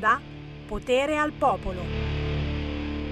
onda 0.00 0.18
Potere 0.66 1.18
al 1.18 1.32
Popolo. 1.32 1.82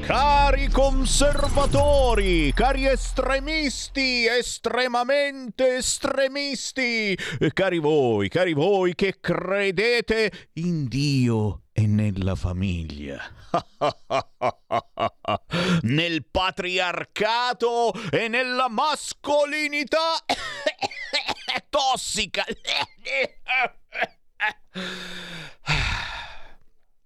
Cari 0.01 0.69
conservatori, 0.69 2.51
cari 2.55 2.87
estremisti, 2.87 4.27
estremamente 4.27 5.77
estremisti, 5.77 7.15
cari 7.53 7.79
voi, 7.79 8.31
cari 8.31 8.55
voi 8.55 8.95
che 8.95 9.21
credete 9.21 10.49
in 10.55 10.89
Dio 10.89 11.65
e 11.73 11.87
nella 11.87 12.37
famiglia. 12.37 13.21
Nel 15.83 16.25
patriarcato 16.31 17.93
e 18.11 18.29
nella 18.29 18.71
mascolinità 18.71 20.25
tossica. 21.69 22.47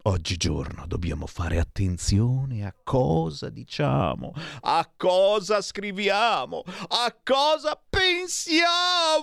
Oggigiorno 0.05 0.85
dobbiamo 0.89 1.29
fare 1.29 1.61
attenzione 1.61 2.67
a 2.67 2.75
cosa 2.83 3.51
diciamo, 3.51 4.33
a 4.63 4.91
cosa 4.97 5.63
scriviamo, 5.63 6.65
a 6.89 7.17
cosa 7.23 7.81
pensiamo. 7.89 9.23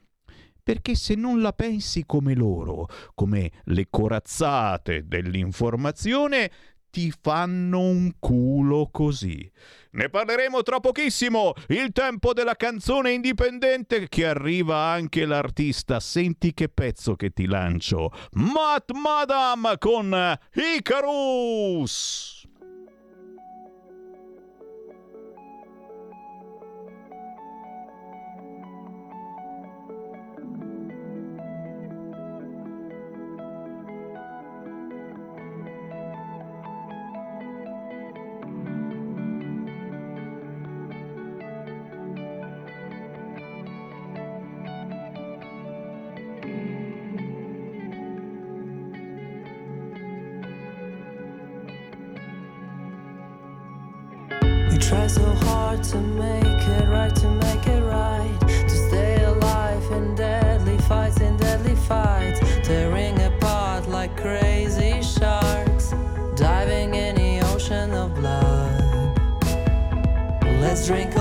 perché 0.70 0.94
se 0.94 1.16
non 1.16 1.40
la 1.40 1.52
pensi 1.52 2.04
come 2.06 2.32
loro, 2.36 2.86
come 3.16 3.50
le 3.64 3.88
corazzate 3.90 5.08
dell'informazione, 5.08 6.48
ti 6.90 7.12
fanno 7.20 7.80
un 7.80 8.12
culo 8.20 8.88
così. 8.92 9.50
Ne 9.92 10.08
parleremo 10.08 10.62
tra 10.62 10.78
pochissimo. 10.78 11.54
Il 11.66 11.90
tempo 11.90 12.32
della 12.32 12.54
canzone 12.54 13.10
indipendente 13.10 14.06
che 14.08 14.26
arriva 14.26 14.76
anche 14.76 15.24
l'artista. 15.24 15.98
Senti 15.98 16.54
che 16.54 16.68
pezzo 16.68 17.16
che 17.16 17.30
ti 17.30 17.46
lancio. 17.46 18.12
Matt 18.34 18.92
Madam 18.92 19.76
con 19.76 20.38
Icarus. 20.52 22.39
So 55.10 55.24
hard 55.46 55.82
to 55.82 55.96
make 55.96 56.44
it 56.44 56.88
right, 56.88 57.14
to 57.16 57.28
make 57.28 57.66
it 57.66 57.82
right. 57.82 58.38
To 58.40 58.76
stay 58.88 59.24
alive 59.24 59.82
in 59.90 60.14
deadly 60.14 60.78
fights, 60.78 61.20
in 61.20 61.36
deadly 61.36 61.74
fights. 61.74 62.38
Tearing 62.62 63.20
apart 63.20 63.88
like 63.88 64.16
crazy 64.16 65.02
sharks. 65.02 65.92
Diving 66.36 66.94
in 66.94 67.16
the 67.16 67.40
ocean 67.52 67.92
of 67.92 68.14
blood. 68.14 69.18
Let's 70.60 70.86
drink 70.86 71.16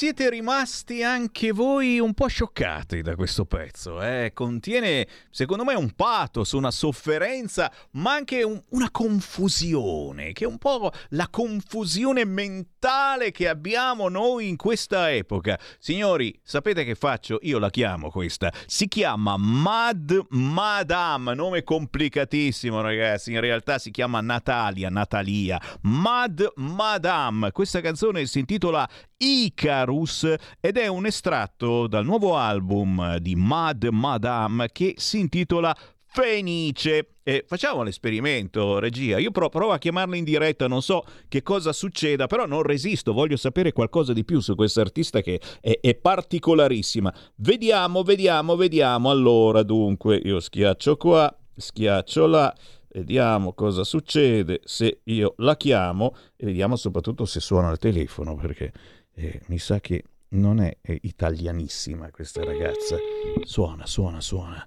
siete 0.00 0.30
rimasti 0.30 1.02
anche 1.02 1.52
voi 1.52 1.98
un 1.98 2.14
po' 2.14 2.26
scioccati 2.26 3.02
da 3.02 3.14
questo 3.16 3.44
pezzo, 3.44 4.00
eh? 4.00 4.30
contiene 4.32 5.06
secondo 5.28 5.62
me 5.62 5.74
un 5.74 5.90
pathos, 5.90 6.52
una 6.52 6.70
sofferenza, 6.70 7.70
ma 7.90 8.14
anche 8.14 8.42
un, 8.42 8.58
una 8.70 8.90
confusione, 8.90 10.32
che 10.32 10.44
è 10.44 10.46
un 10.46 10.56
po' 10.56 10.90
la 11.10 11.28
confusione 11.28 12.24
mentale 12.24 13.30
che 13.30 13.46
abbiamo 13.46 14.08
noi 14.08 14.48
in 14.48 14.56
questa 14.56 15.12
epoca. 15.12 15.60
Signori, 15.78 16.34
sapete 16.42 16.82
che 16.84 16.94
faccio? 16.94 17.38
Io 17.42 17.58
la 17.58 17.68
chiamo 17.68 18.08
questa, 18.08 18.50
si 18.64 18.88
chiama 18.88 19.36
Mad 19.36 20.28
Madame, 20.30 21.34
nome 21.34 21.62
complicatissimo 21.62 22.80
ragazzi, 22.80 23.32
in 23.32 23.40
realtà 23.40 23.78
si 23.78 23.90
chiama 23.90 24.22
Natalia, 24.22 24.88
Natalia, 24.88 25.60
Mad 25.82 26.52
Madame, 26.54 27.52
questa 27.52 27.82
canzone 27.82 28.24
si 28.24 28.38
intitola 28.38 28.88
Icarus 29.22 30.34
ed 30.60 30.78
è 30.78 30.86
un 30.86 31.04
estratto 31.04 31.86
dal 31.86 32.06
nuovo 32.06 32.36
album 32.36 33.18
di 33.18 33.34
Mad 33.34 33.86
Madame 33.90 34.70
che 34.72 34.94
si 34.96 35.18
intitola 35.18 35.76
Fenice. 36.06 37.16
E 37.22 37.44
facciamo 37.46 37.82
l'esperimento, 37.82 38.78
regia. 38.78 39.18
Io 39.18 39.30
pro- 39.30 39.50
provo 39.50 39.72
a 39.72 39.78
chiamarla 39.78 40.16
in 40.16 40.24
diretta, 40.24 40.66
non 40.66 40.82
so 40.82 41.04
che 41.28 41.42
cosa 41.42 41.72
succeda, 41.72 42.26
però 42.26 42.46
non 42.46 42.62
resisto, 42.62 43.12
voglio 43.12 43.36
sapere 43.36 43.72
qualcosa 43.72 44.12
di 44.12 44.24
più 44.24 44.40
su 44.40 44.54
questa 44.54 44.80
artista 44.80 45.20
che 45.20 45.40
è, 45.60 45.78
è 45.80 45.94
particolarissima. 45.94 47.14
Vediamo, 47.36 48.02
vediamo, 48.02 48.56
vediamo. 48.56 49.10
Allora, 49.10 49.62
dunque, 49.62 50.16
io 50.16 50.40
schiaccio 50.40 50.96
qua, 50.96 51.32
schiaccio 51.54 52.26
là. 52.26 52.54
Vediamo 52.92 53.52
cosa 53.52 53.84
succede 53.84 54.62
se 54.64 55.02
io 55.04 55.34
la 55.36 55.56
chiamo 55.56 56.16
e 56.36 56.46
vediamo 56.46 56.74
soprattutto 56.74 57.24
se 57.24 57.38
suona 57.38 57.70
il 57.70 57.78
telefono 57.78 58.34
perché 58.34 58.72
eh, 59.20 59.40
mi 59.46 59.58
sa 59.58 59.80
che 59.80 60.04
non 60.28 60.60
è, 60.60 60.78
è 60.80 60.96
italianissima 61.02 62.10
questa 62.10 62.42
ragazza. 62.42 62.96
Suona, 63.42 63.86
suona, 63.86 64.20
suona. 64.20 64.66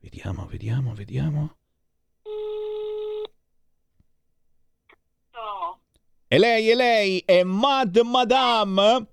Vediamo, 0.00 0.46
vediamo, 0.46 0.94
vediamo. 0.94 1.56
E 6.26 6.38
lei, 6.38 6.70
e 6.70 6.74
lei, 6.74 7.22
è 7.26 7.42
Mad 7.42 7.98
Madame? 7.98 9.11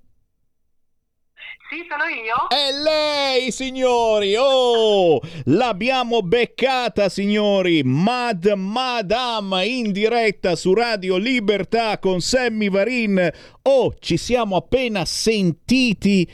Sì, 1.69 1.85
sono 1.87 2.05
io. 2.05 2.47
È 2.47 2.71
lei, 2.81 3.51
signori! 3.51 4.35
Oh! 4.35 5.21
L'abbiamo 5.45 6.21
beccata, 6.23 7.09
signori! 7.09 7.83
Mad 7.83 8.51
Madame 8.55 9.65
in 9.67 9.91
diretta 9.91 10.55
su 10.55 10.73
Radio 10.73 11.17
Libertà 11.17 11.99
con 11.99 12.21
Sammy 12.21 12.69
Varin. 12.71 13.29
Oh, 13.63 13.93
ci 13.99 14.17
siamo 14.17 14.55
appena 14.55 15.05
sentiti 15.05 16.27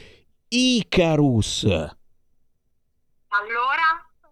Icarus. 0.47 1.63
Allora, 1.65 1.99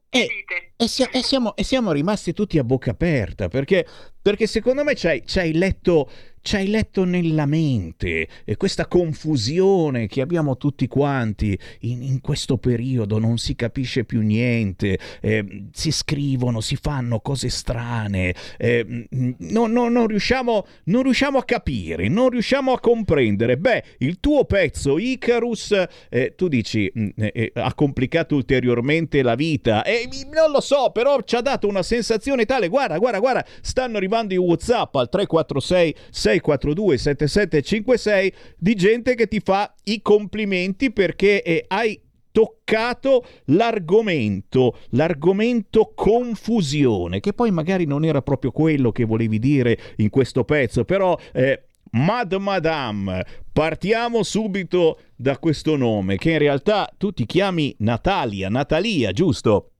Eh, 0.09 0.19
dite. 0.27 0.73
E, 0.77 0.87
sia- 0.87 1.09
e 1.09 1.21
siamo, 1.21 1.53
e 1.57 1.63
siamo 1.65 1.91
rimasti 1.91 2.31
tutti 2.31 2.57
a 2.59 2.63
bocca 2.63 2.91
aperta 2.91 3.49
perché, 3.49 3.85
perché 4.21 4.47
secondo 4.47 4.83
me 4.85 4.95
ci 4.95 5.07
hai, 5.07 5.25
ci 5.25 5.39
hai 5.39 5.51
letto, 5.53 6.09
ci 6.43 6.57
hai 6.57 6.67
letto 6.67 7.05
nella 7.05 7.45
mente 7.45 8.27
e 8.43 8.57
questa 8.57 8.85
confusione 8.85 10.07
che 10.07 10.19
abbiamo 10.19 10.57
tutti 10.57 10.87
quanti 10.87 11.57
in, 11.81 12.03
in 12.03 12.19
questo 12.19 12.57
periodo, 12.57 13.17
non 13.17 13.37
si 13.37 13.55
capisce 13.55 14.03
più 14.03 14.21
niente, 14.21 14.99
eh, 15.21 15.67
si 15.71 15.91
scrivono, 15.91 16.59
si 16.59 16.75
fanno 16.75 17.21
cose 17.21 17.49
strane, 17.49 18.35
eh, 18.57 19.07
no- 19.09 19.67
no- 19.67 19.87
non, 19.87 20.05
riusciamo, 20.05 20.65
non 20.85 21.03
riusciamo 21.03 21.37
a 21.37 21.45
capire, 21.45 22.09
non 22.09 22.29
riusciamo 22.29 22.73
a 22.73 22.79
comprendere. 22.79 23.57
Beh, 23.57 23.83
il 23.99 24.19
tuo 24.19 24.43
pezzo 24.43 24.97
Icarus, 24.97 25.73
eh, 26.09 26.33
tu 26.35 26.49
dici, 26.49 26.91
mm, 26.97 27.07
eh, 27.15 27.31
eh, 27.33 27.51
ha 27.55 27.73
complicato 27.73 28.35
ulteriormente 28.35 29.21
la 29.21 29.35
vita 29.35 29.83
e 29.83 30.09
non 30.33 30.51
lo 30.51 30.59
so, 30.59 30.91
però 30.91 31.21
ci 31.21 31.37
ha 31.37 31.41
dato 31.41 31.69
una 31.69 31.83
sensazione 31.83 32.43
tale, 32.43 32.67
guarda, 32.67 32.97
guarda, 32.97 33.19
guarda, 33.19 33.45
stanno 33.61 33.95
arrivando 33.95 34.33
i 34.33 34.37
WhatsApp 34.37 34.93
al 34.95 35.07
346 35.07 35.95
642 36.39 36.97
7756 36.97 38.33
di 38.57 38.75
gente 38.75 39.15
che 39.15 39.27
ti 39.27 39.39
fa 39.39 39.73
i 39.83 40.01
complimenti 40.01 40.91
perché 40.91 41.41
eh, 41.43 41.65
hai 41.67 41.99
toccato 42.31 43.23
l'argomento, 43.45 44.75
l'argomento 44.89 45.93
confusione, 45.95 47.19
che 47.19 47.33
poi 47.33 47.51
magari 47.51 47.85
non 47.85 48.03
era 48.03 48.23
proprio 48.23 48.51
quello 48.51 48.91
che 48.91 49.05
volevi 49.05 49.37
dire 49.37 49.77
in 49.97 50.09
questo 50.09 50.43
pezzo, 50.43 50.83
però 50.83 51.15
eh, 51.31 51.67
Mad 51.91 52.33
Madame, 52.33 53.23
partiamo 53.53 54.23
subito 54.23 54.99
da 55.15 55.37
questo 55.37 55.75
nome, 55.75 56.17
che 56.17 56.31
in 56.31 56.39
realtà 56.39 56.91
tu 56.97 57.11
ti 57.11 57.27
chiami 57.27 57.75
Natalia, 57.79 58.49
Natalia, 58.49 59.11
giusto? 59.11 59.72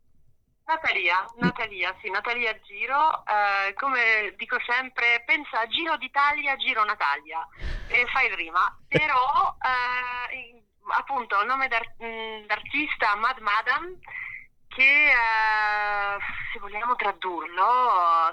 Natalia, 0.73 1.23
Natalia, 1.37 1.95
sì, 2.01 2.09
Natalia 2.09 2.57
Giro. 2.61 3.23
eh, 3.25 3.73
come 3.75 4.33
dico 4.37 4.57
sempre, 4.65 5.21
pensa 5.25 5.59
a 5.61 5.67
Giro 5.67 5.97
d'Italia, 5.97 6.55
Giro 6.55 6.83
Natalia. 6.83 7.47
E 7.87 8.05
fai 8.07 8.25
il 8.27 8.33
rima. 8.33 8.75
Però, 8.87 9.55
eh, 9.61 10.63
appunto, 10.97 11.39
il 11.41 11.45
nome 11.45 11.67
d'ar- 11.67 11.93
mh, 11.99 12.45
d'artista 12.47 13.15
Mad 13.17 13.37
Madam, 13.39 13.97
che 14.67 15.09
eh, 15.11 16.17
se 16.51 16.59
vogliamo 16.59 16.95
tradurlo, 16.95 17.63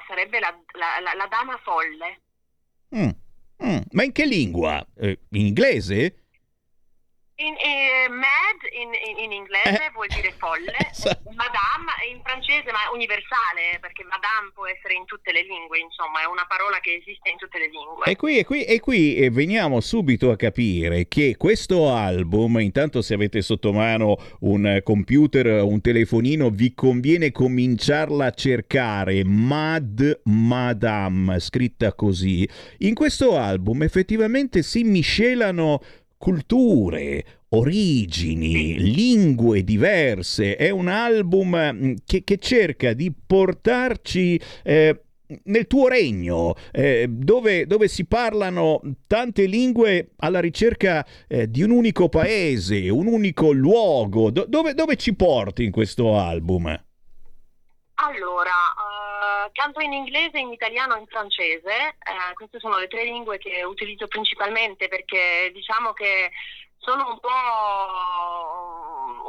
sarebbe 0.09 0.41
la, 0.41 0.49
la- 0.73 1.01
la- 1.01 1.15
la 1.15 1.27
dama 1.27 1.59
folle. 1.63 2.21
Mm, 2.97 3.11
mm, 3.65 3.79
Ma 3.93 4.03
in 4.03 4.13
che 4.13 4.25
lingua? 4.25 4.85
Eh, 4.97 5.19
in 5.33 5.47
inglese? 5.47 6.20
In, 7.41 7.55
eh, 7.57 8.09
mad 8.13 8.61
in, 8.69 8.91
in- 8.93 9.25
in 9.25 9.33
inglese 9.33 9.87
Eh. 9.89 9.91
vuol 9.95 10.09
dire 10.09 10.33
folle, 10.37 10.77
Esatto. 10.93 11.31
madame 11.33 11.89
in 12.13 12.21
francese 12.23 12.69
ma 12.71 12.85
è 12.85 12.93
universale 12.93 13.81
perché 13.81 14.05
madame 14.05 14.53
può 14.53 14.67
essere 14.67 14.95
in 14.95 15.07
tutte 15.07 15.33
le 15.33 15.43
lingue, 15.49 15.79
insomma 15.79 16.21
è 16.21 16.27
una 16.27 16.45
parola 16.47 16.79
che 16.81 17.01
esiste 17.01 17.31
in 17.31 17.39
tutte 17.39 17.57
le 17.59 17.69
lingue. 17.73 18.05
E 18.05 18.17
qui, 18.17 18.37
e 18.39 18.45
qui, 18.45 18.65
e 18.65 18.79
qui 18.81 19.17
eh, 19.17 19.31
veniamo 19.31 19.81
subito 19.81 20.31
a 20.31 20.37
capire 20.37 21.09
che 21.09 21.37
questo 21.39 21.89
album, 21.89 22.59
intanto 22.61 23.01
se 23.01 23.15
avete 23.15 23.41
sotto 23.41 23.73
mano 23.73 24.17
un 24.41 24.81
computer, 24.85 25.63
un 25.65 25.81
telefonino, 25.81 26.51
vi 26.51 26.75
conviene 26.75 27.33
cominciarla 27.33 28.27
a 28.27 28.31
cercare 28.33 29.25
Mad 29.25 30.21
Madame, 30.25 31.39
scritta 31.41 31.95
così. 31.95 32.47
In 32.79 32.95
questo 32.95 33.39
album 33.39 33.83
effettivamente 33.83 34.63
si 34.63 34.83
miscelano 34.85 35.81
culture, 36.21 37.25
origini, 37.49 38.79
lingue 38.79 39.65
diverse. 39.65 40.55
È 40.55 40.69
un 40.69 40.89
album 40.89 41.71
mm, 41.73 41.95
che, 42.05 42.25
che 42.25 42.37
cerca 42.37 42.93
di 42.93 43.11
portarci 43.11 44.39
eh, 44.63 45.01
nel 45.45 45.67
tuo 45.67 45.89
regno, 45.89 46.55
eh, 46.73 47.07
dove, 47.09 47.67
dove 47.67 47.89
si 47.89 48.05
parlano 48.05 48.83
tante 49.07 49.47
lingue 49.47 50.11
alla 50.19 50.41
ricerca 50.41 51.07
eh, 51.27 51.51
di 51.51 51.63
un 51.63 51.71
unico 51.71 52.11
paese, 52.11 52.91
un 52.91 53.07
unico 53.07 53.51
luogo. 53.51 54.31
Do- 54.31 54.45
dove, 54.47 54.75
dove 54.75 54.97
ci 54.97 55.15
porti 55.15 55.65
in 55.65 55.71
questo 55.71 56.19
album? 56.19 56.67
Allora, 56.67 58.53
eh, 59.47 59.51
canto 59.53 59.81
in 59.81 59.93
inglese, 59.93 60.39
in 60.39 60.53
italiano 60.53 60.97
e 60.97 61.01
in 61.01 61.07
francese, 61.07 61.75
eh, 61.99 62.35
queste 62.35 62.59
sono 62.59 62.79
le 62.79 62.89
tre 62.89 63.05
lingue 63.05 63.39
che 63.39 63.63
utilizzo 63.65 64.07
principalmente 64.09 64.89
perché 64.89 65.51
diciamo 65.53 65.93
che 65.93 66.31
sono 66.79 67.09
un 67.11 67.21
po' 67.21 67.29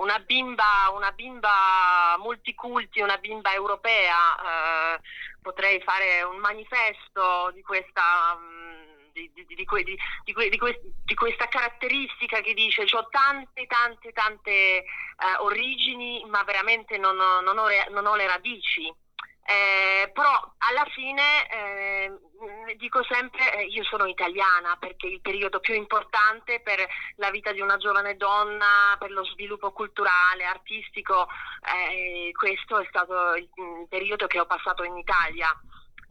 una 0.02 0.20
bimba, 0.20 0.90
una 0.94 1.12
bimba 1.12 2.16
multiculti, 2.20 3.02
una 3.02 3.18
bimba 3.18 3.54
europea, 3.54 4.96
eh, 4.96 5.00
potrei 5.42 5.82
fare 5.82 6.24
un 6.24 6.38
manifesto 6.38 7.52
di 7.54 7.62
questa... 7.62 8.36
mm, 8.38 8.70
Di, 9.12 9.30
di- 9.34 9.44
di 9.46 9.66
que- 9.66 9.84
que- 9.84 10.50
di 10.50 10.58
que- 10.58 10.82
di 11.04 11.16
questa 11.16 11.48
caratteristica 11.50 12.40
che 12.40 12.54
dice 12.54 12.84
ho 12.96 13.08
tante 13.10 13.68
tante 13.68 14.14
tante 14.14 14.52
eh, 14.52 14.84
origini 15.40 16.24
ma 16.30 16.42
veramente 16.46 16.98
non 16.98 17.20
ho, 17.20 17.42
non 17.42 17.58
ho 17.58 17.68
non 17.90 18.06
ho 18.06 18.16
le 18.16 18.26
radici 18.26 18.90
eh, 19.44 20.10
però 20.14 20.54
alla 20.58 20.86
fine 20.94 21.50
eh, 21.50 22.20
dico 22.78 23.04
sempre 23.04 23.54
eh, 23.56 23.66
io 23.66 23.84
sono 23.84 24.06
italiana 24.06 24.78
perché 24.80 25.08
il 25.08 25.22
periodo 25.22 25.60
più 25.60 25.74
importante 25.74 26.62
per 26.62 26.86
la 27.16 27.32
vita 27.32 27.52
di 27.52 27.60
una 27.60 27.78
giovane 27.78 28.18
donna, 28.18 28.96
per 29.00 29.12
lo 29.12 29.26
sviluppo 29.26 29.72
culturale, 29.72 30.46
artistico, 30.46 31.28
eh, 31.74 32.32
questo 32.34 32.80
è 32.80 32.86
stato 32.90 33.36
il, 33.36 33.50
il 33.56 33.88
periodo 33.90 34.28
che 34.28 34.40
ho 34.40 34.46
passato 34.46 34.84
in 34.84 34.98
Italia. 34.98 35.50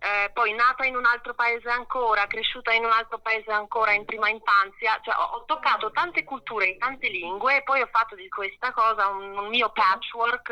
Eh, 0.02 0.30
poi 0.32 0.54
nata 0.54 0.86
in 0.86 0.96
un 0.96 1.04
altro 1.04 1.34
paese 1.34 1.68
ancora, 1.68 2.26
cresciuta 2.26 2.72
in 2.72 2.84
un 2.84 2.90
altro 2.90 3.18
paese 3.18 3.52
ancora 3.52 3.92
in 3.92 4.06
prima 4.06 4.30
infanzia, 4.30 4.98
cioè 5.02 5.14
ho, 5.14 5.36
ho 5.36 5.44
toccato 5.44 5.90
tante 5.90 6.24
culture 6.24 6.66
in 6.66 6.78
tante 6.78 7.08
lingue 7.08 7.56
e 7.56 7.62
poi 7.62 7.82
ho 7.82 7.88
fatto 7.92 8.14
di 8.14 8.28
questa 8.30 8.72
cosa 8.72 9.08
un, 9.08 9.36
un 9.36 9.48
mio 9.48 9.70
patchwork, 9.70 10.50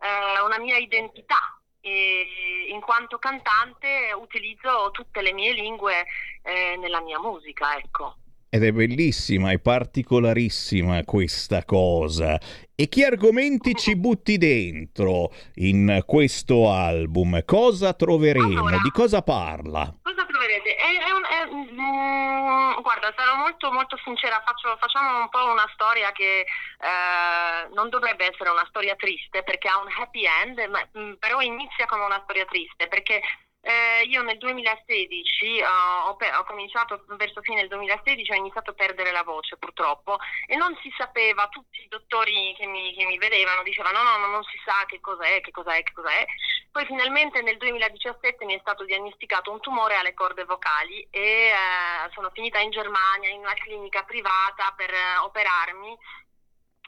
eh, 0.00 0.40
una 0.40 0.58
mia 0.58 0.78
identità. 0.78 1.57
E 1.88 2.70
in 2.72 2.80
quanto 2.80 3.18
cantante 3.18 4.12
utilizzo 4.20 4.90
tutte 4.92 5.22
le 5.22 5.32
mie 5.32 5.52
lingue 5.52 6.04
eh, 6.42 6.76
nella 6.76 7.00
mia 7.00 7.18
musica, 7.18 7.76
ecco. 7.76 8.16
ed 8.50 8.62
è 8.64 8.72
bellissima, 8.72 9.50
è 9.52 9.58
particolarissima 9.58 11.02
questa 11.04 11.64
cosa. 11.64 12.38
E 12.74 12.88
che 12.88 13.04
argomenti 13.04 13.74
ci 13.74 13.96
butti 13.96 14.38
dentro 14.38 15.32
in 15.56 16.02
questo 16.06 16.70
album? 16.70 17.42
Cosa 17.44 17.92
troveremo? 17.92 18.46
Allora, 18.60 18.78
Di 18.82 18.90
cosa 18.90 19.22
parla? 19.22 19.94
Cosa 20.02 20.24
troverete? 20.48 20.76
È, 20.76 20.98
è 21.04 21.10
un- 21.10 21.24
è- 21.24 21.46
mm, 21.46 22.80
guarda, 22.80 23.12
sarò 23.16 23.36
molto 23.36 23.70
molto 23.70 23.98
sincera, 24.02 24.42
faccio- 24.44 24.76
facciamo 24.78 25.18
un 25.20 25.28
po' 25.28 25.44
una 25.50 25.68
storia 25.74 26.10
che 26.12 26.46
eh, 26.80 27.68
non 27.74 27.88
dovrebbe 27.90 28.26
essere 28.26 28.50
una 28.50 28.66
storia 28.68 28.94
triste 28.96 29.42
perché 29.42 29.68
ha 29.68 29.78
un 29.80 29.88
happy 29.98 30.24
end, 30.24 30.58
ma- 30.70 30.88
mm, 30.98 31.14
però 31.14 31.40
inizia 31.40 31.86
come 31.86 32.04
una 32.04 32.20
storia 32.22 32.44
triste 32.46 32.88
perché 32.88 33.20
eh, 33.68 34.04
io 34.04 34.22
nel 34.22 34.38
2016 34.38 35.58
eh, 35.58 35.64
ho, 35.66 36.16
ho 36.16 36.44
cominciato 36.44 37.04
verso 37.18 37.42
fine 37.42 37.60
del 37.60 37.68
2016 37.68 38.32
ho 38.32 38.34
iniziato 38.34 38.70
a 38.70 38.72
perdere 38.72 39.10
la 39.12 39.22
voce 39.22 39.58
purtroppo 39.58 40.16
e 40.46 40.56
non 40.56 40.74
si 40.80 40.90
sapeva, 40.96 41.48
tutti 41.48 41.82
i 41.82 41.88
dottori 41.88 42.54
che 42.56 42.64
mi, 42.64 42.94
che 42.94 43.04
mi 43.04 43.18
vedevano 43.18 43.62
dicevano 43.62 44.02
no, 44.02 44.16
no, 44.16 44.26
non 44.28 44.42
si 44.44 44.58
sa 44.64 44.86
che 44.86 45.00
cos'è, 45.00 45.42
che 45.42 45.50
cos'è, 45.50 45.82
che 45.82 45.92
cos'è. 45.92 46.24
Poi 46.72 46.86
finalmente 46.86 47.42
nel 47.42 47.58
2017 47.58 48.46
mi 48.46 48.54
è 48.54 48.58
stato 48.60 48.86
diagnosticato 48.86 49.50
un 49.50 49.60
tumore 49.60 49.96
alle 49.96 50.14
corde 50.14 50.44
vocali 50.44 51.06
e 51.10 51.52
eh, 51.52 52.10
sono 52.14 52.30
finita 52.32 52.60
in 52.60 52.70
Germania 52.70 53.28
in 53.28 53.40
una 53.40 53.54
clinica 53.54 54.02
privata 54.04 54.72
per 54.76 54.88
eh, 54.88 55.18
operarmi 55.24 55.98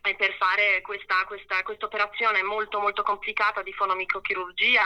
e 0.02 0.14
per 0.14 0.34
fare 0.36 0.80
questa, 0.80 1.24
questa 1.24 1.84
operazione 1.84 2.42
molto 2.42 2.80
molto 2.80 3.02
complicata 3.02 3.62
di 3.62 3.72
fonomicrochirurgia 3.74 4.82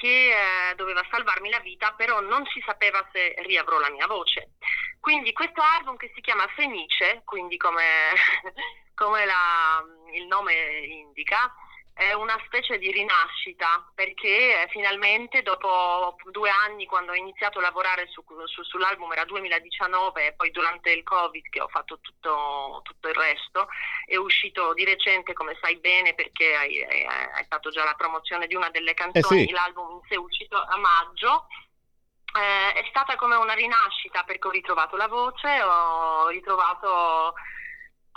che 0.00 0.70
eh, 0.70 0.74
doveva 0.74 1.04
salvarmi 1.10 1.50
la 1.50 1.60
vita, 1.60 1.92
però 1.92 2.20
non 2.20 2.44
si 2.46 2.62
sapeva 2.64 3.06
se 3.12 3.34
riavrò 3.38 3.78
la 3.78 3.90
mia 3.90 4.06
voce. 4.06 4.52
Quindi 5.00 5.32
questo 5.32 5.60
album 5.60 5.96
che 5.96 6.10
si 6.14 6.20
chiama 6.20 6.46
Fenice, 6.54 7.22
quindi 7.24 7.56
come, 7.56 7.82
come 8.94 9.24
la- 9.24 9.84
il 10.14 10.26
nome 10.26 10.52
indica, 10.86 11.52
è 11.96 12.12
una 12.12 12.38
specie 12.44 12.76
di 12.76 12.92
rinascita 12.92 13.90
perché 13.94 14.60
eh, 14.60 14.68
finalmente 14.68 15.40
dopo 15.40 16.14
due 16.30 16.50
anni 16.50 16.84
quando 16.84 17.12
ho 17.12 17.14
iniziato 17.14 17.58
a 17.58 17.62
lavorare 17.62 18.06
su- 18.08 18.22
su- 18.44 18.62
sull'album 18.64 19.12
era 19.12 19.24
2019 19.24 20.26
e 20.26 20.32
poi 20.34 20.50
durante 20.50 20.90
il 20.90 21.02
covid 21.02 21.48
che 21.48 21.62
ho 21.62 21.68
fatto 21.68 21.98
tutto, 22.02 22.82
tutto 22.84 23.08
il 23.08 23.14
resto 23.14 23.68
è 24.04 24.16
uscito 24.16 24.74
di 24.74 24.84
recente 24.84 25.32
come 25.32 25.56
sai 25.58 25.76
bene 25.78 26.12
perché 26.12 26.54
hai 26.54 27.46
fatto 27.48 27.70
già 27.70 27.82
la 27.82 27.94
promozione 27.94 28.46
di 28.46 28.54
una 28.54 28.68
delle 28.68 28.92
canzoni 28.92 29.46
sì. 29.46 29.50
l'album 29.50 29.92
in 29.92 30.00
sé 30.06 30.16
è 30.16 30.18
uscito 30.18 30.62
a 30.62 30.76
maggio 30.76 31.46
eh, 32.38 32.74
è 32.74 32.84
stata 32.90 33.16
come 33.16 33.36
una 33.36 33.54
rinascita 33.54 34.22
perché 34.24 34.48
ho 34.48 34.50
ritrovato 34.50 34.96
la 34.96 35.08
voce 35.08 35.62
ho 35.62 36.28
ritrovato 36.28 37.32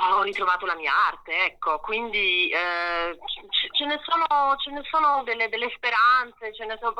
ho 0.01 0.21
ritrovato 0.23 0.65
la 0.65 0.75
mia 0.75 0.93
arte, 1.07 1.45
ecco, 1.45 1.79
quindi 1.79 2.49
eh, 2.49 3.17
ce, 3.49 3.67
ce 3.71 3.85
ne 3.85 3.99
sono, 4.03 4.55
ce 4.57 4.71
ne 4.71 4.81
sono 4.89 5.23
delle, 5.23 5.49
delle 5.49 5.69
speranze, 5.75 6.53
ce 6.53 6.65
ne 6.65 6.77
sono- 6.79 6.93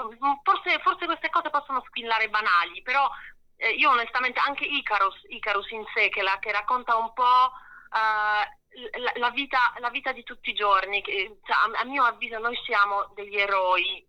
forse, 0.44 0.80
forse 0.80 1.06
queste 1.06 1.30
cose 1.30 1.50
possono 1.50 1.82
squillare 1.88 2.30
banali, 2.30 2.82
però 2.82 3.10
eh, 3.58 3.70
io 3.72 3.90
onestamente 3.92 4.40
anche 4.46 4.66
Icarus, 4.66 5.16
Icarus 5.30 5.70
in 5.72 5.86
sé 5.94 6.10
che, 6.10 6.22
la- 6.22 6.40
che 6.40 6.52
racconta 6.52 6.96
un 6.98 7.14
po' 7.14 7.52
eh, 7.94 9.00
la, 9.00 9.12
la 9.16 9.30
vita, 9.32 9.74
la 9.80 9.90
vita 9.90 10.12
di 10.12 10.24
tutti 10.24 10.50
i 10.52 10.54
giorni, 10.54 11.02
che, 11.02 11.40
cioè, 11.44 11.56
a, 11.56 11.80
a 11.80 11.84
mio 11.86 12.04
avviso 12.04 12.38
noi 12.40 12.56
siamo 12.66 13.12
degli 13.16 13.38
eroi, 13.38 14.08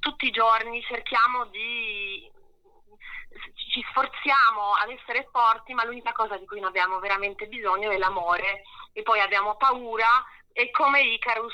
tutti 0.00 0.26
i 0.26 0.30
giorni 0.30 0.82
cerchiamo 0.82 1.46
di 1.46 2.30
ci 3.72 3.84
sforziamo 3.90 4.72
ad 4.82 4.90
essere 4.90 5.28
forti, 5.30 5.74
ma 5.74 5.84
l'unica 5.84 6.12
cosa 6.12 6.36
di 6.36 6.46
cui 6.46 6.60
non 6.60 6.68
abbiamo 6.68 6.98
veramente 6.98 7.46
bisogno 7.46 7.90
è 7.90 7.96
l'amore 7.96 8.62
e 8.92 9.02
poi 9.02 9.20
abbiamo 9.20 9.56
paura 9.56 10.08
e 10.52 10.70
come 10.70 11.02
Icarus 11.02 11.52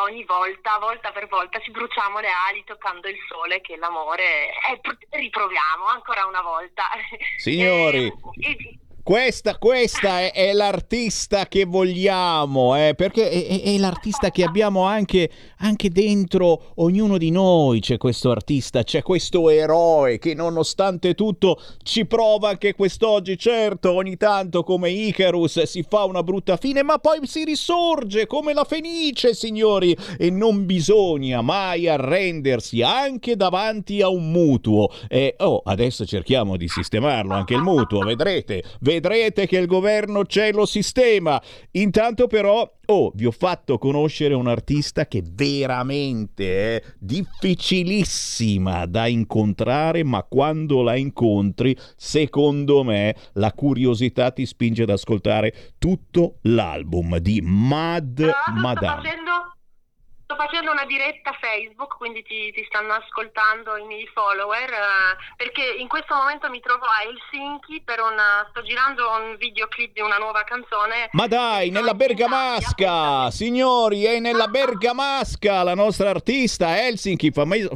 ogni 0.00 0.24
volta, 0.24 0.78
volta 0.78 1.12
per 1.12 1.28
volta, 1.28 1.58
ci 1.60 1.70
bruciamo 1.70 2.18
le 2.20 2.30
ali 2.48 2.64
toccando 2.64 3.06
il 3.08 3.18
sole 3.28 3.60
che 3.60 3.74
è 3.74 3.76
l'amore 3.76 4.48
e 4.72 4.78
pr- 4.80 5.06
riproviamo 5.10 5.84
ancora 5.92 6.24
una 6.24 6.40
volta. 6.40 6.84
Signori, 7.36 8.06
E- 8.06 8.50
e- 8.50 8.78
Questa, 9.02 9.56
questa 9.56 10.20
è, 10.20 10.32
è 10.34 10.52
l'artista 10.52 11.46
che 11.46 11.64
vogliamo, 11.64 12.76
eh, 12.76 12.94
perché 12.94 13.30
è- 13.30 13.62
è 13.74 13.78
l'artista 13.78 14.30
che 14.30 14.44
abbiamo 14.44 14.84
anche, 14.84 15.30
anche 15.58 15.88
dentro 15.90 16.72
ognuno 16.76 17.18
di 17.18 17.30
noi. 17.30 17.80
C'è 17.80 17.96
questo 17.96 18.30
artista, 18.30 18.82
c'è 18.82 19.02
questo 19.02 19.48
eroe 19.48 20.18
che 20.18 20.34
nonostante 20.34 21.14
tutto 21.14 21.60
ci 21.82 22.06
prova 22.06 22.50
anche 22.50 22.74
quest'oggi. 22.74 23.38
Certo, 23.38 23.92
ogni 23.92 24.16
tanto 24.16 24.62
come 24.62 24.90
Icarus 24.90 25.62
si 25.62 25.84
fa 25.88 26.04
una 26.04 26.22
brutta 26.22 26.56
fine, 26.56 26.82
ma 26.82 26.98
poi 26.98 27.20
si 27.26 27.44
risorge 27.44 28.26
come 28.26 28.52
la 28.52 28.64
Fenice, 28.64 29.34
signori. 29.34 29.96
E 30.18 30.30
non 30.30 30.66
bisogna 30.66 31.40
mai 31.42 31.88
arrendersi 31.88 32.82
anche 32.82 33.36
davanti 33.36 34.02
a 34.02 34.08
un 34.08 34.30
mutuo. 34.30 34.90
E 35.08 35.34
oh, 35.38 35.62
adesso 35.64 36.04
cerchiamo 36.04 36.56
di 36.56 36.68
sistemarlo 36.68 37.34
anche 37.34 37.54
il 37.54 37.62
mutuo, 37.62 38.00
vedrete, 38.00 38.62
vedrete 38.80 39.46
che 39.46 39.56
il 39.56 39.66
governo 39.66 40.24
c'è 40.24 40.52
lo 40.52 40.66
sistema. 40.66 41.40
Intanto 41.72 42.26
però 42.26 42.70
Oh, 42.90 43.12
vi 43.14 43.26
ho 43.26 43.30
fatto 43.30 43.76
conoscere 43.76 44.32
un'artista 44.32 45.06
che 45.06 45.20
veramente 45.48 46.76
è 46.76 46.82
difficilissima 46.98 48.86
da 48.86 49.06
incontrare, 49.06 50.04
ma 50.04 50.22
quando 50.22 50.82
la 50.82 50.96
incontri, 50.96 51.76
secondo 51.96 52.84
me, 52.84 53.16
la 53.34 53.52
curiosità 53.52 54.30
ti 54.30 54.44
spinge 54.46 54.82
ad 54.82 54.90
ascoltare 54.90 55.54
tutto 55.78 56.38
l'album 56.42 57.16
di 57.18 57.40
Mad 57.42 58.20
sto 58.20 58.52
Madame. 58.52 59.08
Sto 60.28 60.36
facendo 60.36 60.70
una 60.70 60.84
diretta 60.84 61.32
Facebook, 61.40 61.96
quindi 61.96 62.22
ti, 62.22 62.52
ti 62.52 62.62
stanno 62.68 62.92
ascoltando 62.92 63.78
i 63.78 63.86
miei 63.86 64.06
follower, 64.12 64.70
eh, 64.70 65.16
perché 65.36 65.64
in 65.78 65.88
questo 65.88 66.14
momento 66.14 66.50
mi 66.50 66.60
trovo 66.60 66.84
a 66.84 67.00
Helsinki 67.02 67.80
per 67.82 68.02
una, 68.02 68.46
sto 68.50 68.60
girando 68.62 69.08
un 69.10 69.36
videoclip 69.38 69.94
di 69.94 70.02
una 70.02 70.18
nuova 70.18 70.44
canzone. 70.44 71.08
Ma 71.12 71.26
dai, 71.26 71.70
nella 71.70 71.94
Bergamasca, 71.94 73.30
signori, 73.30 74.04
è 74.04 74.18
nella 74.18 74.48
Bergamasca 74.48 75.62
la 75.62 75.74
nostra 75.74 76.10
artista 76.10 76.76
Helsinki, 76.78 77.32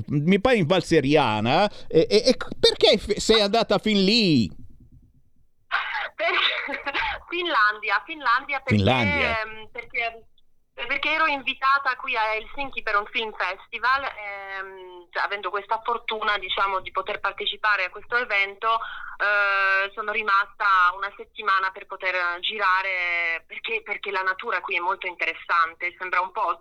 mi 0.09 0.39
pare 0.39 0.57
in 0.57 0.67
valseriana. 0.67 1.71
E, 1.89 2.07
e- 2.11 2.23
e 2.27 2.37
perché 2.61 3.19
sei 3.19 3.41
andata 3.41 3.79
fin 3.79 4.05
lì? 4.05 4.47
Per- 6.15 7.01
Finlandia, 7.31 8.03
Finlandia 8.05 8.61
perché, 8.61 8.77
Finlandia. 8.77 9.41
ehm, 9.41 9.69
perché, 9.73 10.25
perché 10.75 11.11
ero 11.11 11.27
invitata 11.27 11.95
qui 11.97 12.17
a 12.17 12.35
Helsinki 12.35 12.83
per 12.83 12.97
un 12.97 13.07
film 13.07 13.33
festival, 13.33 14.03
ehm, 14.05 15.09
cioè, 15.11 15.23
avendo 15.25 15.51
questa 15.51 15.81
fortuna 15.85 16.39
diciamo 16.39 16.81
di 16.81 16.91
poter 16.91 17.21
partecipare 17.21 17.85
a 17.85 17.91
questo 17.91 18.17
evento, 18.17 18.79
eh, 19.19 19.91
sono 19.95 20.11
rimasta 20.13 20.93
una 20.97 21.13
settimana 21.17 21.71
per 21.71 21.87
poter 21.87 22.15
girare 22.41 23.45
perché, 23.47 23.83
perché 23.85 24.11
la 24.11 24.23
natura 24.23 24.61
qui 24.61 24.77
è 24.77 24.81
molto 24.81 25.07
interessante, 25.07 25.95
sembra 25.99 26.21
un 26.21 26.33
po', 26.33 26.61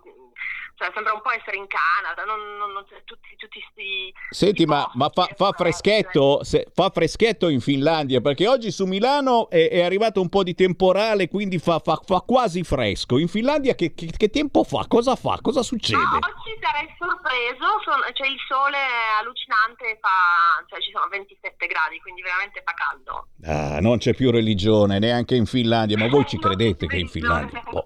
cioè, 0.76 0.90
sembra 0.94 1.12
un 1.14 1.22
po' 1.22 1.30
essere 1.30 1.56
in 1.56 1.66
Canada, 1.66 2.24
non, 2.24 2.56
non, 2.58 2.72
non- 2.72 2.86
cioè, 2.88 3.02
tutti, 3.04 3.34
tutti 3.36 3.64
sti, 3.70 4.12
Senti, 4.30 4.66
ma, 4.66 4.90
ma 4.94 5.10
fa, 5.12 5.28
fa 5.34 5.52
freschetto, 5.52 6.44
se- 6.44 6.66
fa 6.74 6.90
freschetto 6.90 7.48
in 7.48 7.60
Finlandia 7.60 8.20
perché 8.20 8.46
oggi 8.46 8.70
su 8.70 8.84
Milano 8.84 9.48
è, 9.48 9.68
è 9.70 9.82
arrivato 9.82 10.20
un 10.20 10.28
po' 10.28 10.42
di 10.42 10.54
temporale, 10.54 11.28
quindi 11.28 11.58
fa, 11.58 11.78
fa- 11.78 12.00
fa 12.04 12.20
quasi 12.20 12.62
fresco. 12.62 13.18
In 13.18 13.28
Finlandia 13.28 13.74
che, 13.74 13.94
che- 14.06 14.16
che 14.16 14.30
tempo 14.30 14.64
fa? 14.64 14.84
Cosa 14.88 15.14
fa? 15.16 15.38
Cosa 15.40 15.62
succede? 15.62 15.98
No, 16.02 16.16
oggi 16.18 16.52
sarei 16.60 16.88
sorpreso, 16.98 17.66
son- 17.84 18.04
cioè 18.14 18.26
il 18.28 18.38
sole 18.48 18.78
allucinante, 19.20 19.98
fa, 20.00 20.62
cioè 20.68 20.80
ci 20.80 20.90
sono 20.92 21.06
27 21.10 21.66
gradi, 21.66 22.00
quindi 22.00 22.22
veramente 22.22 22.62
fa 22.64 22.72
caldo. 22.74 23.26
Ah, 23.44 23.80
non 23.80 23.98
c'è 23.98 24.14
più 24.14 24.30
religione 24.30 24.98
neanche 24.98 25.34
in 25.36 25.46
Finlandia, 25.46 25.96
ma 25.98 26.08
voi 26.08 26.26
ci 26.26 26.38
credete 26.42 26.86
che 26.86 26.96
in. 26.96 27.08
Finlandia? 27.08 27.62
Boh. 27.70 27.84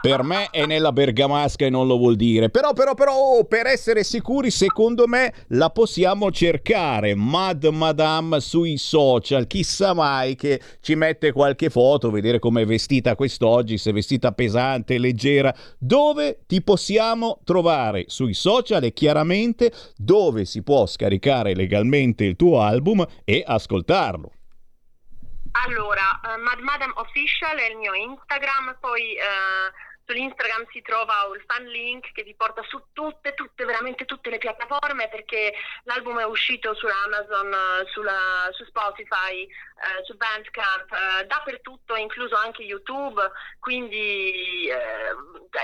Per 0.00 0.22
me 0.22 0.48
è 0.50 0.64
nella 0.64 0.92
Bergamasca 0.92 1.66
e 1.66 1.70
non 1.70 1.86
lo 1.86 1.96
vuol 1.96 2.16
dire. 2.16 2.48
Però, 2.48 2.72
però, 2.72 2.94
però, 2.94 3.14
oh, 3.14 3.44
per 3.44 3.66
essere 3.66 4.02
sicuri, 4.02 4.50
secondo 4.50 5.06
me 5.06 5.32
la 5.48 5.70
possiamo 5.70 6.30
cercare. 6.30 7.14
Mad 7.14 7.64
Madame 7.64 8.40
sui 8.40 8.78
social. 8.78 9.46
Chissà 9.46 9.92
mai 9.92 10.36
che 10.36 10.60
ci 10.80 10.94
mette 10.94 11.32
qualche 11.32 11.68
foto, 11.68 12.10
vedere 12.10 12.38
com'è 12.38 12.64
vestita 12.64 13.14
quest'oggi, 13.14 13.76
se 13.76 13.90
è 13.90 13.92
vestita 13.92 14.32
pesante, 14.32 14.98
leggera. 14.98 15.54
Dove 15.78 16.40
ti 16.46 16.62
possiamo 16.62 17.40
trovare? 17.44 18.04
Sui 18.06 18.34
social 18.34 18.82
e 18.84 18.92
chiaramente 18.92 19.70
dove 19.96 20.46
si 20.46 20.62
può 20.62 20.86
scaricare 20.86 21.54
legalmente 21.54 22.24
il 22.24 22.36
tuo 22.36 22.60
album 22.60 23.06
e 23.24 23.42
ascoltarlo. 23.46 24.32
Allora, 25.52 26.20
eh, 26.24 26.36
Mad 26.36 26.60
Madam 26.60 26.92
Official 26.96 27.56
è 27.58 27.70
il 27.70 27.76
mio 27.76 27.92
Instagram, 27.92 28.76
poi 28.80 29.14
eh, 29.14 29.24
su 30.06 30.16
Instagram 30.16 30.66
si 30.70 30.80
trova 30.82 31.28
il 31.34 31.42
fan 31.46 31.64
link 31.66 32.12
che 32.12 32.22
vi 32.22 32.34
porta 32.34 32.62
su 32.68 32.80
tutte, 32.92 33.34
tutte, 33.34 33.64
veramente 33.64 34.04
tutte 34.04 34.30
le 34.30 34.38
piattaforme 34.38 35.08
perché 35.08 35.52
l'album 35.84 36.18
è 36.18 36.24
uscito 36.24 36.74
su 36.74 36.86
Amazon, 36.86 37.52
sulla, 37.86 38.48
su 38.52 38.64
Spotify, 38.64 39.42
eh, 39.42 40.04
su 40.04 40.16
Bandcamp, 40.16 40.92
eh, 40.92 41.26
dappertutto, 41.26 41.96
incluso 41.96 42.36
anche 42.36 42.62
YouTube, 42.62 43.20
quindi 43.58 44.68
eh, 44.68 45.14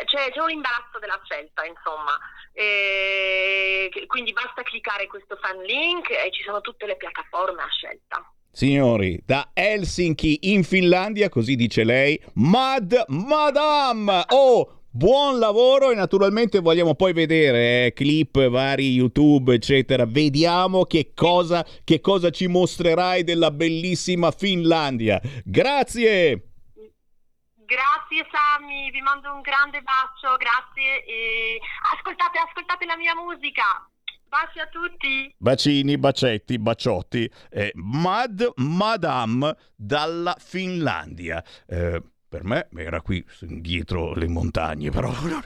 c'è, 0.05 0.31
c'è, 0.31 0.41
un 0.41 0.51
imbarazzo 0.51 0.99
della 0.99 1.21
scelta, 1.25 1.65
insomma. 1.65 2.19
E, 2.53 3.91
quindi 4.07 4.33
basta 4.33 4.63
cliccare 4.63 5.07
questo 5.07 5.37
fan 5.37 5.61
link 5.63 6.11
e 6.11 6.31
ci 6.33 6.43
sono 6.43 6.61
tutte 6.61 6.87
le 6.87 6.97
piattaforme 6.97 7.63
a 7.63 7.69
scelta. 7.69 8.31
Signori, 8.57 9.21
da 9.27 9.51
Helsinki 9.53 10.39
in 10.55 10.65
Finlandia, 10.65 11.29
così 11.29 11.57
dice 11.57 11.85
lei, 11.85 12.19
Mad 12.37 13.05
Madame! 13.09 14.25
Oh, 14.29 14.85
buon 14.89 15.39
lavoro 15.39 15.91
e 15.91 15.95
naturalmente 15.95 16.61
vogliamo 16.61 16.95
poi 16.95 17.13
vedere 17.13 17.85
eh, 17.85 17.93
clip 17.93 18.49
vari 18.49 18.95
YouTube 18.95 19.53
eccetera. 19.53 20.07
Vediamo 20.07 20.87
che 20.87 21.13
cosa, 21.15 21.67
che 21.85 22.01
cosa 22.01 22.31
ci 22.31 22.47
mostrerai 22.47 23.25
della 23.25 23.51
bellissima 23.51 24.31
Finlandia. 24.31 25.21
Grazie! 25.45 26.53
Grazie 27.67 28.27
Sammy, 28.33 28.91
vi 28.91 29.03
mando 29.03 29.35
un 29.35 29.43
grande 29.43 29.83
bacio, 29.83 30.35
grazie. 30.39 31.05
E 31.05 31.61
ascoltate, 31.93 32.39
ascoltate 32.39 32.87
la 32.87 32.97
mia 32.97 33.15
musica. 33.15 33.87
Baci 34.29 34.59
a 34.59 34.67
tutti. 34.67 35.35
Bacini, 35.39 35.99
bacetti, 35.99 36.59
baciotti. 36.59 37.31
Eh, 37.51 37.73
Mad 37.75 38.53
Madame 38.57 39.57
dalla 39.75 40.37
Finlandia. 40.39 41.43
Eh, 41.67 42.03
per 42.37 42.45
me 42.45 42.69
era 42.77 43.01
qui 43.01 43.25
dietro 43.41 44.13
le 44.13 44.29
montagne, 44.29 44.91
però 44.91 45.11
no, 45.11 45.43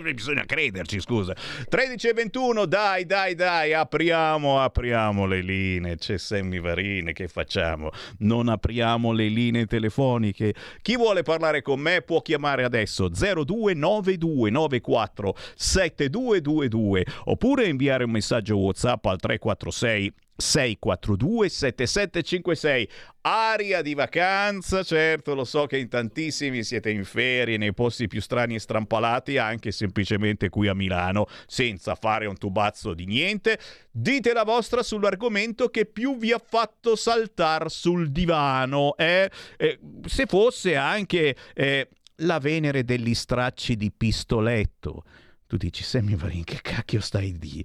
bisogna 0.14 0.46
crederci, 0.46 1.00
scusa. 1.00 1.36
13 1.68 2.08
e 2.08 2.14
21, 2.14 2.64
dai, 2.64 3.04
dai, 3.04 3.34
dai, 3.34 3.74
apriamo, 3.74 4.58
apriamo 4.58 5.26
le 5.26 5.42
linee. 5.42 5.96
C'è 5.96 6.16
Sammy 6.16 6.60
Varine, 6.60 7.12
che 7.12 7.28
facciamo? 7.28 7.90
Non 8.20 8.48
apriamo 8.48 9.12
le 9.12 9.28
linee 9.28 9.66
telefoniche. 9.66 10.54
Chi 10.80 10.96
vuole 10.96 11.22
parlare 11.22 11.60
con 11.60 11.78
me 11.78 12.00
può 12.00 12.22
chiamare 12.22 12.64
adesso 12.64 13.10
029294 13.10 15.36
7222 15.56 17.04
oppure 17.24 17.66
inviare 17.66 18.04
un 18.04 18.12
messaggio 18.12 18.56
WhatsApp 18.56 19.04
al 19.04 19.20
346 19.20 20.14
642 20.40 21.48
7756 21.48 22.88
aria 23.22 23.82
di 23.82 23.94
vacanza 23.94 24.84
certo 24.84 25.34
lo 25.34 25.42
so 25.44 25.66
che 25.66 25.78
in 25.78 25.88
tantissimi 25.88 26.62
siete 26.62 26.90
in 26.90 27.04
ferie 27.04 27.56
nei 27.56 27.74
posti 27.74 28.06
più 28.06 28.20
strani 28.20 28.54
e 28.54 28.60
strampalati 28.60 29.36
anche 29.36 29.72
semplicemente 29.72 30.48
qui 30.48 30.68
a 30.68 30.74
Milano 30.74 31.26
senza 31.46 31.96
fare 31.96 32.26
un 32.26 32.38
tubazzo 32.38 32.94
di 32.94 33.04
niente. 33.04 33.58
Dite 33.90 34.32
la 34.32 34.44
vostra 34.44 34.84
sull'argomento 34.84 35.70
che 35.70 35.86
più 35.86 36.16
vi 36.16 36.30
ha 36.30 36.40
fatto 36.42 36.94
saltare 36.94 37.68
sul 37.68 38.12
divano 38.12 38.96
eh? 38.96 39.28
Eh, 39.56 39.80
se 40.06 40.26
fosse 40.26 40.76
anche 40.76 41.34
eh, 41.52 41.88
la 42.18 42.38
Venere 42.38 42.84
degli 42.84 43.14
stracci 43.14 43.76
di 43.76 43.90
pistoletto 43.90 45.02
tu 45.48 45.56
dici, 45.56 45.82
Sammy 45.82 46.14
Varin, 46.14 46.44
che 46.44 46.60
cacchio 46.60 47.00
stai 47.00 47.32
di? 47.38 47.64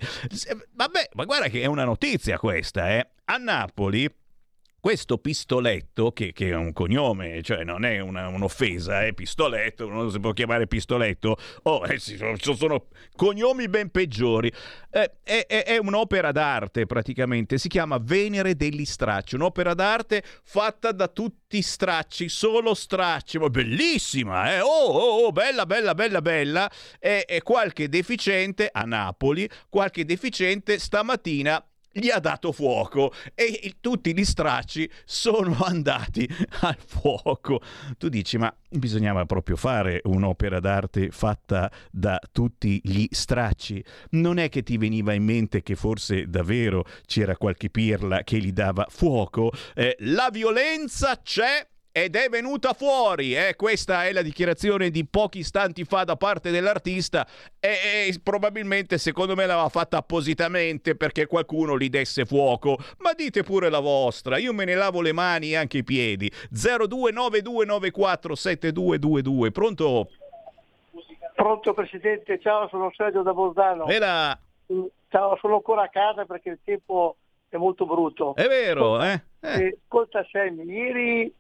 Vabbè, 0.72 1.10
ma 1.16 1.26
guarda 1.26 1.50
che 1.50 1.62
è 1.62 1.66
una 1.66 1.84
notizia 1.84 2.40
questa, 2.40 2.90
eh? 2.92 3.10
A 3.26 3.36
Napoli 3.36 4.10
questo 4.84 5.18
pistoletto, 5.18 6.12
che, 6.12 6.34
che, 6.34 6.50
è 6.50 6.56
un 6.56 6.74
cognome, 6.74 7.42
cioè 7.42 7.64
non 7.64 7.86
è 7.86 8.00
una, 8.00 8.28
un'offesa, 8.28 9.06
è 9.06 9.14
pistoletto, 9.14 9.88
non 9.88 10.12
si 10.12 10.20
può 10.20 10.34
chiamare 10.34 10.68
pistoletto, 10.68 11.38
oh, 11.62 11.86
eh, 11.88 11.98
ci 11.98 12.18
sono 12.54 12.88
cognomi 13.16 13.70
ben 13.70 13.92
peggiori, 13.92 14.52
eh, 14.92 15.20
è, 15.24 15.46
è, 15.48 15.64
è, 15.64 15.78
un'opera 15.78 16.34
d'arte 16.34 16.86
praticamente, 16.86 17.58
si 17.60 17.70
chiama 17.70 17.98
Venere 17.98 18.58
degli 18.58 18.84
stracci, 18.84 19.36
un'opera 19.36 19.74
d'arte 19.74 20.22
fatta 20.44 20.92
da 20.92 21.08
tutti 21.08 21.62
stracci, 21.62 22.28
solo 22.28 22.74
stracci, 22.74 23.38
ma 23.38 23.48
bellissima, 23.48 24.54
eh? 24.54 24.60
oh, 24.60 24.68
oh, 24.68 25.26
oh, 25.28 25.32
bella, 25.32 25.66
bella, 25.66 25.96
bella, 25.96 26.22
bella, 26.22 26.70
e, 27.00 27.24
e 27.26 27.42
qualche 27.42 27.88
deficiente 27.88 28.68
a 28.70 28.82
Napoli, 28.82 29.50
qualche 29.70 30.04
deficiente 30.04 30.78
stamattina 30.78 31.66
gli 31.94 32.10
ha 32.10 32.20
dato 32.20 32.52
fuoco 32.52 33.14
e 33.36 33.76
tutti 33.80 34.14
gli 34.16 34.26
stracci 34.26 34.90
sono 35.06 35.58
andati 35.64 36.28
al 36.62 36.78
fuoco. 36.84 37.62
Tu 37.98 38.10
dici, 38.10 38.38
ma 38.38 38.54
bisognava 38.70 39.26
proprio 39.26 39.56
fare 39.56 40.02
un'opera 40.06 40.60
d'arte 40.60 41.12
fatta 41.12 41.72
da 41.92 42.20
tutti 42.32 42.82
gli 42.84 43.06
stracci? 43.10 43.84
Non 44.12 44.40
è 44.40 44.50
che 44.50 44.64
ti 44.64 44.78
veniva 44.78 45.14
in 45.14 45.24
mente 45.24 45.62
che 45.62 45.76
forse 45.76 46.28
davvero 46.28 46.86
c'era 47.06 47.38
qualche 47.38 47.70
pirla 47.70 48.24
che 48.24 48.40
gli 48.40 48.52
dava 48.52 48.88
fuoco? 48.90 49.52
Eh, 49.76 49.96
la 50.00 50.30
violenza 50.32 51.20
c'è 51.22 51.68
ed 51.94 52.16
è 52.16 52.28
venuta 52.28 52.74
fuori. 52.74 53.36
Eh? 53.36 53.56
Questa 53.56 54.06
è 54.06 54.12
la 54.12 54.24
dichiarazione 54.24 54.90
di 54.90 55.06
pochi 55.06 55.38
istanti 55.40 55.86
fa 55.86 56.04
da 56.04 56.18
parte 56.18 56.50
dell'artista 56.50 57.26
e, 57.60 58.08
e 58.08 58.20
probabilmente 58.22 58.98
secondo 58.98 59.36
me 59.36 59.46
l'aveva 59.46 59.70
fatta 59.70 59.98
appositamente 59.98 60.96
perché 60.96 61.28
qualcuno 61.28 61.78
gli 61.78 61.90
desse 61.90 62.26
fuoco. 62.26 62.78
Ma 62.98 63.14
dite 63.14 63.44
pure 63.44 63.70
la 63.70 63.80
vostra, 63.80 64.38
io 64.38 64.54
me 64.54 64.66
ne 64.66 64.74
lavo 64.74 65.02
le 65.02 65.14
mani 65.14 65.52
e 65.52 65.56
anche 65.56 65.78
i 65.78 65.84
piedi. 65.84 66.32
0292947222. 66.52 69.52
Pronto? 69.52 70.10
Pronto 71.36 71.74
Presidente, 71.74 72.40
ciao, 72.40 72.68
sono 72.70 72.92
Sergio 72.96 73.22
da 73.22 73.34
Bolzano. 73.34 73.86
Vela. 73.86 74.36
Ciao, 75.10 75.38
sono 75.40 75.56
ancora 75.56 75.84
a 75.84 75.90
casa 75.90 76.26
perché 76.26 76.50
il 76.50 76.58
tempo 76.64 77.18
è 77.50 77.58
molto 77.58 77.86
brutto. 77.86 78.34
È 78.34 78.48
vero, 78.48 79.00
eh? 79.04 79.22
eh. 79.42 79.78
Ascolta 79.84 80.26
Sammy, 80.32 80.66
ieri 80.66 81.32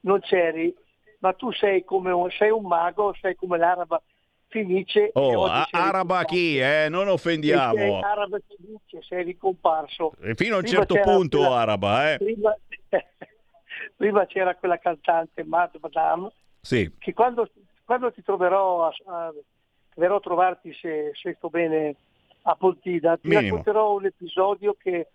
non 0.00 0.20
c'eri, 0.20 0.74
ma 1.18 1.32
tu 1.32 1.52
sei 1.52 1.84
come 1.84 2.10
un, 2.10 2.30
sei 2.30 2.50
un 2.50 2.64
mago, 2.64 3.14
sei 3.20 3.34
come 3.34 3.58
l'araba 3.58 4.00
finisce. 4.48 5.10
Oh, 5.14 5.44
a- 5.46 5.68
araba 5.70 6.24
chi, 6.24 6.58
eh? 6.58 6.88
Non 6.88 7.08
offendiamo. 7.08 7.74
Sei 7.74 8.02
araba 8.02 8.38
finisce, 8.46 9.02
sei 9.02 9.24
ricomparso. 9.24 10.12
E 10.20 10.34
fino 10.34 10.56
a 10.56 10.58
un 10.58 10.66
certo 10.66 10.98
punto 11.00 11.38
quella, 11.38 11.56
araba, 11.56 12.12
eh? 12.12 12.16
Prima, 12.18 12.56
prima, 13.96 14.26
c'era 14.26 14.54
quella 14.56 14.78
cantante 14.78 15.44
Mad 15.44 15.76
Madame, 15.80 16.32
sì. 16.60 16.90
che 16.98 17.12
quando, 17.14 17.48
quando 17.84 18.12
ti 18.12 18.22
troverò 18.22 18.86
a, 18.86 18.92
a, 19.06 19.32
verrò 19.94 20.16
a 20.16 20.20
trovarti 20.20 20.74
se, 20.74 21.12
se 21.14 21.34
sto 21.36 21.48
bene 21.48 21.94
a 22.42 22.54
Pontida, 22.54 23.16
ti 23.16 23.28
Minimo. 23.28 23.48
racconterò 23.48 23.94
un 23.94 24.06
episodio 24.06 24.74
che 24.78 25.08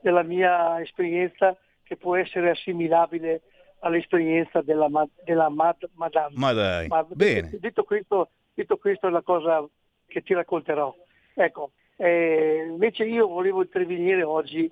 della 0.00 0.22
mia 0.22 0.80
esperienza 0.80 1.56
che 1.82 1.96
può 1.96 2.16
essere 2.16 2.50
assimilabile 2.50 3.42
all'esperienza 3.80 4.62
della, 4.62 4.88
della 5.24 5.48
Mad, 5.48 5.88
Madame. 5.94 6.34
Ma 6.36 6.52
dai, 6.52 6.88
Ma, 6.88 7.04
bene. 7.08 7.50
Detto 7.58 7.84
questo, 7.84 8.30
detto 8.54 8.76
questo 8.76 9.06
è 9.08 9.10
la 9.10 9.22
cosa 9.22 9.66
che 10.06 10.22
ti 10.22 10.34
racconterò. 10.34 10.94
Ecco, 11.34 11.72
eh, 11.96 12.66
invece 12.68 13.04
io 13.04 13.26
volevo 13.28 13.62
intervenire 13.62 14.22
oggi 14.22 14.70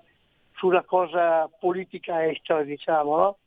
sulla 0.54 0.82
cosa 0.82 1.48
politica 1.58 2.26
estera, 2.26 2.62
diciamo, 2.62 3.16
no? 3.16 3.38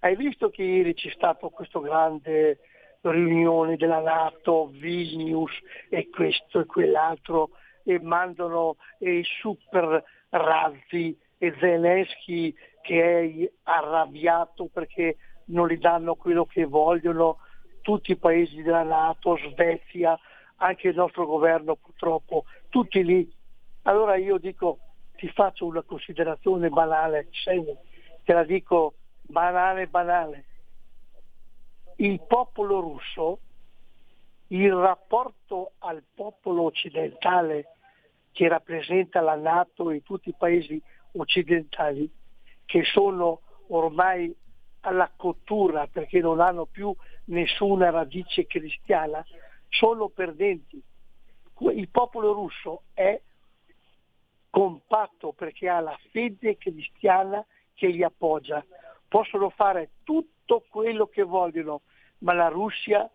Hai 0.00 0.16
visto 0.16 0.50
che 0.50 0.62
ieri 0.62 0.94
c'è 0.94 1.10
stato 1.10 1.50
questo 1.50 1.80
grande 1.80 2.58
riunione 3.02 3.76
della 3.76 4.00
Nato, 4.00 4.68
Vilnius 4.72 5.52
e 5.88 6.08
questo 6.10 6.60
e 6.60 6.66
quell'altro 6.66 7.50
e 7.84 8.00
mandano 8.00 8.76
i 8.98 9.22
super 9.24 10.02
razzi 10.30 11.16
e 11.38 11.54
Zelensky 11.58 12.54
che 12.80 13.20
è 13.20 13.52
arrabbiato 13.64 14.68
perché 14.72 15.16
non 15.46 15.68
gli 15.68 15.78
danno 15.78 16.14
quello 16.14 16.46
che 16.46 16.64
vogliono 16.64 17.38
tutti 17.82 18.12
i 18.12 18.16
paesi 18.16 18.62
della 18.62 18.82
Nato, 18.82 19.36
Svezia, 19.36 20.18
anche 20.56 20.88
il 20.88 20.94
nostro 20.94 21.26
governo 21.26 21.76
purtroppo, 21.76 22.44
tutti 22.68 23.02
lì. 23.04 23.30
Allora 23.82 24.16
io 24.16 24.38
dico, 24.38 24.78
ti 25.16 25.28
faccio 25.28 25.66
una 25.66 25.82
considerazione 25.82 26.68
banale, 26.68 27.28
te 28.24 28.32
la 28.32 28.44
dico 28.44 28.94
banale, 29.22 29.86
banale. 29.86 30.44
Il 31.96 32.20
popolo 32.26 32.80
russo, 32.80 33.38
il 34.48 34.72
rapporto 34.72 35.72
al 35.78 36.02
popolo 36.14 36.64
occidentale 36.64 37.76
che 38.32 38.48
rappresenta 38.48 39.20
la 39.20 39.36
Nato 39.36 39.90
e 39.90 40.02
tutti 40.02 40.28
i 40.28 40.34
paesi 40.36 40.80
occidentali, 41.12 42.10
che 42.70 42.84
sono 42.84 43.40
ormai 43.70 44.32
alla 44.82 45.10
cottura 45.16 45.88
perché 45.88 46.20
non 46.20 46.38
hanno 46.38 46.66
più 46.66 46.94
nessuna 47.24 47.90
radice 47.90 48.46
cristiana, 48.46 49.24
sono 49.68 50.08
perdenti. 50.08 50.80
Il 51.72 51.88
popolo 51.88 52.32
russo 52.32 52.82
è 52.94 53.20
compatto 54.50 55.32
perché 55.32 55.68
ha 55.68 55.80
la 55.80 55.98
fede 56.12 56.56
cristiana 56.58 57.44
che 57.74 57.88
li 57.88 58.04
appoggia. 58.04 58.64
Possono 59.08 59.50
fare 59.50 59.90
tutto 60.04 60.64
quello 60.70 61.08
che 61.08 61.24
vogliono, 61.24 61.80
ma 62.18 62.34
la 62.34 62.48
Russia 62.48 63.10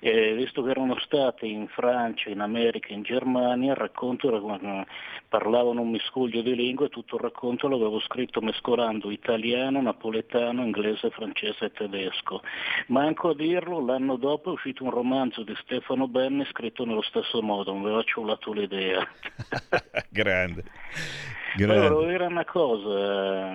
Visto 0.00 0.62
che 0.62 0.70
erano 0.70 0.98
stati 1.00 1.50
in 1.50 1.66
Francia, 1.68 2.28
in 2.28 2.40
America, 2.40 2.92
in 2.92 3.02
Germania, 3.02 3.72
il 3.72 3.78
racconto 3.78 4.28
era, 4.28 4.86
parlavano 5.26 5.80
un 5.80 5.90
miscuglio 5.90 6.42
di 6.42 6.54
lingue 6.54 6.86
e 6.86 6.90
tutto 6.90 7.16
il 7.16 7.22
racconto 7.22 7.66
l'avevo 7.68 7.98
scritto 8.00 8.42
mescolando 8.42 9.10
italiano, 9.10 9.80
napoletano, 9.80 10.62
inglese, 10.62 11.08
francese 11.10 11.64
e 11.64 11.72
tedesco. 11.72 12.42
Manco 12.88 13.30
a 13.30 13.34
dirlo, 13.34 13.82
l'anno 13.82 14.16
dopo 14.16 14.50
è 14.50 14.52
uscito 14.52 14.84
un 14.84 14.90
romanzo 14.90 15.42
di 15.42 15.54
Stefano 15.62 16.06
Benni 16.08 16.44
scritto 16.44 16.84
nello 16.84 17.02
stesso 17.02 17.40
modo, 17.40 17.74
mi 17.74 17.86
aveva 17.86 18.02
ciullato 18.02 18.52
l'idea. 18.52 19.08
Grande. 20.10 20.64
Grande. 21.56 21.74
Allora, 21.74 21.94
volevo 21.94 22.10
dire 22.10 22.26
una 22.26 22.44
cosa, 22.44 23.50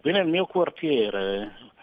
qui 0.00 0.12
nel 0.12 0.26
mio 0.26 0.46
quartiere 0.46 1.74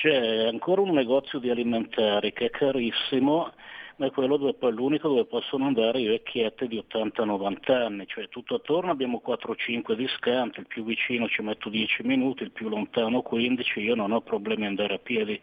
c'è 0.00 0.46
ancora 0.46 0.80
un 0.80 0.92
negozio 0.92 1.38
di 1.38 1.50
alimentari 1.50 2.32
che 2.32 2.46
è 2.46 2.50
carissimo, 2.50 3.52
ma 4.00 4.06
è 4.06 4.10
quello 4.12 4.38
dove 4.38 4.54
poi 4.54 4.72
l'unico 4.72 5.08
dove 5.08 5.26
possono 5.26 5.66
andare 5.66 6.00
i 6.00 6.06
vecchietti 6.06 6.66
di 6.66 6.82
80-90 6.88 7.72
anni, 7.72 8.06
cioè 8.06 8.30
tutto 8.30 8.54
attorno 8.54 8.90
abbiamo 8.90 9.20
4-5 9.24 9.92
discanti, 9.92 10.60
il 10.60 10.66
più 10.66 10.84
vicino 10.84 11.28
ci 11.28 11.42
metto 11.42 11.68
10 11.68 12.04
minuti, 12.04 12.42
il 12.42 12.50
più 12.50 12.70
lontano 12.70 13.20
15, 13.20 13.78
io 13.80 13.94
non 13.94 14.12
ho 14.12 14.22
problemi 14.22 14.62
ad 14.62 14.70
andare 14.70 14.94
a 14.94 14.98
piedi 14.98 15.38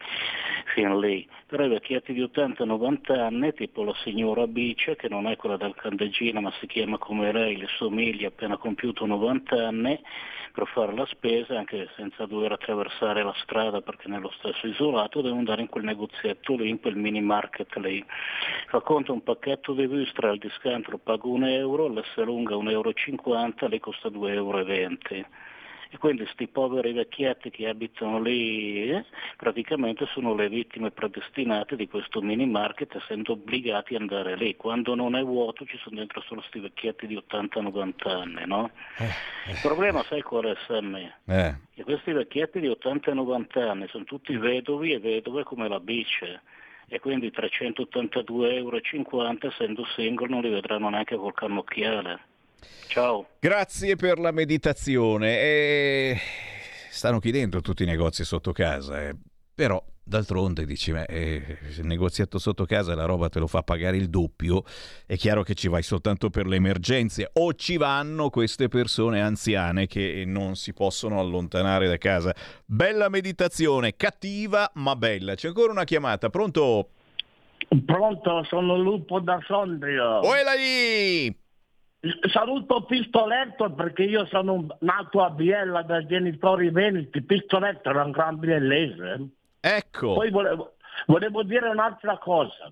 fin 0.74 0.98
lì, 0.98 1.24
però 1.46 1.66
i 1.66 1.68
vecchietti 1.68 2.12
di 2.12 2.20
80-90 2.20 3.16
anni, 3.16 3.54
tipo 3.54 3.84
la 3.84 3.94
signora 4.02 4.48
Bice, 4.48 4.96
che 4.96 5.08
non 5.08 5.28
è 5.28 5.36
quella 5.36 5.56
del 5.56 5.76
Candeggina 5.76 6.40
ma 6.40 6.52
si 6.58 6.66
chiama 6.66 6.98
come 6.98 7.30
lei, 7.30 7.58
le 7.58 7.68
somiglia, 7.76 8.26
appena 8.26 8.56
compiuto 8.56 9.06
90 9.06 9.68
anni, 9.68 10.00
per 10.52 10.66
fare 10.66 10.92
la 10.92 11.06
spesa, 11.06 11.56
anche 11.56 11.88
senza 11.94 12.26
dover 12.26 12.50
attraversare 12.50 13.22
la 13.22 13.34
strada 13.42 13.80
perché 13.80 14.08
nello 14.08 14.32
stesso 14.38 14.66
isolato, 14.66 15.20
devo 15.20 15.36
andare 15.36 15.60
in 15.60 15.68
quel 15.68 15.84
negozietto 15.84 16.56
lì, 16.56 16.68
in 16.68 16.80
quel 16.80 16.96
mini 16.96 17.20
market 17.20 17.72
lì. 17.76 18.04
Fa 18.68 18.80
conto 18.80 19.12
un 19.12 19.22
pacchetto 19.22 19.72
di 19.72 19.86
Vystra 19.86 20.30
al 20.30 20.38
discount 20.38 20.96
pago 20.98 21.30
un 21.30 21.44
euro, 21.44 21.88
l'S 21.88 22.16
lunga 22.24 22.54
1,50 22.54 22.70
euro, 22.70 22.92
lì 23.68 23.80
costa 23.80 24.08
2,20 24.08 24.32
euro 24.32 24.62
e 25.90 25.96
quindi 25.96 26.22
questi 26.24 26.48
poveri 26.48 26.92
vecchietti 26.92 27.50
che 27.50 27.66
abitano 27.66 28.20
lì 28.20 28.90
eh, 28.90 29.04
praticamente 29.36 30.06
sono 30.12 30.34
le 30.34 30.48
vittime 30.48 30.90
predestinate 30.90 31.76
di 31.76 31.88
questo 31.88 32.20
mini 32.20 32.46
market 32.46 32.94
essendo 32.94 33.32
obbligati 33.32 33.94
ad 33.94 34.02
andare 34.02 34.36
lì. 34.36 34.54
Quando 34.56 34.94
non 34.94 35.16
è 35.16 35.22
vuoto 35.22 35.64
ci 35.64 35.78
sono 35.78 35.96
dentro 35.96 36.20
solo 36.20 36.40
questi 36.40 36.60
vecchietti 36.60 37.06
di 37.06 37.16
80-90 37.16 38.08
anni, 38.08 38.42
no? 38.44 38.70
Eh, 38.98 39.04
eh. 39.04 39.52
Il 39.52 39.58
problema 39.62 40.02
sai 40.04 40.20
qual 40.20 40.44
è 40.44 40.56
Sam? 40.66 40.94
Eh. 40.94 41.56
Che 41.74 41.84
questi 41.84 42.12
vecchietti 42.12 42.60
di 42.60 42.68
80-90 42.68 43.58
anni 43.66 43.88
sono 43.88 44.04
tutti 44.04 44.36
vedovi 44.36 44.92
e 44.92 44.98
vedove 44.98 45.42
come 45.44 45.68
la 45.68 45.80
bice 45.80 46.42
e 46.88 47.00
quindi 47.00 47.28
382,50 47.28 48.52
euro 48.54 48.80
essendo 49.46 49.84
single 49.94 50.28
non 50.28 50.40
li 50.40 50.48
vedranno 50.48 50.88
neanche 50.88 51.16
col 51.16 51.34
cannocchiale. 51.34 52.20
Ciao. 52.88 53.28
Grazie 53.38 53.96
per 53.96 54.18
la 54.18 54.32
meditazione. 54.32 55.38
E... 55.38 56.18
Stanno 56.90 57.20
chiudendo 57.20 57.60
tutti 57.60 57.82
i 57.82 57.86
negozi 57.86 58.24
sotto 58.24 58.52
casa, 58.52 59.06
eh. 59.06 59.14
però 59.54 59.82
d'altronde 60.08 60.64
dici, 60.64 60.90
beh, 60.90 61.04
eh, 61.04 61.58
il 61.78 61.86
negozietto 61.86 62.38
sotto 62.38 62.64
casa 62.64 62.94
la 62.94 63.04
roba 63.04 63.28
te 63.28 63.38
lo 63.38 63.46
fa 63.46 63.62
pagare 63.62 63.96
il 63.96 64.08
doppio, 64.08 64.64
è 65.06 65.16
chiaro 65.16 65.42
che 65.42 65.54
ci 65.54 65.68
vai 65.68 65.82
soltanto 65.82 66.30
per 66.30 66.46
le 66.46 66.56
emergenze 66.56 67.30
o 67.34 67.52
ci 67.54 67.76
vanno 67.76 68.30
queste 68.30 68.68
persone 68.68 69.20
anziane 69.20 69.86
che 69.86 70.24
non 70.26 70.56
si 70.56 70.72
possono 70.72 71.20
allontanare 71.20 71.86
da 71.86 71.98
casa. 71.98 72.34
Bella 72.64 73.08
meditazione, 73.08 73.94
cattiva 73.96 74.70
ma 74.74 74.96
bella. 74.96 75.34
C'è 75.34 75.48
ancora 75.48 75.72
una 75.72 75.84
chiamata, 75.84 76.30
pronto? 76.30 76.90
Pronto, 77.84 78.44
sono 78.44 78.78
Lupo 78.78 79.20
da 79.20 79.38
Sondrio. 79.46 80.20
Uela 80.22 80.54
lì! 80.54 81.46
Saluto 82.32 82.84
Pistoletto 82.84 83.72
perché 83.72 84.04
io 84.04 84.24
sono 84.26 84.66
nato 84.80 85.20
a 85.20 85.30
Biella 85.30 85.82
da 85.82 86.06
genitori 86.06 86.70
veneti, 86.70 87.22
Pistoletto 87.22 87.90
era 87.90 88.04
un 88.04 88.12
gran 88.12 88.38
biellese. 88.38 89.37
Ecco. 89.60 90.14
Poi 90.14 90.30
volevo, 90.30 90.76
volevo, 91.06 91.42
dire 91.42 91.68
un'altra 91.68 92.18
cosa. 92.18 92.70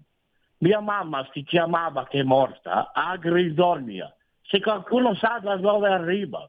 Mia 0.59 0.81
mamma 0.81 1.29
si 1.33 1.43
chiamava, 1.43 2.07
che 2.07 2.21
è 2.21 2.23
morta, 2.23 2.93
Agridonia. 2.95 4.15
Se 4.43 4.61
qualcuno 4.61 5.15
sa 5.15 5.39
da 5.43 5.57
dove 5.57 5.89
arriva. 5.89 6.49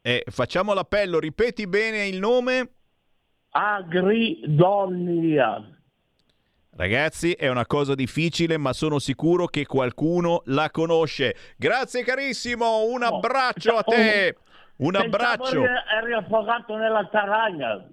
Eh, 0.00 0.24
facciamo 0.28 0.72
l'appello, 0.72 1.18
ripeti 1.18 1.66
bene 1.66 2.06
il 2.06 2.18
nome. 2.18 2.70
Agridonia. 3.50 4.94
Ragazzi, 6.76 7.32
è 7.32 7.48
una 7.48 7.64
cosa 7.66 7.94
difficile, 7.94 8.58
ma 8.58 8.74
sono 8.74 8.98
sicuro 8.98 9.46
che 9.46 9.64
qualcuno 9.64 10.42
la 10.46 10.70
conosce. 10.70 11.34
Grazie 11.56 12.04
carissimo, 12.04 12.84
un 12.84 13.02
abbraccio 13.02 13.76
a 13.76 13.82
te. 13.82 14.36
Un 14.76 14.94
abbraccio. 14.94 15.64
Eri 15.64 16.12
affogato 16.12 16.76
nella 16.76 17.06
taragna. 17.06 17.88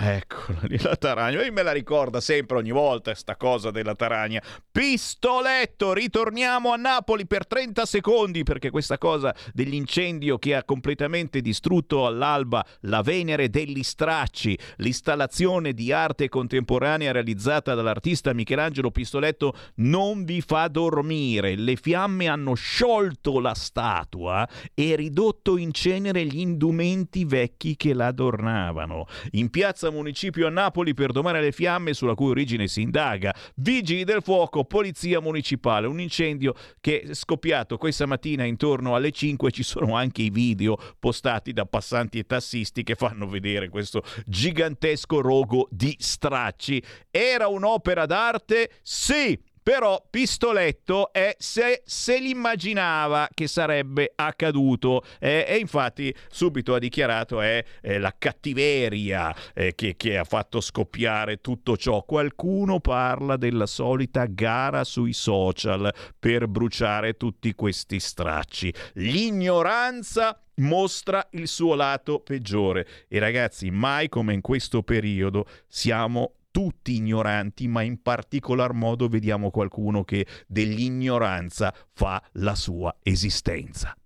Eccola 0.00 0.60
lì 0.68 0.78
la 0.80 0.94
taragna, 0.94 1.40
lui 1.40 1.50
me 1.50 1.64
la 1.64 1.72
ricorda 1.72 2.20
sempre 2.20 2.56
ogni 2.58 2.70
volta 2.70 3.12
sta 3.16 3.34
cosa 3.34 3.72
della 3.72 3.96
taragna. 3.96 4.40
Pistoletto, 4.70 5.92
ritorniamo 5.92 6.72
a 6.72 6.76
Napoli 6.76 7.26
per 7.26 7.48
30 7.48 7.84
secondi 7.84 8.44
perché 8.44 8.70
questa 8.70 8.96
cosa 8.96 9.34
dell'incendio 9.52 10.38
che 10.38 10.54
ha 10.54 10.62
completamente 10.62 11.40
distrutto 11.40 12.06
all'alba 12.06 12.64
la 12.82 13.02
Venere 13.02 13.50
degli 13.50 13.82
Stracci, 13.82 14.56
l'installazione 14.76 15.72
di 15.72 15.90
arte 15.90 16.28
contemporanea 16.28 17.10
realizzata 17.10 17.74
dall'artista 17.74 18.32
Michelangelo 18.32 18.92
Pistoletto 18.92 19.52
non 19.76 20.22
vi 20.24 20.40
fa 20.42 20.68
dormire. 20.68 21.56
Le 21.56 21.74
fiamme 21.74 22.28
hanno 22.28 22.54
sciolto 22.54 23.40
la 23.40 23.54
statua 23.54 24.48
e 24.74 24.94
ridotto 24.94 25.56
in 25.56 25.72
cenere 25.72 26.24
gli 26.24 26.38
indumenti 26.38 27.24
vecchi 27.24 27.74
che 27.74 27.94
la 27.94 28.06
adornavano. 28.06 29.06
In 29.32 29.50
piazza 29.50 29.86
Piazza 29.88 29.90
Municipio 29.90 30.46
a 30.46 30.50
Napoli 30.50 30.94
per 30.94 31.12
domare 31.12 31.40
le 31.40 31.52
fiamme 31.52 31.94
sulla 31.94 32.14
cui 32.14 32.30
origine 32.30 32.68
si 32.68 32.82
indaga. 32.82 33.34
Vigili 33.56 34.04
del 34.04 34.22
fuoco, 34.22 34.64
polizia 34.64 35.20
municipale. 35.20 35.86
Un 35.86 36.00
incendio 36.00 36.54
che 36.80 37.00
è 37.00 37.14
scoppiato 37.14 37.76
questa 37.76 38.06
mattina 38.06 38.44
intorno 38.44 38.94
alle 38.94 39.10
5. 39.10 39.50
Ci 39.50 39.62
sono 39.62 39.96
anche 39.96 40.22
i 40.22 40.30
video 40.30 40.76
postati 40.98 41.52
da 41.52 41.64
passanti 41.64 42.18
e 42.18 42.24
tassisti 42.24 42.82
che 42.82 42.94
fanno 42.94 43.26
vedere 43.26 43.68
questo 43.68 44.02
gigantesco 44.26 45.20
rogo 45.20 45.68
di 45.70 45.94
stracci. 45.98 46.82
Era 47.10 47.48
un'opera 47.48 48.06
d'arte? 48.06 48.70
Sì! 48.82 49.47
Però 49.68 50.02
Pistoletto 50.08 51.12
è 51.12 51.36
se, 51.38 51.82
se 51.84 52.18
l'immaginava 52.18 53.28
che 53.34 53.46
sarebbe 53.46 54.12
accaduto 54.14 55.02
eh, 55.20 55.44
e 55.46 55.58
infatti 55.58 56.14
subito 56.30 56.72
ha 56.72 56.78
dichiarato 56.78 57.42
è, 57.42 57.62
è 57.82 57.98
la 57.98 58.14
cattiveria 58.16 59.36
eh, 59.52 59.74
che, 59.74 59.94
che 59.94 60.16
ha 60.16 60.24
fatto 60.24 60.62
scoppiare 60.62 61.42
tutto 61.42 61.76
ciò. 61.76 62.02
Qualcuno 62.02 62.80
parla 62.80 63.36
della 63.36 63.66
solita 63.66 64.24
gara 64.24 64.84
sui 64.84 65.12
social 65.12 65.92
per 66.18 66.48
bruciare 66.48 67.18
tutti 67.18 67.52
questi 67.52 68.00
stracci. 68.00 68.72
L'ignoranza 68.94 70.40
mostra 70.60 71.28
il 71.32 71.46
suo 71.46 71.74
lato 71.74 72.20
peggiore 72.20 72.86
e 73.06 73.18
ragazzi 73.18 73.70
mai 73.70 74.08
come 74.08 74.32
in 74.32 74.40
questo 74.40 74.82
periodo 74.82 75.44
siamo 75.66 76.37
tutti 76.58 76.96
ignoranti, 76.96 77.68
ma 77.68 77.82
in 77.82 78.02
particolar 78.02 78.72
modo 78.72 79.06
vediamo 79.06 79.48
qualcuno 79.52 80.02
che 80.02 80.26
dell'ignoranza 80.48 81.72
fa 81.92 82.20
la 82.32 82.56
sua 82.56 82.96
esistenza. 83.00 83.96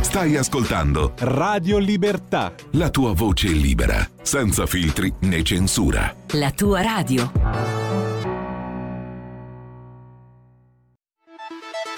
Stai 0.00 0.36
ascoltando 0.36 1.14
Radio 1.18 1.78
Libertà. 1.78 2.54
La 2.74 2.88
tua 2.88 3.14
voce 3.14 3.48
libera, 3.48 4.08
senza 4.22 4.64
filtri 4.66 5.12
né 5.22 5.42
censura. 5.42 6.14
La 6.34 6.52
tua 6.52 6.82
radio. 6.82 7.32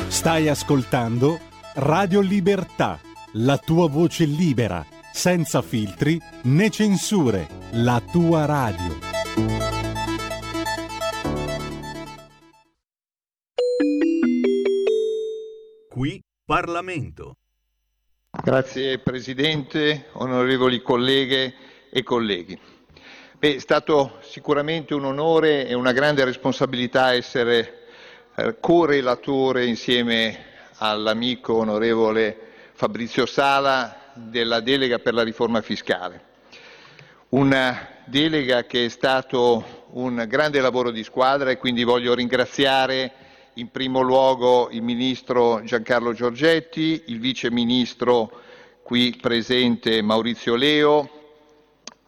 Stai 0.09 0.49
ascoltando 0.49 1.39
Radio 1.75 2.21
Libertà. 2.21 2.99
La 3.33 3.59
tua 3.59 3.87
voce 3.87 4.25
libera 4.25 4.83
senza 5.13 5.63
filtri 5.63 6.21
né 6.45 6.71
censure, 6.71 7.47
la 7.73 8.03
tua 8.11 8.47
radio. 8.47 8.99
Qui 15.89 16.23
Parlamento. 16.45 17.37
Grazie 18.31 18.99
Presidente, 18.99 20.07
onorevoli 20.13 20.81
colleghe 20.81 21.55
e 21.91 22.03
colleghi. 22.03 22.59
Beh, 23.39 23.57
è 23.57 23.59
stato 23.59 24.19
sicuramente 24.23 24.95
un 24.95 25.05
onore 25.05 25.67
e 25.67 25.75
una 25.75 25.93
grande 25.93 26.25
responsabilità 26.25 27.13
essere 27.13 27.89
eh, 28.37 28.57
co-relatore 28.59 29.67
insieme 29.67 30.45
all'amico 30.79 31.55
onorevole 31.55 32.39
Fabrizio 32.73 33.27
Sala 33.27 34.02
della 34.15 34.61
delega 34.61 34.99
per 34.99 35.15
la 35.15 35.23
riforma 35.23 35.61
fiscale. 35.61 36.31
Una 37.31 37.89
delega 38.05 38.65
che 38.65 38.87
è 38.87 38.89
stato 38.89 39.87
un 39.93 40.25
grande 40.29 40.61
lavoro 40.61 40.91
di 40.91 41.03
squadra 41.05 41.51
e 41.51 41.57
quindi 41.57 41.85
voglio 41.85 42.15
ringraziare 42.15 43.13
in 43.55 43.71
primo 43.71 44.01
luogo 44.01 44.69
il 44.71 44.83
Ministro 44.83 45.63
Giancarlo 45.65 46.13
Giorgetti, 46.13 47.05
il 47.07 47.21
Vice 47.21 47.51
Ministro 47.51 48.41
qui 48.83 49.17
presente 49.21 50.03
Maurizio 50.03 50.55
Leo, 50.55 51.09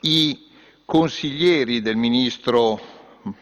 i 0.01 0.49
consiglieri 0.85 1.81
del 1.81 1.97
Ministro 1.97 2.93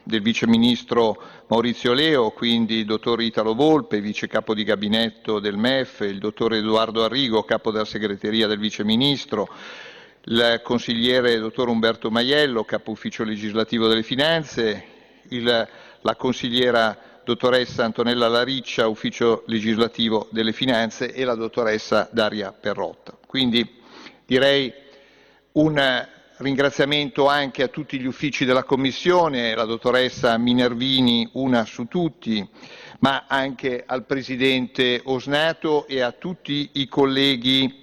del 0.02 0.22
Vice 0.22 0.46
Ministro 0.46 1.20
Maurizio 1.48 1.92
Leo, 1.92 2.30
quindi 2.30 2.76
il 2.76 2.84
dottor 2.84 3.20
Italo 3.22 3.54
Volpe, 3.54 4.00
vice 4.00 4.26
capo 4.26 4.54
di 4.54 4.64
gabinetto 4.64 5.40
del 5.40 5.56
MEF, 5.56 6.00
il 6.00 6.18
dottor 6.18 6.54
Edoardo 6.54 7.04
Arrigo, 7.04 7.42
capo 7.42 7.70
della 7.70 7.84
segreteria 7.84 8.46
del 8.46 8.58
Vice 8.58 8.84
Ministro, 8.84 9.48
il 10.24 10.60
consigliere 10.62 11.38
dottor 11.38 11.68
Umberto 11.68 12.10
Maiello, 12.10 12.64
capo 12.64 12.92
ufficio 12.92 13.24
legislativo 13.24 13.88
delle 13.88 14.02
finanze, 14.02 14.84
il, 15.28 15.68
la 16.00 16.16
consigliera 16.16 17.20
dottoressa 17.24 17.84
Antonella 17.84 18.28
Lariccia, 18.28 18.88
ufficio 18.88 19.44
legislativo 19.46 20.28
delle 20.30 20.52
finanze 20.52 21.12
e 21.12 21.24
la 21.24 21.34
dottoressa 21.34 22.08
Daria 22.12 22.52
Perrotta. 22.52 23.16
Quindi 23.26 23.80
direi 24.26 24.72
un 25.52 25.78
ringraziamento 26.42 27.28
anche 27.28 27.62
a 27.62 27.68
tutti 27.68 27.98
gli 27.98 28.07
uffici 28.07 28.44
della 28.44 28.64
Commissione, 28.64 29.55
la 29.55 29.64
dottoressa 29.64 30.37
Minervini, 30.37 31.28
una 31.33 31.64
su 31.64 31.87
tutti, 31.87 32.46
ma 32.98 33.24
anche 33.28 33.85
al 33.87 34.05
Presidente 34.05 35.00
Osnato 35.05 35.87
e 35.87 36.00
a 36.00 36.12
tutti 36.12 36.70
i 36.72 36.88
colleghi 36.88 37.81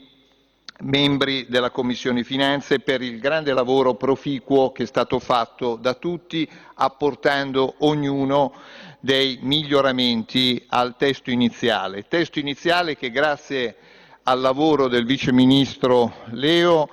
membri 0.81 1.45
della 1.49 1.71
Commissione 1.71 2.23
Finanze 2.23 2.79
per 2.79 3.01
il 3.01 3.19
grande 3.19 3.53
lavoro 3.53 3.95
proficuo 3.95 4.71
che 4.71 4.83
è 4.83 4.85
stato 4.85 5.19
fatto 5.19 5.75
da 5.75 5.93
tutti, 5.93 6.47
apportando 6.75 7.75
ognuno 7.79 8.53
dei 8.99 9.39
miglioramenti 9.41 10.65
al 10.69 10.95
testo 10.97 11.31
iniziale. 11.31 12.07
Testo 12.07 12.39
iniziale 12.39 12.95
che 12.95 13.09
grazie 13.09 13.75
al 14.23 14.41
lavoro 14.41 14.87
del 14.87 15.05
Vice 15.05 15.31
Ministro 15.31 16.13
Leo 16.31 16.89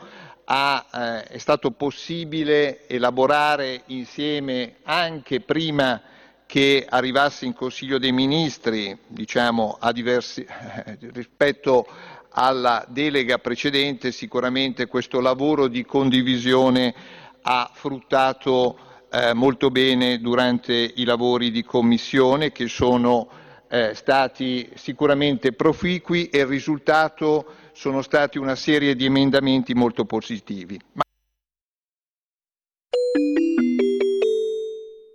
ha, 0.48 0.86
eh, 0.92 1.22
è 1.24 1.38
stato 1.38 1.70
possibile 1.72 2.86
elaborare 2.86 3.82
insieme 3.86 4.76
anche 4.84 5.40
prima 5.40 6.00
che 6.46 6.86
arrivasse 6.88 7.44
in 7.44 7.52
Consiglio 7.52 7.98
dei 7.98 8.12
Ministri, 8.12 8.96
diciamo, 9.08 9.78
diversi, 9.92 10.44
eh, 10.44 10.96
rispetto 11.12 11.86
alla 12.30 12.84
delega 12.88 13.38
precedente, 13.38 14.12
sicuramente 14.12 14.86
questo 14.86 15.20
lavoro 15.20 15.66
di 15.68 15.84
condivisione 15.84 16.94
ha 17.42 17.70
fruttato 17.72 18.78
eh, 19.10 19.32
molto 19.32 19.70
bene 19.70 20.20
durante 20.20 20.74
i 20.74 21.04
lavori 21.04 21.50
di 21.50 21.64
Commissione 21.64 22.52
che 22.52 22.68
sono 22.68 23.28
eh, 23.68 23.94
stati 23.94 24.70
sicuramente 24.74 25.52
proficui 25.52 26.28
e 26.28 26.40
il 26.40 26.46
risultato 26.46 27.46
sono 27.76 28.00
stati 28.00 28.38
una 28.38 28.54
serie 28.54 28.96
di 28.96 29.04
emendamenti 29.04 29.74
molto 29.74 30.06
positivi. 30.06 30.80
Ma... 30.94 31.02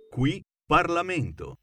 Qui 0.08 0.44
Parlamento. 0.64 1.56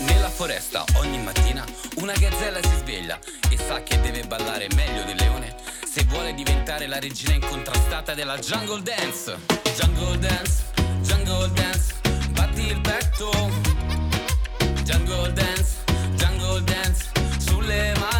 Nella 0.00 0.28
foresta 0.30 0.84
ogni 0.96 1.22
mattina 1.22 1.64
una 1.98 2.12
gazzella 2.14 2.60
si 2.60 2.74
sveglia 2.78 3.20
e 3.48 3.56
sa 3.56 3.84
che 3.84 4.00
deve 4.00 4.24
ballare 4.26 4.66
meglio 4.74 5.04
del 5.04 5.14
leone 5.14 5.57
se 5.90 6.04
vuole 6.04 6.34
diventare 6.34 6.86
la 6.86 6.98
regina 6.98 7.34
incontrastata 7.34 8.12
della 8.12 8.36
jungle 8.38 8.82
dance. 8.82 9.38
Jungle 9.74 10.18
dance, 10.18 10.64
jungle 11.00 11.50
dance, 11.52 11.94
batti 12.32 12.66
il 12.66 12.80
petto. 12.80 13.30
Jungle 14.84 15.32
dance, 15.32 15.76
jungle 16.16 16.62
dance, 16.64 17.10
sulle 17.38 17.94
mani. 17.98 18.17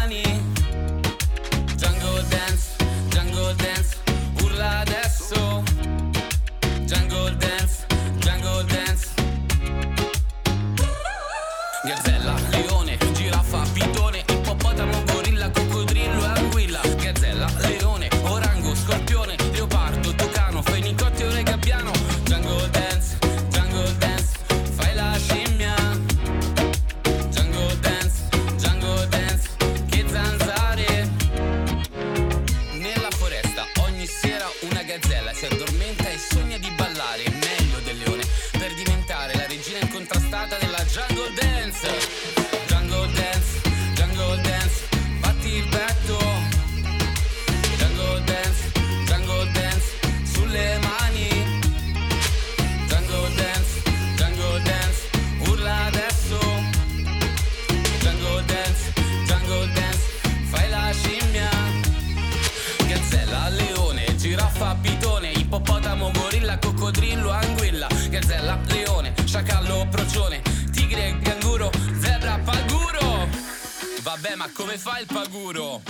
Vabbè, 74.29 74.35
ma 74.35 74.51
come 74.53 74.77
fa 74.77 74.99
il 74.99 75.07
paguro? 75.07 75.81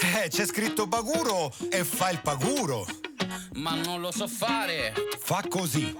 Eh, 0.00 0.28
c'è 0.28 0.46
scritto 0.46 0.88
baguro 0.88 1.52
e 1.70 1.84
fa 1.84 2.10
il 2.10 2.20
paguro. 2.20 2.84
Ma 3.54 3.74
non 3.76 4.00
lo 4.00 4.10
so 4.10 4.26
fare. 4.26 4.92
Fa 5.16 5.44
così. 5.48 5.96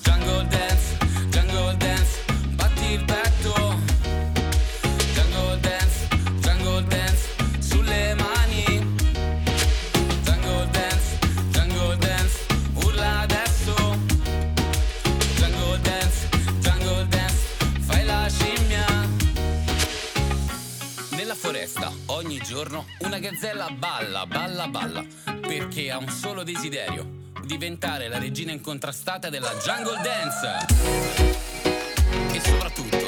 Jungle 0.00 0.46
dance, 0.46 0.96
jungle 1.28 1.76
dance, 1.76 2.24
batti 2.54 2.92
il 2.92 3.04
petto. 3.04 3.78
Jungle 5.12 5.60
dance, 5.60 6.08
gazzella 23.20 23.68
balla, 23.70 24.26
balla, 24.26 24.66
balla, 24.66 25.04
perché 25.40 25.90
ha 25.90 25.98
un 25.98 26.08
solo 26.08 26.42
desiderio, 26.42 27.32
diventare 27.44 28.08
la 28.08 28.18
regina 28.18 28.50
incontrastata 28.50 29.28
della 29.28 29.52
jungle 29.62 30.00
dance. 30.02 30.66
E 32.32 32.40
soprattutto, 32.40 32.99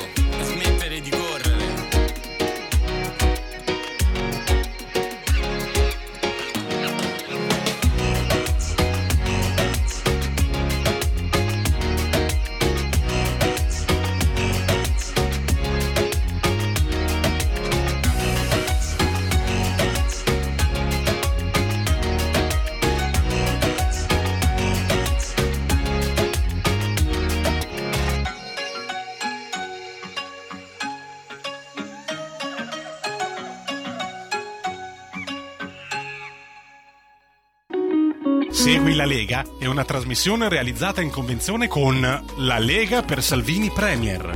una 39.72 39.84
trasmissione 39.84 40.50
realizzata 40.50 41.00
in 41.00 41.08
convenzione 41.08 41.66
con 41.66 41.98
La 42.36 42.58
Lega 42.58 43.02
per 43.02 43.22
Salvini 43.22 43.70
Premier. 43.70 44.32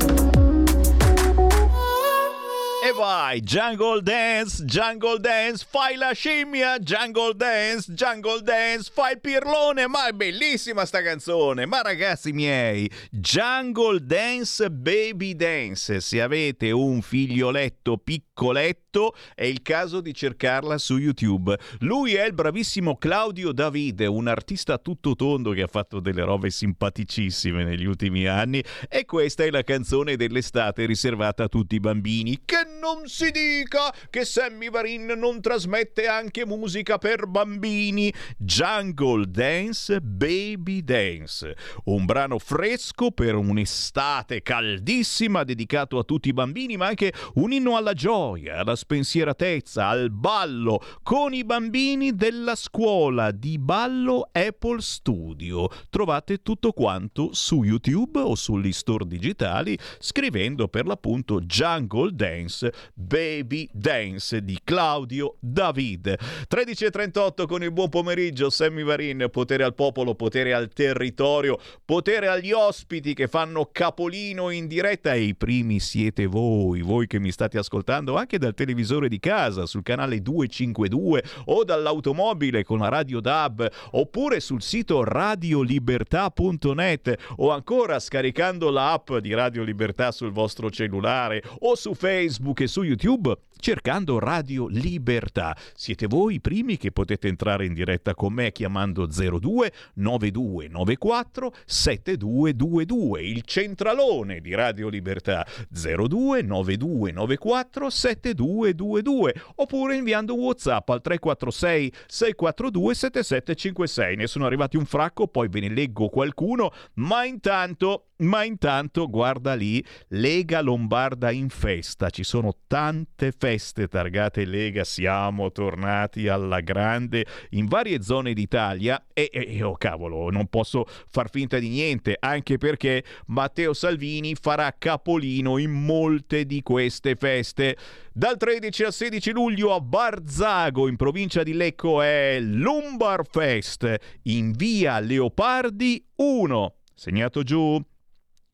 E 2.83 2.93
vai, 2.97 3.41
Jungle 3.41 4.01
Dance, 4.01 4.65
Jungle 4.65 5.19
Dance, 5.19 5.67
fai 5.69 5.97
la 5.97 6.13
scimmia, 6.13 6.79
Jungle 6.79 7.35
Dance, 7.35 7.93
Jungle 7.93 8.41
Dance, 8.41 8.91
fai 8.95 9.13
il 9.13 9.21
pirlone, 9.21 9.87
ma 9.89 10.07
è 10.07 10.13
bellissima 10.13 10.87
sta 10.87 11.03
canzone, 11.03 11.67
ma 11.67 11.83
ragazzi 11.83 12.33
miei, 12.33 12.89
Jungle 13.11 13.99
Dance 14.03 14.71
Baby 14.71 15.35
Dance, 15.35 16.01
se 16.01 16.23
avete 16.23 16.71
un 16.71 17.03
figlioletto 17.03 17.99
piccoletto 17.99 18.86
è 19.35 19.45
il 19.45 19.63
caso 19.63 20.01
di 20.01 20.15
cercarla 20.15 20.79
su 20.79 20.97
YouTube. 20.97 21.57
Lui 21.81 22.15
è 22.15 22.25
il 22.25 22.33
bravissimo 22.33 22.97
Claudio 22.97 23.53
Davide, 23.53 24.07
un 24.07 24.27
artista 24.27 24.79
tutto 24.79 25.15
tondo 25.15 25.51
che 25.53 25.63
ha 25.63 25.67
fatto 25.67 26.01
delle 26.01 26.23
robe 26.23 26.51
simpaticissime 26.51 27.65
negli 27.65 27.85
ultimi 27.85 28.27
anni 28.27 28.63
e 28.89 29.05
questa 29.05 29.45
è 29.45 29.51
la 29.51 29.63
canzone 29.63 30.17
dell'estate 30.17 30.87
riservata 30.87 31.45
a 31.45 31.49
tutti 31.49 31.75
i 31.75 31.81
bambini. 31.81 32.41
Che 32.45 32.65
non 32.81 33.07
si 33.07 33.31
dica 33.31 33.93
che 34.09 34.25
Sammy 34.25 34.71
Varin 34.71 35.07
non 35.17 35.41
trasmette 35.41 36.07
anche 36.07 36.47
musica 36.47 36.99
per 36.99 37.27
bambini. 37.27 38.13
Jungle 38.39 39.27
Dance 39.29 40.01
Baby 40.01 40.83
Dance, 40.83 41.55
un 41.85 42.05
brano 42.05 42.39
fresco 42.39 43.11
per 43.11 43.35
un'estate 43.35 44.43
caldissima 44.43 45.45
dedicato 45.45 45.99
a 45.99 46.05
tutti 46.05 46.29
i 46.29 46.33
bambini, 46.33 46.77
ma 46.77 46.87
anche 46.87 47.13
un 47.35 47.53
inno 47.53 47.77
alla 47.77 47.93
gioia, 47.93 48.59
alla 48.59 48.77
spensieratezza, 48.87 49.89
al 49.89 50.13
ballo 50.13 50.81
con 51.03 51.35
i 51.35 51.43
bambini 51.43 52.15
della 52.15 52.55
scuola 52.55 53.33
di 53.33 53.59
ballo 53.59 54.29
Apple 54.31 54.81
Studio. 54.81 55.69
Trovate 55.91 56.41
tutto 56.41 56.71
quanto 56.71 57.31
su 57.33 57.65
YouTube 57.65 58.21
o 58.21 58.37
sugli 58.37 58.71
store 58.71 59.05
digitali 59.09 59.77
scrivendo 59.99 60.69
per 60.69 60.87
l'appunto 60.87 61.41
Jungle 61.41 62.13
Dance 62.13 62.73
Baby 62.95 63.69
Dance 63.73 64.45
di 64.45 64.57
Claudio 64.63 65.37
David. 65.41 66.17
13.38 66.49 67.47
con 67.47 67.65
il 67.65 67.73
buon 67.73 67.89
pomeriggio, 67.89 68.51
Sammy 68.51 68.85
Varin, 68.85 69.27
potere 69.33 69.65
al 69.65 69.75
popolo, 69.75 70.15
potere 70.15 70.55
al 70.55 70.69
territorio, 70.73 71.59
potere 71.85 72.29
agli 72.29 72.53
ospiti 72.53 73.15
che 73.15 73.27
fanno 73.27 73.69
capolino 73.73 74.51
in 74.51 74.69
diretta 74.69 75.13
e 75.13 75.23
i 75.23 75.35
primi 75.35 75.81
siete 75.81 76.27
voi, 76.27 76.83
voi 76.83 77.09
che 77.09 77.19
mi 77.19 77.33
state 77.33 77.59
ascoltando 77.59 78.17
anche 78.17 78.39
dal 78.39 78.55
televisore 78.55 78.75
di 79.09 79.19
casa 79.19 79.67
sul 79.67 79.83
canale 79.83 80.21
252 80.21 81.25
o 81.47 81.65
dall'automobile 81.65 82.65
con 82.65 82.79
la 82.79 82.89
radio 82.89 83.21
DAB 83.21 83.69
oppure 83.93 84.41
sul 84.41 84.63
sito 84.63 85.05
radiolibertà.net 85.05 87.17
o 87.37 87.51
ancora 87.51 87.99
scaricando 87.99 88.71
l'app 88.71 89.15
di 89.15 89.35
Radio 89.35 89.63
Libertà 89.63 90.13
sul 90.13 90.33
vostro 90.33 90.71
cellulare 90.71 91.43
o 91.61 91.75
su 91.75 91.95
Facebook 91.95 92.61
e 92.61 92.67
su 92.67 92.83
YouTube 92.83 93.37
cercando 93.59 94.19
Radio 94.19 94.67
Libertà. 94.67 95.57
Siete 95.75 96.07
voi 96.07 96.35
i 96.35 96.41
primi 96.41 96.77
che 96.77 96.93
potete 96.93 97.29
entrare 97.29 97.67
in 97.67 97.75
diretta 97.75 98.15
con 98.15 98.33
me 98.33 98.53
chiamando 98.53 99.07
02 99.07 99.73
9294 99.95 101.53
7222, 101.65 103.23
il 103.23 103.43
centralone 103.43 104.41
di 104.41 104.55
Radio 104.55 104.89
Libertà 104.89 105.47
02 105.71 106.43
9294 106.43 107.91
7222 107.91 109.35
oppure 109.57 109.97
inviando 109.97 110.35
WhatsApp 110.35 110.89
al 110.91 111.01
346 111.01 111.93
642 112.07 112.95
7756. 112.95 114.17
Ne 114.17 114.27
sono 114.27 114.47
arrivati 114.47 114.77
un 114.77 114.85
fracco, 114.85 115.29
poi 115.29 115.49
ve 115.49 115.61
ne 115.61 115.69
leggo 115.71 116.09
qualcuno, 116.09 116.73
ma 116.95 117.25
intanto 117.25 118.03
ma 118.19 118.45
intanto 118.45 119.11
guarda 119.11 119.53
lì, 119.53 119.85
Lega 120.09 120.63
Lombarda 120.63 121.31
in 121.31 121.51
festa, 121.51 122.09
ci 122.09 122.25
sono 122.25 122.57
tante 122.67 123.31
feste 123.37 123.46
targate 123.89 124.45
Lega, 124.45 124.83
siamo 124.83 125.53
tornati 125.53 126.27
alla 126.27 126.61
grande 126.61 127.25
in 127.51 127.67
varie 127.67 128.03
zone 128.03 128.35
d'Italia 128.35 129.07
e, 129.13 129.31
e 129.33 129.63
oh 129.63 129.77
cavolo, 129.77 130.31
non 130.31 130.49
posso 130.49 130.85
far 131.09 131.31
finta 131.31 131.61
di 131.61 131.69
niente, 131.69 132.17
anche 132.19 132.59
perché 132.59 133.05
Matteo 133.27 133.73
Salvini 133.73 134.35
farà 134.35 134.75
capolino 134.77 135.59
in 135.59 135.71
molte 135.71 136.45
di 136.45 136.61
queste 136.63 137.15
feste. 137.15 137.77
Dal 138.13 138.37
13 138.37 138.83
al 138.83 138.93
16 138.93 139.31
luglio 139.31 139.73
a 139.75 139.81
Barzago, 139.81 140.89
in 140.89 140.97
provincia 140.97 141.45
di 141.45 141.53
Lecco, 141.53 142.03
è 142.03 142.39
Lumbar 142.41 143.23
Fest 143.31 143.95
in 144.23 144.53
via 144.53 144.99
Leopardi 144.99 146.05
1. 146.17 146.75
Segnato 146.95 147.43
giù? 147.45 147.81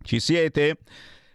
Ci 0.02 0.20
siete? 0.20 0.76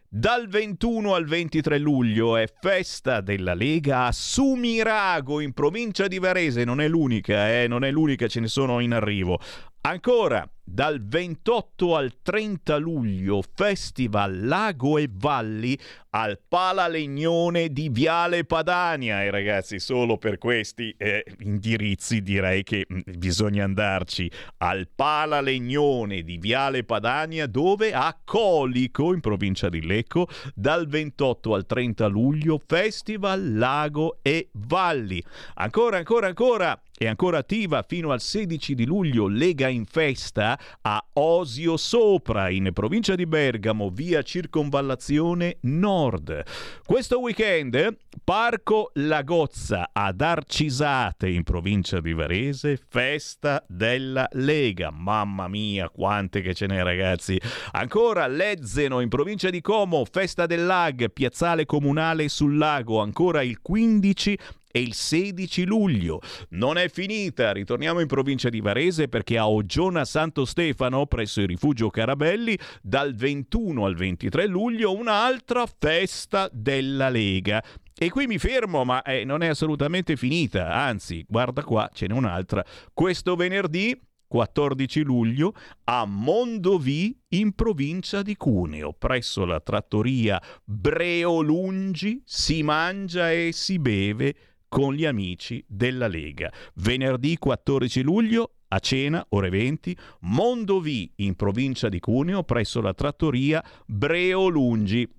Dal 0.09 0.47
21 0.47 1.13
al 1.13 1.25
23 1.25 1.77
luglio 1.79 2.37
è 2.37 2.47
festa 2.61 3.19
della 3.19 3.53
Lega 3.53 4.05
a 4.05 4.13
Sumirago 4.13 5.41
in 5.41 5.51
provincia 5.51 6.07
di 6.07 6.17
Varese, 6.17 6.63
non 6.63 6.79
è 6.79 6.87
l'unica, 6.87 7.51
eh? 7.51 7.67
non 7.67 7.83
è 7.83 7.91
l'unica, 7.91 8.29
ce 8.29 8.39
ne 8.39 8.47
sono 8.47 8.79
in 8.79 8.93
arrivo. 8.93 9.37
Ancora, 9.81 10.49
dal 10.69 11.01
28 11.01 11.95
al 11.95 12.21
30 12.21 12.75
luglio, 12.75 13.41
Festival 13.53 14.45
Lago 14.45 14.97
e 14.97 15.07
Valli 15.09 15.79
al 16.09 16.39
Pala 16.45 16.89
Legnone 16.89 17.69
di 17.69 17.87
Viale 17.87 18.43
Padania. 18.43 19.23
E 19.23 19.29
ragazzi, 19.29 19.79
solo 19.79 20.17
per 20.17 20.37
questi 20.37 20.93
eh, 20.97 21.23
indirizzi 21.39 22.21
direi 22.21 22.63
che 22.63 22.85
mh, 22.85 22.99
bisogna 23.17 23.63
andarci 23.63 24.29
al 24.57 24.89
Pala 24.93 25.39
Legnone 25.39 26.21
di 26.23 26.37
Viale 26.37 26.83
Padania, 26.83 27.47
dove 27.47 27.93
a 27.93 28.19
Colico, 28.25 29.13
in 29.13 29.21
provincia 29.21 29.69
di 29.69 29.85
Lecco, 29.85 30.27
dal 30.53 30.85
28 30.87 31.53
al 31.53 31.65
30 31.65 32.07
luglio, 32.07 32.59
Festival 32.65 33.55
Lago 33.55 34.19
e 34.21 34.49
Valli. 34.51 35.23
Ancora, 35.55 35.97
ancora, 35.97 36.27
ancora, 36.27 36.81
È 36.99 37.05
ancora 37.05 37.37
attiva 37.37 37.85
fino 37.87 38.09
al 38.09 38.19
16 38.19 38.73
di 38.73 38.87
luglio 38.87 39.27
Lega 39.27 39.67
in 39.67 39.85
festa 39.85 40.57
a 40.81 40.99
Osio 41.13 41.77
Sopra, 41.77 42.49
in 42.49 42.71
provincia 42.73 43.13
di 43.13 43.27
Bergamo, 43.27 43.91
via 43.91 44.23
Circonvallazione 44.23 45.57
Nord. 45.61 46.41
Questo 46.83 47.19
weekend 47.19 47.97
Parco 48.23 48.89
Lagozza 48.95 49.91
ad 49.93 50.21
Arcisate, 50.21 51.29
in 51.29 51.43
provincia 51.43 51.99
di 51.99 52.13
Varese, 52.13 52.81
festa 52.89 53.63
della 53.67 54.27
Lega. 54.31 54.89
Mamma 54.89 55.47
mia, 55.47 55.89
quante 55.89 56.41
che 56.41 56.55
ce 56.55 56.65
n'è 56.65 56.81
ragazzi. 56.81 57.39
Ancora 57.73 58.25
Lezzeno, 58.25 59.01
in 59.01 59.09
provincia 59.09 59.51
di 59.51 59.61
Como, 59.61 60.03
festa 60.03 60.47
del 60.47 60.65
Lag, 60.65 61.11
piazzale 61.11 61.67
comunale 61.67 62.27
sul 62.27 62.57
lago. 62.57 63.01
Ancora 63.01 63.43
il 63.43 63.61
15 63.61 64.37
e 64.77 64.81
il 64.81 64.93
16 64.93 65.65
luglio. 65.65 66.21
Non 66.49 66.77
è 66.77 66.87
finita, 66.87 67.51
ritorniamo 67.51 67.99
in 67.99 68.07
provincia 68.07 68.49
di 68.49 68.61
Varese 68.61 69.07
perché 69.07 69.37
a 69.37 69.49
Oggiona 69.49 70.05
Santo 70.05 70.45
Stefano, 70.45 71.07
presso 71.07 71.41
il 71.41 71.47
rifugio 71.47 71.89
Carabelli, 71.89 72.57
dal 72.81 73.15
21 73.15 73.85
al 73.85 73.95
23 73.95 74.45
luglio 74.45 74.95
un'altra 74.95 75.65
festa 75.65 76.47
della 76.51 77.09
Lega. 77.09 77.63
E 77.99 78.11
qui 78.11 78.27
mi 78.27 78.37
fermo, 78.37 78.83
ma 78.83 79.01
eh, 79.01 79.23
non 79.23 79.41
è 79.41 79.47
assolutamente 79.47 80.15
finita, 80.15 80.71
anzi, 80.71 81.25
guarda 81.27 81.63
qua, 81.63 81.89
ce 81.91 82.05
n'è 82.05 82.13
un'altra. 82.13 82.63
Questo 82.93 83.35
venerdì 83.35 83.99
14 84.27 85.01
luglio 85.01 85.53
a 85.85 86.05
Mondovì 86.05 87.17
in 87.29 87.53
provincia 87.53 88.21
di 88.21 88.35
Cuneo, 88.35 88.93
presso 88.93 89.45
la 89.45 89.59
trattoria 89.59 90.39
Breolungi 90.63 92.21
si 92.25 92.61
mangia 92.61 93.31
e 93.31 93.49
si 93.53 93.79
beve 93.79 94.35
con 94.67 94.93
gli 94.93 95.05
amici 95.05 95.63
della 95.67 96.07
Lega. 96.07 96.51
Venerdì 96.75 97.37
14 97.37 98.01
luglio 98.01 98.51
a 98.69 98.79
cena, 98.79 99.25
ore 99.29 99.49
20, 99.49 99.97
Mondovì 100.21 101.11
in 101.17 101.35
provincia 101.35 101.89
di 101.89 101.99
Cuneo, 101.99 102.43
presso 102.43 102.81
la 102.81 102.93
trattoria 102.93 103.63
Breolungi. 103.85 105.15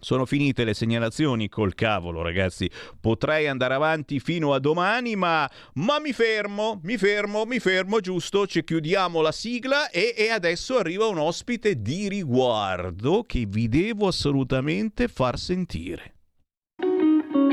Sono 0.00 0.26
finite 0.26 0.62
le 0.62 0.74
segnalazioni 0.74 1.48
col 1.48 1.74
cavolo, 1.74 2.22
ragazzi. 2.22 2.70
Potrei 3.00 3.48
andare 3.48 3.74
avanti 3.74 4.20
fino 4.20 4.54
a 4.54 4.60
domani, 4.60 5.16
ma, 5.16 5.50
ma 5.74 5.98
mi 5.98 6.12
fermo, 6.12 6.78
mi 6.84 6.96
fermo, 6.96 7.44
mi 7.44 7.58
fermo, 7.58 7.98
giusto? 7.98 8.46
Ci 8.46 8.62
chiudiamo 8.62 9.20
la 9.20 9.32
sigla 9.32 9.90
e, 9.90 10.14
e 10.16 10.28
adesso 10.28 10.78
arriva 10.78 11.06
un 11.06 11.18
ospite 11.18 11.82
di 11.82 12.08
riguardo 12.08 13.24
che 13.24 13.44
vi 13.46 13.68
devo 13.68 14.06
assolutamente 14.06 15.08
far 15.08 15.36
sentire. 15.36 16.17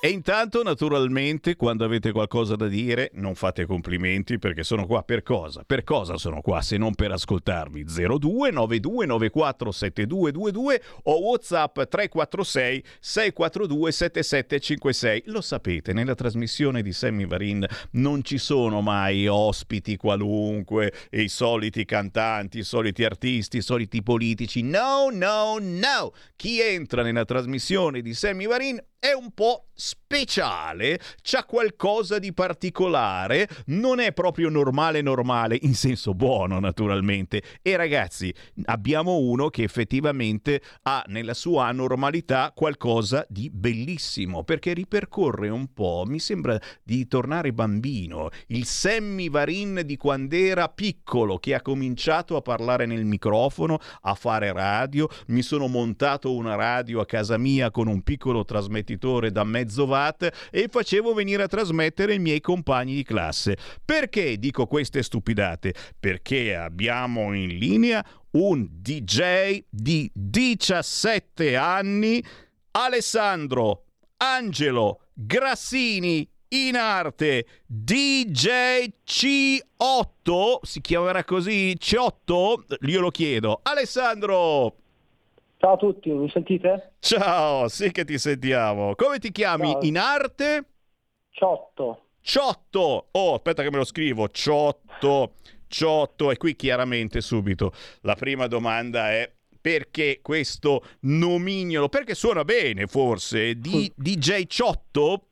E 0.00 0.10
intanto, 0.10 0.62
naturalmente, 0.62 1.56
quando 1.56 1.84
avete 1.84 2.12
qualcosa 2.12 2.54
da 2.54 2.68
dire, 2.68 3.10
non 3.14 3.34
fate 3.34 3.66
complimenti 3.66 4.38
perché 4.38 4.62
sono 4.62 4.86
qua 4.86 5.02
per 5.02 5.24
cosa? 5.24 5.64
Per 5.66 5.82
cosa 5.82 6.16
sono 6.18 6.40
qua 6.40 6.62
se 6.62 6.76
non 6.76 6.94
per 6.94 7.10
ascoltarmi? 7.10 7.82
0292947222 7.82 10.80
o 11.02 11.20
WhatsApp 11.22 11.82
346 11.82 12.84
642 13.00 13.90
7756. 13.90 15.22
Lo 15.32 15.40
sapete, 15.40 15.92
nella 15.92 16.14
trasmissione 16.14 16.82
di 16.82 16.92
Sammy 16.92 17.26
Varin 17.26 17.66
non 17.92 18.22
ci 18.22 18.38
sono 18.38 18.80
mai 18.80 19.26
ospiti 19.26 19.96
qualunque, 19.96 20.92
i 21.10 21.26
soliti 21.26 21.84
cantanti, 21.84 22.60
i 22.60 22.62
soliti 22.62 23.02
artisti, 23.02 23.56
i 23.56 23.62
soliti 23.62 24.04
politici. 24.04 24.62
No, 24.62 25.08
no, 25.10 25.56
no! 25.58 26.12
Chi 26.36 26.60
entra 26.60 27.02
nella 27.02 27.24
trasmissione 27.24 28.00
di 28.00 28.14
Sammy 28.14 28.46
Varin 28.46 28.80
è 29.00 29.12
un 29.12 29.30
po' 29.32 29.68
speciale, 29.74 30.98
c'ha 31.22 31.44
qualcosa 31.44 32.18
di 32.18 32.32
particolare, 32.32 33.48
non 33.66 34.00
è 34.00 34.12
proprio 34.12 34.48
normale 34.48 35.02
normale, 35.02 35.56
in 35.62 35.74
senso 35.74 36.14
buono 36.14 36.58
naturalmente. 36.58 37.42
E 37.62 37.76
ragazzi, 37.76 38.34
abbiamo 38.64 39.18
uno 39.18 39.50
che 39.50 39.62
effettivamente 39.62 40.60
ha 40.82 41.04
nella 41.06 41.34
sua 41.34 41.66
anormalità 41.66 42.50
qualcosa 42.52 43.24
di 43.28 43.50
bellissimo, 43.50 44.42
perché 44.42 44.72
ripercorre 44.72 45.48
un 45.48 45.72
po', 45.72 46.02
mi 46.04 46.18
sembra 46.18 46.60
di 46.82 47.06
tornare 47.06 47.52
bambino, 47.52 48.30
il 48.48 48.64
Sammy 48.64 49.30
Varin 49.30 49.82
di 49.84 49.96
quando 49.96 50.34
era 50.34 50.68
piccolo, 50.68 51.38
che 51.38 51.54
ha 51.54 51.62
cominciato 51.62 52.34
a 52.34 52.42
parlare 52.42 52.84
nel 52.84 53.04
microfono, 53.04 53.78
a 54.00 54.14
fare 54.14 54.52
radio, 54.52 55.08
mi 55.28 55.42
sono 55.42 55.68
montato 55.68 56.34
una 56.34 56.56
radio 56.56 57.00
a 57.00 57.06
casa 57.06 57.38
mia 57.38 57.70
con 57.70 57.86
un 57.86 58.02
piccolo 58.02 58.44
trasmettitore 58.44 58.86
trasmettitore 58.88 59.30
da 59.30 59.44
mezzo 59.44 59.84
watt 59.84 60.48
e 60.50 60.68
facevo 60.70 61.12
venire 61.12 61.42
a 61.42 61.48
trasmettere 61.48 62.14
i 62.14 62.18
miei 62.18 62.40
compagni 62.40 62.94
di 62.94 63.02
classe. 63.02 63.56
Perché 63.84 64.38
dico 64.38 64.66
queste 64.66 65.02
stupidate? 65.02 65.74
Perché 65.98 66.54
abbiamo 66.56 67.34
in 67.34 67.58
linea 67.58 68.04
un 68.32 68.66
DJ 68.70 69.64
di 69.68 70.10
17 70.12 71.56
anni, 71.56 72.24
Alessandro 72.72 73.84
Angelo 74.18 75.00
Grassini 75.12 76.28
in 76.50 76.76
arte. 76.76 77.46
DJ 77.66 78.92
C8 79.06 80.58
si 80.62 80.80
chiamerà 80.80 81.24
così? 81.24 81.76
C8 81.78 82.76
io 82.86 83.00
lo 83.00 83.10
chiedo. 83.10 83.60
Alessandro 83.62 84.76
Ciao 85.60 85.72
a 85.72 85.76
tutti, 85.76 86.08
mi 86.10 86.30
sentite? 86.30 86.92
Ciao, 87.00 87.66
sì 87.66 87.90
che 87.90 88.04
ti 88.04 88.16
sentiamo. 88.16 88.94
Come 88.94 89.18
ti 89.18 89.32
chiami 89.32 89.72
Ciao. 89.72 89.82
in 89.82 89.98
arte? 89.98 90.64
Ciotto. 91.30 92.02
Ciotto. 92.20 93.08
Oh, 93.10 93.34
aspetta 93.34 93.64
che 93.64 93.70
me 93.70 93.78
lo 93.78 93.84
scrivo. 93.84 94.28
Ciotto. 94.28 95.32
Ciotto. 95.66 96.30
E 96.30 96.36
qui 96.36 96.54
chiaramente 96.54 97.20
subito 97.20 97.72
la 98.02 98.14
prima 98.14 98.46
domanda 98.46 99.10
è 99.10 99.28
perché 99.60 100.20
questo 100.22 100.82
nomignolo? 101.00 101.88
Perché 101.88 102.14
suona 102.14 102.44
bene 102.44 102.86
forse? 102.86 103.58
Di 103.58 103.92
DJ 103.96 104.44
Ciotto? 104.44 105.22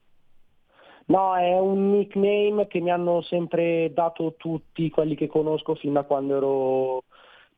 No, 1.07 1.37
è 1.37 1.57
un 1.57 1.93
nickname 1.93 2.67
che 2.67 2.81
mi 2.81 2.91
hanno 2.91 3.23
sempre 3.23 3.93
dato 3.95 4.35
tutti 4.37 4.91
quelli 4.91 5.15
che 5.15 5.29
conosco 5.29 5.77
fin 5.77 5.93
da 5.93 6.03
quando 6.03 6.37
ero 6.37 7.05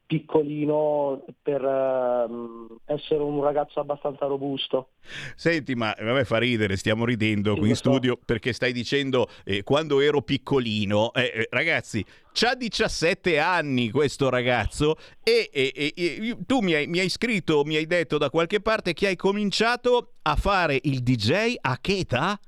piccolino 0.09 1.23
per 1.43 1.63
ehm, 1.63 2.79
essere 2.87 3.23
un 3.23 3.43
ragazzo 3.43 3.79
abbastanza 3.79 4.25
robusto. 4.25 4.93
Senti, 5.37 5.75
ma 5.75 5.91
a 5.91 6.03
me 6.13 6.25
fa 6.25 6.39
ridere, 6.39 6.79
stiamo 6.79 7.05
ridendo 7.05 7.51
Sì, 7.53 7.59
qui 7.59 7.69
in 7.69 7.75
lo 7.75 7.79
so. 7.79 7.91
studio 7.91 8.19
perché 8.25 8.55
stai 8.55 8.73
dicendo 8.73 9.29
eh, 9.45 9.63
quando 9.63 10.01
ero 10.01 10.23
piccolino. 10.23 11.13
Eh, 11.13 11.31
eh, 11.35 11.47
ragazzi, 11.51 12.03
c'ha 12.33 12.55
17 12.55 13.39
anni 13.39 13.91
questo 13.91 14.31
ragazzo 14.31 14.97
e, 15.23 15.51
e- 15.53 15.93
e- 15.95 16.37
tu 16.47 16.61
mi 16.61 16.73
hai, 16.73 16.87
mi 16.87 17.01
hai 17.01 17.11
scritto, 17.11 17.63
mi 17.65 17.77
hai 17.77 17.87
detto 17.87 18.17
da 18.17 18.31
qualche 18.31 18.61
parte 18.61 18.95
che 18.95 19.09
hai 19.09 19.17
cominciato 19.17 20.15
a 20.23 20.37
fare 20.37 20.79
il 20.85 21.03
DJ 21.03 21.57
a 21.61 21.77
che 21.83 21.99
età? 21.99 22.41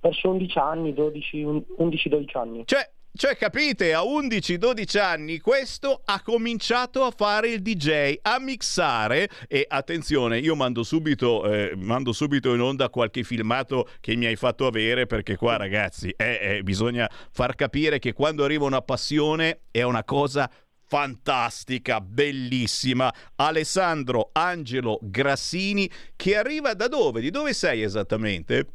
Verso 0.00 0.30
11 0.30 0.58
anni, 0.58 0.94
12, 0.94 1.42
un- 1.44 1.62
11-12 1.78 2.36
anni. 2.36 2.62
Cioè, 2.64 2.90
cioè, 3.12 3.36
capite, 3.36 3.92
a 3.92 4.02
11-12 4.02 4.98
anni 5.00 5.40
questo 5.40 6.00
ha 6.04 6.22
cominciato 6.22 7.02
a 7.02 7.10
fare 7.10 7.48
il 7.48 7.60
DJ, 7.60 8.14
a 8.22 8.38
mixare 8.38 9.28
e 9.48 9.64
attenzione, 9.68 10.38
io 10.38 10.54
mando 10.54 10.84
subito, 10.84 11.44
eh, 11.44 11.74
mando 11.76 12.12
subito 12.12 12.54
in 12.54 12.60
onda 12.60 12.88
qualche 12.88 13.24
filmato 13.24 13.88
che 13.98 14.14
mi 14.14 14.26
hai 14.26 14.36
fatto 14.36 14.64
avere 14.64 15.06
perché 15.06 15.36
qua 15.36 15.56
ragazzi 15.56 16.14
eh, 16.16 16.38
eh, 16.40 16.62
bisogna 16.62 17.10
far 17.32 17.56
capire 17.56 17.98
che 17.98 18.12
quando 18.12 18.44
arriva 18.44 18.64
una 18.64 18.80
passione 18.80 19.62
è 19.72 19.82
una 19.82 20.04
cosa 20.04 20.48
fantastica, 20.86 22.00
bellissima. 22.00 23.12
Alessandro 23.36 24.30
Angelo 24.32 24.98
Grassini 25.02 25.90
che 26.14 26.36
arriva 26.36 26.74
da 26.74 26.86
dove? 26.86 27.20
Di 27.20 27.30
dove 27.30 27.52
sei 27.54 27.82
esattamente? 27.82 28.66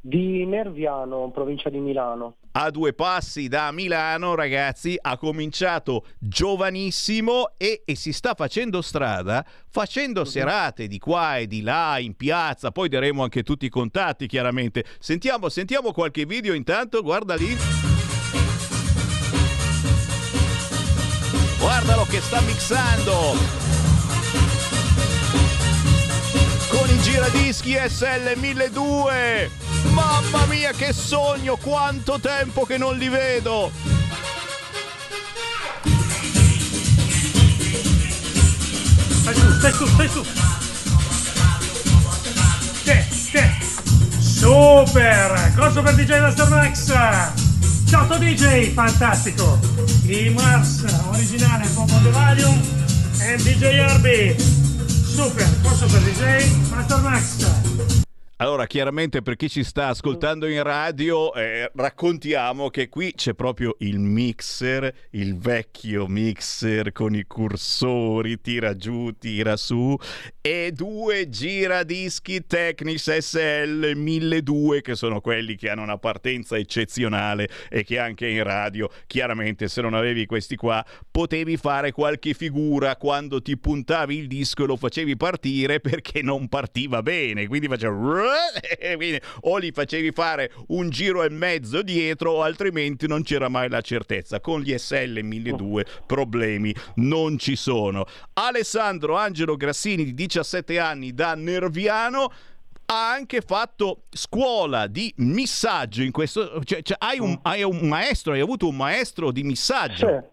Di 0.00 0.44
Nerviano, 0.44 1.30
provincia 1.30 1.70
di 1.70 1.78
Milano. 1.78 2.36
A 2.56 2.70
due 2.70 2.92
passi 2.92 3.48
da 3.48 3.72
Milano, 3.72 4.34
ragazzi, 4.34 4.96
ha 5.00 5.16
cominciato 5.16 6.06
giovanissimo 6.18 7.52
e, 7.56 7.82
e 7.84 7.96
si 7.96 8.12
sta 8.12 8.34
facendo 8.34 8.80
strada, 8.80 9.44
facendo 9.68 10.24
serate 10.24 10.86
di 10.86 10.98
qua 10.98 11.38
e 11.38 11.48
di 11.48 11.62
là, 11.62 11.98
in 11.98 12.14
piazza, 12.14 12.70
poi 12.70 12.88
daremo 12.88 13.24
anche 13.24 13.42
tutti 13.42 13.66
i 13.66 13.70
contatti, 13.70 14.26
chiaramente. 14.26 14.84
Sentiamo, 15.00 15.48
sentiamo 15.48 15.92
qualche 15.92 16.26
video 16.26 16.54
intanto, 16.54 17.02
guarda 17.02 17.34
lì. 17.34 17.56
Guardalo 21.58 22.04
che 22.04 22.20
sta 22.20 22.40
mixando! 22.42 23.83
Giradischi 27.04 27.76
SL 27.86 28.32
1200. 28.36 29.50
Mamma 29.90 30.46
mia 30.46 30.72
che 30.72 30.94
sogno, 30.94 31.56
quanto 31.56 32.18
tempo 32.18 32.64
che 32.64 32.78
non 32.78 32.96
li 32.96 33.08
vedo. 33.08 33.70
stai 39.58 39.72
su, 39.72 39.86
stai 39.86 40.08
su. 40.08 40.24
Te, 42.84 43.06
te. 43.32 43.54
Super! 44.18 45.52
Corso 45.56 45.82
per 45.82 45.94
DJ 45.94 46.20
Master 46.20 46.48
Max! 46.48 46.86
Ciao 47.86 48.18
DJ, 48.18 48.72
fantastico! 48.72 49.58
I 50.06 50.30
Mars, 50.30 50.84
originale, 51.08 51.66
Popo 51.68 51.98
The 52.02 52.10
Valium 52.10 52.60
e 53.20 53.36
DJ 53.36 53.78
Arby. 53.78 54.73
Super, 55.14 55.46
corso 55.62 55.86
per 55.86 56.00
DJ 56.00 56.70
Master 56.70 57.00
Max. 57.00 58.03
Allora, 58.38 58.66
chiaramente 58.66 59.22
per 59.22 59.36
chi 59.36 59.48
ci 59.48 59.62
sta 59.62 59.86
ascoltando 59.86 60.48
in 60.48 60.60
radio, 60.64 61.32
eh, 61.34 61.70
raccontiamo 61.72 62.68
che 62.68 62.88
qui 62.88 63.12
c'è 63.14 63.32
proprio 63.32 63.76
il 63.78 64.00
mixer, 64.00 64.92
il 65.10 65.38
vecchio 65.38 66.08
mixer 66.08 66.90
con 66.90 67.14
i 67.14 67.26
cursori, 67.28 68.40
tira 68.40 68.74
giù, 68.74 69.12
tira 69.16 69.56
su, 69.56 69.96
e 70.40 70.72
due 70.72 71.28
giradischi 71.28 72.44
Technics 72.44 73.16
SL 73.18 73.92
1200 73.94 74.80
che 74.80 74.96
sono 74.96 75.20
quelli 75.20 75.54
che 75.54 75.70
hanno 75.70 75.82
una 75.82 75.98
partenza 75.98 76.56
eccezionale 76.56 77.48
e 77.70 77.84
che 77.84 78.00
anche 78.00 78.26
in 78.26 78.42
radio, 78.42 78.90
chiaramente 79.06 79.68
se 79.68 79.80
non 79.80 79.94
avevi 79.94 80.26
questi 80.26 80.56
qua, 80.56 80.84
potevi 81.08 81.56
fare 81.56 81.92
qualche 81.92 82.34
figura 82.34 82.96
quando 82.96 83.40
ti 83.40 83.56
puntavi 83.56 84.18
il 84.18 84.26
disco 84.26 84.64
e 84.64 84.66
lo 84.66 84.76
facevi 84.76 85.16
partire 85.16 85.78
perché 85.78 86.20
non 86.20 86.48
partiva 86.48 87.00
bene, 87.00 87.46
quindi 87.46 87.68
faceva 87.68 87.92
quindi 88.96 89.20
o 89.42 89.56
li 89.56 89.70
facevi 89.72 90.12
fare 90.12 90.52
un 90.68 90.90
giro 90.90 91.22
e 91.22 91.30
mezzo 91.30 91.82
dietro 91.82 92.32
o 92.32 92.42
altrimenti 92.42 93.06
non 93.06 93.22
c'era 93.22 93.48
mai 93.48 93.68
la 93.68 93.80
certezza. 93.80 94.40
Con 94.40 94.60
gli 94.60 94.76
SL 94.76 95.20
1200 95.22 96.04
problemi 96.06 96.74
non 96.96 97.38
ci 97.38 97.56
sono. 97.56 98.04
Alessandro 98.34 99.16
Angelo 99.16 99.56
Grassini 99.56 100.04
di 100.04 100.14
17 100.14 100.78
anni 100.78 101.12
da 101.12 101.34
Nerviano 101.34 102.32
ha 102.86 103.10
anche 103.10 103.40
fatto 103.40 104.02
scuola 104.10 104.86
di 104.86 105.12
missaggio 105.16 106.02
in 106.02 106.12
questo 106.12 106.62
cioè, 106.64 106.82
cioè, 106.82 106.98
hai, 107.00 107.18
un, 107.18 107.38
hai, 107.40 107.62
un, 107.62 107.88
maestro 107.88 108.34
hai 108.34 108.40
avuto 108.40 108.68
un 108.68 108.76
maestro 108.76 109.30
di 109.30 109.42
missaggio 109.42 110.06
sì. 110.06 110.32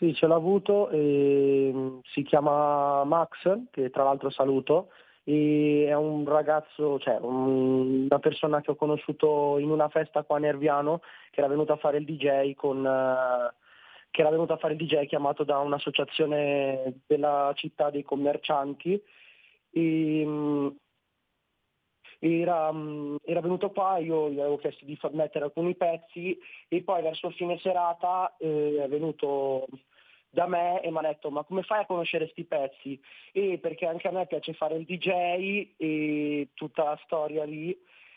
Sì, 0.00 0.14
ce 0.14 0.26
l'ho 0.26 0.34
avuto, 0.34 0.88
e, 0.88 2.00
si 2.10 2.22
chiama 2.22 3.04
Max, 3.04 3.66
che 3.70 3.90
tra 3.90 4.02
l'altro 4.02 4.30
saluto, 4.30 4.88
e 5.24 5.86
è 5.88 5.94
un 5.94 6.24
ragazzo, 6.26 6.98
cioè 6.98 7.18
un, 7.20 8.04
una 8.04 8.18
persona 8.18 8.60
che 8.60 8.70
ho 8.70 8.76
conosciuto 8.76 9.58
in 9.58 9.70
una 9.70 9.88
festa 9.88 10.22
qua 10.22 10.36
a 10.36 10.40
Nerviano 10.40 11.00
che 11.30 11.40
era 11.40 11.48
venuta 11.48 11.74
a 11.74 11.76
fare 11.76 11.98
il 11.98 12.04
DJ 12.04 12.54
con 12.54 12.78
uh, 12.78 13.54
che 14.10 14.20
era 14.22 14.30
venuta 14.30 14.54
a 14.54 14.56
fare 14.56 14.74
il 14.74 14.84
DJ 14.84 15.06
chiamato 15.06 15.44
da 15.44 15.58
un'associazione 15.58 17.02
della 17.06 17.52
città 17.54 17.90
dei 17.90 18.02
commercianti. 18.02 19.00
E, 19.72 20.22
um, 20.26 20.76
era, 22.18 22.68
um, 22.68 23.16
era, 23.24 23.40
venuto 23.40 23.70
qua, 23.70 23.96
io 23.98 24.28
gli 24.28 24.40
avevo 24.40 24.58
chiesto 24.58 24.84
di 24.84 24.98
mettere 25.12 25.44
alcuni 25.44 25.74
pezzi 25.74 26.38
e 26.68 26.82
poi 26.82 27.02
verso 27.02 27.30
fine 27.30 27.58
serata 27.58 28.36
eh, 28.38 28.82
è 28.82 28.88
venuto 28.88 29.66
da 30.30 30.46
me 30.46 30.80
e 30.80 30.90
mi 30.90 30.98
ha 30.98 31.02
detto 31.02 31.30
ma 31.30 31.42
come 31.42 31.62
fai 31.62 31.80
a 31.80 31.86
conoscere 31.86 32.24
questi 32.24 32.44
pezzi? 32.44 33.00
E 33.32 33.58
perché 33.58 33.86
anche 33.86 34.08
a 34.08 34.12
me 34.12 34.26
piace 34.26 34.54
fare 34.54 34.76
il 34.76 34.84
DJ 34.84 35.74
e 35.76 36.48
tutta 36.54 36.84
la 36.84 37.00
storia 37.04 37.44
lì 37.44 37.76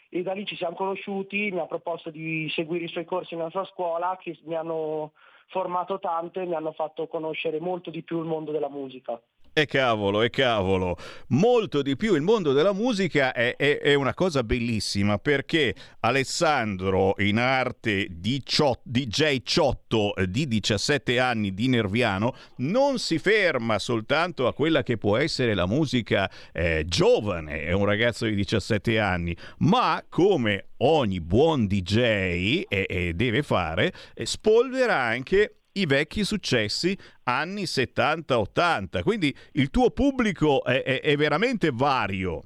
e 0.09 0.21
da 0.21 0.33
lì 0.33 0.45
ci 0.45 0.55
siamo 0.55 0.75
conosciuti, 0.75 1.49
mi 1.51 1.59
ha 1.59 1.65
proposto 1.65 2.11
di 2.11 2.47
seguire 2.53 2.85
i 2.85 2.87
suoi 2.87 3.03
corsi 3.03 3.35
nella 3.35 3.49
sua 3.49 3.65
scuola 3.65 4.15
che 4.21 4.37
mi 4.43 4.55
hanno 4.55 5.13
formato 5.47 5.97
tanto 5.97 6.39
e 6.39 6.45
mi 6.45 6.53
hanno 6.53 6.71
fatto 6.71 7.07
conoscere 7.07 7.59
molto 7.59 7.89
di 7.89 8.03
più 8.03 8.19
il 8.19 8.27
mondo 8.27 8.51
della 8.51 8.69
musica. 8.69 9.19
E 9.55 9.67
cavolo, 9.67 10.23
e 10.23 10.31
cavolo, 10.31 10.97
molto 11.27 11.83
di 11.83 11.95
più 11.95 12.15
il 12.15 12.23
mondo 12.23 12.53
della 12.53 12.73
musica 12.73 13.31
è, 13.33 13.55
è, 13.55 13.77
è 13.77 13.93
una 13.93 14.15
cosa 14.15 14.43
bellissima 14.43 15.19
perché 15.19 15.75
Alessandro 15.99 17.13
in 17.19 17.37
arte 17.37 18.07
DJ 18.09 19.41
Ciotto 19.43 20.15
di 20.25 20.47
17 20.47 21.19
anni 21.19 21.53
di 21.53 21.67
Nerviano 21.67 22.35
non 22.57 22.97
si 22.97 23.19
ferma 23.19 23.77
soltanto 23.77 24.47
a 24.47 24.55
quella 24.55 24.81
che 24.81 24.97
può 24.97 25.17
essere 25.17 25.53
la 25.53 25.67
musica 25.67 26.27
eh, 26.51 26.85
giovane, 26.87 27.61
è 27.61 27.73
un 27.73 27.85
ragazzo 27.85 28.25
di 28.25 28.33
17 28.33 28.97
anni, 28.97 29.37
ma 29.59 30.03
come 30.09 30.69
ogni 30.77 31.21
buon 31.21 31.67
DJ 31.67 32.63
e, 32.67 32.85
e 32.89 33.13
deve 33.13 33.43
fare, 33.43 33.93
eh, 34.15 34.25
spolvera 34.25 34.99
anche 34.99 35.57
i 35.73 35.85
vecchi 35.85 36.23
successi 36.23 36.97
anni 37.23 37.63
70-80. 37.63 39.01
Quindi 39.03 39.35
il 39.53 39.69
tuo 39.69 39.91
pubblico 39.91 40.63
è, 40.63 40.83
è, 40.83 41.01
è 41.01 41.15
veramente 41.15 41.69
vario. 41.71 42.41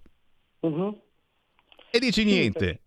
Uh-huh. 0.62 1.02
E 1.90 2.00
dici 2.00 2.22
sì, 2.22 2.26
niente. 2.26 2.82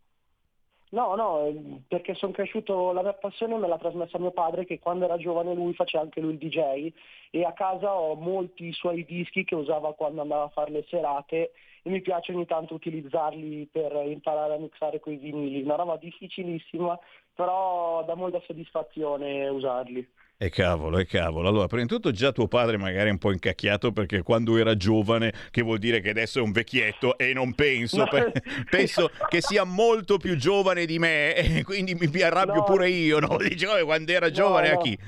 No, 0.93 1.15
no, 1.15 1.83
perché 1.87 2.15
sono 2.15 2.33
cresciuto, 2.33 2.91
la 2.91 3.03
mia 3.03 3.13
passione 3.13 3.57
me 3.57 3.69
l'ha 3.69 3.79
trasmessa 3.79 4.19
mio 4.19 4.33
padre 4.33 4.67
che 4.67 4.81
quando 4.81 5.05
era 5.05 5.17
giovane 5.19 5.55
lui 5.55 5.73
faceva 5.73 6.03
anche 6.03 6.21
lui 6.21 6.33
il 6.33 6.39
DJ 6.39 6.93
e 7.31 7.45
a 7.45 7.53
casa 7.53 7.95
ho 7.95 8.17
molti 8.17 8.73
suoi 8.73 9.05
dischi 9.05 9.45
che 9.45 9.55
usava 9.55 9.95
quando 9.95 10.21
andava 10.23 10.45
a 10.45 10.49
fare 10.49 10.73
le 10.73 10.85
serate 10.89 11.53
e 11.83 11.91
mi 11.91 12.01
piace 12.01 12.33
ogni 12.33 12.45
tanto 12.45 12.75
utilizzarli 12.75 13.69
per 13.71 13.93
imparare 14.05 14.55
a 14.55 14.59
mixare 14.59 14.99
quei 14.99 15.17
vinili. 15.17 15.63
Una 15.63 15.77
roba 15.77 15.97
difficilissima, 15.97 16.99
però 17.35 18.05
dà 18.05 18.17
molta 18.17 18.41
soddisfazione 18.45 19.47
usarli. 19.49 20.07
E 20.43 20.49
cavolo, 20.49 20.97
e 20.97 21.05
cavolo. 21.05 21.51
Allora, 21.51 21.67
prima 21.67 21.83
di 21.83 21.89
tutto 21.89 22.13
già 22.13 22.33
tuo 22.33 22.49
padre 22.49 22.79
magari 22.79 23.11
è 23.11 23.13
un 23.13 23.19
po' 23.19 23.31
incacchiato 23.31 23.93
perché 23.93 24.23
quando 24.23 24.57
era 24.57 24.75
giovane, 24.75 25.35
che 25.51 25.61
vuol 25.61 25.77
dire 25.77 26.01
che 26.01 26.09
adesso 26.09 26.39
è 26.39 26.43
un 26.43 26.51
vecchietto 26.51 27.19
e 27.19 27.35
non 27.35 27.53
penso, 27.53 28.07
per, 28.09 28.33
penso 28.71 29.11
che 29.29 29.43
sia 29.43 29.65
molto 29.65 30.17
più 30.17 30.39
giovane 30.39 30.87
di 30.87 30.99
me 30.99 31.35
e 31.35 31.63
quindi 31.63 31.95
mi 31.95 32.23
arrabbio 32.23 32.55
no. 32.55 32.65
pure 32.65 32.89
io, 32.89 33.19
no? 33.19 33.37
Dice, 33.37 33.67
quando 33.85 34.13
era 34.13 34.31
giovane 34.31 34.71
no. 34.71 34.79
a 34.79 34.83
chi? 34.83 34.99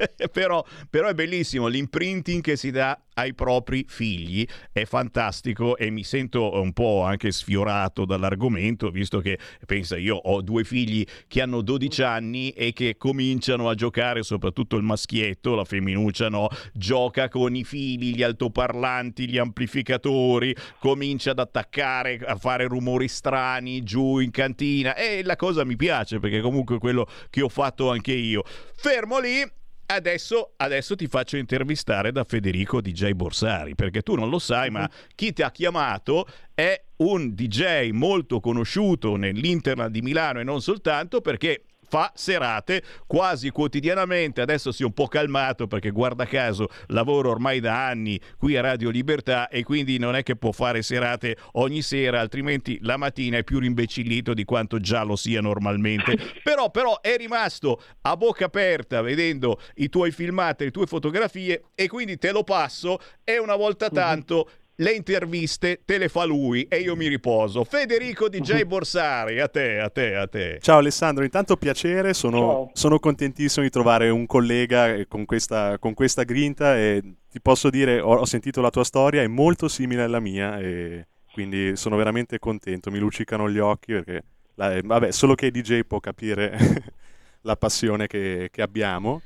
però, 0.32 0.64
però, 0.88 1.08
è 1.08 1.14
bellissimo 1.14 1.66
l'imprinting 1.66 2.42
che 2.42 2.56
si 2.56 2.70
dà 2.70 2.98
ai 3.14 3.34
propri 3.34 3.84
figli, 3.86 4.46
è 4.72 4.84
fantastico 4.84 5.76
e 5.76 5.90
mi 5.90 6.04
sento 6.04 6.58
un 6.60 6.72
po' 6.72 7.02
anche 7.02 7.32
sfiorato 7.32 8.04
dall'argomento, 8.04 8.90
visto 8.90 9.20
che 9.20 9.38
pensa 9.66 9.98
io 9.98 10.16
ho 10.16 10.40
due 10.40 10.64
figli 10.64 11.04
che 11.26 11.42
hanno 11.42 11.60
12 11.60 12.02
anni 12.02 12.50
e 12.50 12.72
che 12.72 12.96
cominciano 12.96 13.68
a 13.68 13.74
giocare, 13.74 14.22
soprattutto 14.22 14.76
il 14.76 14.84
maschietto, 14.84 15.54
la 15.54 15.64
femminuccia 15.64 16.28
no, 16.28 16.48
gioca 16.72 17.28
con 17.28 17.54
i 17.54 17.64
fili, 17.64 18.14
gli 18.14 18.22
altoparlanti, 18.22 19.28
gli 19.28 19.38
amplificatori, 19.38 20.54
comincia 20.78 21.32
ad 21.32 21.40
attaccare, 21.40 22.18
a 22.24 22.36
fare 22.36 22.66
rumori 22.66 23.08
strani 23.08 23.82
giù 23.82 24.18
in 24.18 24.30
cantina 24.30 24.94
e 24.94 25.22
la 25.22 25.36
cosa 25.36 25.64
mi 25.64 25.76
piace 25.76 26.18
perché 26.20 26.40
comunque 26.40 26.78
quello 26.78 27.06
che 27.28 27.42
ho 27.42 27.48
fatto 27.48 27.90
anche 27.90 28.12
io. 28.12 28.42
Fermo 28.74 29.18
lì 29.18 29.58
Adesso, 29.92 30.52
adesso, 30.58 30.94
ti 30.94 31.08
faccio 31.08 31.36
intervistare 31.36 32.12
da 32.12 32.22
Federico 32.22 32.80
DJ 32.80 33.10
Borsari, 33.10 33.74
perché 33.74 34.02
tu 34.02 34.14
non 34.14 34.28
lo 34.28 34.38
sai, 34.38 34.70
ma 34.70 34.82
mhm. 34.82 34.88
chi 35.16 35.32
ti 35.32 35.42
ha 35.42 35.50
chiamato 35.50 36.28
è 36.54 36.80
un 36.98 37.34
DJ 37.34 37.90
molto 37.90 38.38
conosciuto 38.38 39.16
nell'Interland 39.16 39.90
di 39.90 40.00
Milano 40.00 40.38
e 40.38 40.44
non 40.44 40.62
soltanto 40.62 41.20
perché 41.20 41.64
fa 41.90 42.12
serate 42.14 42.82
quasi 43.06 43.50
quotidianamente. 43.50 44.40
Adesso 44.40 44.70
si 44.70 44.82
è 44.82 44.86
un 44.86 44.92
po' 44.92 45.08
calmato 45.08 45.66
perché 45.66 45.90
guarda 45.90 46.24
caso 46.24 46.68
lavoro 46.86 47.30
ormai 47.30 47.58
da 47.58 47.88
anni 47.88 48.18
qui 48.38 48.56
a 48.56 48.62
Radio 48.62 48.90
Libertà 48.90 49.48
e 49.48 49.64
quindi 49.64 49.98
non 49.98 50.14
è 50.14 50.22
che 50.22 50.36
può 50.36 50.52
fare 50.52 50.82
serate 50.82 51.36
ogni 51.52 51.82
sera, 51.82 52.20
altrimenti 52.20 52.78
la 52.82 52.96
mattina 52.96 53.38
è 53.38 53.44
più 53.44 53.58
rimbecillito 53.58 54.32
di 54.32 54.44
quanto 54.44 54.78
già 54.78 55.02
lo 55.02 55.16
sia 55.16 55.40
normalmente. 55.40 56.16
Però, 56.42 56.70
però 56.70 57.00
è 57.00 57.16
rimasto 57.16 57.80
a 58.02 58.16
bocca 58.16 58.46
aperta 58.46 59.00
vedendo 59.02 59.60
i 59.76 59.88
tuoi 59.88 60.10
filmati, 60.10 60.64
le 60.64 60.70
tue 60.70 60.86
fotografie 60.86 61.64
e 61.74 61.88
quindi 61.88 62.18
te 62.18 62.32
lo 62.32 62.44
passo 62.44 62.98
e 63.24 63.38
una 63.38 63.56
volta 63.56 63.86
mhm. 63.86 63.94
tanto 63.94 64.50
le 64.80 64.92
interviste 64.92 65.82
te 65.84 65.98
le 65.98 66.08
fa 66.08 66.24
lui 66.24 66.66
e 66.68 66.78
io 66.78 66.96
mi 66.96 67.06
riposo. 67.06 67.64
Federico 67.64 68.28
DJ 68.28 68.64
Borsari, 68.64 69.40
a 69.40 69.48
te, 69.48 69.78
a 69.78 69.90
te, 69.90 70.16
a 70.16 70.26
te. 70.26 70.58
Ciao 70.60 70.78
Alessandro, 70.78 71.22
intanto 71.22 71.56
piacere, 71.56 72.14
sono, 72.14 72.70
sono 72.72 72.98
contentissimo 72.98 73.64
di 73.64 73.70
trovare 73.70 74.08
un 74.08 74.26
collega 74.26 75.04
con 75.06 75.26
questa, 75.26 75.78
con 75.78 75.94
questa 75.94 76.22
grinta 76.24 76.76
e 76.76 77.02
ti 77.30 77.40
posso 77.40 77.68
dire, 77.68 78.00
ho, 78.00 78.16
ho, 78.16 78.24
sentito 78.24 78.60
la 78.60 78.70
tua 78.70 78.84
storia, 78.84 79.22
è 79.22 79.26
molto 79.26 79.68
simile 79.68 80.02
alla 80.02 80.20
mia 80.20 80.58
e 80.58 81.06
quindi 81.32 81.76
sono 81.76 81.96
veramente 81.96 82.38
contento, 82.38 82.90
mi 82.90 82.98
luccicano 82.98 83.50
gli 83.50 83.58
occhi 83.58 83.92
perché, 83.92 84.24
la, 84.54 84.80
vabbè, 84.82 85.12
solo 85.12 85.34
che 85.34 85.50
DJ 85.50 85.82
può 85.82 86.00
capire 86.00 86.56
la 87.42 87.56
passione 87.56 88.06
che, 88.06 88.48
che 88.50 88.62
abbiamo. 88.62 89.20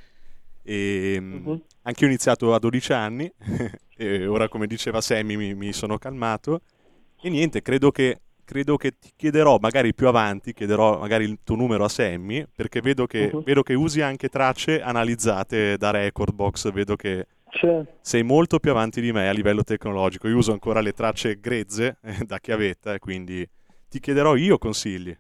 E, 0.65 1.19
uh-huh. 1.21 1.63
Anche 1.83 2.01
io 2.01 2.07
ho 2.07 2.11
iniziato 2.11 2.55
a 2.55 2.59
12 2.59 2.93
anni 2.95 3.31
e 3.97 4.27
ora 4.27 4.49
come 4.49 4.67
diceva 4.67 5.01
Sammy 5.01 5.37
mi, 5.37 5.55
mi 5.55 5.73
sono 5.73 5.99
calmato 5.99 6.61
e 7.21 7.31
niente, 7.31 7.63
credo 7.63 7.91
che, 7.91 8.21
credo 8.45 8.77
che, 8.77 8.99
ti 8.99 9.13
chiederò 9.17 9.57
magari 9.59 9.95
più 9.95 10.09
avanti, 10.09 10.53
chiederò 10.53 10.99
magari 10.99 11.25
il 11.25 11.39
tuo 11.43 11.57
numero 11.57 11.85
a 11.85 11.89
Sammy 11.89 12.45
perché 12.55 12.81
vedo 12.81 13.07
che, 13.07 13.31
uh-huh. 13.33 13.43
vedo 13.43 13.63
che 13.63 13.75
usi 13.75 14.03
anche 14.03 14.29
tracce 14.29 14.83
analizzate 14.83 15.79
da 15.79 15.91
Recordbox, 15.91 16.71
vedo 16.71 16.97
che 16.97 17.27
sei 18.01 18.23
molto 18.23 18.59
più 18.59 18.73
avanti 18.73 19.01
di 19.01 19.13
me 19.13 19.29
a 19.29 19.33
livello 19.33 19.63
tecnologico. 19.63 20.29
Io 20.29 20.37
uso 20.37 20.53
ancora 20.53 20.81
le 20.81 20.93
tracce 20.93 21.39
grezze 21.41 21.99
eh, 22.03 22.25
da 22.25 22.39
chiavetta 22.39 22.95
e 22.95 22.99
quindi 22.99 23.49
ti 23.89 24.01
chiederò 24.01 24.35
io 24.37 24.59
consigli. 24.59 25.17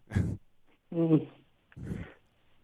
Mm. 0.95 1.17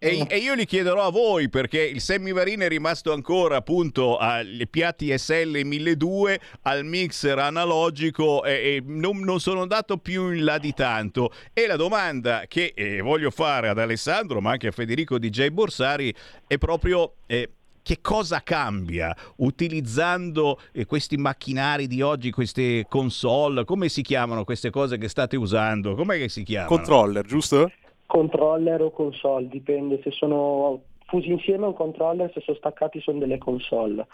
E, 0.02 0.24
e, 0.30 0.38
io 0.38 0.54
li 0.54 0.64
chiederò 0.64 1.04
a 1.04 1.10
voi 1.10 1.50
perché 1.50 1.82
il 1.82 2.00
Semivarine 2.00 2.64
è 2.64 2.68
rimasto 2.68 3.12
ancora 3.12 3.56
appunto 3.56 4.16
alle 4.16 4.66
piatti 4.66 5.16
SL 5.16 5.60
1200 5.62 6.42
al 6.62 6.86
mixer 6.86 7.38
analogico 7.38 8.42
e, 8.42 8.52
e 8.52 8.82
non, 8.82 9.20
non, 9.20 9.40
sono 9.40 9.60
andato 9.60 9.98
più 9.98 10.30
in 10.30 10.44
là 10.44 10.56
di 10.56 10.72
tanto. 10.72 11.30
E 11.52 11.66
la 11.66 11.76
domanda 11.76 12.44
che 12.48 12.72
eh, 12.74 13.02
voglio 13.02 13.30
fare 13.30 13.68
ad 13.68 13.78
Alessandro 13.78 14.40
ma 14.40 14.52
anche 14.52 14.68
a 14.68 14.70
Federico 14.70 15.18
DJ 15.18 15.48
Borsari 15.48 16.14
è 16.46 16.56
proprio... 16.56 17.16
Eh, 17.26 17.50
che 17.82 18.00
cosa 18.02 18.42
cambia 18.42 19.16
utilizzando 19.36 20.60
eh, 20.70 20.84
questi 20.84 21.16
macchinari 21.16 21.86
di 21.86 22.02
oggi, 22.02 22.30
queste 22.30 22.84
console? 22.88 23.64
Come 23.64 23.88
si 23.88 24.02
chiamano 24.02 24.44
queste 24.44 24.68
cose 24.68 24.98
che 24.98 25.08
state 25.08 25.36
usando? 25.36 25.94
Com'è 25.94 26.18
che 26.18 26.28
si 26.28 26.42
chiamano? 26.42 26.68
Controller, 26.68 27.24
giusto? 27.24 27.72
Controller 28.10 28.82
o 28.82 28.90
console, 28.90 29.46
dipende 29.46 30.00
se 30.02 30.10
sono 30.10 30.82
fusi 31.06 31.30
insieme 31.30 31.66
un 31.66 31.74
controller, 31.74 32.28
se 32.34 32.40
sono 32.40 32.56
staccati 32.56 33.00
sono 33.00 33.20
delle 33.20 33.38
console. 33.38 34.04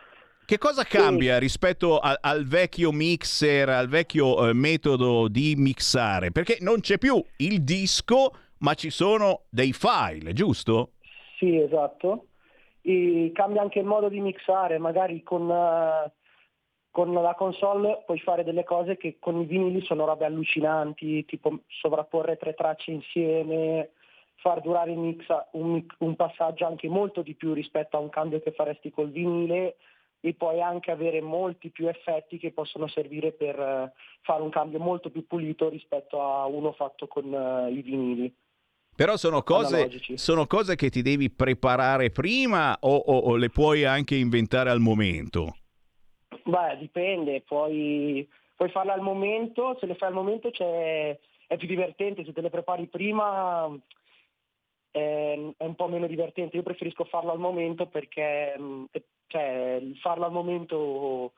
Che 0.44 0.58
cosa 0.58 0.84
cambia 0.84 1.38
rispetto 1.38 1.98
a, 1.98 2.18
al 2.20 2.44
vecchio 2.44 2.92
mixer, 2.92 3.70
al 3.70 3.88
vecchio 3.88 4.48
eh, 4.48 4.52
metodo 4.52 5.28
di 5.28 5.54
mixare? 5.56 6.30
Perché 6.30 6.58
non 6.60 6.80
c'è 6.80 6.98
più 6.98 7.22
il 7.38 7.62
disco, 7.62 8.32
ma 8.58 8.74
ci 8.74 8.90
sono 8.90 9.44
dei 9.48 9.72
file, 9.72 10.34
giusto? 10.34 10.90
Sì, 11.38 11.56
esatto 11.56 12.26
e 12.88 13.32
cambia 13.34 13.62
anche 13.62 13.80
il 13.80 13.84
modo 13.84 14.08
di 14.08 14.20
mixare, 14.20 14.78
magari 14.78 15.24
con, 15.24 15.48
uh, 15.50 16.08
con, 16.96 17.12
la 17.12 17.34
console 17.34 18.04
puoi 18.06 18.18
fare 18.20 18.42
delle 18.42 18.64
cose 18.64 18.96
che 18.96 19.18
con 19.18 19.38
i 19.38 19.44
vinili 19.44 19.84
sono 19.84 20.06
robe 20.06 20.24
allucinanti, 20.24 21.26
tipo 21.26 21.58
sovrapporre 21.66 22.38
tre 22.38 22.54
tracce 22.54 22.90
insieme, 22.90 23.90
far 24.36 24.62
durare 24.62 24.92
il 24.92 24.98
mix, 24.98 25.26
un, 25.52 25.84
un 25.98 26.16
passaggio 26.16 26.64
anche 26.64 26.88
molto 26.88 27.20
di 27.20 27.34
più 27.34 27.52
rispetto 27.52 27.98
a 27.98 28.00
un 28.00 28.08
cambio 28.08 28.40
che 28.40 28.52
faresti 28.52 28.90
col 28.90 29.10
vinile 29.10 29.76
e 30.20 30.32
poi 30.32 30.62
anche 30.62 30.90
avere 30.90 31.20
molti 31.20 31.68
più 31.68 31.86
effetti 31.86 32.38
che 32.38 32.52
possono 32.52 32.86
servire 32.86 33.32
per 33.32 33.58
uh, 33.58 33.90
fare 34.22 34.40
un 34.40 34.48
cambio 34.48 34.78
molto 34.78 35.10
più 35.10 35.26
pulito 35.26 35.68
rispetto 35.68 36.22
a 36.22 36.46
uno 36.46 36.72
fatto 36.72 37.06
con 37.08 37.30
uh, 37.30 37.70
i 37.70 37.82
vinili. 37.82 38.34
Però 38.96 39.18
sono 39.18 39.42
cose, 39.42 39.90
sono 40.14 40.46
cose, 40.46 40.76
che 40.76 40.88
ti 40.88 41.02
devi 41.02 41.28
preparare 41.28 42.08
prima 42.08 42.74
o, 42.80 42.96
o, 42.96 43.18
o, 43.18 43.36
le 43.36 43.50
puoi 43.50 43.84
anche 43.84 44.16
inventare 44.16 44.70
al 44.70 44.80
momento? 44.80 45.56
Beh, 46.46 46.76
dipende, 46.78 47.40
puoi, 47.40 48.28
puoi 48.54 48.70
farle 48.70 48.92
al 48.92 49.00
momento, 49.00 49.76
se 49.80 49.86
le 49.86 49.96
fai 49.96 50.08
al 50.08 50.14
momento 50.14 50.48
è 50.48 51.56
più 51.56 51.66
divertente, 51.66 52.24
se 52.24 52.32
te 52.32 52.40
le 52.40 52.50
prepari 52.50 52.86
prima 52.86 53.68
è, 54.92 55.38
è, 55.56 55.64
un 55.64 55.74
po' 55.74 55.88
meno 55.88 56.06
divertente. 56.06 56.56
Io 56.56 56.62
preferisco 56.62 57.04
farlo 57.04 57.32
al 57.32 57.40
momento 57.40 57.86
perché 57.86 58.54
mm, 58.56 58.84
cioè, 59.26 59.82
farlo 60.00 60.24
al 60.24 60.32
momento 60.32 61.32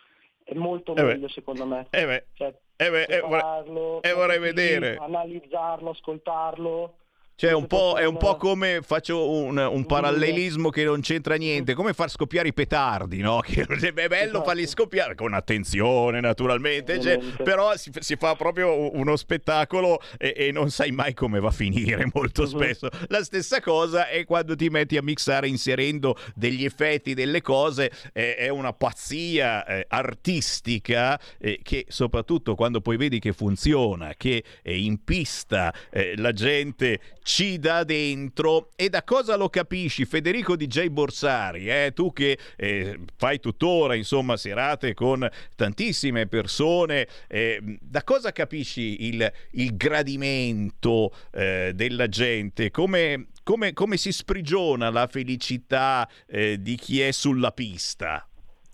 è 0.44 0.52
molto 0.54 0.94
eh 0.94 1.02
meglio 1.02 1.28
secondo 1.28 1.64
me. 1.64 1.86
Eh 1.90 2.04
beh, 2.04 2.26
cioè, 2.34 2.54
eh 2.76 2.90
beh, 2.90 3.02
eh, 3.04 3.20
vorrei, 3.20 4.00
eh, 4.02 4.12
vorrei 4.12 4.38
vedere. 4.38 4.96
Analizzarlo, 4.96 5.90
ascoltarlo. 5.90 6.96
Cioè, 7.40 7.52
un 7.52 7.68
è 7.96 8.04
un 8.04 8.16
po' 8.16 8.36
come 8.36 8.80
faccio 8.82 9.30
un, 9.30 9.58
un, 9.58 9.86
parallelismo 9.86 10.70
che 10.70 10.82
non 10.82 11.00
c'entra 11.02 11.36
niente, 11.36 11.74
come 11.74 11.92
far 11.92 12.10
scoppiare 12.10 12.48
i 12.48 12.52
petardi, 12.52 13.18
no? 13.18 13.38
Che 13.46 13.62
è 13.62 14.08
bello 14.08 14.42
farli 14.42 14.62
esatto. 14.62 14.82
scoppiare 14.82 15.14
con 15.14 15.32
attenzione, 15.34 16.18
naturalmente, 16.18 17.00
cioè, 17.00 17.16
però 17.44 17.76
si, 17.76 17.92
si, 18.00 18.16
fa 18.16 18.34
proprio 18.34 18.92
uno 18.92 19.14
spettacolo 19.14 20.00
e, 20.16 20.34
e, 20.36 20.50
non 20.50 20.70
sai 20.70 20.90
mai 20.90 21.14
come 21.14 21.38
va 21.38 21.46
a 21.46 21.52
finire 21.52 22.10
molto 22.12 22.42
mhm. 22.42 22.48
spesso. 22.48 22.88
La 23.06 23.22
stessa 23.22 23.60
cosa 23.60 24.08
è 24.08 24.24
quando 24.24 24.56
ti 24.56 24.68
metti 24.68 24.96
a 24.96 25.02
mixare 25.04 25.46
inserendo 25.46 26.16
degli 26.34 26.64
effetti, 26.64 27.14
delle 27.14 27.40
cose, 27.40 27.92
eh, 28.14 28.34
è 28.34 28.48
una 28.48 28.72
pazzia 28.72 29.64
eh, 29.64 29.86
artistica 29.88 31.16
eh, 31.38 31.60
che 31.62 31.86
soprattutto 31.86 32.56
quando 32.56 32.80
poi 32.80 32.96
vedi 32.96 33.20
che 33.20 33.32
funziona, 33.32 34.14
che 34.16 34.42
in 34.64 35.04
pista 35.04 35.72
eh, 35.92 36.14
la 36.16 36.32
gente 36.32 36.98
ci 37.28 37.58
dà 37.58 37.84
dentro. 37.84 38.70
E 38.74 38.88
da 38.88 39.04
cosa 39.04 39.36
lo 39.36 39.50
capisci 39.50 40.06
Federico 40.06 40.56
DJ 40.56 40.86
Borsari 40.86 41.68
eh? 41.68 41.92
tu 41.94 42.10
che 42.10 42.38
eh, 42.56 42.98
fai 43.16 43.38
tuttora 43.38 43.94
insomma 43.94 44.38
serate 44.38 44.94
con 44.94 45.28
tantissime 45.54 46.26
persone 46.26 47.06
eh, 47.28 47.60
da 47.82 48.02
cosa 48.02 48.32
capisci 48.32 49.08
il, 49.08 49.30
il 49.52 49.76
gradimento 49.76 51.14
eh, 51.32 51.72
della 51.74 52.08
gente? 52.08 52.70
Come, 52.70 53.26
come, 53.42 53.74
come, 53.74 53.98
si 53.98 54.10
sprigiona 54.10 54.88
la 54.88 55.06
felicità 55.06 56.08
eh, 56.26 56.62
di 56.62 56.76
chi 56.76 57.02
è 57.02 57.10
sulla 57.10 57.52
pista 57.52 58.27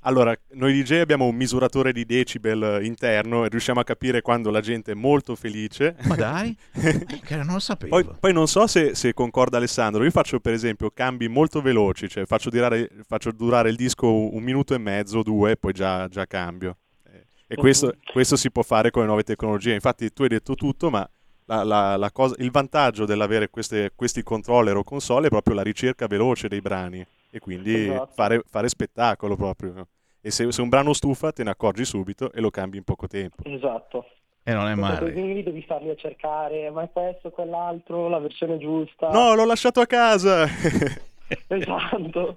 allora, 0.07 0.37
noi 0.53 0.83
DJ 0.83 1.01
abbiamo 1.01 1.25
un 1.25 1.35
misuratore 1.35 1.93
di 1.93 2.05
decibel 2.05 2.85
interno 2.85 3.45
e 3.45 3.49
riusciamo 3.49 3.81
a 3.81 3.85
capire 3.85 4.21
quando 4.21 4.51
la 4.51 4.61
gente 4.61 4.93
è 4.93 4.95
molto 4.95 5.35
felice. 5.35 5.97
Ma 6.03 6.15
dai, 6.15 6.55
che 7.25 7.37
non 7.37 7.55
lo 7.55 7.59
sapevo. 7.59 8.03
Poi, 8.03 8.17
poi 8.21 8.33
non 8.33 8.47
so 8.47 8.67
se, 8.67 8.95
se, 8.95 9.15
concorda 9.15 9.57
Alessandro, 9.57 10.05
io 10.05 10.11
faccio 10.11 10.41
per 10.41 10.53
esempio 10.53 10.91
cambi 10.91 11.29
molto 11.29 11.63
veloci, 11.63 12.09
cioè 12.09 12.27
faccio, 12.27 12.51
durare, 12.51 12.91
faccio 13.07 13.33
durare 13.33 13.71
il 13.71 13.77
disco 13.77 14.07
un 14.13 14.43
minuto 14.43 14.75
e 14.75 14.79
mezzo, 14.79 15.23
due, 15.23 15.57
poi 15.57 15.73
già, 15.73 16.07
già 16.09 16.27
cambio. 16.27 16.77
Eh, 17.11 17.27
e 17.47 17.55
questo, 17.57 17.95
questo, 18.13 18.37
si 18.37 18.51
può 18.51 18.63
fare 18.63 18.91
con 18.91 19.03
le 19.03 19.09
nuove 19.09 19.23
tecnologie. 19.23 19.73
Infatti 19.73 20.13
tu 20.13 20.23
hai 20.23 20.29
detto 20.29 20.55
tutto, 20.55 20.91
ma 20.91 21.09
la, 21.47 21.65
la, 21.65 21.97
la 21.97 22.11
cosa, 22.11 22.35
il 22.39 22.51
vantaggio 22.51 23.07
dell'avere 23.07 23.49
queste, 23.49 23.93
questi 23.95 24.23
controller 24.23 24.77
o 24.77 24.85
console 24.85 25.27
è 25.27 25.31
proprio 25.31 25.55
la 25.55 25.63
ricerca 25.63 26.07
veloce 26.07 26.49
dei 26.49 26.61
brani 26.61 27.07
e 27.35 27.41
quindi 27.41 27.89
esatto. 27.89 28.13
fare, 28.15 28.43
fare, 28.49 28.69
spettacolo 28.69 29.35
proprio. 29.35 29.89
E 30.27 30.31
se, 30.31 30.51
se, 30.51 30.63
un 30.63 30.71
brano 30.71 30.95
stufa 30.95 31.33
te 31.33 31.45
ne 31.45 31.51
accorgi 31.51 31.85
subito 31.85 32.33
e 32.33 32.41
lo 32.41 32.49
cambi 32.49 32.79
in 32.79 32.83
poco 32.83 33.07
tempo. 33.07 33.43
Esatto. 33.45 34.07
E 34.43 34.55
non 34.55 34.69
è 34.69 34.75
male. 34.75 35.13
Quindi 35.13 35.43
devi 35.43 35.61
starli 35.61 35.91
a 35.91 35.95
cercare, 35.97 36.71
ma 36.71 36.83
è 36.83 36.89
questo, 36.91 37.29
quell'altro, 37.29 38.09
la 38.09 38.19
versione 38.19 38.57
giusta. 38.57 39.11
No, 39.11 39.35
l'ho 39.35 39.45
lasciato 39.45 39.81
a 39.81 39.87
casa! 39.87 40.47
esatto. 41.49 42.37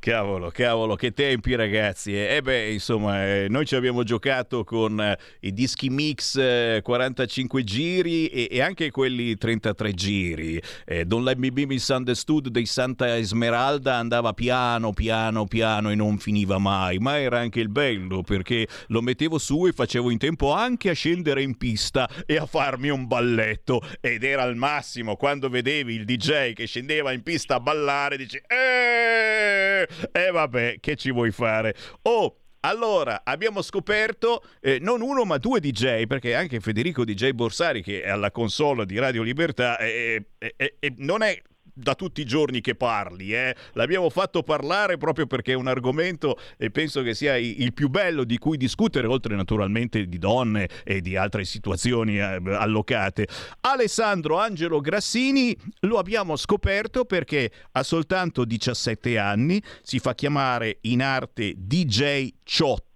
Cavolo, 0.00 0.50
cavolo, 0.50 0.94
che 0.94 1.12
tempi 1.12 1.54
ragazzi. 1.56 2.14
E 2.14 2.36
eh 2.36 2.42
beh, 2.42 2.70
insomma, 2.70 3.26
eh, 3.26 3.46
noi 3.48 3.66
ci 3.66 3.74
abbiamo 3.74 4.04
giocato 4.04 4.62
con 4.62 5.00
eh, 5.00 5.18
i 5.40 5.52
dischi 5.52 5.90
mix 5.90 6.36
eh, 6.36 6.80
45 6.84 7.64
giri 7.64 8.28
e, 8.28 8.48
e, 8.50 8.60
anche 8.60 8.90
quelli 8.90 9.36
33 9.36 9.92
giri. 9.92 10.62
Eh, 10.86 11.04
Don't 11.04 11.24
Let 11.26 11.38
Me 11.38 11.50
Be 11.50 11.66
Misunderstood 11.66 12.48
dei 12.48 12.64
Santa 12.64 13.16
Esmeralda 13.16 13.96
andava 13.96 14.32
piano, 14.32 14.92
piano, 14.92 15.44
piano 15.44 15.90
e 15.90 15.96
non 15.96 16.18
finiva 16.18 16.58
mai, 16.58 16.98
ma 16.98 17.18
era 17.18 17.40
anche 17.40 17.60
il 17.60 17.68
bello 17.68 18.22
perché 18.22 18.68
lo 18.88 19.02
mettevo 19.02 19.38
su 19.38 19.66
e 19.66 19.72
facevo 19.72 20.10
in 20.10 20.18
tempo 20.18 20.52
anche 20.52 20.90
a 20.90 20.94
scendere 20.94 21.42
in 21.42 21.56
pista 21.56 22.08
e 22.24 22.36
a 22.36 22.46
farmi 22.46 22.88
un 22.88 23.06
balletto 23.06 23.82
ed 24.00 24.22
era 24.22 24.42
al 24.42 24.56
massimo 24.56 25.16
quando 25.16 25.48
vedevi 25.48 25.94
il 25.94 26.04
DJ 26.04 26.52
che 26.52 26.66
scendeva 26.66 27.12
in 27.12 27.22
pista 27.22 27.56
a 27.56 27.60
ballare, 27.60 28.16
dici 28.16 28.40
"Eh!" 28.46 29.47
E 29.48 29.88
eh, 30.12 30.30
vabbè, 30.30 30.78
che 30.80 30.96
ci 30.96 31.10
vuoi 31.10 31.30
fare? 31.30 31.74
Oh, 32.02 32.36
allora, 32.60 33.22
abbiamo 33.24 33.62
scoperto 33.62 34.42
eh, 34.60 34.78
non 34.80 35.00
uno 35.00 35.24
ma 35.24 35.38
due 35.38 35.60
DJ, 35.60 36.06
perché 36.06 36.34
anche 36.34 36.60
Federico 36.60 37.04
DJ 37.04 37.30
Borsari, 37.30 37.82
che 37.82 38.02
è 38.02 38.08
alla 38.08 38.30
console 38.30 38.84
di 38.84 38.98
Radio 38.98 39.22
Libertà, 39.22 39.78
eh, 39.78 40.30
eh, 40.38 40.54
eh 40.78 40.94
non 40.96 41.22
è 41.22 41.40
da 41.78 41.94
tutti 41.94 42.20
i 42.20 42.24
giorni 42.24 42.60
che 42.60 42.74
parli, 42.74 43.32
eh? 43.32 43.54
l'abbiamo 43.74 44.10
fatto 44.10 44.42
parlare 44.42 44.96
proprio 44.96 45.26
perché 45.26 45.52
è 45.52 45.54
un 45.54 45.68
argomento 45.68 46.38
e 46.56 46.70
penso 46.70 47.02
che 47.02 47.14
sia 47.14 47.36
il 47.36 47.72
più 47.72 47.88
bello 47.88 48.24
di 48.24 48.36
cui 48.38 48.56
discutere, 48.56 49.06
oltre 49.06 49.36
naturalmente 49.36 50.06
di 50.06 50.18
donne 50.18 50.68
e 50.84 51.00
di 51.00 51.16
altre 51.16 51.44
situazioni 51.44 52.18
eh, 52.18 52.40
allocate. 52.44 53.28
Alessandro 53.60 54.38
Angelo 54.38 54.80
Grassini 54.80 55.56
lo 55.80 55.98
abbiamo 55.98 56.36
scoperto 56.36 57.04
perché 57.04 57.50
ha 57.72 57.82
soltanto 57.82 58.44
17 58.44 59.18
anni, 59.18 59.62
si 59.82 59.98
fa 60.00 60.14
chiamare 60.14 60.78
in 60.82 61.02
arte 61.02 61.54
DJ 61.56 62.32
Ciotto 62.42 62.87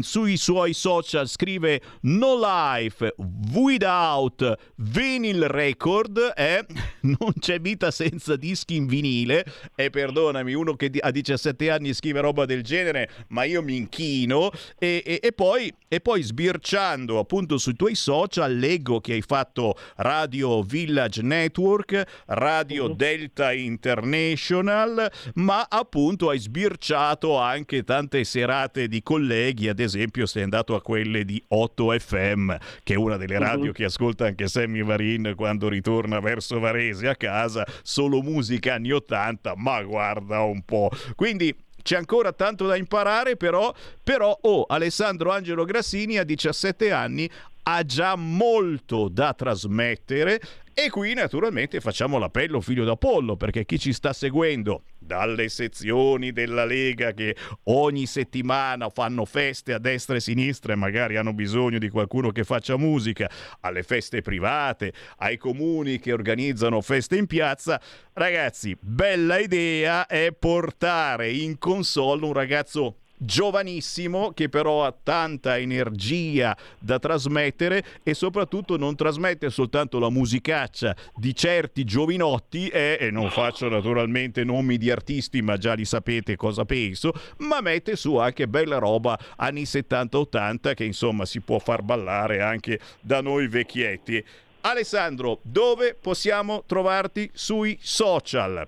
sui 0.00 0.36
suoi 0.36 0.72
social 0.72 1.28
scrive 1.28 1.80
No 2.02 2.38
Life 2.38 3.14
Without 3.52 4.58
Vinyl 4.76 5.44
Record 5.44 6.32
eh? 6.36 6.64
non 7.02 7.32
c'è 7.38 7.60
vita 7.60 7.90
senza 7.90 8.36
dischi 8.36 8.76
in 8.76 8.86
vinile 8.86 9.44
e 9.74 9.90
perdonami, 9.90 10.54
uno 10.54 10.74
che 10.74 10.90
a 11.00 11.10
17 11.10 11.70
anni 11.70 11.94
scrive 11.94 12.20
roba 12.20 12.44
del 12.44 12.62
genere, 12.62 13.10
ma 13.28 13.44
io 13.44 13.62
mi 13.62 13.76
inchino 13.76 14.50
e, 14.78 15.02
e, 15.04 15.20
e, 15.22 15.32
poi, 15.32 15.72
e 15.88 16.00
poi 16.00 16.22
sbirciando 16.22 17.18
appunto 17.18 17.58
sui 17.58 17.74
tuoi 17.74 17.94
social 17.94 18.56
leggo 18.56 19.00
che 19.00 19.12
hai 19.14 19.22
fatto 19.22 19.76
Radio 19.96 20.62
Village 20.62 21.22
Network, 21.22 22.22
Radio 22.26 22.86
uh-huh. 22.86 22.94
Delta 22.94 23.52
International, 23.52 25.10
ma 25.34 25.66
appunto 25.68 26.30
hai 26.30 26.38
sbirciato 26.38 27.36
anche 27.36 27.84
tante 27.84 28.24
serate 28.24 28.88
di 28.88 29.02
colleghi, 29.20 29.68
ad 29.68 29.80
esempio 29.80 30.24
sei 30.24 30.44
andato 30.44 30.74
a 30.74 30.80
quelle 30.80 31.24
di 31.24 31.42
8 31.48 31.98
FM, 31.98 32.54
che 32.82 32.94
è 32.94 32.96
una 32.96 33.18
delle 33.18 33.38
radio 33.38 33.66
uh-huh. 33.66 33.72
che 33.72 33.84
ascolta 33.84 34.24
anche 34.24 34.48
Sammy 34.48 34.82
Varin 34.82 35.34
quando 35.36 35.68
ritorna 35.68 36.20
verso 36.20 36.58
Varese 36.58 37.06
a 37.08 37.14
casa, 37.14 37.66
solo 37.82 38.22
musica 38.22 38.74
anni 38.74 38.90
80, 38.90 39.54
ma 39.56 39.82
guarda 39.82 40.40
un 40.40 40.62
po'. 40.62 40.90
Quindi 41.14 41.54
c'è 41.82 41.96
ancora 41.96 42.32
tanto 42.32 42.66
da 42.66 42.76
imparare, 42.76 43.36
però, 43.36 43.72
però 44.02 44.36
oh, 44.40 44.64
Alessandro 44.64 45.30
Angelo 45.30 45.64
Grassini 45.64 46.16
a 46.16 46.24
17 46.24 46.90
anni 46.90 47.30
ha 47.64 47.84
già 47.84 48.16
molto 48.16 49.08
da 49.08 49.34
trasmettere 49.34 50.40
e 50.82 50.88
qui 50.88 51.12
naturalmente 51.12 51.78
facciamo 51.78 52.16
l'appello 52.16 52.62
figlio 52.62 52.84
d'Apollo 52.84 53.36
perché 53.36 53.66
chi 53.66 53.78
ci 53.78 53.92
sta 53.92 54.14
seguendo 54.14 54.84
dalle 54.98 55.50
sezioni 55.50 56.32
della 56.32 56.64
Lega 56.64 57.12
che 57.12 57.36
ogni 57.64 58.06
settimana 58.06 58.88
fanno 58.88 59.26
feste 59.26 59.74
a 59.74 59.78
destra 59.78 60.16
e 60.16 60.20
sinistra 60.20 60.72
e 60.72 60.76
magari 60.76 61.18
hanno 61.18 61.34
bisogno 61.34 61.76
di 61.76 61.90
qualcuno 61.90 62.30
che 62.30 62.44
faccia 62.44 62.78
musica, 62.78 63.28
alle 63.60 63.82
feste 63.82 64.22
private, 64.22 64.94
ai 65.18 65.36
comuni 65.36 65.98
che 65.98 66.14
organizzano 66.14 66.80
feste 66.80 67.16
in 67.16 67.26
piazza, 67.26 67.78
ragazzi, 68.14 68.74
bella 68.80 69.38
idea 69.38 70.06
è 70.06 70.32
portare 70.32 71.30
in 71.30 71.58
console 71.58 72.24
un 72.24 72.32
ragazzo 72.32 73.00
giovanissimo 73.22 74.32
che 74.32 74.48
però 74.48 74.86
ha 74.86 74.94
tanta 75.02 75.58
energia 75.58 76.56
da 76.78 76.98
trasmettere 76.98 77.84
e 78.02 78.14
soprattutto 78.14 78.78
non 78.78 78.96
trasmette 78.96 79.50
soltanto 79.50 79.98
la 79.98 80.08
musicaccia 80.08 80.96
di 81.14 81.34
certi 81.34 81.84
giovinotti 81.84 82.68
e, 82.68 82.96
e 82.98 83.10
non 83.10 83.28
faccio 83.28 83.68
naturalmente 83.68 84.42
nomi 84.42 84.78
di 84.78 84.90
artisti 84.90 85.42
ma 85.42 85.58
già 85.58 85.74
li 85.74 85.84
sapete 85.84 86.36
cosa 86.36 86.64
penso 86.64 87.12
ma 87.38 87.60
mette 87.60 87.94
su 87.94 88.16
anche 88.16 88.48
bella 88.48 88.78
roba 88.78 89.18
anni 89.36 89.64
70-80 89.64 90.72
che 90.72 90.84
insomma 90.84 91.26
si 91.26 91.40
può 91.40 91.58
far 91.58 91.82
ballare 91.82 92.40
anche 92.40 92.80
da 93.00 93.20
noi 93.20 93.48
vecchietti 93.48 94.24
Alessandro 94.62 95.40
dove 95.42 95.94
possiamo 95.94 96.64
trovarti 96.66 97.30
sui 97.34 97.78
social? 97.80 98.66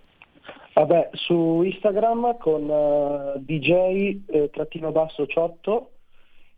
Vabbè, 0.74 1.10
su 1.12 1.62
Instagram 1.62 2.38
con 2.38 2.62
uh, 2.62 3.38
DJ 3.38 4.22
eh, 4.26 4.50
trattino 4.50 4.90
basso 4.90 5.26
ciotto 5.26 5.90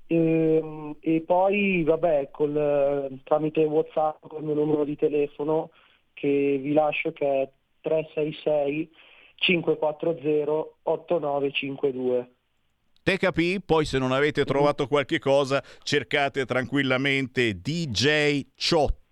e, 0.06 0.16
ehm, 0.56 0.96
e 1.00 1.22
poi 1.26 1.82
vabbè 1.82 2.30
col, 2.30 3.10
uh, 3.10 3.18
tramite 3.24 3.64
Whatsapp 3.64 4.24
col 4.28 4.44
mio 4.44 4.54
numero 4.54 4.84
di 4.84 4.94
telefono 4.94 5.70
che 6.12 6.60
vi 6.62 6.72
lascio 6.72 7.10
che 7.12 7.42
è 7.42 7.50
366 7.80 8.90
540 9.36 10.78
8952. 10.82 12.30
Te 13.02 13.18
capì? 13.18 13.60
Poi 13.60 13.84
se 13.84 13.98
non 13.98 14.12
avete 14.12 14.44
trovato 14.44 14.86
qualche 14.86 15.18
cosa 15.18 15.62
cercate 15.82 16.46
tranquillamente 16.46 17.60
DJ 17.60 18.46
Ciotto 18.54 19.03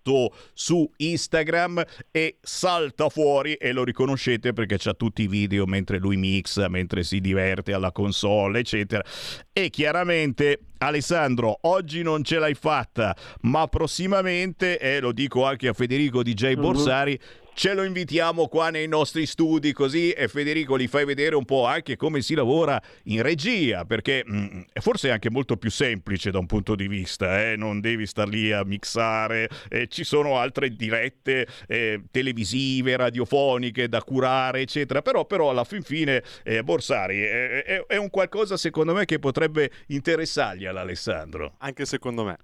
su 0.53 0.89
Instagram 0.97 1.83
e 2.11 2.37
salta 2.41 3.09
fuori 3.09 3.53
e 3.53 3.71
lo 3.71 3.83
riconoscete 3.83 4.53
perché 4.53 4.77
c'ha 4.77 4.93
tutti 4.93 5.23
i 5.23 5.27
video 5.27 5.65
mentre 5.65 5.97
lui 5.97 6.17
mixa, 6.17 6.67
mentre 6.67 7.03
si 7.03 7.19
diverte 7.19 7.73
alla 7.73 7.91
console, 7.91 8.59
eccetera. 8.59 9.03
E 9.51 9.69
chiaramente 9.69 10.59
Alessandro, 10.79 11.59
oggi 11.61 12.01
non 12.01 12.23
ce 12.23 12.39
l'hai 12.39 12.55
fatta, 12.55 13.15
ma 13.41 13.67
prossimamente, 13.67 14.77
e 14.79 14.99
lo 14.99 15.11
dico 15.11 15.45
anche 15.45 15.67
a 15.67 15.73
Federico 15.73 16.23
DJ 16.23 16.55
mhm. 16.55 16.61
Borsari, 16.61 17.13
uh-huh 17.13 17.42
ce 17.53 17.73
lo 17.73 17.83
invitiamo 17.83 18.47
qua 18.47 18.69
nei 18.69 18.87
nostri 18.87 19.25
studi 19.25 19.73
così 19.73 20.11
e 20.11 20.27
Federico 20.27 20.77
gli 20.77 20.87
fai 20.87 21.05
vedere 21.05 21.35
un 21.35 21.45
po' 21.45 21.65
anche 21.65 21.95
come 21.95 22.21
si 22.21 22.33
lavora 22.33 22.81
in 23.03 23.21
regia 23.21 23.85
perché 23.85 24.23
mh, 24.25 24.37
mm, 24.37 24.61
forse 24.81 25.09
è 25.09 25.11
anche 25.11 25.29
molto 25.29 25.57
più 25.57 25.69
semplice 25.69 26.31
da 26.31 26.39
un 26.39 26.47
punto 26.47 26.75
di 26.75 26.87
vista 26.87 27.43
eh? 27.43 27.55
non 27.55 27.79
devi 27.79 28.07
star 28.07 28.27
lì 28.27 28.51
a 28.51 28.63
mixare 28.63 29.49
eh, 29.69 29.87
ci 29.87 30.03
sono 30.03 30.37
altre 30.37 30.75
dirette 30.75 31.47
eh, 31.67 32.03
televisive 32.09 32.97
radiofoniche 32.97 33.87
da 33.87 34.01
curare 34.01 34.61
eccetera 34.61 35.01
però, 35.01 35.25
però 35.25 35.51
alla 35.51 35.63
fin 35.63 35.83
fine 35.83 36.23
eh, 36.43 36.63
Borsari 36.63 37.21
è, 37.21 37.85
è 37.85 37.97
un 37.97 38.09
qualcosa 38.09 38.57
secondo 38.57 38.93
me 38.93 39.05
che 39.05 39.19
potrebbe 39.19 39.69
interessargli 39.87 40.65
all'Alessandro 40.65 41.55
anche 41.59 41.85
secondo 41.85 42.23
me 42.23 42.37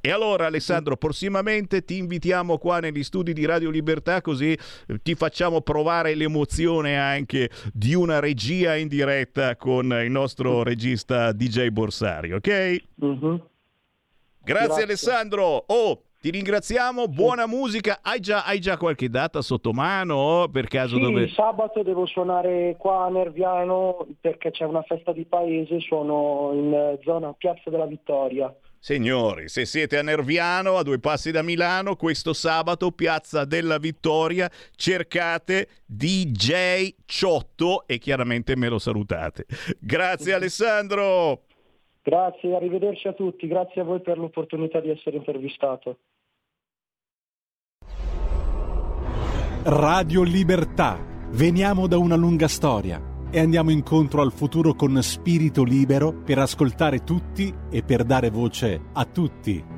e 0.00 0.10
allora 0.10 0.46
Alessandro, 0.46 0.96
prossimamente 0.96 1.84
ti 1.84 1.98
invitiamo 1.98 2.58
qua 2.58 2.80
negli 2.80 3.02
studi 3.02 3.32
di 3.32 3.44
Radio 3.44 3.70
Libertà 3.70 4.20
così 4.20 4.52
eh, 4.52 5.00
ti 5.02 5.14
facciamo 5.14 5.60
provare 5.60 6.14
l'emozione 6.14 6.98
anche 6.98 7.50
di 7.72 7.94
una 7.94 8.20
regia 8.20 8.76
in 8.76 8.88
diretta 8.88 9.56
con 9.56 9.92
il 9.92 10.10
nostro 10.10 10.62
regista 10.62 11.32
DJ 11.32 11.68
Borsari, 11.68 12.32
ok? 12.32 12.82
Uh-huh. 12.96 13.40
Grazie, 14.42 14.66
Grazie, 14.66 14.82
Alessandro. 14.84 15.64
Oh, 15.66 16.02
ti 16.20 16.30
ringraziamo, 16.30 17.06
buona 17.06 17.46
musica. 17.46 18.00
Hai 18.02 18.18
già, 18.18 18.44
hai 18.44 18.60
già, 18.60 18.76
qualche 18.76 19.08
data 19.08 19.40
sotto 19.40 19.72
mano 19.72 20.48
per 20.50 20.66
caso? 20.66 20.96
Sì, 20.96 21.02
dove... 21.02 21.28
sabato 21.28 21.82
devo 21.82 22.06
suonare 22.06 22.74
qua 22.76 23.04
a 23.04 23.08
Nerviano 23.08 24.06
perché 24.20 24.50
c'è 24.50 24.64
una 24.64 24.82
festa 24.82 25.12
di 25.12 25.24
paese, 25.26 25.78
suono 25.80 26.50
in 26.54 26.98
zona 27.04 27.32
Piazza 27.34 27.70
della 27.70 27.86
Vittoria. 27.86 28.52
Signori, 28.88 29.50
se 29.50 29.66
siete 29.66 29.98
a 29.98 30.02
Nerviano, 30.02 30.78
a 30.78 30.82
due 30.82 30.98
passi 30.98 31.30
da 31.30 31.42
Milano, 31.42 31.94
questo 31.94 32.32
sabato, 32.32 32.90
Piazza 32.90 33.44
della 33.44 33.76
Vittoria, 33.76 34.50
cercate 34.76 35.68
DJ 35.84 36.94
Ciotto 37.04 37.86
e 37.86 37.98
chiaramente 37.98 38.56
me 38.56 38.70
lo 38.70 38.78
salutate. 38.78 39.44
Grazie 39.78 40.32
Alessandro! 40.32 41.42
Grazie, 42.02 42.56
arrivederci 42.56 43.08
a 43.08 43.12
tutti, 43.12 43.46
grazie 43.46 43.82
a 43.82 43.84
voi 43.84 44.00
per 44.00 44.16
l'opportunità 44.16 44.80
di 44.80 44.88
essere 44.88 45.18
intervistato. 45.18 45.98
Radio 49.64 50.22
Libertà, 50.22 50.98
veniamo 51.32 51.86
da 51.86 51.98
una 51.98 52.16
lunga 52.16 52.48
storia 52.48 53.07
e 53.30 53.40
andiamo 53.40 53.70
incontro 53.70 54.22
al 54.22 54.32
futuro 54.32 54.74
con 54.74 55.00
spirito 55.02 55.62
libero 55.62 56.12
per 56.12 56.38
ascoltare 56.38 57.04
tutti 57.04 57.52
e 57.70 57.82
per 57.82 58.04
dare 58.04 58.30
voce 58.30 58.80
a 58.92 59.04
tutti. 59.04 59.77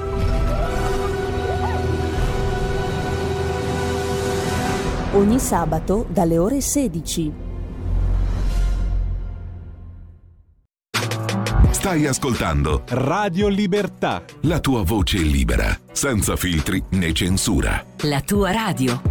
Ogni 5.13 5.39
sabato 5.39 6.05
dalle 6.09 6.37
ore 6.37 6.61
16. 6.61 7.49
Stai 11.71 12.05
ascoltando 12.05 12.83
Radio 12.89 13.47
Libertà. 13.47 14.23
la 14.41 14.59
tua 14.59 14.83
voce 14.83 15.17
libera, 15.17 15.75
senza 15.91 16.35
filtri 16.35 16.81
né 16.91 17.11
censura. 17.11 17.83
La 18.01 18.21
tua 18.21 18.51
radio. 18.51 19.01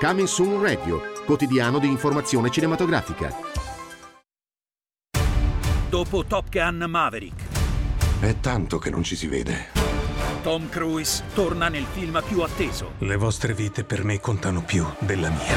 Coming 0.00 0.26
Soon 0.28 0.62
Radio, 0.62 1.00
quotidiano 1.26 1.78
di 1.78 1.88
informazione 1.88 2.50
cinematografica. 2.50 3.34
Dopo 5.90 6.24
Top 6.24 6.48
Gun 6.50 6.84
Maverick, 6.88 7.46
È 8.20 8.34
tanto 8.40 8.78
che 8.78 8.90
non 8.90 9.02
ci 9.02 9.16
si 9.16 9.26
vede. 9.26 9.77
Tom 10.42 10.68
Cruise 10.68 11.24
torna 11.34 11.68
nel 11.68 11.84
film 11.84 12.22
più 12.26 12.40
atteso. 12.40 12.92
Le 12.98 13.16
vostre 13.16 13.54
vite 13.54 13.84
per 13.84 14.04
me 14.04 14.20
contano 14.20 14.62
più 14.62 14.86
della 14.98 15.30
mia. 15.30 15.56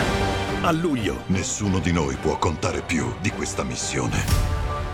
A 0.64 0.72
luglio, 0.72 1.24
Nessuno 1.28 1.80
di 1.80 1.92
noi 1.92 2.16
può 2.16 2.38
contare 2.38 2.82
più 2.82 3.14
di 3.22 3.30
questa 3.32 3.64
missione. 3.64 4.24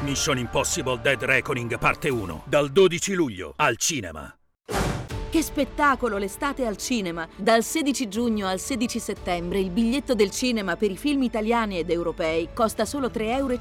Mission 0.01 0.37
Impossible 0.37 0.99
Dead 1.01 1.21
Reckoning 1.23 1.77
parte 1.77 2.09
1, 2.09 2.43
dal 2.45 2.69
12 2.71 3.13
luglio 3.13 3.53
al 3.57 3.77
cinema. 3.77 4.36
Che 5.29 5.41
spettacolo 5.41 6.17
l'estate 6.17 6.65
al 6.65 6.77
cinema! 6.77 7.27
Dal 7.35 7.61
16 7.61 8.07
giugno 8.07 8.47
al 8.47 8.61
16 8.61 8.97
settembre 8.97 9.59
il 9.59 9.71
biglietto 9.71 10.15
del 10.15 10.31
cinema 10.31 10.77
per 10.77 10.89
i 10.89 10.95
film 10.95 11.21
italiani 11.21 11.77
ed 11.77 11.89
europei 11.89 12.47
costa 12.53 12.85
solo 12.85 13.07
3,50 13.07 13.23
euro 13.35 13.59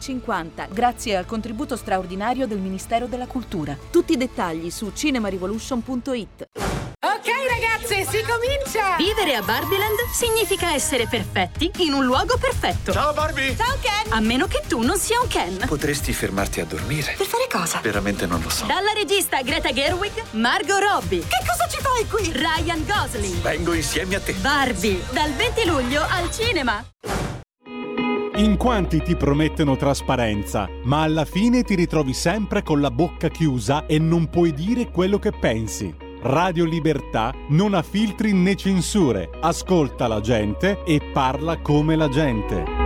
grazie 0.71 1.17
al 1.17 1.27
contributo 1.27 1.75
straordinario 1.75 2.47
del 2.47 2.59
Ministero 2.59 3.07
della 3.07 3.27
Cultura. 3.27 3.77
Tutti 3.91 4.13
i 4.13 4.17
dettagli 4.17 4.71
su 4.71 4.93
cinemarevolution.it. 4.95 6.47
Ok 7.01 7.29
ragazze, 7.49 8.05
si 8.05 8.23
comincia! 8.23 8.97
Vivere 8.97 9.35
a 9.35 9.43
Barbieland 9.43 9.97
significa 10.13 10.73
essere 10.73 11.07
perfetti 11.09 11.71
in 11.79 11.93
un 11.93 12.05
luogo 12.05 12.37
perfetto. 12.39 12.93
Ciao 12.93 13.13
Barbie! 13.13 13.57
Ciao 13.57 13.77
Ken! 13.81 14.13
A 14.13 14.21
meno 14.21 14.47
che 14.47 14.63
tu 14.69 14.83
non 14.83 14.99
sia 14.99 15.21
un 15.21 15.29
Ken. 15.29 15.65
Potresti 15.67 16.13
fermarti 16.13 16.61
a 16.61 16.65
dormire? 16.65 17.15
Per 17.17 17.27
fare 17.27 17.47
cosa? 17.51 17.81
Veramente 17.81 18.27
non 18.27 18.41
lo 18.41 18.49
so. 18.49 18.67
Dalla 18.67 18.93
regista 18.93 19.43
Greta 19.43 19.73
Gerwig, 19.73 20.13
Margot 20.33 20.81
Robbie. 20.81 21.21
Che 21.21 21.45
cosa 21.47 21.56
ci 21.77 21.83
fai 21.83 22.07
qui? 22.09 22.33
Ryan 22.33 22.85
Gosling. 22.87 23.41
Vengo 23.43 23.75
insieme 23.75 24.15
a 24.17 24.21
te. 24.21 24.33
Barbie, 24.41 25.03
dal 25.13 25.33
20 25.33 25.67
luglio 25.67 26.03
al 26.03 26.31
cinema. 26.31 26.85
In 28.37 28.57
quanti 28.57 29.03
ti 29.03 29.17
promettono 29.17 29.77
trasparenza, 29.77 30.69
ma 30.85 31.03
alla 31.03 31.25
fine 31.25 31.63
ti 31.63 31.75
ritrovi 31.75 32.13
sempre 32.13 32.63
con 32.63 32.81
la 32.81 32.91
bocca 32.91 33.29
chiusa 33.29 33.87
e 33.87 33.99
non 33.99 34.29
puoi 34.29 34.53
dire 34.53 34.91
quello 34.91 35.19
che 35.19 35.33
pensi. 35.33 35.95
Radio 36.21 36.65
Libertà 36.65 37.33
non 37.49 37.73
ha 37.73 37.83
filtri 37.83 38.33
né 38.33 38.57
censure, 38.57 39.31
ascolta 39.41 40.07
la 40.07 40.21
gente 40.21 40.83
e 40.85 41.01
parla 41.13 41.61
come 41.61 41.97
la 41.97 42.09
gente. 42.09 42.86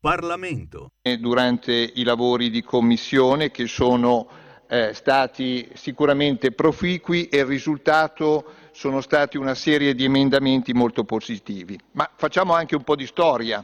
Parlamento. 0.00 0.92
durante 1.18 1.72
i 1.72 2.04
lavori 2.04 2.48
di 2.48 2.62
commissione 2.62 3.50
che 3.50 3.66
sono 3.66 4.26
eh, 4.66 4.94
stati 4.94 5.68
sicuramente 5.74 6.52
proficui 6.52 7.28
e 7.28 7.40
il 7.40 7.44
risultato 7.44 8.70
sono 8.72 9.02
stati 9.02 9.36
una 9.36 9.54
serie 9.54 9.94
di 9.94 10.04
emendamenti 10.04 10.72
molto 10.72 11.04
positivi. 11.04 11.78
Ma 11.92 12.08
facciamo 12.16 12.54
anche 12.54 12.76
un 12.76 12.82
po' 12.82 12.96
di 12.96 13.04
storia. 13.04 13.62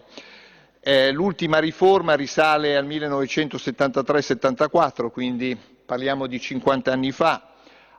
Eh, 0.79 1.11
l'ultima 1.11 1.59
riforma 1.59 2.15
risale 2.15 2.77
al 2.77 2.87
1973-74, 2.87 5.11
quindi 5.11 5.59
parliamo 5.87 6.27
di 6.27 6.39
50 6.39 6.93
anni 6.93 7.13
fa. 7.13 7.55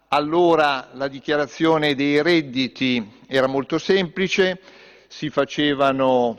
Allora 0.10 0.90
la 0.94 1.08
dichiarazione 1.08 1.96
dei 1.96 2.22
redditi 2.22 3.24
era 3.26 3.48
molto 3.48 3.80
semplice, 3.80 4.62
si 5.08 5.32
facevano 5.32 6.38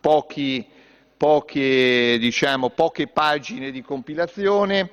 pochi, 0.00 0.64
poche, 1.20 2.16
diciamo, 2.18 2.70
poche 2.70 3.06
pagine 3.06 3.70
di 3.70 3.82
compilazione 3.82 4.88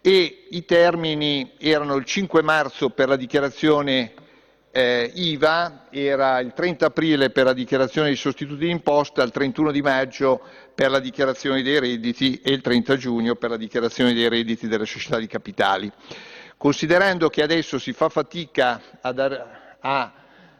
e 0.00 0.46
i 0.50 0.64
termini 0.64 1.52
erano 1.56 1.94
il 1.94 2.04
5 2.04 2.42
marzo 2.42 2.90
per 2.90 3.06
la 3.06 3.14
dichiarazione 3.14 4.12
eh, 4.72 5.08
IVA, 5.14 5.86
era 5.90 6.40
il 6.40 6.52
30 6.52 6.86
aprile 6.86 7.30
per 7.30 7.44
la 7.44 7.52
dichiarazione 7.52 8.08
dei 8.08 8.16
sostituti 8.16 8.66
d'imposta, 8.66 9.22
il 9.22 9.30
31 9.30 9.70
di 9.70 9.80
maggio 9.80 10.40
per 10.74 10.90
la 10.90 10.98
dichiarazione 10.98 11.62
dei 11.62 11.78
redditi 11.78 12.40
e 12.42 12.50
il 12.50 12.60
30 12.60 12.96
giugno 12.96 13.36
per 13.36 13.50
la 13.50 13.56
dichiarazione 13.56 14.14
dei 14.14 14.28
redditi 14.28 14.66
delle 14.66 14.84
società 14.84 15.18
di 15.18 15.28
capitali. 15.28 15.88
Considerando 16.56 17.28
che 17.28 17.40
adesso 17.40 17.78
si 17.78 17.92
fa 17.92 18.08
fatica 18.08 18.82
a, 19.00 19.12
dar- 19.12 19.76
a 19.78 20.17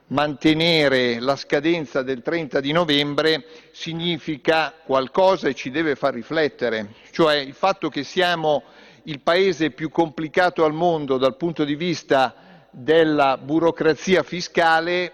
mantenere 0.08 1.20
la 1.20 1.36
scadenza 1.36 2.02
del 2.02 2.22
30 2.22 2.60
di 2.60 2.72
novembre 2.72 3.44
significa 3.72 4.74
qualcosa 4.84 5.48
e 5.48 5.54
ci 5.54 5.70
deve 5.70 5.96
far 5.96 6.14
riflettere, 6.14 6.94
cioè 7.10 7.36
il 7.36 7.54
fatto 7.54 7.88
che 7.88 8.04
siamo 8.04 8.62
il 9.04 9.20
paese 9.20 9.70
più 9.70 9.90
complicato 9.90 10.64
al 10.64 10.72
mondo 10.72 11.16
dal 11.16 11.36
punto 11.36 11.64
di 11.64 11.74
vista 11.74 12.34
della 12.70 13.38
burocrazia 13.38 14.22
fiscale 14.22 15.12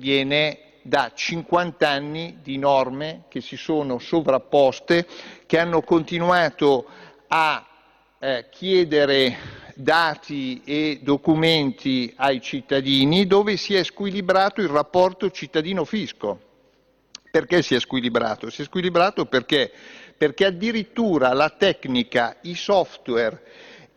viene 0.00 0.58
da 0.82 1.12
50 1.14 1.88
anni 1.88 2.38
di 2.42 2.56
norme 2.56 3.24
che 3.28 3.42
si 3.42 3.56
sono 3.56 3.98
sovrapposte, 3.98 5.06
che 5.46 5.58
hanno 5.58 5.82
continuato 5.82 6.86
a 7.28 7.66
eh, 8.18 8.46
chiedere 8.50 9.59
dati 9.82 10.62
e 10.64 11.00
documenti 11.02 12.12
ai 12.16 12.40
cittadini 12.40 13.26
dove 13.26 13.56
si 13.56 13.74
è 13.74 13.82
squilibrato 13.82 14.60
il 14.60 14.68
rapporto 14.68 15.30
cittadino-fisco. 15.30 16.40
Perché 17.30 17.62
si 17.62 17.74
è 17.74 17.80
squilibrato? 17.80 18.50
Si 18.50 18.62
è 18.62 18.64
squilibrato 18.64 19.26
perché, 19.26 19.70
perché 20.16 20.46
addirittura 20.46 21.32
la 21.32 21.50
tecnica, 21.50 22.36
i 22.42 22.54
software, 22.54 23.42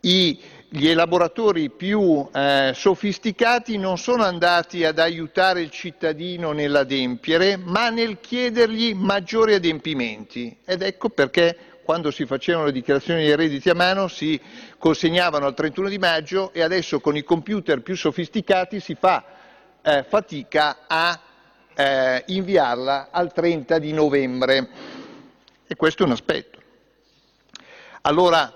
i- 0.00 0.38
gli 0.68 0.88
elaboratori 0.88 1.70
più 1.70 2.28
eh, 2.32 2.72
sofisticati 2.74 3.76
non 3.78 3.96
sono 3.96 4.24
andati 4.24 4.84
ad 4.84 4.98
aiutare 4.98 5.60
il 5.60 5.70
cittadino 5.70 6.50
nell'adempiere, 6.50 7.56
ma 7.56 7.90
nel 7.90 8.18
chiedergli 8.20 8.92
maggiori 8.92 9.54
adempimenti. 9.54 10.56
Ed 10.64 10.82
ecco 10.82 11.10
perché 11.10 11.56
quando 11.84 12.10
si 12.10 12.26
facevano 12.26 12.66
le 12.66 12.72
dichiarazioni 12.72 13.24
dei 13.24 13.36
redditi 13.36 13.70
a 13.70 13.74
mano 13.74 14.08
si 14.08 14.40
consegnavano 14.78 15.46
al 15.46 15.54
31 15.54 15.88
di 15.88 15.98
maggio 15.98 16.52
e 16.52 16.62
adesso 16.62 16.98
con 16.98 17.16
i 17.16 17.22
computer 17.22 17.82
più 17.82 17.94
sofisticati 17.94 18.80
si 18.80 18.96
fa 18.98 19.24
eh, 19.82 20.04
fatica 20.08 20.78
a 20.86 21.20
eh, 21.74 22.24
inviarla 22.26 23.08
al 23.10 23.32
30 23.32 23.78
di 23.78 23.92
novembre. 23.92 24.68
E 25.66 25.76
questo 25.76 26.02
è 26.02 26.06
un 26.06 26.12
aspetto. 26.12 26.58
Allora, 28.02 28.52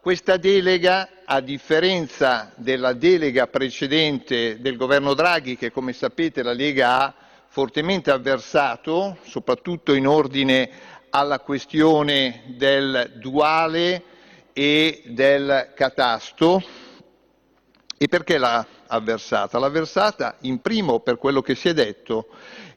questa 0.00 0.36
delega, 0.36 1.08
a 1.24 1.40
differenza 1.40 2.52
della 2.56 2.92
delega 2.92 3.46
precedente 3.46 4.60
del 4.60 4.76
governo 4.76 5.14
Draghi, 5.14 5.56
che 5.56 5.70
come 5.70 5.92
sapete 5.92 6.42
la 6.42 6.52
Lega 6.52 7.00
ha 7.00 7.14
fortemente 7.48 8.10
avversato, 8.10 9.18
soprattutto 9.24 9.92
in 9.92 10.06
ordine 10.06 10.70
alla 11.10 11.40
questione 11.40 12.42
del 12.56 13.12
duale 13.16 14.02
e 14.52 15.02
del 15.06 15.72
catasto, 15.74 16.62
e 17.96 18.08
perché 18.08 18.38
l'ha 18.38 18.66
avversata? 18.86 19.58
L'ha 19.58 19.66
avversata 19.66 20.36
in 20.40 20.60
primo 20.60 21.00
per 21.00 21.18
quello 21.18 21.42
che 21.42 21.54
si 21.54 21.68
è 21.68 21.74
detto. 21.74 22.28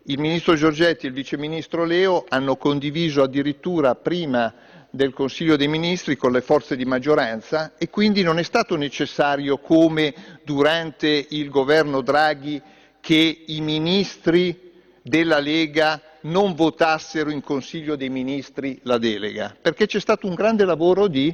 Il 0.04 0.20
ministro 0.20 0.56
Giorgetti 0.56 1.06
e 1.06 1.10
il 1.10 1.16
vice 1.16 1.38
ministro 1.38 1.86
Leo 1.86 2.26
hanno 2.28 2.58
condiviso 2.58 3.24
addirittura 3.24 3.96
prima 3.96 4.54
del 4.90 5.14
Consiglio 5.14 5.56
dei 5.56 5.70
Ministri 5.70 6.18
con 6.18 6.32
le 6.32 6.42
forze 6.42 6.76
di 6.76 6.86
maggioranza 6.86 7.74
e 7.78 7.90
quindi 7.90 8.22
non 8.22 8.38
è 8.38 8.44
stato 8.44 8.76
necessario 8.76 9.58
come 9.58 10.14
durante 10.44 11.26
il 11.30 11.50
governo 11.50 12.02
Draghi 12.02 12.62
che 13.00 13.44
i 13.48 13.62
ministri 13.62 14.72
della 15.02 15.40
Lega 15.40 16.02
non 16.24 16.54
votassero 16.56 17.30
in 17.30 17.42
Consiglio 17.42 17.96
dei 17.96 18.10
Ministri 18.10 18.80
la 18.84 18.98
delega, 18.98 19.56
perché 19.60 19.86
c'è 19.86 20.00
stato 20.00 20.28
un 20.28 20.36
grande 20.36 20.66
lavoro 20.66 21.08
di 21.08 21.34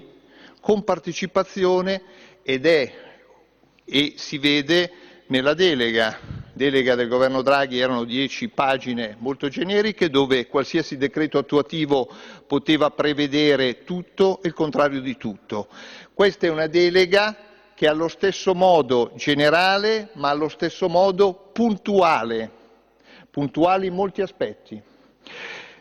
compartecipazione 0.61 2.01
ed 2.43 2.65
è 2.65 2.93
e 3.85 4.13
si 4.17 4.37
vede 4.37 4.91
nella 5.27 5.53
delega. 5.53 6.37
Delega 6.53 6.95
del 6.95 7.07
governo 7.07 7.41
Draghi 7.41 7.79
erano 7.79 8.03
dieci 8.03 8.49
pagine 8.49 9.15
molto 9.19 9.47
generiche 9.47 10.09
dove 10.09 10.47
qualsiasi 10.47 10.97
decreto 10.97 11.37
attuativo 11.37 12.09
poteva 12.45 12.91
prevedere 12.91 13.85
tutto 13.85 14.41
e 14.41 14.49
il 14.49 14.53
contrario 14.53 14.99
di 14.99 15.15
tutto. 15.15 15.67
Questa 16.13 16.47
è 16.47 16.49
una 16.49 16.67
delega 16.67 17.35
che 17.73 17.85
è 17.85 17.89
allo 17.89 18.09
stesso 18.09 18.53
modo 18.53 19.11
generale 19.15 20.09
ma 20.15 20.29
allo 20.29 20.49
stesso 20.49 20.89
modo 20.89 21.49
puntuale, 21.53 22.51
puntuale 23.31 23.85
in 23.85 23.93
molti 23.93 24.21
aspetti 24.21 24.81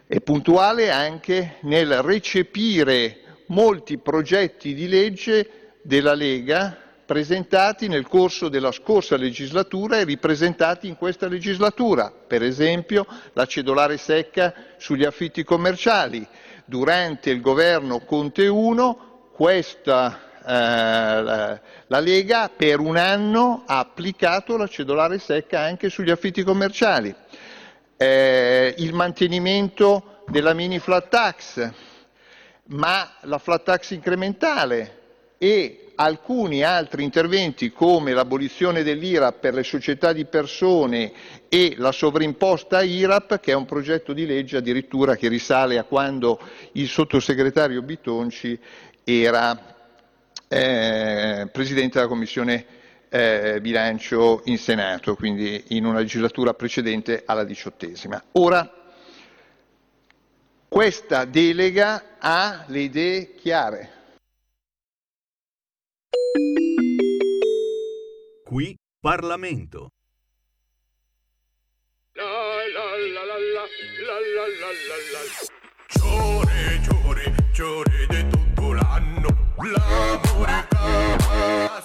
e 0.07 0.21
puntuale 0.21 0.91
anche 0.91 1.57
nel 1.63 2.03
recepire 2.03 3.21
molti 3.47 3.99
progetti 3.99 4.75
di 4.75 4.89
legge 4.89 5.73
della 5.83 6.15
Lega 6.15 6.77
presentati 7.09 7.89
nel 7.89 8.07
corso 8.07 8.49
della 8.49 8.71
scorsa 8.71 9.17
legislatura 9.17 9.99
e 9.99 10.05
ripresentati 10.05 10.89
in 10.89 10.97
questa 10.97 11.27
legislatura, 11.27 12.11
per 12.11 12.43
esempio 12.43 13.07
la 13.33 13.47
cedolare 13.47 13.97
secca 13.97 14.53
sugli 14.77 15.05
affitti 15.05 15.43
commerciali. 15.43 16.27
Durante 16.67 17.31
il 17.31 17.41
governo 17.41 18.01
Conte 18.01 18.47
1 18.47 19.31
questa, 19.33 20.21
eh, 20.45 21.61
la 21.87 22.01
Lega 22.01 22.51
per 22.55 22.79
un 22.81 22.97
anno 22.97 23.63
ha 23.67 23.79
applicato 23.79 24.59
la 24.59 24.67
cedolare 24.67 25.19
secca 25.19 25.61
anche 25.61 25.89
sugli 25.89 26.11
affitti 26.11 26.43
commerciali. 26.43 27.15
Eh, 28.01 28.77
il 28.79 28.95
mantenimento 28.95 30.23
della 30.29 30.55
mini 30.55 30.79
flat 30.79 31.09
tax, 31.09 31.71
ma 32.67 33.13
la 33.23 33.39
flat 33.39 33.65
tax 33.65 33.91
incrementale 33.91 34.99
e 35.37 35.95
alcuni 35.97 36.63
altri 36.63 37.03
interventi 37.03 37.73
come 37.73 38.13
l'abolizione 38.13 38.85
dell'IRAP 38.85 39.41
per 39.41 39.55
le 39.55 39.65
società 39.65 40.13
di 40.13 40.27
persone 40.27 41.13
e 41.49 41.75
la 41.77 41.91
sovrimposta 41.91 42.83
IRAP, 42.83 43.41
che 43.41 43.51
è 43.51 43.57
un 43.57 43.67
progetto 43.67 44.13
di 44.13 44.27
legge 44.27 44.59
addirittura 44.59 45.17
che 45.17 45.27
risale 45.27 45.77
a 45.77 45.83
quando 45.83 46.39
il 46.75 46.87
sottosegretario 46.87 47.83
Bitonci 47.83 48.57
era 49.03 49.75
eh, 50.47 51.49
Presidente 51.51 51.99
della 51.99 52.09
Commissione 52.09 52.65
eh, 53.09 53.59
bilancio 53.61 54.43
in 54.45 54.59
Senato, 54.59 55.15
quindi 55.15 55.65
in 55.69 55.85
una 55.85 55.99
legislatura 55.99 56.55
precedente 56.55 57.23
alla 57.25 57.45
diciottesima. 57.45 58.23
Ora, 58.33 58.71
questa 60.69 61.25
delega 61.25 62.17
ha 62.19 62.65
le 62.69 62.81
idee 62.81 63.35
chiare 63.35 63.93
Qui 68.45 68.75
Parlamento. 68.99 69.91
Giore, 75.89 76.81
giore, 76.81 77.35
giore 77.53 78.07
di 78.09 78.29
tutto 78.29 78.73
l'anno 78.73 79.29
L'amore 79.59 80.78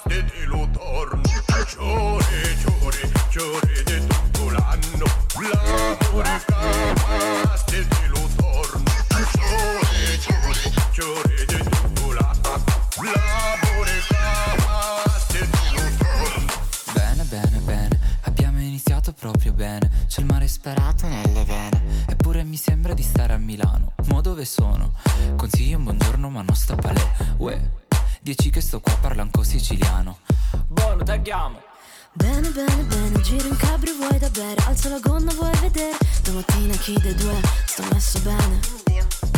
te 0.07 0.45
lo 0.45 0.67
torno 0.71 1.21
Giore, 1.67 2.57
giore, 2.57 3.11
giore 3.29 3.83
di 3.85 4.07
tutto 4.07 4.49
l'anno 4.49 5.05
L'amore 5.39 6.43
capace 6.45 7.87
te 7.87 8.07
lo 8.07 8.29
torno 8.35 8.83
Giore, 9.31 10.19
giore, 10.19 10.71
giore 10.91 11.45
di 11.45 11.69
tutto 11.69 12.11
l'anno 12.11 12.63
L'amore 13.01 13.99
capace 14.07 15.49
te 15.49 15.69
lo 15.73 15.89
torno 15.97 16.51
Bene, 16.93 17.23
bene, 17.23 17.57
bene, 17.59 17.99
abbiamo 18.23 18.59
iniziato 18.59 19.13
proprio 19.13 19.53
bene. 19.53 19.89
C'è 20.07 20.19
il 20.21 20.27
mare 20.27 20.47
sparato 20.47 21.07
nelle 21.07 21.43
vene. 21.43 21.81
Eppure 22.07 22.43
mi 22.43 22.57
sembra 22.57 22.93
di 22.93 23.03
stare 23.03 23.33
a 23.33 23.37
Milano. 23.37 23.93
Mo 24.07 24.21
dove 24.21 24.45
sono? 24.45 24.93
Consigli 25.35 25.73
un 25.73 25.83
buongiorno, 25.83 26.29
ma 26.29 26.41
non 26.41 26.55
sto 26.55 26.73
a 26.73 26.75
palè. 26.75 27.11
Uè, 27.37 27.59
dici 28.23 28.49
che 28.49 28.61
sto 28.61 28.79
qua 28.79 28.95
parlando 29.01 29.43
siciliano. 29.43 30.19
Buono, 30.67 31.03
tagliamo. 31.03 31.61
Bene, 32.13 32.49
bene, 32.49 32.83
bene, 32.83 33.21
giro 33.21 33.47
in 33.47 33.55
cabrio, 33.57 33.95
vuoi 33.95 34.19
da 34.19 34.29
bere 34.29 34.61
Alza 34.67 34.87
la 34.87 34.99
gonna, 34.99 35.33
vuoi 35.33 35.51
vedere? 35.61 35.97
Domattina 36.21 36.75
chi 36.75 36.93
dei 37.01 37.15
due? 37.15 37.41
Sto 37.65 37.83
messo 37.91 38.19
bene. 38.19 38.59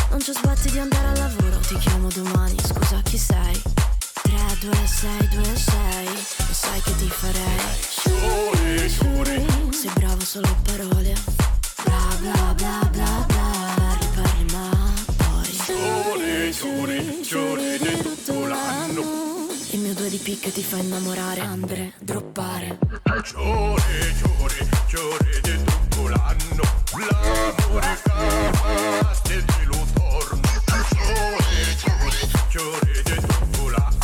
Non 0.10 0.22
ci 0.22 0.34
sbatti 0.34 0.70
di 0.70 0.78
andare 0.80 1.08
al 1.08 1.18
lavoro 1.18 1.58
Ti 1.60 1.76
chiamo 1.78 2.10
domani, 2.10 2.56
scusa 2.60 3.02
chi 3.02 3.18
sei? 3.18 3.62
3, 4.22 4.34
2, 4.60 4.76
6, 4.86 5.28
2, 5.30 5.44
6 5.44 6.06
Lo 6.06 6.54
sai 6.54 6.82
che 6.82 6.96
ti 6.98 7.10
farei. 7.10 7.60
Shuri, 7.80 8.90
shuri 8.90 9.48
Sei 9.72 9.92
bravo 9.94 10.24
solo 10.24 10.48
a 10.48 10.56
parole. 10.64 11.14
Bla 11.84 12.18
bla 12.20 12.54
bla 12.54 12.90
bla 12.92 13.26
bla 13.26 13.66
Parli, 13.76 14.08
parli 14.14 14.46
ma 14.52 14.94
poi. 15.16 15.58
Giore, 15.66 16.52
giore, 16.52 17.22
giore 17.22 17.85
Volando 18.28 19.02
il 19.72 19.80
mio 19.80 19.94
due 19.94 20.10
di 20.10 20.18
picca 20.18 20.50
ti 20.50 20.64
fa 20.64 20.78
innamorare. 20.78 21.42
Andre, 21.42 21.94
droppare. 22.00 22.80
Ciore, 23.24 24.16
ciore, 24.18 24.68
ciore 24.88 25.40
dentro 25.42 25.78
un 25.78 25.88
colano 25.96 26.64
L'amore 26.98 28.00
cava, 28.04 29.14
stessi 29.14 29.66
lo 29.66 29.86
torno. 29.94 30.42
Ciore, 30.90 31.78
ciore, 31.78 32.18
ciore 32.50 33.02
dentro 33.04 33.44
un 33.44 33.50
colano 33.58 33.98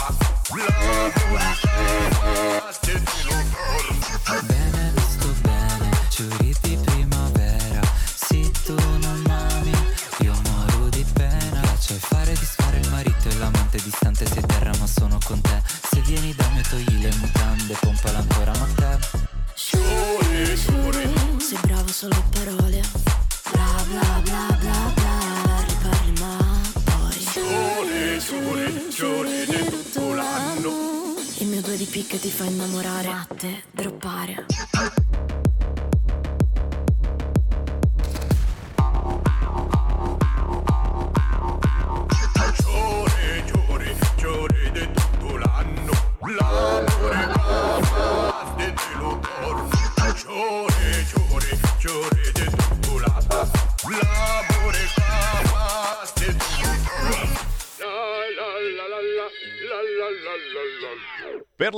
L'amore 0.55 1.13
cava, 1.61 2.71
stessi 2.71 3.23
lo 3.23 3.31
torno. 3.31 4.00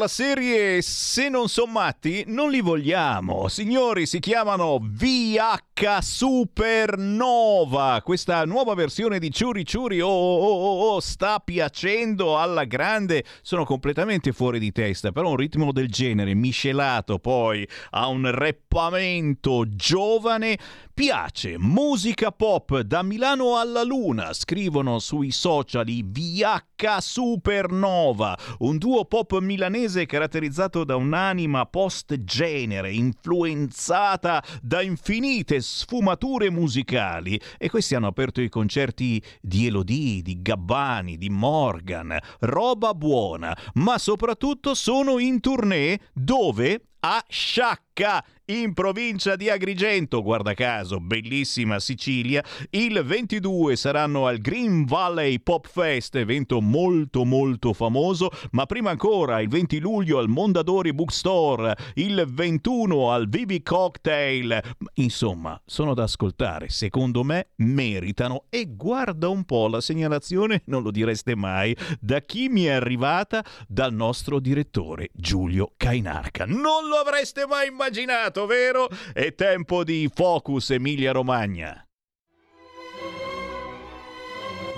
La 0.04 0.10
serie 0.10 0.82
Se 0.82 1.30
non 1.30 1.48
son 1.48 1.72
matti, 1.72 2.26
non 2.28 2.52
li 2.52 2.60
vogliamo. 2.60 3.48
Signori, 3.48 4.06
si 4.06 4.20
chiamano 4.20 4.78
VH 4.82 6.00
Supernova. 6.02 8.02
Questa 8.04 8.44
nuova 8.44 8.74
versione 8.74 9.18
di 9.18 9.32
Ciuri 9.32 9.66
Ciuri 9.66 10.02
oh, 10.02 10.10
oh, 10.10 10.10
oh, 10.10 10.94
oh, 10.94 11.00
sta 11.00 11.40
piacendo 11.40 12.38
alla 12.38 12.66
grande. 12.66 13.24
Sono 13.42 13.64
completamente 13.64 14.34
fuori 14.34 14.60
di 14.60 14.74
testa, 14.74 15.14
però 15.14 15.30
un 15.30 15.38
ritmo 15.38 15.72
del 15.72 15.88
genere, 15.88 16.34
miscelato 16.34 17.20
poi 17.20 17.66
a 17.92 18.08
un 18.08 18.30
reppamento 18.30 19.64
giovane, 19.70 20.58
piace. 20.94 21.58
Musica 21.58 22.32
pop 22.32 22.80
da 22.82 23.02
Milano 23.02 23.58
alla 23.58 23.84
Luna, 23.84 24.32
scrivono 24.34 25.00
sui 25.00 25.32
social 25.32 25.90
i 25.90 26.04
VH 26.04 26.98
Supernova, 27.00 28.38
un 28.60 28.78
duo 28.78 29.06
pop 29.06 29.40
milanese 29.40 30.06
caratterizzato 30.06 30.84
da 30.84 30.96
un'anima 30.96 31.66
post-genere, 31.66 32.92
influenzata 32.92 34.44
da 34.62 34.82
infinite 34.82 35.62
sfumature 35.62 36.52
musicali. 36.52 37.40
E 37.58 37.70
questi 37.70 37.96
hanno 37.96 38.08
aperto 38.08 38.42
i 38.42 38.50
concerti 38.50 39.22
di 39.42 39.66
Elodie, 39.66 40.22
di 40.22 40.42
Gabbani, 40.42 41.18
di 41.18 41.30
Morgan, 41.30 42.16
roba 42.42 42.94
buona, 42.94 43.58
ma 43.76 43.98
soprattutto 43.98 44.76
sono 44.76 45.18
in 45.18 45.40
tournée 45.40 46.00
dove? 46.14 46.90
A 47.06 47.22
Sciacca 47.28 48.24
in 48.48 48.74
provincia 48.74 49.38
di 49.38 49.50
Agrigento, 49.50 50.22
guarda 50.22 50.54
caso, 50.54 51.00
bellissima 51.00 51.80
Sicilia. 51.80 52.44
Il 52.72 53.02
22 53.02 53.78
saranno 53.78 54.28
al 54.28 54.40
Green 54.40 54.84
Valley 54.84 55.40
Pop 55.40 55.66
Fest, 55.68 56.16
evento 56.16 56.60
molto 56.60 57.24
molto 57.24 57.72
famoso, 57.72 58.30
ma 58.52 58.66
prima 58.66 58.90
ancora 58.90 59.40
il 59.40 59.48
20 59.48 59.80
luglio 59.80 60.18
al 60.18 60.28
Mondadori 60.28 60.94
Bookstore, 60.94 61.76
il 61.96 62.26
21 62.28 63.12
al 63.12 63.30
Vivi 63.30 63.64
Cocktail. 63.64 64.60
Insomma, 64.96 65.62
sono 65.66 65.94
da 65.94 66.04
ascoltare, 66.04 66.68
secondo 66.68 67.24
me 67.24 67.52
meritano. 67.58 68.46
E 68.50 68.66
guarda 68.76 69.30
un 69.30 69.46
po' 69.46 69.68
la 69.68 69.80
segnalazione, 69.80 70.64
non 70.66 70.84
lo 70.84 70.92
direste 70.92 71.36
mai, 71.36 71.76
da 72.00 72.20
chi 72.20 72.50
mi 72.50 72.64
è 72.66 72.72
arrivata? 72.72 73.44
Dal 73.68 73.94
nostro 73.94 74.40
direttore 74.40 75.10
Giulio 75.14 75.72
Cainarca. 75.78 76.46
Non 76.46 76.88
lo 76.90 76.98
avreste 76.98 77.46
mai 77.48 77.68
immaginato, 77.68 78.33
vero? 78.42 78.90
È 79.14 79.34
tempo 79.36 79.84
di 79.84 80.10
Focus 80.14 80.72
Emilia 80.72 81.12
Romagna. 81.12 81.86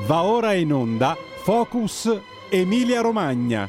Va 0.05 0.23
ora 0.23 0.53
in 0.53 0.73
onda 0.73 1.15
Focus 1.43 2.19
Emilia 2.49 3.01
Romagna. 3.01 3.67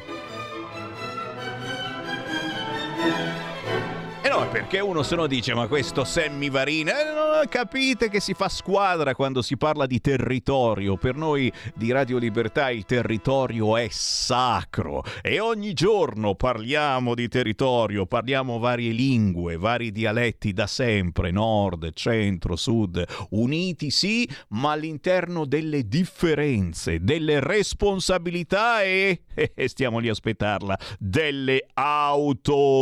E 4.27 4.29
no, 4.29 4.49
perché 4.49 4.81
uno 4.81 5.05
se 5.05 5.15
no 5.15 5.29
dice, 5.29 5.55
ma 5.55 5.69
questo 5.69 6.03
Sammy 6.03 6.51
Varina, 6.51 7.01
eh, 7.01 7.05
no, 7.15 7.41
capite 7.49 8.09
che 8.09 8.19
si 8.19 8.35
fa 8.35 8.49
squadra 8.49 9.15
quando 9.15 9.41
si 9.41 9.57
parla 9.57 9.87
di 9.87 10.01
territorio. 10.01 10.97
Per 10.97 11.15
noi 11.15 11.53
di 11.77 11.93
Radio 11.93 12.19
Libertà 12.19 12.71
il 12.71 12.85
territorio 12.87 13.77
è 13.77 13.87
sacro 13.89 15.05
e 15.23 15.39
ogni 15.39 15.75
giorno 15.75 16.35
parliamo 16.35 17.15
di 17.15 17.29
territorio, 17.29 18.07
parliamo 18.07 18.59
varie 18.59 18.91
lingue, 18.91 19.59
vari 19.59 19.93
dialetti 19.93 20.53
da 20.53 20.67
sempre, 20.67 21.31
nord, 21.31 21.93
centro, 21.93 22.57
sud, 22.57 23.05
uniti 23.31 23.93
sì, 23.93 24.29
ma 24.49 24.73
all'interno 24.73 25.45
delle 25.45 25.87
differenze, 25.87 26.99
delle 26.99 27.39
responsabilità 27.39 28.83
e, 28.83 29.21
e 29.55 29.69
stiamo 29.69 30.01
lì 30.01 30.09
a 30.09 30.11
aspettarla, 30.11 30.77
delle 30.99 31.65
autonomie. 31.75 32.75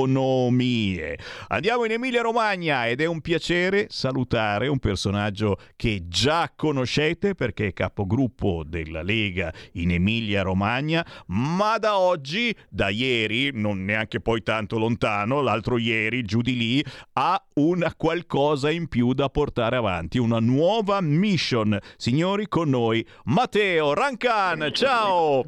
Andiamo 1.48 1.84
in 1.84 1.92
Emilia 1.92 2.22
Romagna 2.22 2.86
ed 2.86 3.00
è 3.00 3.04
un 3.04 3.20
piacere 3.20 3.86
salutare 3.90 4.66
un 4.68 4.78
personaggio 4.78 5.58
che 5.76 6.04
già 6.08 6.50
conoscete 6.54 7.34
perché 7.34 7.68
è 7.68 7.72
capogruppo 7.72 8.62
della 8.64 9.02
Lega 9.02 9.52
in 9.72 9.90
Emilia 9.92 10.42
Romagna, 10.42 11.04
ma 11.26 11.76
da 11.78 11.98
oggi, 11.98 12.54
da 12.70 12.88
ieri, 12.88 13.50
non 13.52 13.84
neanche 13.84 14.20
poi 14.20 14.42
tanto 14.42 14.78
lontano, 14.78 15.42
l'altro 15.42 15.76
ieri, 15.76 16.22
giù 16.22 16.40
di 16.40 16.56
lì, 16.56 16.84
ha 17.14 17.42
una 17.54 17.94
qualcosa 17.94 18.70
in 18.70 18.88
più 18.88 19.12
da 19.12 19.28
portare 19.28 19.76
avanti, 19.76 20.18
una 20.18 20.40
nuova 20.40 21.00
mission. 21.00 21.78
Signori, 21.96 22.48
con 22.48 22.70
noi 22.70 23.06
Matteo 23.24 23.92
Rancan, 23.92 24.70
ciao! 24.72 25.44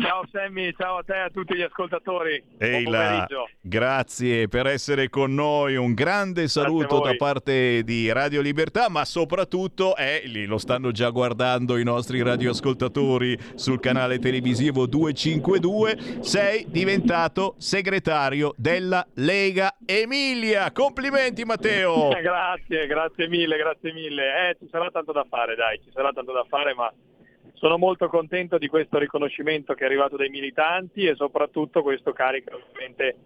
Ciao 0.00 0.24
Sammy, 0.32 0.72
ciao 0.76 0.98
a 0.98 1.02
te 1.04 1.14
e 1.14 1.18
a 1.20 1.30
tutti 1.30 1.54
gli 1.54 1.62
ascoltatori. 1.62 2.42
Pomeriggio. 2.58 3.48
grazie 3.60 4.48
per 4.48 4.66
essere 4.66 5.08
con 5.08 5.34
noi, 5.34 5.76
un 5.76 5.94
grande 5.94 6.48
saluto 6.48 7.00
da 7.00 7.14
parte 7.16 7.82
di 7.84 8.10
Radio 8.10 8.40
Libertà, 8.40 8.88
ma 8.88 9.04
soprattutto, 9.04 9.94
eh, 9.96 10.22
lì 10.26 10.46
lo 10.46 10.58
stanno 10.58 10.90
già 10.90 11.10
guardando 11.10 11.76
i 11.76 11.84
nostri 11.84 12.22
radioascoltatori 12.22 13.38
sul 13.54 13.78
canale 13.78 14.18
televisivo 14.18 14.86
252, 14.86 16.22
sei 16.22 16.66
diventato 16.68 17.54
segretario 17.58 18.52
della 18.56 19.06
Lega 19.14 19.76
Emilia. 19.86 20.72
Complimenti 20.72 21.44
Matteo! 21.44 22.08
Grazie, 22.24 22.86
grazie 22.86 23.28
mille, 23.28 23.56
grazie 23.56 23.92
mille. 23.92 24.48
Eh, 24.48 24.56
ci 24.58 24.68
sarà 24.70 24.90
tanto 24.90 25.12
da 25.12 25.24
fare, 25.28 25.54
dai, 25.54 25.78
ci 25.84 25.90
sarà 25.92 26.10
tanto 26.12 26.32
da 26.32 26.44
fare, 26.48 26.74
ma 26.74 26.90
sono 27.54 27.78
molto 27.78 28.08
contento 28.08 28.58
di 28.58 28.68
questo 28.68 28.98
riconoscimento 28.98 29.74
che 29.74 29.82
è 29.82 29.86
arrivato 29.86 30.16
dai 30.16 30.28
militanti 30.28 31.06
e 31.06 31.14
soprattutto 31.14 31.82
questo 31.82 32.12
carico 32.12 32.54
ovviamente 32.54 33.16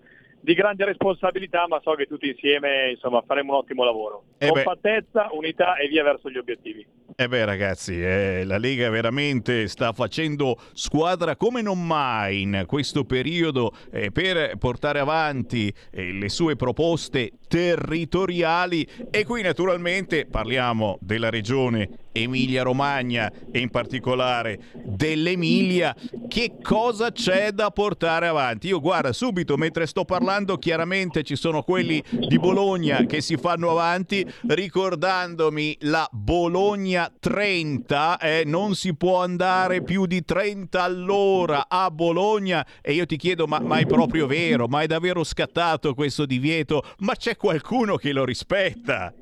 di 0.40 0.54
grande 0.54 0.84
responsabilità, 0.84 1.66
ma 1.66 1.80
so 1.82 1.94
che 1.94 2.06
tutti 2.06 2.28
insieme 2.28 2.90
insomma, 2.90 3.22
faremo 3.26 3.52
un 3.52 3.58
ottimo 3.58 3.84
lavoro. 3.84 4.24
Eh. 4.38 4.48
Compattezza, 4.48 5.28
unità 5.32 5.76
e 5.76 5.88
via 5.88 6.02
verso 6.04 6.30
gli 6.30 6.38
obiettivi. 6.38 6.86
Eh 7.16 7.26
beh 7.26 7.44
ragazzi, 7.44 8.00
eh, 8.00 8.44
la 8.44 8.58
Lega 8.58 8.88
veramente 8.90 9.66
sta 9.66 9.92
facendo 9.92 10.56
squadra 10.72 11.36
come 11.36 11.62
non 11.62 11.84
mai 11.84 12.42
in 12.42 12.64
questo 12.66 13.04
periodo 13.04 13.72
eh, 13.90 14.12
per 14.12 14.56
portare 14.58 15.00
avanti 15.00 15.72
eh, 15.90 16.12
le 16.12 16.28
sue 16.28 16.54
proposte 16.54 17.32
territoriali 17.48 18.86
e 19.10 19.24
qui 19.24 19.42
naturalmente 19.42 20.26
parliamo 20.26 20.98
della 21.00 21.30
regione 21.30 22.06
Emilia-Romagna 22.12 23.30
e 23.50 23.60
in 23.60 23.70
particolare 23.70 24.58
dell'Emilia. 24.74 25.94
Che 26.26 26.56
cosa 26.62 27.12
c'è 27.12 27.52
da 27.52 27.70
portare 27.70 28.26
avanti? 28.26 28.68
Io 28.68 28.80
guarda, 28.80 29.12
subito 29.12 29.56
mentre 29.56 29.86
sto 29.86 30.04
parlando 30.04 30.58
chiaramente 30.58 31.22
ci 31.22 31.36
sono 31.36 31.62
quelli 31.62 32.02
di 32.10 32.38
Bologna 32.38 33.04
che 33.06 33.20
si 33.20 33.36
fanno 33.36 33.70
avanti 33.70 34.26
ricordandomi 34.46 35.78
la 35.80 36.08
Bologna 36.10 37.10
30, 37.18 38.18
eh, 38.18 38.42
non 38.44 38.74
si 38.74 38.94
può 38.94 39.22
andare 39.22 39.82
più 39.82 40.06
di 40.06 40.24
30 40.24 40.82
all'ora 40.82 41.66
a 41.68 41.90
Bologna 41.90 42.66
e 42.80 42.92
io 42.92 43.06
ti 43.06 43.16
chiedo 43.16 43.46
ma, 43.46 43.60
ma 43.60 43.78
è 43.78 43.86
proprio 43.86 44.26
vero? 44.26 44.66
Ma 44.66 44.82
è 44.82 44.86
davvero 44.86 45.24
scattato 45.24 45.94
questo 45.94 46.26
divieto? 46.26 46.82
Ma 46.98 47.14
c'è 47.14 47.36
qualcuno 47.38 47.96
che 47.96 48.12
lo 48.12 48.26
rispetta? 48.26 49.14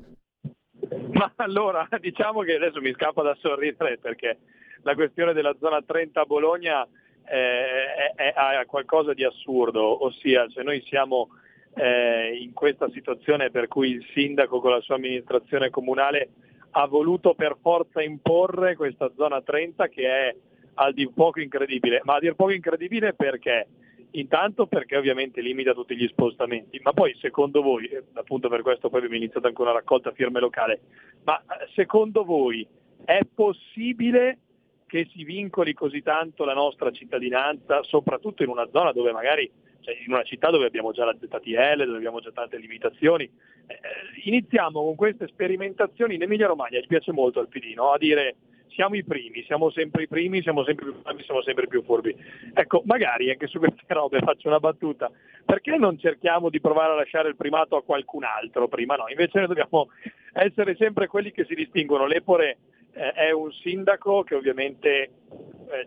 Ma 1.11 1.31
allora, 1.37 1.87
diciamo 2.01 2.41
che 2.41 2.55
adesso 2.55 2.81
mi 2.81 2.91
scappa 2.91 3.21
da 3.21 3.37
sorridere 3.39 3.97
perché 3.97 4.39
la 4.81 4.95
questione 4.95 5.31
della 5.33 5.55
zona 5.59 5.81
30 5.81 6.21
a 6.21 6.25
Bologna 6.25 6.85
eh, 7.25 8.13
è, 8.15 8.33
è- 8.33 8.33
ha 8.35 8.65
qualcosa 8.65 9.13
di 9.13 9.23
assurdo, 9.23 10.03
ossia 10.03 10.49
se 10.49 10.63
noi 10.63 10.81
siamo 10.87 11.29
eh, 11.75 12.37
in 12.41 12.53
questa 12.53 12.89
situazione 12.89 13.51
per 13.51 13.67
cui 13.67 13.91
il 13.91 14.05
sindaco 14.13 14.59
con 14.59 14.71
la 14.71 14.81
sua 14.81 14.95
amministrazione 14.95 15.69
comunale 15.69 16.29
ha 16.71 16.87
voluto 16.87 17.33
per 17.35 17.57
forza 17.61 18.01
imporre 18.01 18.75
questa 18.75 19.11
zona 19.15 19.41
30 19.41 19.87
che 19.87 20.07
è 20.07 20.35
a 20.79 20.91
dir 20.91 21.11
poco 21.13 21.39
incredibile, 21.39 22.01
ma 22.03 22.15
a 22.15 22.19
dir 22.19 22.35
poco 22.35 22.51
incredibile 22.51 23.13
perché? 23.13 23.67
Intanto 24.11 24.67
perché 24.67 24.95
ovviamente 24.95 25.41
limita 25.41 25.73
tutti 25.73 25.95
gli 25.95 26.07
spostamenti, 26.07 26.79
ma 26.81 26.93
poi 26.93 27.15
secondo 27.19 27.61
voi, 27.61 27.85
eh, 27.87 28.03
appunto 28.13 28.47
per 28.47 28.61
questo 28.61 28.89
poi 28.89 28.99
abbiamo 28.99 29.17
iniziato 29.17 29.47
anche 29.47 29.61
una 29.61 29.73
raccolta 29.73 30.11
firme 30.11 30.39
locale, 30.39 30.79
ma 31.23 31.37
eh, 31.39 31.67
secondo 31.75 32.23
voi 32.23 32.65
è 33.03 33.19
possibile 33.31 34.39
che 34.87 35.07
si 35.13 35.23
vincoli 35.25 35.73
così 35.73 36.01
tanto 36.01 36.45
la 36.45 36.53
nostra 36.53 36.91
cittadinanza, 36.91 37.83
soprattutto 37.83 38.43
in 38.43 38.49
una 38.49 38.67
zona 38.71 38.93
dove 38.93 39.11
magari, 39.11 39.51
cioè 39.81 39.95
in 40.05 40.13
una 40.13 40.23
città 40.23 40.49
dove 40.49 40.65
abbiamo 40.65 40.93
già 40.93 41.03
la 41.03 41.15
ZTL, 41.19 41.83
dove 41.83 41.97
abbiamo 41.97 42.21
già 42.21 42.31
tante 42.31 42.57
limitazioni. 42.57 43.25
Eh, 43.25 43.77
iniziamo 44.23 44.81
con 44.81 44.95
queste 44.95 45.27
sperimentazioni 45.27 46.15
in 46.15 46.21
Emilia 46.21 46.47
Romagna, 46.47 46.79
gli 46.79 46.87
piace 46.87 47.11
molto 47.11 47.41
al 47.41 47.49
PD, 47.49 47.73
no? 47.75 47.91
a 47.91 47.97
dire 47.97 48.37
siamo 48.69 48.95
i 48.95 49.03
primi, 49.03 49.43
siamo 49.43 49.69
sempre 49.71 50.03
i 50.03 50.07
primi, 50.07 50.41
siamo 50.41 50.63
sempre 50.63 50.85
più 50.85 51.01
bravi, 51.01 51.23
siamo 51.23 51.41
sempre 51.41 51.67
più 51.67 51.83
furbi. 51.83 52.15
Ecco, 52.53 52.81
magari 52.85 53.29
anche 53.29 53.47
su 53.47 53.59
queste 53.59 53.81
robe 53.93 54.19
faccio 54.19 54.47
una 54.47 54.59
battuta, 54.59 55.11
perché 55.45 55.77
non 55.77 55.97
cerchiamo 55.97 56.49
di 56.49 56.59
provare 56.59 56.93
a 56.93 56.95
lasciare 56.95 57.29
il 57.29 57.35
primato 57.35 57.75
a 57.75 57.83
qualcun 57.83 58.23
altro 58.23 58.67
prima? 58.67 58.95
No, 58.95 59.05
invece 59.09 59.39
noi 59.39 59.47
dobbiamo 59.47 59.89
essere 60.33 60.75
sempre 60.75 61.07
quelli 61.07 61.31
che 61.31 61.45
si 61.45 61.55
distinguono. 61.55 62.05
L'Epore 62.05 62.57
eh, 62.93 63.11
è 63.11 63.31
un 63.31 63.51
sindaco 63.51 64.23
che 64.23 64.35
ovviamente 64.35 65.11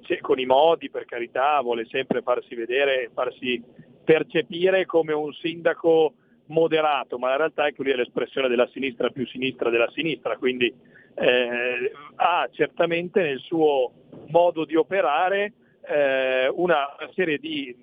eh, 0.09 0.21
con 0.21 0.39
i 0.39 0.47
modi, 0.47 0.91
per 0.91 1.05
carità, 1.05 1.61
vuole 1.61 1.87
sempre 1.87 2.23
farsi 2.23 2.55
vedere, 2.55 3.11
farsi 3.13 3.63
percepire 4.05 4.87
come 4.87 5.13
un 5.13 5.33
sindaco 5.33 6.15
moderato, 6.51 7.19
ma 7.19 7.29
la 7.29 7.37
realtà 7.37 7.67
è 7.67 7.73
che 7.73 7.83
lui 7.83 7.93
è 7.93 7.97
l'espressione 7.97 8.49
della 8.49 8.69
sinistra 8.73 9.11
più 9.11 9.27
sinistra 9.27 9.71
della 9.71 9.91
sinistra, 9.91 10.37
quindi 10.37 10.73
eh, 11.15 11.93
ha 12.17 12.49
certamente 12.53 13.23
nel 13.23 13.39
suo 13.41 13.93
modo 14.29 14.65
di 14.65 14.77
operare 14.77 15.53
eh, 15.89 16.49
una 16.49 16.87
serie 17.15 17.39
di 17.39 17.75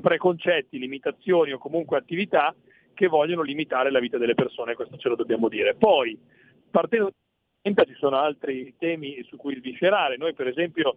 preconcetti, 0.00 0.78
limitazioni 0.78 1.52
o 1.52 1.58
comunque 1.58 1.98
attività 1.98 2.54
che 2.94 3.06
vogliono 3.06 3.42
limitare 3.42 3.90
la 3.90 4.00
vita 4.00 4.18
delle 4.18 4.34
persone, 4.34 4.74
questo 4.74 4.96
ce 4.96 5.08
lo 5.08 5.14
dobbiamo 5.14 5.48
dire. 5.48 5.74
Poi, 5.74 6.18
partendo 6.70 7.12
da 7.62 7.84
ci 7.84 7.94
sono 7.98 8.16
altri 8.16 8.74
temi 8.78 9.22
su 9.28 9.36
cui 9.36 9.56
sviscerare. 9.56 10.16
Noi 10.16 10.32
per 10.32 10.48
esempio 10.48 10.96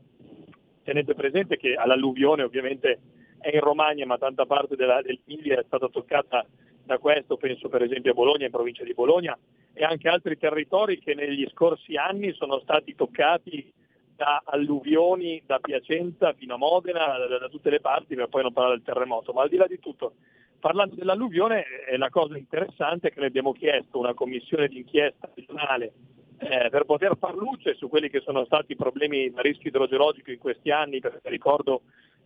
tenete 0.84 1.14
presente 1.14 1.58
che 1.58 1.74
all'alluvione 1.74 2.44
ovviamente 2.44 3.00
è 3.40 3.54
in 3.54 3.60
Romagna, 3.60 4.06
ma 4.06 4.18
tanta 4.18 4.46
parte 4.46 4.76
della, 4.76 5.02
dell'Emilia 5.02 5.60
è 5.60 5.64
stata 5.66 5.90
toccata 5.90 6.46
da 6.84 6.98
questo, 6.98 7.38
penso 7.38 7.70
per 7.70 7.84
esempio 7.84 8.12
a 8.12 8.16
Bologna, 8.16 8.46
in 8.46 8.52
provincia 8.52 8.84
di 8.84 8.94
Bologna, 8.94 9.38
e 9.74 9.84
anche 9.84 10.10
altri 10.10 10.38
territori 10.38 11.00
che 11.00 11.14
negli 11.14 11.48
scorsi 11.52 11.96
anni 11.96 12.34
sono 12.34 12.60
stati 12.60 12.96
toccati 12.96 13.72
da 14.16 14.44
alluvioni 14.46 15.42
da 15.46 15.60
Piacenza 15.60 16.34
fino 16.34 16.54
a 16.54 16.58
Modena, 16.58 17.18
da, 17.18 17.40
da 17.40 17.50
tutte 17.50 17.70
le 17.70 17.80
parti, 17.80 18.16
per 18.16 18.28
poi 18.28 18.44
non 18.44 18.54
parlare 18.54 18.76
del 18.76 18.86
terremoto. 18.86 19.34
Ma 19.34 19.44
al 19.44 19.50
di 19.50 19.58
là 19.58 19.66
di 19.66 19.80
tutto, 19.80 20.14
parlando 20.60 20.96
dell'alluvione, 20.96 21.66
eh, 21.90 21.98
la 21.98 22.10
cosa 22.10 22.38
interessante 22.38 23.08
è 23.08 23.12
che 23.12 23.20
noi 23.20 23.30
abbiamo 23.30 23.52
chiesto 23.52 23.98
una 23.98 24.14
commissione 24.14 24.68
d'inchiesta 24.68 25.30
regionale 25.34 25.94
eh, 26.38 26.70
per 26.70 26.86
poter 26.86 27.18
far 27.18 27.36
luce 27.36 27.76
su 27.76 27.88
quelli 27.90 28.10
che 28.10 28.22
sono 28.22 28.46
stati 28.46 28.74
i 28.74 28.76
problemi 28.76 29.32
a 29.36 29.42
rischio 29.42 29.70
idrogeologico 29.70 30.32
in 30.32 30.40
questi 30.40 30.72
anni, 30.72 31.00
perché 31.00 31.30
ricordo 31.30 31.82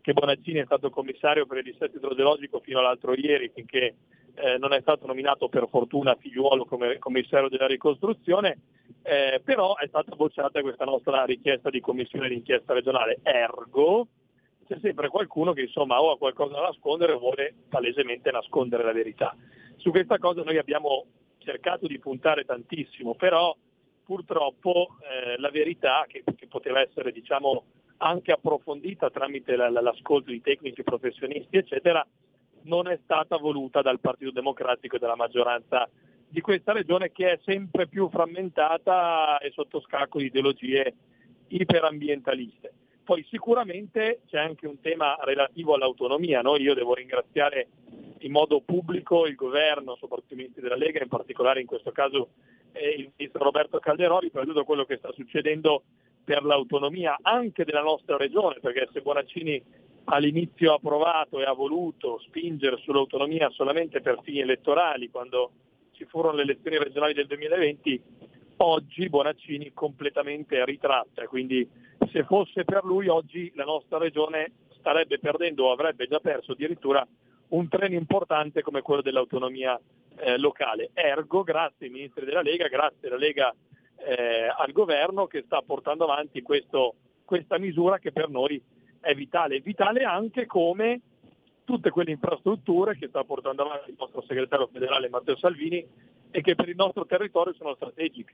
che 0.05 0.13
Bonaccini 0.13 0.59
è 0.59 0.65
stato 0.65 0.91
commissario 0.91 1.47
per 1.47 1.57
il 1.57 1.63
dissesto 1.63 1.97
idrogeologico 1.97 2.59
fino 2.59 2.77
all'altro 2.77 3.15
ieri, 3.15 3.49
finché 3.51 3.95
eh, 4.35 4.55
non 4.59 4.71
è 4.71 4.79
stato 4.81 5.07
nominato 5.07 5.49
per 5.49 5.67
fortuna 5.67 6.13
figliuolo 6.13 6.65
come 6.65 6.99
commissario 6.99 7.49
della 7.49 7.65
ricostruzione, 7.65 8.59
eh, 9.01 9.41
però 9.43 9.75
è 9.77 9.87
stata 9.87 10.15
bocciata 10.15 10.61
questa 10.61 10.85
nostra 10.85 11.25
richiesta 11.25 11.71
di 11.71 11.79
commissione 11.79 12.29
d'inchiesta 12.29 12.73
regionale. 12.73 13.17
Ergo, 13.23 14.05
c'è 14.67 14.77
sempre 14.79 15.09
qualcuno 15.09 15.53
che 15.53 15.61
insomma 15.61 15.99
o 15.99 16.11
ha 16.11 16.19
qualcosa 16.19 16.53
da 16.53 16.61
nascondere 16.61 17.13
o 17.13 17.17
vuole 17.17 17.55
palesemente 17.67 18.29
nascondere 18.29 18.83
la 18.83 18.93
verità. 18.93 19.35
Su 19.77 19.89
questa 19.89 20.19
cosa 20.19 20.43
noi 20.43 20.59
abbiamo 20.59 21.05
cercato 21.39 21.87
di 21.87 21.97
puntare 21.97 22.45
tantissimo, 22.45 23.15
però 23.15 23.57
purtroppo 24.03 24.97
eh, 25.01 25.39
la 25.39 25.49
verità 25.49 26.05
che, 26.07 26.23
che, 26.35 26.45
poteva 26.45 26.79
essere 26.79 27.11
diciamo, 27.11 27.63
anche 27.97 28.31
approfondita 28.31 29.09
tramite 29.09 29.55
la, 29.55 29.69
la, 29.69 29.81
l'ascolto 29.81 30.31
di 30.31 30.41
tecnici 30.41 30.83
professionisti 30.83 31.57
eccetera 31.57 32.05
non 32.63 32.87
è 32.87 32.99
stata 33.03 33.37
voluta 33.37 33.81
dal 33.81 33.99
Partito 33.99 34.31
Democratico 34.31 34.95
e 34.95 34.99
dalla 34.99 35.15
maggioranza 35.15 35.87
di 36.27 36.41
questa 36.41 36.73
regione 36.73 37.11
che 37.11 37.31
è 37.33 37.39
sempre 37.43 37.87
più 37.87 38.09
frammentata 38.09 39.37
e 39.37 39.51
sotto 39.51 39.79
scacco 39.81 40.19
di 40.19 40.25
ideologie 40.25 40.93
iperambientaliste. 41.47 42.73
Poi 43.03 43.23
sicuramente 43.29 44.21
c'è 44.27 44.39
anche 44.39 44.65
un 44.65 44.81
tema 44.81 45.15
relativo 45.21 45.75
all'autonomia. 45.75 46.41
No? 46.41 46.57
Io 46.57 46.73
devo 46.73 46.95
ringraziare 46.95 47.67
in 48.19 48.31
modo 48.31 48.61
pubblico 48.61 49.27
il 49.27 49.35
governo, 49.35 49.95
soprattutto 49.99 50.33
i 50.33 50.37
ministri 50.37 50.61
della 50.61 50.75
Lega, 50.75 51.03
in 51.03 51.07
particolare 51.07 51.61
in 51.61 51.67
questo 51.67 51.91
caso 51.91 52.29
eh, 52.71 52.89
il 52.89 53.11
ministro 53.15 53.43
Roberto 53.43 53.77
Calderoli, 53.79 54.31
per 54.31 54.45
tutto 54.45 54.63
quello 54.63 54.85
che 54.85 54.97
sta 54.97 55.11
succedendo 55.13 55.83
per 56.25 56.43
l'autonomia 56.43 57.17
anche 57.21 57.63
della 57.63 57.81
nostra 57.81 58.17
regione, 58.17 58.59
perché 58.59 58.89
se 58.91 59.01
Bonaccini 59.01 59.63
all'inizio 60.05 60.73
ha 60.73 60.79
provato 60.79 61.39
e 61.39 61.45
ha 61.45 61.53
voluto 61.53 62.19
spingere 62.25 62.77
sull'autonomia 62.77 63.49
solamente 63.51 64.01
per 64.01 64.19
fini 64.23 64.39
elettorali, 64.39 65.09
quando 65.09 65.51
ci 65.91 66.05
furono 66.05 66.35
le 66.35 66.41
elezioni 66.41 66.77
regionali 66.77 67.13
del 67.13 67.27
2020, 67.27 68.01
oggi 68.57 69.07
Bonaccini 69.07 69.71
completamente 69.73 70.63
ritratta, 70.65 71.27
quindi 71.27 71.67
se 72.11 72.23
fosse 72.23 72.65
per 72.65 72.83
lui 72.83 73.07
oggi 73.07 73.51
la 73.55 73.63
nostra 73.63 73.97
regione 73.97 74.51
starebbe 74.79 75.19
perdendo 75.19 75.65
o 75.65 75.71
avrebbe 75.71 76.07
già 76.07 76.19
perso 76.19 76.53
addirittura 76.53 77.05
un 77.49 77.67
treno 77.67 77.95
importante 77.95 78.61
come 78.61 78.81
quello 78.81 79.01
dell'autonomia 79.01 79.79
eh, 80.17 80.37
locale. 80.37 80.89
Ergo, 80.93 81.43
grazie 81.43 81.87
ai 81.87 81.91
ministri 81.91 82.25
della 82.25 82.41
Lega, 82.41 82.67
grazie 82.67 83.07
alla 83.07 83.17
Lega 83.17 83.53
eh, 84.05 84.47
al 84.55 84.71
governo 84.71 85.25
che 85.25 85.43
sta 85.45 85.61
portando 85.61 86.03
avanti 86.03 86.41
questo, 86.41 86.95
questa 87.25 87.57
misura 87.57 87.97
che 87.97 88.11
per 88.11 88.29
noi 88.29 88.61
è 88.99 89.13
vitale. 89.15 89.59
Vitale 89.59 90.03
anche 90.03 90.45
come 90.45 91.01
tutte 91.63 91.89
quelle 91.89 92.11
infrastrutture 92.11 92.95
che 92.95 93.07
sta 93.07 93.23
portando 93.23 93.63
avanti 93.63 93.89
il 93.89 93.95
nostro 93.97 94.23
segretario 94.27 94.67
federale 94.67 95.09
Matteo 95.09 95.35
Salvini 95.35 95.85
e 96.29 96.41
che 96.41 96.53
per 96.53 96.69
il 96.69 96.75
nostro 96.75 97.05
territorio 97.05 97.53
sono 97.53 97.73
strategiche. 97.75 98.33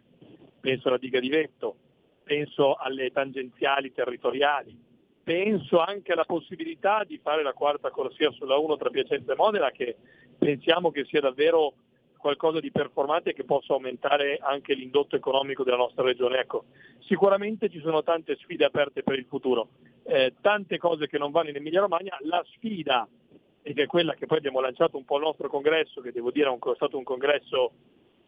Penso 0.60 0.90
alla 0.90 0.98
diga 0.98 1.20
di 1.20 1.30
Vetto, 1.30 1.76
penso 2.24 2.76
alle 2.76 3.12
tangenziali 3.12 3.94
territoriali, 3.94 4.78
penso 5.24 5.80
anche 5.80 6.12
alla 6.12 6.26
possibilità 6.26 7.04
di 7.06 7.20
fare 7.24 7.42
la 7.42 7.54
quarta 7.54 7.90
corsia 7.90 8.32
sulla 8.32 8.58
1 8.58 8.76
tra 8.78 8.90
Piacenza 8.90 9.32
e 9.32 9.36
Modena 9.36 9.72
che 9.72 9.96
pensiamo 10.38 10.92
che 10.92 11.06
sia 11.06 11.22
davvero 11.22 11.74
qualcosa 12.22 12.62
di 12.62 12.72
performante 12.72 13.34
che 13.34 13.44
possa 13.44 13.74
aumentare 13.74 14.38
anche 14.42 14.74
l'indotto 14.74 15.18
economico 15.18 15.64
della 15.64 15.76
nostra 15.76 16.04
regione. 16.04 16.40
Ecco, 16.40 16.66
sicuramente 17.00 17.70
ci 17.70 17.82
sono 17.82 18.04
tante 18.04 18.38
sfide 18.38 18.64
aperte 18.64 19.04
per 19.04 19.20
il 19.20 19.26
futuro, 19.26 19.70
eh, 20.04 20.36
tante 20.40 20.78
cose 20.78 21.08
che 21.08 21.18
non 21.18 21.32
vanno 21.32 21.50
in 21.50 21.58
Emilia 21.58 21.82
Romagna, 21.82 22.18
la 22.22 22.42
sfida 22.54 23.06
ed 23.64 23.78
è 23.78 23.86
quella 23.86 24.14
che 24.14 24.26
poi 24.26 24.38
abbiamo 24.38 24.62
lanciato 24.62 24.98
un 24.98 25.04
po' 25.04 25.16
al 25.16 25.24
nostro 25.24 25.50
congresso, 25.50 26.00
che 26.02 26.12
devo 26.12 26.32
dire 26.32 26.50
è 26.50 26.76
stato 26.76 26.98
un 26.98 27.04
congresso 27.04 27.74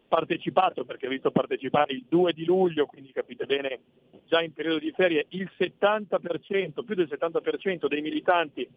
partecipato, 0.08 0.86
perché 0.86 1.08
ho 1.08 1.10
visto 1.10 1.32
partecipare 1.32 1.94
il 1.94 2.06
2 2.08 2.34
di 2.34 2.46
luglio, 2.46 2.86
quindi 2.86 3.12
capite 3.12 3.46
bene, 3.46 3.80
già 4.26 4.42
in 4.42 4.54
periodo 4.54 4.80
di 4.80 4.92
ferie, 4.92 5.26
il 5.30 5.50
70%, 5.58 6.84
più 6.84 6.96
del 6.96 7.10
70% 7.10 7.88
dei 7.88 8.02
militanti 8.02 8.68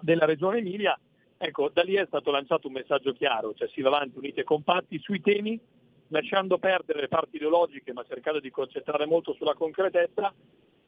della 0.00 0.24
Regione 0.24 0.58
Emilia, 0.58 0.98
ecco, 1.44 1.70
da 1.72 1.82
lì 1.82 1.94
è 1.94 2.06
stato 2.06 2.30
lanciato 2.30 2.68
un 2.68 2.74
messaggio 2.74 3.12
chiaro, 3.12 3.52
cioè 3.54 3.68
si 3.68 3.82
va 3.82 3.88
avanti 3.88 4.18
uniti 4.18 4.40
e 4.40 4.44
compatti 4.44 4.98
sui 5.00 5.20
temi, 5.20 5.58
lasciando 6.08 6.58
perdere 6.58 7.00
le 7.00 7.08
parti 7.08 7.36
ideologiche, 7.36 7.92
ma 7.92 8.04
cercando 8.04 8.38
di 8.38 8.50
concentrare 8.50 9.06
molto 9.06 9.34
sulla 9.34 9.54
concretezza 9.54 10.32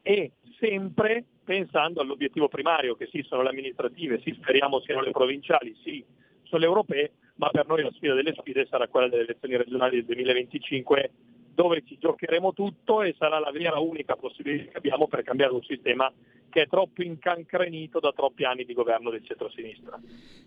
e 0.01 0.31
sempre 0.57 1.25
pensando 1.43 1.99
all'obiettivo 1.99 2.47
primario, 2.47 2.95
che 2.95 3.07
sì 3.11 3.21
sono 3.27 3.41
le 3.41 3.49
amministrative, 3.49 4.21
sì 4.21 4.33
speriamo 4.39 4.79
siano 4.79 5.01
le 5.01 5.11
provinciali, 5.11 5.75
sì 5.83 6.03
sono 6.43 6.61
le 6.61 6.67
europee, 6.67 7.11
ma 7.35 7.49
per 7.49 7.67
noi 7.67 7.83
la 7.83 7.91
sfida 7.91 8.13
delle 8.13 8.33
sfide 8.33 8.65
sarà 8.69 8.87
quella 8.87 9.09
delle 9.09 9.23
elezioni 9.23 9.57
regionali 9.57 9.95
del 9.97 10.05
2025 10.05 11.11
dove 11.55 11.83
ci 11.85 11.97
giocheremo 11.97 12.53
tutto 12.53 13.01
e 13.01 13.15
sarà 13.17 13.39
la 13.39 13.51
vera 13.51 13.79
unica 13.79 14.15
possibilità 14.15 14.71
che 14.71 14.77
abbiamo 14.77 15.07
per 15.07 15.23
cambiare 15.23 15.53
un 15.53 15.63
sistema 15.63 16.11
che 16.55 16.61
è 16.61 16.67
troppo 16.69 17.03
incancrenito 17.03 17.99
da 17.99 18.13
troppi 18.15 18.45
anni 18.45 18.63
di 18.63 18.73
governo 18.73 19.09
del 19.09 19.25
centro-sinistra. 19.25 19.99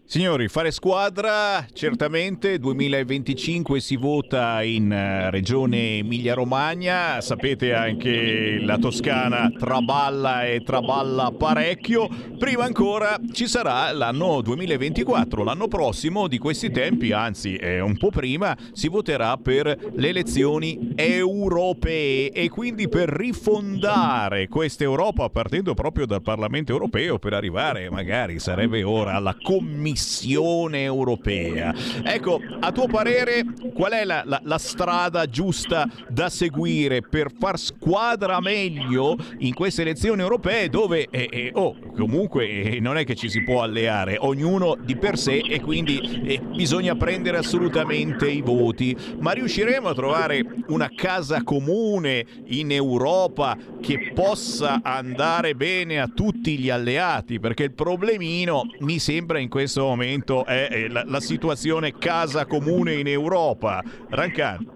Signori, 0.06 0.48
fare 0.48 0.70
squadra, 0.70 1.66
certamente 1.70 2.58
2025 2.58 3.78
si 3.78 3.96
vota 3.96 4.62
in 4.62 4.90
eh, 4.90 5.28
regione 5.28 5.98
Emilia-Romagna, 5.98 7.20
sapete 7.20 7.74
anche 7.74 8.58
la 8.58 8.78
Toscana 8.78 9.50
traballa 9.50 10.46
e 10.46 10.62
traballa 10.62 11.30
parecchio, 11.30 12.08
prima 12.38 12.64
ancora 12.64 13.18
ci 13.30 13.46
sarà 13.46 13.92
l'anno 13.92 14.40
2024, 14.40 15.44
l'anno 15.44 15.68
prossimo 15.68 16.26
di 16.26 16.38
questi 16.38 16.70
tempi, 16.70 17.12
anzi 17.12 17.56
è 17.56 17.80
un 17.80 17.98
po' 17.98 18.08
prima, 18.08 18.56
si 18.72 18.88
voterà 18.88 19.36
per 19.36 19.78
le 19.92 20.08
elezioni 20.08 20.94
europee 20.94 22.30
e 22.30 22.48
quindi 22.48 22.88
per 22.88 23.10
rifondare 23.10 24.48
questa 24.48 24.84
Europa 24.84 25.28
partendo 25.28 25.74
proprio 25.74 25.97
dal 26.06 26.22
Parlamento 26.22 26.72
europeo 26.72 27.18
per 27.18 27.32
arrivare 27.32 27.90
magari 27.90 28.38
sarebbe 28.38 28.82
ora 28.82 29.14
alla 29.14 29.36
Commissione 29.40 30.82
europea. 30.82 31.74
Ecco, 32.02 32.40
a 32.60 32.72
tuo 32.72 32.86
parere 32.86 33.44
qual 33.74 33.92
è 33.92 34.04
la, 34.04 34.22
la, 34.24 34.40
la 34.42 34.58
strada 34.58 35.26
giusta 35.26 35.88
da 36.08 36.28
seguire 36.28 37.02
per 37.02 37.30
far 37.38 37.58
squadra 37.58 38.40
meglio 38.40 39.16
in 39.38 39.54
queste 39.54 39.82
elezioni 39.82 40.20
europee 40.20 40.68
dove 40.68 41.08
eh, 41.10 41.28
eh, 41.30 41.50
oh, 41.54 41.76
comunque 41.94 42.48
eh, 42.48 42.80
non 42.80 42.96
è 42.96 43.04
che 43.04 43.14
ci 43.14 43.28
si 43.28 43.42
può 43.42 43.62
alleare, 43.62 44.16
ognuno 44.18 44.76
di 44.80 44.96
per 44.96 45.18
sé 45.18 45.38
e 45.38 45.60
quindi 45.60 46.22
eh, 46.24 46.40
bisogna 46.40 46.94
prendere 46.94 47.38
assolutamente 47.38 48.28
i 48.28 48.40
voti, 48.40 48.96
ma 49.20 49.32
riusciremo 49.32 49.88
a 49.88 49.94
trovare 49.94 50.44
una 50.68 50.90
casa 50.94 51.42
comune 51.42 52.24
in 52.46 52.70
Europa 52.72 53.56
che 53.80 54.12
possa 54.14 54.80
andare 54.82 55.54
bene 55.54 55.77
a 55.98 56.08
tutti 56.08 56.58
gli 56.58 56.70
alleati, 56.70 57.38
perché 57.38 57.64
il 57.64 57.72
problemino 57.72 58.62
mi 58.80 58.98
sembra 58.98 59.38
in 59.38 59.48
questo 59.48 59.84
momento 59.84 60.44
è 60.44 60.88
la, 60.88 61.04
la 61.06 61.20
situazione 61.20 61.96
casa 61.96 62.46
comune 62.46 62.94
in 62.94 63.06
Europa. 63.06 63.82
Rancani. 64.08 64.68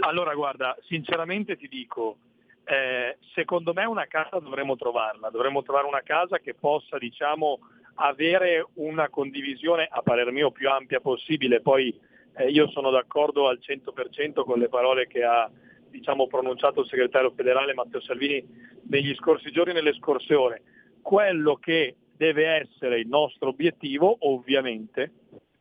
Allora 0.00 0.34
guarda, 0.34 0.76
sinceramente 0.86 1.56
ti 1.56 1.68
dico, 1.68 2.16
eh, 2.64 3.18
secondo 3.34 3.72
me 3.72 3.84
una 3.84 4.06
casa 4.06 4.38
dovremmo 4.38 4.76
trovarla, 4.76 5.28
dovremmo 5.28 5.62
trovare 5.62 5.86
una 5.86 6.02
casa 6.02 6.38
che 6.38 6.54
possa 6.54 6.98
diciamo 6.98 7.58
avere 7.96 8.66
una 8.74 9.08
condivisione 9.08 9.86
a 9.90 10.00
parer 10.02 10.32
mio 10.32 10.50
più 10.50 10.70
ampia 10.70 11.00
possibile, 11.00 11.60
poi 11.60 11.94
eh, 12.36 12.48
io 12.48 12.68
sono 12.68 12.90
d'accordo 12.90 13.48
al 13.48 13.60
100% 13.60 14.44
con 14.44 14.58
le 14.58 14.68
parole 14.68 15.06
che 15.06 15.22
ha 15.22 15.50
diciamo, 15.90 16.26
pronunciato 16.26 16.80
il 16.80 16.86
segretario 16.86 17.32
federale 17.32 17.74
Matteo 17.74 18.00
Salvini 18.00 18.44
negli 18.88 19.14
scorsi 19.14 19.50
giorni, 19.50 19.72
nelle 19.72 19.94
scorse 19.94 20.34
ore. 20.34 20.62
Quello 21.02 21.56
che 21.56 21.96
deve 22.16 22.46
essere 22.46 23.00
il 23.00 23.08
nostro 23.08 23.48
obiettivo, 23.48 24.16
ovviamente, 24.20 25.12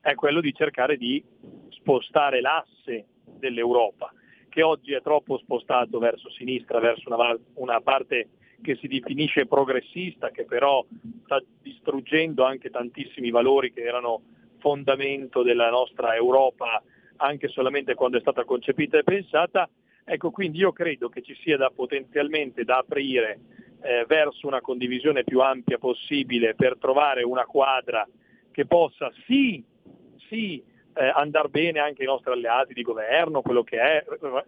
è 0.01 0.15
quello 0.15 0.41
di 0.41 0.53
cercare 0.53 0.97
di 0.97 1.23
spostare 1.69 2.41
l'asse 2.41 3.05
dell'Europa, 3.23 4.13
che 4.49 4.61
oggi 4.61 4.93
è 4.93 5.01
troppo 5.01 5.37
spostato 5.37 5.99
verso 5.99 6.29
sinistra, 6.31 6.79
verso 6.79 7.13
una, 7.13 7.37
una 7.55 7.81
parte 7.81 8.29
che 8.61 8.75
si 8.75 8.87
definisce 8.87 9.45
progressista, 9.45 10.31
che 10.31 10.45
però 10.45 10.85
sta 11.23 11.41
distruggendo 11.61 12.43
anche 12.43 12.69
tantissimi 12.69 13.29
valori 13.29 13.71
che 13.71 13.81
erano 13.81 14.21
fondamento 14.57 15.43
della 15.43 15.69
nostra 15.69 16.15
Europa 16.15 16.83
anche 17.21 17.47
solamente 17.47 17.95
quando 17.95 18.17
è 18.17 18.21
stata 18.21 18.43
concepita 18.43 18.97
e 18.97 19.03
pensata. 19.03 19.69
Ecco, 20.11 20.31
quindi 20.31 20.57
io 20.57 20.71
credo 20.71 21.07
che 21.07 21.21
ci 21.21 21.35
sia 21.35 21.55
da 21.55 21.69
potenzialmente 21.69 22.63
da 22.63 22.77
aprire 22.77 23.41
eh, 23.83 24.05
verso 24.07 24.47
una 24.47 24.59
condivisione 24.59 25.23
più 25.23 25.39
ampia 25.39 25.77
possibile 25.77 26.55
per 26.55 26.77
trovare 26.79 27.21
una 27.21 27.45
quadra 27.45 28.07
che 28.51 28.65
possa 28.65 29.11
sì, 29.27 29.63
sì 30.27 30.63
eh, 30.95 31.11
andare 31.13 31.49
bene 31.49 31.77
anche 31.77 32.01
ai 32.01 32.07
nostri 32.07 32.31
alleati 32.31 32.73
di 32.73 32.81
governo, 32.81 33.43
quello 33.43 33.61
che 33.61 33.79
è, 33.79 34.05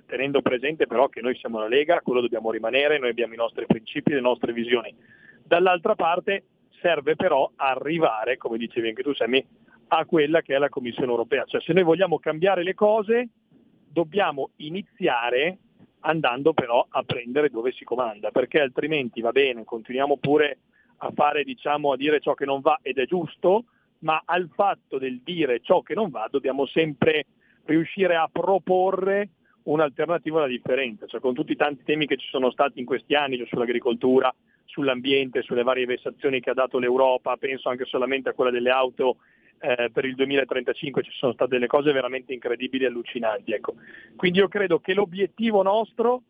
tenendo 0.07 0.41
presente 0.41 0.87
però 0.87 1.09
che 1.09 1.21
noi 1.21 1.35
siamo 1.35 1.59
la 1.59 1.67
Lega, 1.67 2.01
quello 2.01 2.21
dobbiamo 2.21 2.49
rimanere, 2.49 2.97
noi 2.97 3.11
abbiamo 3.11 3.35
i 3.35 3.37
nostri 3.37 3.67
principi, 3.67 4.13
le 4.13 4.19
nostre 4.19 4.53
visioni. 4.53 4.91
Dall'altra 5.43 5.93
parte 5.93 6.43
serve 6.81 7.15
però 7.15 7.51
arrivare, 7.55 8.37
come 8.37 8.57
dicevi 8.57 8.87
anche 8.87 9.03
tu 9.03 9.13
Sammy, 9.13 9.45
a 9.89 10.05
quella 10.05 10.41
che 10.41 10.55
è 10.55 10.57
la 10.57 10.69
Commissione 10.69 11.11
europea. 11.11 11.43
Cioè 11.45 11.61
se 11.61 11.71
noi 11.71 11.83
vogliamo 11.83 12.17
cambiare 12.17 12.63
le 12.63 12.73
cose 12.73 13.29
dobbiamo 13.91 14.51
iniziare 14.57 15.57
andando 16.01 16.53
però 16.53 16.85
a 16.89 17.03
prendere 17.03 17.49
dove 17.49 17.71
si 17.71 17.83
comanda, 17.83 18.31
perché 18.31 18.59
altrimenti 18.59 19.21
va 19.21 19.31
bene, 19.31 19.63
continuiamo 19.63 20.17
pure 20.17 20.59
a 20.97 21.11
fare, 21.13 21.43
diciamo, 21.43 21.91
a 21.91 21.97
dire 21.97 22.19
ciò 22.19 22.33
che 22.33 22.45
non 22.45 22.61
va 22.61 22.79
ed 22.81 22.97
è 22.97 23.05
giusto, 23.05 23.65
ma 23.99 24.21
al 24.25 24.49
fatto 24.53 24.97
del 24.97 25.21
dire 25.23 25.59
ciò 25.59 25.81
che 25.81 25.93
non 25.93 26.09
va 26.09 26.27
dobbiamo 26.29 26.65
sempre 26.65 27.25
riuscire 27.65 28.15
a 28.15 28.29
proporre 28.31 29.29
un'alternativa 29.63 30.39
alla 30.39 30.47
differenza, 30.47 31.05
cioè 31.05 31.19
con 31.19 31.35
tutti 31.35 31.51
i 31.51 31.55
tanti 31.55 31.83
temi 31.83 32.07
che 32.07 32.17
ci 32.17 32.27
sono 32.29 32.49
stati 32.49 32.79
in 32.79 32.85
questi 32.85 33.13
anni 33.13 33.37
cioè 33.37 33.45
sull'agricoltura, 33.45 34.33
sull'ambiente, 34.65 35.43
sulle 35.43 35.63
varie 35.63 35.85
vessazioni 35.85 36.39
che 36.39 36.49
ha 36.49 36.55
dato 36.55 36.79
l'Europa, 36.79 37.37
penso 37.37 37.69
anche 37.69 37.85
solamente 37.85 38.29
a 38.29 38.33
quella 38.33 38.49
delle 38.49 38.71
auto 38.71 39.17
eh, 39.61 39.89
per 39.91 40.05
il 40.05 40.15
2035 40.15 41.03
ci 41.03 41.11
sono 41.13 41.33
state 41.33 41.51
delle 41.51 41.67
cose 41.67 41.91
veramente 41.91 42.33
incredibili 42.33 42.83
e 42.83 42.87
allucinanti. 42.87 43.53
Ecco. 43.53 43.75
Quindi 44.15 44.39
io 44.39 44.47
credo 44.47 44.79
che 44.79 44.93
l'obiettivo 44.93 45.61
nostro 45.61 46.23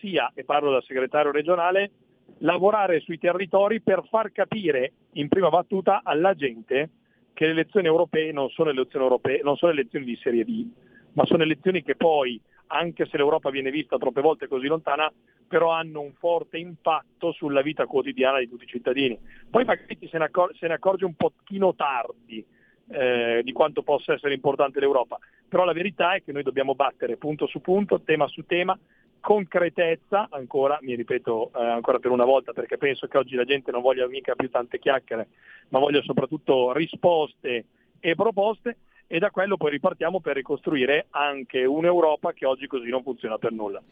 sia, 0.00 0.30
e 0.34 0.44
parlo 0.44 0.70
da 0.70 0.80
segretario 0.82 1.30
regionale, 1.30 1.90
lavorare 2.38 3.00
sui 3.00 3.18
territori 3.18 3.80
per 3.80 4.04
far 4.08 4.32
capire 4.32 4.92
in 5.12 5.28
prima 5.28 5.48
battuta 5.48 6.02
alla 6.04 6.34
gente 6.34 6.90
che 7.32 7.46
le 7.46 7.52
elezioni 7.52 7.86
europee 7.86 8.32
non 8.32 8.48
sono 8.50 8.70
elezioni, 8.70 9.04
europee, 9.04 9.40
non 9.42 9.56
sono 9.56 9.72
elezioni 9.72 10.04
di 10.04 10.16
serie 10.16 10.44
B, 10.44 10.66
ma 11.12 11.24
sono 11.24 11.42
elezioni 11.42 11.82
che 11.82 11.94
poi, 11.94 12.40
anche 12.68 13.06
se 13.06 13.16
l'Europa 13.16 13.50
viene 13.50 13.70
vista 13.70 13.96
troppe 13.96 14.20
volte 14.20 14.48
così 14.48 14.66
lontana, 14.66 15.10
però 15.46 15.70
hanno 15.70 16.00
un 16.00 16.12
forte 16.14 16.58
impatto 16.58 17.32
sulla 17.32 17.62
vita 17.62 17.86
quotidiana 17.86 18.38
di 18.38 18.48
tutti 18.48 18.64
i 18.64 18.68
cittadini. 18.68 19.18
Poi 19.48 19.64
magari 19.64 19.98
se 20.08 20.18
ne, 20.18 20.24
accor- 20.24 20.54
se 20.56 20.66
ne 20.66 20.74
accorge 20.74 21.04
un 21.04 21.14
pochino 21.14 21.74
tardi, 21.74 22.44
eh, 22.90 23.40
di 23.44 23.52
quanto 23.52 23.82
possa 23.82 24.14
essere 24.14 24.34
importante 24.34 24.80
l'Europa. 24.80 25.18
Però 25.48 25.64
la 25.64 25.72
verità 25.72 26.14
è 26.14 26.22
che 26.22 26.32
noi 26.32 26.42
dobbiamo 26.42 26.74
battere 26.74 27.16
punto 27.16 27.46
su 27.46 27.60
punto, 27.60 28.00
tema 28.00 28.26
su 28.28 28.44
tema, 28.44 28.78
concretezza, 29.20 30.28
ancora, 30.30 30.78
mi 30.82 30.94
ripeto 30.94 31.50
eh, 31.54 31.64
ancora 31.64 31.98
per 31.98 32.10
una 32.10 32.24
volta 32.24 32.52
perché 32.52 32.76
penso 32.78 33.06
che 33.08 33.18
oggi 33.18 33.34
la 33.34 33.44
gente 33.44 33.70
non 33.70 33.82
voglia 33.82 34.06
mica 34.06 34.34
più 34.34 34.50
tante 34.50 34.78
chiacchiere, 34.78 35.28
ma 35.68 35.78
voglia 35.78 36.02
soprattutto 36.02 36.72
risposte 36.72 37.64
e 38.00 38.14
proposte 38.14 38.76
e 39.10 39.18
da 39.18 39.30
quello 39.30 39.56
poi 39.56 39.70
ripartiamo 39.70 40.20
per 40.20 40.36
ricostruire 40.36 41.06
anche 41.10 41.64
un'Europa 41.64 42.34
che 42.34 42.44
oggi 42.44 42.66
così 42.66 42.90
non 42.90 43.02
funziona 43.02 43.38
per 43.38 43.52
nulla. 43.52 43.82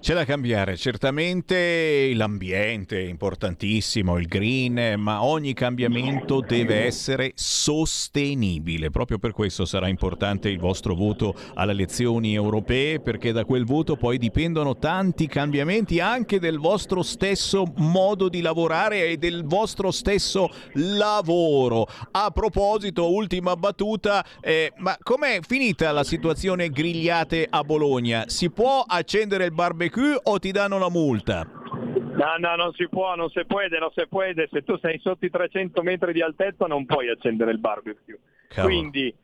C'è 0.00 0.14
da 0.14 0.24
cambiare, 0.24 0.76
certamente 0.76 2.12
l'ambiente 2.12 2.98
è 2.98 3.04
importantissimo, 3.04 4.18
il 4.18 4.26
green, 4.26 5.00
ma 5.00 5.22
ogni 5.22 5.54
cambiamento 5.54 6.40
deve 6.40 6.84
essere 6.84 7.30
sostenibile. 7.34 8.90
Proprio 8.90 9.18
per 9.18 9.30
questo 9.30 9.64
sarà 9.64 9.86
importante 9.86 10.48
il 10.48 10.58
vostro 10.58 10.94
voto 10.94 11.34
alle 11.54 11.70
elezioni 11.70 12.34
europee, 12.34 13.00
perché 13.00 13.30
da 13.30 13.44
quel 13.44 13.64
voto 13.64 13.94
poi 13.96 14.18
dipendono 14.18 14.76
tanti 14.76 15.28
cambiamenti 15.28 16.00
anche 16.00 16.40
del 16.40 16.58
vostro 16.58 17.02
stesso 17.02 17.72
modo 17.76 18.28
di 18.28 18.40
lavorare 18.40 19.06
e 19.06 19.18
del 19.18 19.44
vostro 19.44 19.92
stesso 19.92 20.50
lavoro. 20.72 21.86
A 22.10 22.30
proposito, 22.32 23.12
ultima 23.12 23.54
battuta, 23.54 24.24
eh, 24.40 24.63
ma 24.76 24.96
com'è 25.02 25.40
finita 25.46 25.92
la 25.92 26.04
situazione 26.04 26.68
grigliate 26.68 27.46
a 27.48 27.62
Bologna? 27.62 28.24
Si 28.28 28.50
può 28.50 28.84
accendere 28.86 29.44
il 29.44 29.52
barbecue 29.52 30.18
o 30.22 30.38
ti 30.38 30.50
danno 30.50 30.76
una 30.76 30.88
multa? 30.88 31.44
No, 31.44 32.36
no, 32.38 32.54
non 32.56 32.72
si 32.74 32.88
può, 32.88 33.14
non 33.16 33.28
si 33.30 33.44
può, 33.44 33.60
non 33.78 33.90
si 33.94 34.06
può. 34.08 34.22
Se 34.50 34.62
tu 34.62 34.76
sei 34.78 34.98
sotto 35.00 35.24
i 35.24 35.30
300 35.30 35.82
metri 35.82 36.12
di 36.12 36.22
altezza 36.22 36.66
non 36.66 36.86
puoi 36.86 37.10
accendere 37.10 37.50
il 37.50 37.58
barbecue. 37.58 38.18
Cavolo. 38.48 38.72
Quindi 38.72 39.14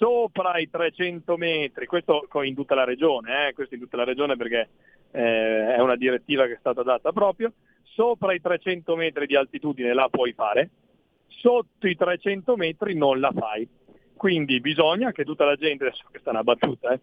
sopra 0.00 0.58
i 0.58 0.70
300 0.70 1.36
metri, 1.36 1.86
questo 1.86 2.26
in 2.42 2.54
tutta 2.54 2.74
la 2.74 2.84
regione, 2.84 3.48
eh, 3.48 3.52
questo 3.52 3.74
in 3.74 3.80
tutta 3.82 3.98
la 3.98 4.04
regione 4.04 4.34
perché 4.34 4.70
eh, 5.10 5.74
è 5.74 5.78
una 5.78 5.96
direttiva 5.96 6.46
che 6.46 6.54
è 6.54 6.58
stata 6.58 6.82
data 6.82 7.12
proprio, 7.12 7.52
sopra 7.82 8.32
i 8.32 8.40
300 8.40 8.96
metri 8.96 9.26
di 9.26 9.36
altitudine 9.36 9.92
la 9.92 10.08
puoi 10.08 10.32
fare, 10.32 10.70
sotto 11.28 11.86
i 11.86 11.96
300 11.96 12.56
metri 12.56 12.94
non 12.94 13.20
la 13.20 13.30
fai. 13.30 13.68
Quindi 14.20 14.60
bisogna 14.60 15.12
che 15.12 15.24
tutta 15.24 15.46
la 15.46 15.56
gente, 15.56 15.86
adesso 15.86 16.04
che 16.12 16.18
sta 16.18 16.28
una 16.28 16.42
battuta, 16.42 16.92
eh, 16.92 17.00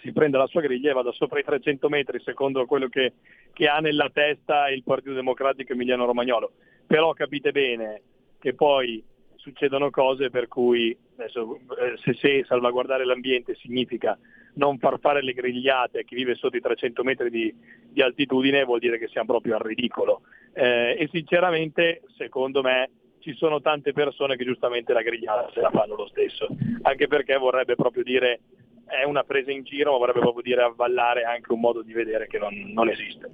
si 0.00 0.10
prenda 0.10 0.38
la 0.38 0.48
sua 0.48 0.60
griglia 0.60 0.90
e 0.90 0.92
vada 0.92 1.12
sopra 1.12 1.38
i 1.38 1.44
300 1.44 1.88
metri 1.88 2.20
secondo 2.24 2.66
quello 2.66 2.88
che, 2.88 3.12
che 3.52 3.68
ha 3.68 3.78
nella 3.78 4.10
testa 4.12 4.68
il 4.68 4.82
Partito 4.82 5.12
Democratico 5.12 5.72
Emiliano 5.72 6.04
Romagnolo. 6.04 6.50
Però 6.84 7.12
capite 7.12 7.52
bene 7.52 8.02
che 8.40 8.54
poi 8.54 9.00
succedono 9.36 9.90
cose 9.90 10.30
per 10.30 10.48
cui 10.48 10.98
adesso, 11.14 11.60
eh, 11.78 11.96
se, 12.02 12.14
se, 12.14 12.44
salvaguardare 12.44 13.04
l'ambiente 13.04 13.54
significa 13.54 14.18
non 14.54 14.78
far 14.78 14.98
fare 14.98 15.22
le 15.22 15.34
grigliate 15.34 16.00
a 16.00 16.02
chi 16.02 16.16
vive 16.16 16.34
sotto 16.34 16.56
i 16.56 16.60
300 16.60 17.04
metri 17.04 17.30
di, 17.30 17.54
di 17.88 18.02
altitudine 18.02 18.64
vuol 18.64 18.80
dire 18.80 18.98
che 18.98 19.06
siamo 19.06 19.28
proprio 19.28 19.54
al 19.54 19.62
ridicolo. 19.62 20.22
Eh, 20.54 20.96
e 20.98 21.08
sinceramente, 21.12 22.02
secondo 22.16 22.62
me, 22.62 22.90
ci 23.22 23.34
sono 23.34 23.60
tante 23.60 23.92
persone 23.92 24.36
che 24.36 24.44
giustamente 24.44 24.92
la 24.92 25.00
grigliata 25.02 25.50
se 25.54 25.60
la 25.60 25.70
fanno 25.70 25.94
lo 25.94 26.06
stesso, 26.08 26.48
anche 26.82 27.06
perché 27.06 27.36
vorrebbe 27.38 27.76
proprio 27.76 28.02
dire 28.02 28.40
è 28.84 29.04
una 29.04 29.24
presa 29.24 29.50
in 29.50 29.62
giro, 29.62 29.92
ma 29.92 29.98
vorrebbe 29.98 30.20
proprio 30.20 30.42
dire 30.42 30.62
avvallare 30.62 31.22
anche 31.22 31.52
un 31.52 31.60
modo 31.60 31.82
di 31.82 31.92
vedere 31.92 32.26
che 32.26 32.38
non, 32.38 32.52
non 32.74 32.90
esiste. 32.90 33.30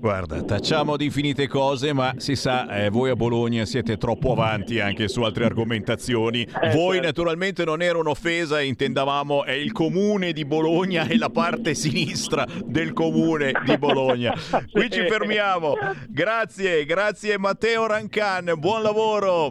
Guarda, 0.00 0.42
tacciamo 0.42 0.96
di 0.96 1.10
finite 1.10 1.46
cose, 1.46 1.92
ma 1.92 2.14
si 2.16 2.34
sa, 2.34 2.66
eh, 2.68 2.88
voi 2.88 3.10
a 3.10 3.16
Bologna 3.16 3.66
siete 3.66 3.98
troppo 3.98 4.32
avanti 4.32 4.80
anche 4.80 5.08
su 5.08 5.20
altre 5.20 5.44
argomentazioni. 5.44 6.40
Eh, 6.40 6.70
voi 6.70 6.94
certo. 6.94 7.06
naturalmente 7.08 7.66
non 7.66 7.82
era 7.82 7.98
un'offesa, 7.98 8.62
intendavamo 8.62 9.44
è 9.44 9.52
il 9.52 9.72
comune 9.72 10.32
di 10.32 10.46
Bologna 10.46 11.06
e 11.06 11.18
la 11.18 11.28
parte 11.28 11.74
sinistra 11.74 12.46
del 12.64 12.94
comune 12.94 13.52
di 13.62 13.76
Bologna. 13.76 14.32
Qui 14.72 14.90
ci 14.90 15.06
fermiamo. 15.06 15.74
Grazie, 16.08 16.86
grazie 16.86 17.36
Matteo 17.36 17.86
Rancan, 17.86 18.54
buon 18.56 18.80
lavoro. 18.80 19.50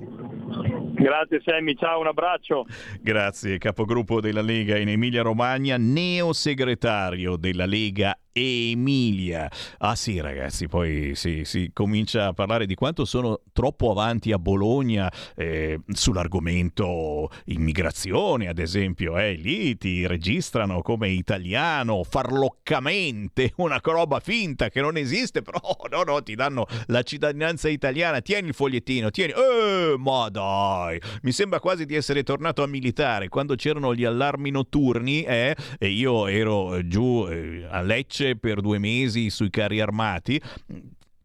Grazie 0.96 1.42
Sammy, 1.46 1.76
ciao, 1.76 2.00
un 2.00 2.08
abbraccio. 2.08 2.66
Grazie, 3.00 3.60
capogruppo 3.60 4.20
della 4.20 4.42
Lega 4.42 4.78
in 4.78 4.90
Emilia 4.90 5.22
Romagna, 5.22 5.78
neo 5.78 6.34
segretario 6.34 7.36
della 7.38 7.68
Lega 7.68 8.18
Emilia. 8.40 9.50
Ah 9.80 9.96
sì 9.96 10.20
ragazzi, 10.22 10.68
poi 10.68 11.14
si, 11.16 11.44
si, 11.44 11.72
comincia 11.74 12.28
a 12.28 12.34
parlare 12.34 12.66
di 12.66 12.76
quanto 12.76 13.04
sono 13.06 13.42
troppo 13.52 13.92
avanti 13.92 14.32
a 14.32 14.40
Bologna 14.40 15.12
eh, 15.36 15.80
sull'argomento 15.88 17.30
immigrazione, 17.46 18.48
ad 18.48 18.60
esempio. 18.60 19.18
Eh, 19.18 19.34
lì 19.34 19.78
ti 19.78 20.08
registrano 20.08 20.82
come 20.82 21.10
italiano 21.10 22.04
farloccamente, 22.04 23.52
una 23.58 23.80
roba 23.84 24.20
finta 24.20 24.70
che 24.70 24.82
non 24.82 24.96
esiste, 24.98 25.42
però 25.42 25.60
no, 25.92 26.04
no, 26.04 26.24
ti 26.24 26.36
danno 26.36 26.66
la 26.88 27.02
cittadinanza 27.04 27.68
italiana. 27.68 28.22
Tieni 28.22 28.50
il 28.50 28.54
fogliettino, 28.54 29.12
tieni... 29.12 29.34
Eh, 29.34 29.96
ma 29.98 30.30
dai! 30.30 31.02
Mi 31.24 31.32
sembra 31.32 31.60
quasi 31.60 31.86
di 31.86 31.96
essere 31.96 32.24
tornato 32.24 32.64
a 32.64 32.68
militare. 32.68 33.28
Quando 33.28 33.56
c'erano 33.56 33.94
gli 33.94 34.06
allarmi 34.06 34.52
notturni 34.52 35.24
eh, 35.24 35.56
e 35.78 35.90
io 35.90 36.28
ero 36.28 36.88
giù 36.88 37.28
eh, 37.30 37.66
a 37.70 37.82
Lecce 37.82 38.29
per 38.38 38.62
due 38.62 38.78
mesi 38.78 39.30
sui 39.30 39.50
carri 39.50 39.80
armati. 39.80 40.42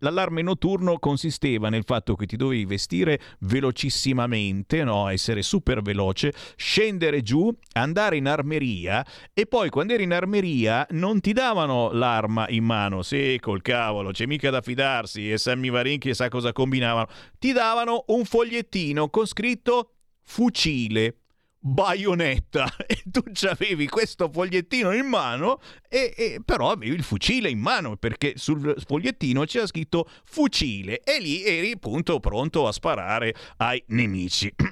L'allarme 0.05 0.43
notturno 0.43 0.99
consisteva 0.99 1.71
nel 1.71 1.85
fatto 1.85 2.15
che 2.15 2.27
ti 2.27 2.37
dovevi 2.37 2.67
vestire 2.67 3.19
velocissimamente, 3.41 4.85
no? 4.85 5.09
essere 5.09 5.41
super 5.41 5.81
veloce, 5.81 6.33
scendere 6.57 7.23
giù, 7.23 7.51
andare 7.73 8.19
in 8.19 8.29
armeria 8.29 9.05
e 9.33 9.47
poi 9.47 9.71
quando 9.71 9.95
eri 9.95 10.03
in 10.03 10.13
armeria 10.13 10.87
non 10.91 11.21
ti 11.21 11.33
davano 11.33 11.91
l'arma 11.91 12.47
in 12.51 12.65
mano, 12.65 13.01
sì, 13.01 13.39
col 13.41 13.63
cavolo, 13.63 14.11
c'è 14.11 14.27
mica 14.27 14.51
da 14.51 14.61
fidarsi 14.61 15.33
e 15.33 15.39
Sammy 15.39 15.71
Varin 15.71 15.99
che 15.99 16.13
sa 16.13 16.29
cosa 16.29 16.53
combinavano, 16.53 17.09
ti 17.39 17.53
davano 17.53 18.05
un 18.09 18.27
fogliettino 18.27 19.09
con 19.09 19.25
scritto 19.25 19.95
fucile 20.23 21.21
baionetta. 21.65 22.71
E 22.87 23.03
tu 23.07 23.23
avevi 23.49 23.89
questo 23.89 24.29
fogliettino 24.31 24.93
in 24.93 25.07
mano 25.07 25.59
e, 25.89 26.13
e, 26.17 26.41
però 26.45 26.71
avevi 26.71 26.95
il 26.95 27.03
fucile 27.03 27.49
in 27.49 27.59
mano 27.59 27.97
perché 27.97 28.35
sul 28.37 28.75
fogliettino 28.87 29.45
c'era 29.45 29.67
scritto 29.67 30.07
fucile 30.25 31.01
e 31.03 31.19
lì 31.19 31.43
eri 31.43 31.73
appunto 31.73 32.21
pronto 32.21 32.69
a 32.69 32.73
sparare 32.73 33.35
ai 33.57 33.83
nemici. 33.89 34.53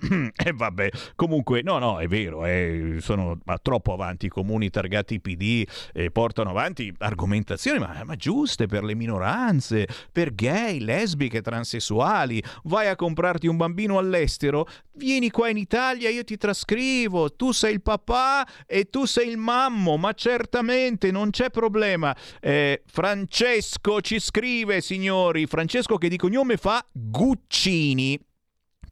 E 0.43 0.53
vabbè 0.53 0.89
comunque 1.15 1.63
no 1.63 1.79
no 1.79 1.99
è 1.99 2.07
vero 2.09 2.45
eh, 2.45 2.97
sono 3.01 3.39
troppo 3.63 3.93
avanti 3.93 4.27
i 4.27 4.29
comuni 4.29 4.71
targati 4.71 5.21
PD 5.21 5.67
e 5.93 6.11
portano 6.11 6.51
avanti 6.51 6.93
argomentazioni 6.99 7.79
ma, 7.79 8.03
ma 8.05 8.17
giuste 8.17 8.67
per 8.67 8.83
le 8.83 8.95
minoranze 8.95 9.87
per 10.11 10.35
gay, 10.35 10.81
lesbiche, 10.81 11.41
transessuali. 11.41 12.43
Vai 12.65 12.89
a 12.89 12.97
comprarti 12.97 13.47
un 13.47 13.57
bambino 13.57 13.99
all'estero 13.99 14.69
vieni 14.95 15.31
qua 15.31 15.49
in 15.49 15.57
Italia 15.57 16.11
io 16.11 16.25
ti 16.25 16.37
trascrivo 16.37 16.82
scrivo, 16.83 17.31
tu 17.37 17.53
sei 17.53 17.75
il 17.75 17.83
papà 17.83 18.47
e 18.67 18.91
tu 18.91 19.05
sei 19.05 19.29
il 19.29 19.37
mammo, 19.37 19.97
ma 19.97 20.13
certamente 20.13 21.13
non 21.13 21.31
c'è 21.31 21.51
problema. 21.51 22.15
Eh, 22.41 22.83
Francesco 22.87 24.01
ci 24.01 24.19
scrive, 24.19 24.81
signori, 24.81 25.47
Francesco 25.47 25.97
che 25.97 26.09
di 26.09 26.17
cognome 26.17 26.57
fa 26.57 26.85
Guccini 26.93 28.19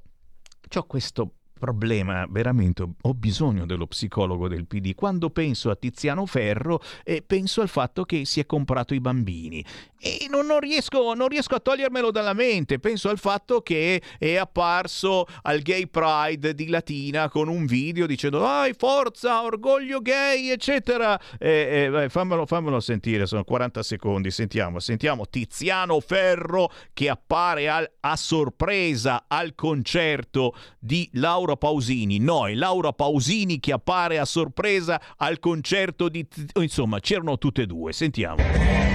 ho 0.73 0.84
questo 0.84 1.31
problema, 1.64 2.26
veramente 2.30 2.85
ho 2.99 3.14
bisogno 3.14 3.65
dello 3.65 3.88
psicologo 3.88 4.49
del 4.49 4.68
PD. 4.68 4.94
Quando 4.94 5.30
penso 5.30 5.69
a 5.69 5.77
Tiziano 5.77 6.26
Ferro 6.26 6.81
eh, 7.06 7.23
penso 7.26 7.61
al 7.61 7.69
fatto 7.69 8.03
che 8.03 8.26
si 8.26 8.41
è 8.41 8.45
comprato 8.45 8.94
i 8.94 8.99
bambini 8.99 9.64
e 10.06 10.27
non, 10.30 10.45
non, 10.45 10.60
riesco, 10.60 11.14
non, 11.14 11.30
riesco, 11.30 11.56
a 11.56 11.61
togliermelo 11.61 12.11
dalla 12.11 12.34
mente. 12.34 12.77
Penso 12.77 13.07
al 13.07 13.18
fatto 13.18 13.61
che 13.61 14.02
è 14.18 14.35
apparso 14.35 15.26
al 15.44 15.61
Gay 15.61 15.88
Pride 15.88 16.53
di 16.53 16.68
Latina 16.68 17.30
con 17.30 17.48
un 17.48 17.65
video 17.65 18.06
dicendo 18.06 18.40
dai 18.40 18.73
forza, 18.77 19.41
orgoglio 19.44 20.02
gay, 20.02 20.49
eccetera. 20.49 21.18
Eh, 21.40 21.90
eh, 21.94 22.10
fammelo, 22.10 22.45
fammelo, 22.45 22.81
sentire, 22.81 23.26
sono 23.26 23.45
40 23.45 23.81
secondi, 23.81 24.30
sentiamo, 24.30 24.80
sentiamo 24.80 25.26
Tiziano 25.30 26.02
Ferro 26.02 26.69
che 26.91 27.07
appare 27.07 27.69
al, 27.69 27.90
a 28.02 28.18
sorpresa 28.18 29.23
al 29.26 29.56
concerto 29.56 30.53
di 30.80 31.10
Laura 31.14 31.52
Pausini. 31.55 32.19
No, 32.19 32.47
è 32.47 32.53
Laura 32.53 32.93
Pausini 32.93 33.59
che 33.59 33.71
appare 33.71 34.19
a 34.19 34.25
sorpresa 34.25 35.01
al 35.17 35.39
concerto 35.39 36.09
di... 36.09 36.25
Insomma, 36.55 36.99
c'erano 36.99 37.38
tutte 37.38 37.63
e 37.63 37.65
due, 37.65 37.93
sentiamo. 37.93 38.93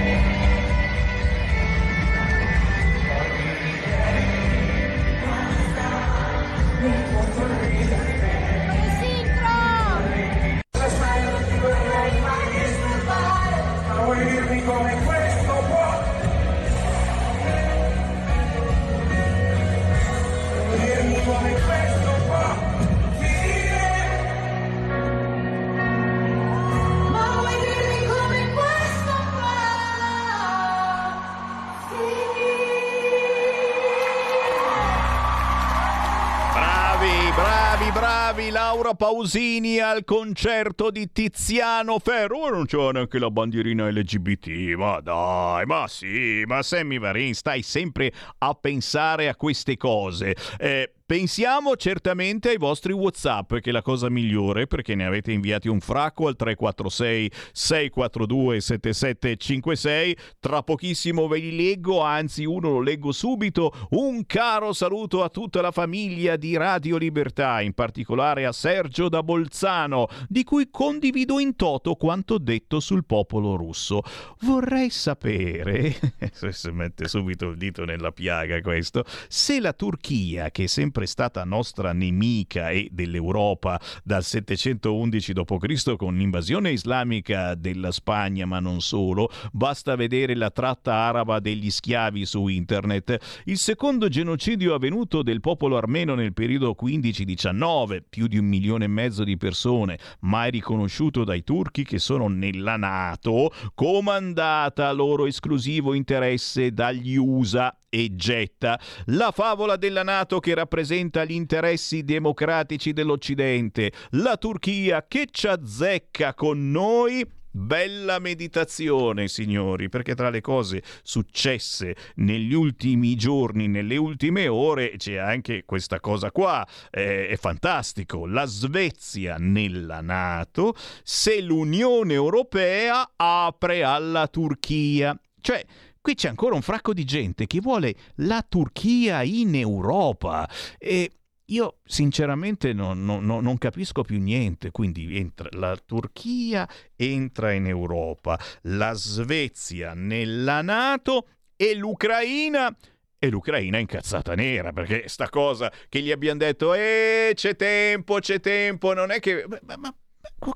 Laura 38.69 38.93
Pausini 38.93 39.79
al 39.79 40.03
concerto 40.03 40.91
di 40.91 41.11
Tiziano 41.11 41.97
Ferro. 41.97 42.51
Non 42.51 42.67
c'è 42.67 42.91
neanche 42.91 43.17
la 43.17 43.31
bandierina 43.31 43.89
LGBT, 43.89 44.75
ma 44.75 44.99
dai, 45.01 45.65
ma 45.65 45.87
sì, 45.87 46.43
ma 46.45 46.61
Sammy 46.61 46.99
Varin, 46.99 47.33
stai 47.33 47.63
sempre 47.63 48.13
a 48.37 48.53
pensare 48.53 49.27
a 49.27 49.35
queste 49.35 49.75
cose. 49.75 50.35
Eh, 50.59 50.98
Pensiamo 51.09 51.75
certamente 51.75 52.49
ai 52.49 52.57
vostri 52.57 52.93
WhatsApp, 52.93 53.55
che 53.55 53.71
è 53.71 53.73
la 53.73 53.81
cosa 53.81 54.11
migliore 54.11 54.67
perché 54.67 54.93
ne 54.93 55.07
avete 55.07 55.31
inviati 55.31 55.67
un 55.67 55.79
fracco 55.79 56.27
al 56.27 56.35
346 56.35 57.31
642 57.51 58.61
7756. 58.61 60.17
Tra 60.39 60.61
pochissimo 60.61 61.27
ve 61.27 61.39
li 61.39 61.55
leggo, 61.55 62.01
anzi 62.01 62.45
uno 62.45 62.69
lo 62.69 62.79
leggo 62.79 63.11
subito. 63.11 63.73
Un 63.89 64.27
caro 64.27 64.71
saluto 64.71 65.23
a 65.23 65.29
tutta 65.29 65.61
la 65.61 65.71
famiglia 65.71 66.35
di 66.35 66.55
Radio 66.55 66.97
Libertà, 66.97 67.61
in 67.61 67.73
particolare 67.73 68.45
a 68.45 68.51
Sergio 68.51 69.09
da 69.09 69.23
Bolzano, 69.23 70.09
di 70.27 70.43
cui 70.43 70.69
condivido 70.69 71.39
in 71.39 71.55
toto 71.55 71.95
quanto 71.95 72.37
detto 72.37 72.79
sul 72.79 73.03
popolo 73.03 73.55
russo. 73.55 74.03
Vorrei 74.41 74.91
sapere, 74.91 75.95
se 76.51 76.71
mette 76.71 77.07
subito 77.07 77.47
il 77.47 77.57
dito 77.57 77.83
nella 77.83 78.11
piaga 78.11 78.61
questo, 78.61 79.03
se 79.27 79.59
la 79.59 79.73
Turchia, 79.73 80.51
che 80.51 80.65
è 80.65 80.67
sempre 80.67 80.98
sempre 80.99 81.05
stata 81.05 81.43
nostra 81.45 81.93
nemica 81.93 82.71
e 82.71 82.89
dell'Europa 82.91 83.79
dal 84.03 84.23
711 84.23 85.33
d.C. 85.33 85.95
con 85.95 86.17
l'invasione 86.17 86.71
islamica 86.71 87.55
della 87.55 87.91
Spagna, 87.91 88.45
ma 88.45 88.59
non 88.59 88.81
solo, 88.81 89.29
basta 89.51 89.95
vedere 89.95 90.35
la 90.35 90.49
tratta 90.49 90.93
araba 90.93 91.39
degli 91.39 91.69
schiavi 91.69 92.25
su 92.25 92.47
internet. 92.47 93.41
Il 93.45 93.57
secondo 93.57 94.09
genocidio 94.09 94.73
avvenuto 94.73 95.21
del 95.21 95.39
popolo 95.39 95.77
armeno 95.77 96.15
nel 96.15 96.33
periodo 96.33 96.75
15-19, 96.79 98.01
più 98.09 98.27
di 98.27 98.37
un 98.37 98.45
milione 98.45 98.85
e 98.85 98.89
mezzo 98.89 99.23
di 99.23 99.37
persone, 99.37 99.97
mai 100.21 100.51
riconosciuto 100.51 101.23
dai 101.23 101.43
turchi 101.43 101.83
che 101.83 101.99
sono 101.99 102.27
nella 102.27 102.75
Nato, 102.75 103.51
comandata 103.73 104.87
a 104.89 104.91
loro 104.91 105.25
esclusivo 105.25 105.93
interesse 105.93 106.71
dagli 106.71 107.15
USA 107.15 107.73
e 107.89 108.15
getta. 108.15 108.79
La 109.05 109.31
favola 109.31 109.75
della 109.75 110.03
Nato 110.03 110.39
che 110.39 110.53
rappresenta 110.53 111.25
gli 111.25 111.33
interessi 111.33 112.03
democratici 112.03 112.93
dell'Occidente. 112.93 113.91
La 114.11 114.37
Turchia 114.37 115.05
che 115.07 115.27
ci 115.31 115.47
azzecca 115.47 116.33
con 116.33 116.71
noi 116.71 117.25
Bella 117.51 118.19
meditazione, 118.19 119.27
signori, 119.27 119.89
perché 119.89 120.13
tra 120.13 120.29
le 120.29 120.39
cose 120.39 120.83
successe 121.01 121.95
negli 122.17 122.53
ultimi 122.53 123.15
giorni, 123.15 123.67
nelle 123.67 123.97
ultime 123.97 124.47
ore, 124.47 124.93
c'è 124.97 125.15
anche 125.15 125.63
questa 125.65 125.99
cosa 125.99 126.31
qua. 126.31 126.65
Eh, 126.91 127.27
è 127.27 127.35
fantastico. 127.37 128.27
La 128.27 128.45
Svezia 128.45 129.37
nella 129.39 129.99
Nato 130.01 130.75
se 131.01 131.41
l'Unione 131.41 132.13
Europea 132.13 133.13
apre 133.15 133.83
alla 133.83 134.27
Turchia. 134.27 135.19
Cioè, 135.41 135.65
qui 136.09 136.15
c'è 136.15 136.29
ancora 136.29 136.55
un 136.55 136.63
fracco 136.63 136.91
di 136.91 137.05
gente 137.05 137.45
che 137.45 137.59
vuole 137.59 137.93
la 138.15 138.43
Turchia 138.47 139.21
in 139.21 139.53
Europa. 139.53 140.49
E 140.79 141.11
io 141.45 141.77
sinceramente 141.83 142.73
non, 142.73 143.05
non, 143.05 143.23
non, 143.23 143.57
capisco 143.59 144.01
più 144.01 144.19
niente, 144.19 144.71
quindi 144.71 145.17
entra, 145.17 145.49
la 145.51 145.77
Turchia 145.77 146.67
entra 146.95 147.51
in 147.51 147.67
Europa, 147.67 148.39
la 148.63 148.93
Svezia 148.93 149.93
nella 149.93 150.63
Nato 150.63 151.27
e 151.55 151.75
l'Ucraina 151.75 152.75
e 153.19 153.29
l'Ucraina 153.29 153.77
è 153.77 153.81
incazzata 153.81 154.33
nera 154.33 154.71
perché 154.71 155.09
sta 155.09 155.29
cosa 155.29 155.71
che 155.89 156.01
gli 156.01 156.09
abbiamo 156.09 156.39
detto 156.39 156.73
eh 156.73 157.33
c'è 157.35 157.55
tempo, 157.55 158.17
c'è 158.19 158.39
tempo, 158.39 158.93
non 158.93 159.11
è 159.11 159.19
che 159.19 159.45
ma, 159.47 159.75
ma 159.77 159.93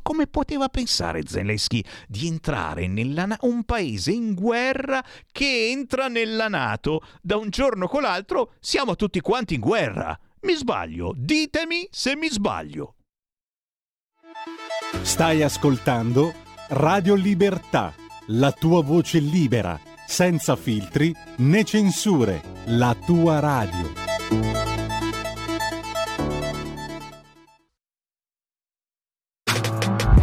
come 0.02 0.27
poteva 0.27 0.69
pensare 0.69 1.23
Zelensky 1.26 1.84
di 2.07 2.27
entrare 2.27 2.88
nella 2.88 3.27
un 3.41 3.64
paese 3.64 4.11
in 4.11 4.34
guerra 4.34 5.03
che 5.31 5.69
entra 5.69 6.07
nella 6.07 6.48
Nato 6.48 7.02
da 7.22 7.38
un 7.38 7.49
giorno 7.49 7.88
con 7.88 8.02
l'altro 8.02 8.53
siamo 8.60 8.95
tutti 8.95 9.19
quanti 9.19 9.56
in 9.56 9.61
guerra 9.61 10.18
mi 10.44 10.56
sbaglio? 10.56 11.14
Ditemi 11.15 11.88
se 11.90 12.15
mi 12.15 12.30
sbaglio. 12.30 12.95
Stai 15.02 15.41
ascoltando 15.41 16.34
Radio 16.69 17.15
Libertà, 17.15 17.94
la 18.27 18.52
tua 18.52 18.84
voce 18.84 19.19
libera, 19.19 19.80
senza 20.06 20.56
filtri 20.56 21.15
né 21.38 21.64
censure, 21.64 22.41
la 22.65 22.95
tua 23.06 23.40
radio. 23.40 24.62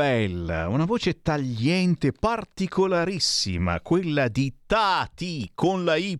Che 0.00 0.26
bella, 0.26 0.68
una 0.68 0.86
voce 0.86 1.20
tagliente 1.20 2.12
particolarissima, 2.12 3.82
quella 3.82 4.28
di 4.28 4.54
Tati 4.64 5.50
con 5.54 5.84
la 5.84 5.96
Y, 5.96 6.18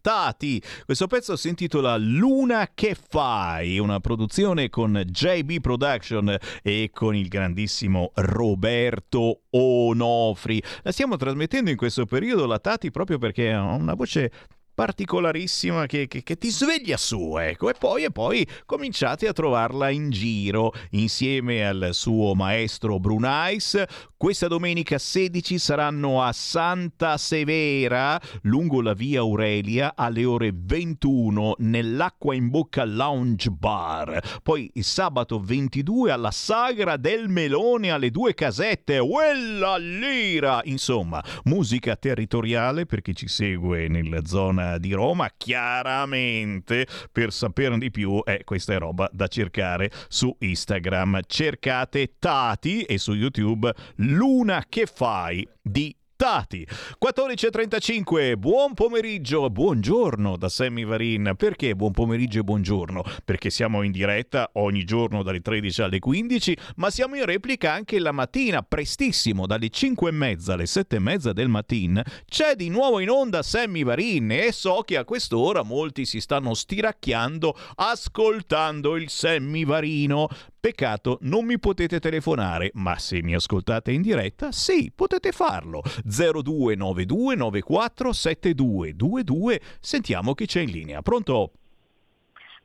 Tati. 0.00 0.62
Questo 0.84 1.08
pezzo 1.08 1.34
si 1.34 1.48
intitola 1.48 1.96
Luna 1.96 2.70
che 2.74 2.94
fai, 2.94 3.78
una 3.80 3.98
produzione 3.98 4.68
con 4.68 5.02
JB 5.04 5.60
Production 5.60 6.36
e 6.62 6.90
con 6.92 7.16
il 7.16 7.26
grandissimo 7.26 8.12
Roberto 8.14 9.42
Onofri. 9.50 10.62
La 10.82 10.92
stiamo 10.92 11.16
trasmettendo 11.16 11.70
in 11.70 11.76
questo 11.76 12.06
periodo 12.06 12.46
la 12.46 12.60
Tati 12.60 12.92
proprio 12.92 13.18
perché 13.18 13.52
ha 13.52 13.62
una 13.62 13.94
voce 13.94 14.30
particolarissima 14.78 15.86
che, 15.86 16.06
che, 16.06 16.22
che, 16.22 16.38
ti 16.38 16.50
sveglia 16.50 16.96
su, 16.96 17.36
ecco, 17.36 17.68
e 17.68 17.74
poi, 17.76 18.04
e 18.04 18.12
poi 18.12 18.46
cominciate 18.64 19.26
a 19.26 19.32
trovarla 19.32 19.90
in 19.90 20.08
giro 20.10 20.72
insieme 20.90 21.66
al 21.66 21.88
suo 21.90 22.36
maestro 22.36 23.00
Brunais. 23.00 23.82
Questa 24.16 24.46
domenica 24.46 24.96
16 24.96 25.58
saranno 25.58 26.22
a 26.22 26.32
Santa 26.32 27.16
Severa, 27.16 28.20
lungo 28.42 28.80
la 28.80 28.92
via 28.92 29.18
Aurelia, 29.18 29.94
alle 29.96 30.24
ore 30.24 30.52
21 30.54 31.56
nell'Acqua 31.58 32.36
in 32.36 32.48
Bocca 32.48 32.84
Lounge 32.84 33.50
Bar. 33.50 34.40
Poi 34.44 34.70
sabato 34.76 35.40
22 35.40 36.12
alla 36.12 36.30
Sagra 36.30 36.96
del 36.96 37.28
Melone 37.28 37.90
alle 37.90 38.12
due 38.12 38.32
casette, 38.34 39.00
quella 39.00 39.76
lira! 39.76 40.60
Insomma, 40.64 41.22
musica 41.44 41.96
territoriale 41.96 42.86
per 42.86 43.02
chi 43.02 43.14
ci 43.14 43.26
segue 43.26 43.88
nella 43.88 44.24
zona 44.24 44.67
di 44.76 44.92
Roma, 44.92 45.30
chiaramente 45.34 46.86
per 47.10 47.32
saperne 47.32 47.78
di 47.78 47.90
più, 47.90 48.20
eh, 48.24 48.42
questa 48.44 48.74
è 48.74 48.78
roba 48.78 49.08
da 49.12 49.26
cercare 49.28 49.90
su 50.08 50.34
Instagram. 50.38 51.20
Cercate 51.26 52.16
Tati 52.18 52.82
e 52.82 52.98
su 52.98 53.14
YouTube 53.14 53.72
Luna 53.96 54.66
che 54.68 54.84
fai 54.84 55.48
di 55.62 55.97
Tati. 56.18 56.66
14.35, 57.00 58.34
buon 58.34 58.74
pomeriggio, 58.74 59.48
buongiorno 59.50 60.36
da 60.36 60.48
Sammy 60.48 60.84
Varin. 60.84 61.34
Perché 61.36 61.76
buon 61.76 61.92
pomeriggio 61.92 62.40
e 62.40 62.42
buongiorno? 62.42 63.04
Perché 63.24 63.50
siamo 63.50 63.82
in 63.82 63.92
diretta 63.92 64.50
ogni 64.54 64.82
giorno 64.82 65.22
dalle 65.22 65.40
13 65.40 65.82
alle 65.82 66.00
15, 66.00 66.58
ma 66.74 66.90
siamo 66.90 67.14
in 67.14 67.24
replica 67.24 67.72
anche 67.72 68.00
la 68.00 68.10
mattina, 68.10 68.62
prestissimo, 68.62 69.46
dalle 69.46 69.68
5 69.68 70.08
e 70.08 70.12
mezza 70.12 70.54
alle 70.54 70.66
7 70.66 70.96
e 70.96 70.98
mezza 70.98 71.32
del 71.32 71.46
mattino. 71.46 72.02
C'è 72.28 72.56
di 72.56 72.68
nuovo 72.68 72.98
in 72.98 73.10
onda 73.10 73.40
Sammy 73.44 73.84
Varin 73.84 74.32
e 74.32 74.50
so 74.50 74.82
che 74.84 74.96
a 74.96 75.04
quest'ora 75.04 75.62
molti 75.62 76.04
si 76.04 76.20
stanno 76.20 76.52
stiracchiando 76.52 77.56
ascoltando 77.76 78.96
il 78.96 79.08
Sammy 79.08 79.64
Varino. 79.64 80.26
Peccato, 80.68 81.16
non 81.22 81.46
mi 81.46 81.58
potete 81.58 81.98
telefonare, 81.98 82.70
ma 82.74 82.98
se 82.98 83.22
mi 83.22 83.34
ascoltate 83.34 83.90
in 83.90 84.02
diretta, 84.02 84.52
sì, 84.52 84.92
potete 84.94 85.32
farlo. 85.32 85.80
0292 86.04 87.36
94 87.36 88.12
7222. 88.12 89.60
Sentiamo 89.80 90.34
chi 90.34 90.44
c'è 90.44 90.60
in 90.60 90.70
linea. 90.70 91.00
Pronto? 91.00 91.52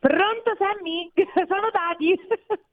Pronto 0.02 0.52
Sammy? 0.58 1.14
Sono 1.16 1.72
Tati. 1.72 2.14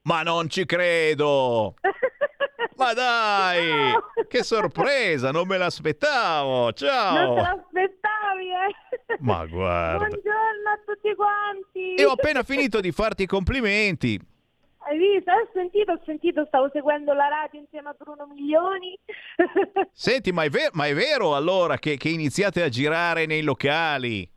Ma 0.02 0.22
non 0.22 0.48
ci 0.48 0.66
credo! 0.66 1.76
Ma 2.76 2.92
dai! 2.92 3.92
No. 3.92 4.02
Che 4.26 4.42
sorpresa, 4.42 5.30
non 5.30 5.46
me 5.46 5.58
l'aspettavo! 5.58 6.72
Ciao! 6.72 7.14
Non 7.24 7.36
te 7.36 7.40
l'aspettavi, 7.40 8.46
eh? 8.48 9.16
Ma 9.20 9.46
guarda! 9.46 10.06
Buongiorno 10.06 10.70
a 10.74 10.80
tutti 10.84 11.14
quanti! 11.14 11.94
E 11.94 12.04
ho 12.04 12.10
appena 12.14 12.42
finito 12.42 12.80
di 12.80 12.90
farti 12.90 13.22
i 13.22 13.26
complimenti. 13.26 14.38
Hai 14.82 14.96
visto? 14.96 15.30
Ho 15.30 15.48
sentito, 15.52 15.92
ho 15.92 16.00
sentito, 16.04 16.44
stavo 16.46 16.70
seguendo 16.72 17.12
la 17.12 17.28
radio 17.28 17.60
insieme 17.60 17.90
a 17.90 17.96
Bruno 17.96 18.26
Milioni. 18.26 18.98
Senti, 19.92 20.32
ma 20.32 20.44
è, 20.44 20.48
ver- 20.48 20.72
ma 20.72 20.86
è 20.86 20.94
vero 20.94 21.36
allora 21.36 21.78
che, 21.78 21.96
che, 21.96 22.08
iniziate 22.08 22.62
a 22.62 22.68
girare 22.68 23.26
nei 23.26 23.42
locali? 23.42 24.28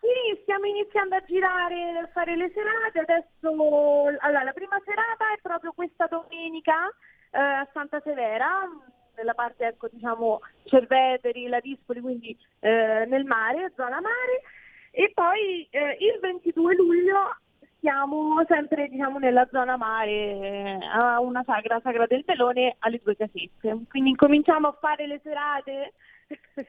Sì, 0.00 0.40
stiamo 0.42 0.66
iniziando 0.66 1.14
a 1.14 1.24
girare, 1.24 1.98
a 1.98 2.10
fare 2.12 2.36
le 2.36 2.50
serate. 2.52 2.98
Adesso, 2.98 3.48
allora, 4.18 4.42
la 4.42 4.52
prima 4.52 4.80
serata 4.84 5.32
è 5.32 5.38
proprio 5.40 5.72
questa 5.72 6.06
domenica 6.06 6.88
eh, 7.30 7.38
a 7.38 7.68
Santa 7.72 8.00
Severa, 8.02 8.68
nella 9.16 9.34
parte, 9.34 9.64
ecco, 9.66 9.88
diciamo, 9.90 10.40
Cerveteri, 10.64 11.46
la 11.46 11.60
Dispoli, 11.60 12.00
quindi 12.00 12.36
eh, 12.58 13.06
nel 13.06 13.24
mare, 13.24 13.72
zona 13.76 14.00
mare. 14.00 14.42
E 14.90 15.12
poi 15.14 15.66
eh, 15.70 15.96
il 16.00 16.18
22 16.20 16.74
luglio 16.74 17.36
siamo 17.84 18.42
sempre 18.48 18.88
diciamo, 18.88 19.18
nella 19.18 19.46
zona 19.52 19.76
mare, 19.76 20.10
eh, 20.10 20.78
a 20.90 21.20
una 21.20 21.42
sagra, 21.44 21.78
sagra 21.82 22.06
del 22.06 22.24
melone, 22.26 22.76
alle 22.78 22.98
due 23.04 23.14
casette. 23.14 23.82
Quindi 23.90 24.08
incominciamo 24.08 24.68
a 24.68 24.76
fare 24.80 25.06
le 25.06 25.20
serate 25.22 25.92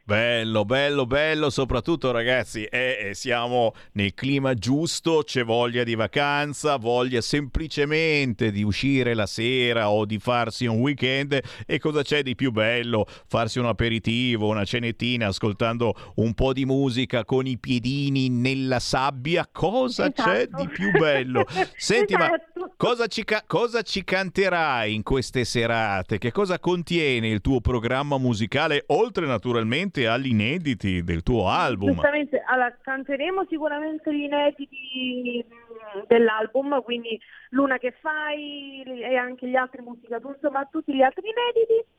Bello, 0.04 0.66
bello, 0.66 1.06
bello, 1.06 1.52
soprattutto 1.52 2.10
ragazzi, 2.12 2.64
eh, 2.64 3.10
eh, 3.10 3.14
siamo 3.14 3.74
nel 3.94 4.16
clima 4.16 4.56
giusto, 4.56 5.22
c'è 5.24 5.44
voglia 5.44 5.84
di 5.84 5.94
vacanza, 5.94 6.78
voglia 6.78 7.22
semplicemente 7.22 8.50
di 8.52 8.64
uscire 8.64 9.14
la 9.14 9.28
sera 9.28 9.92
o 9.92 10.06
di 10.06 10.18
farsi 10.18 10.66
un 10.66 10.80
weekend 10.80 11.40
e 11.68 11.78
cosa 11.78 12.02
c'è 12.02 12.24
di 12.24 12.34
più 12.34 12.52
bello? 12.52 13.06
Farsi 13.28 13.60
un 13.60 13.68
aperitivo, 13.68 14.48
una 14.48 14.66
cenettina 14.66 15.28
ascoltando 15.28 15.94
un 16.16 16.34
po' 16.34 16.54
di 16.54 16.66
musica 16.66 17.24
con 17.24 17.46
i 17.46 17.60
piedini 17.60 18.28
nella 18.30 18.80
sabbia, 18.80 19.48
cosa 19.52 20.12
esatto. 20.12 20.24
c'è 20.24 20.48
di 20.48 20.68
più 20.68 20.92
bello? 20.92 21.46
Senti, 21.78 22.16
esatto. 22.16 22.60
ma 22.60 22.65
cosa 22.78 23.08
ci, 23.08 23.24
ca- 23.24 23.44
cosa 23.46 23.82
ci 23.82 24.04
canterai 24.04 24.94
in 24.94 25.04
queste 25.04 25.44
serate? 25.44 26.18
Che 26.18 26.32
cosa 26.32 26.60
contiene 26.60 27.28
il 27.28 27.42
tuo 27.42 27.62
programma 27.62 28.18
musicale 28.18 28.84
oltre 28.88 29.26
naturalmente 29.26 30.08
agli 30.08 30.28
inediti 30.28 31.04
del 31.04 31.24
tuo 31.24 31.48
album. 31.48 31.94
Giustamente, 31.94 32.44
allora, 32.46 32.76
canteremo 32.82 33.46
sicuramente 33.50 34.14
gli 34.14 34.24
inediti 34.24 35.46
mm, 35.46 36.02
dell'album, 36.08 36.82
quindi 36.84 37.20
Luna 37.50 37.78
che 37.78 37.94
fai 38.00 38.84
e 38.84 39.16
anche 39.16 39.48
gli 39.48 39.56
altri 39.56 39.82
musicatori, 39.82 40.36
insomma 40.36 40.66
tutti 40.66 40.94
gli 40.94 41.02
altri 41.02 41.24
inediti. 41.30 41.94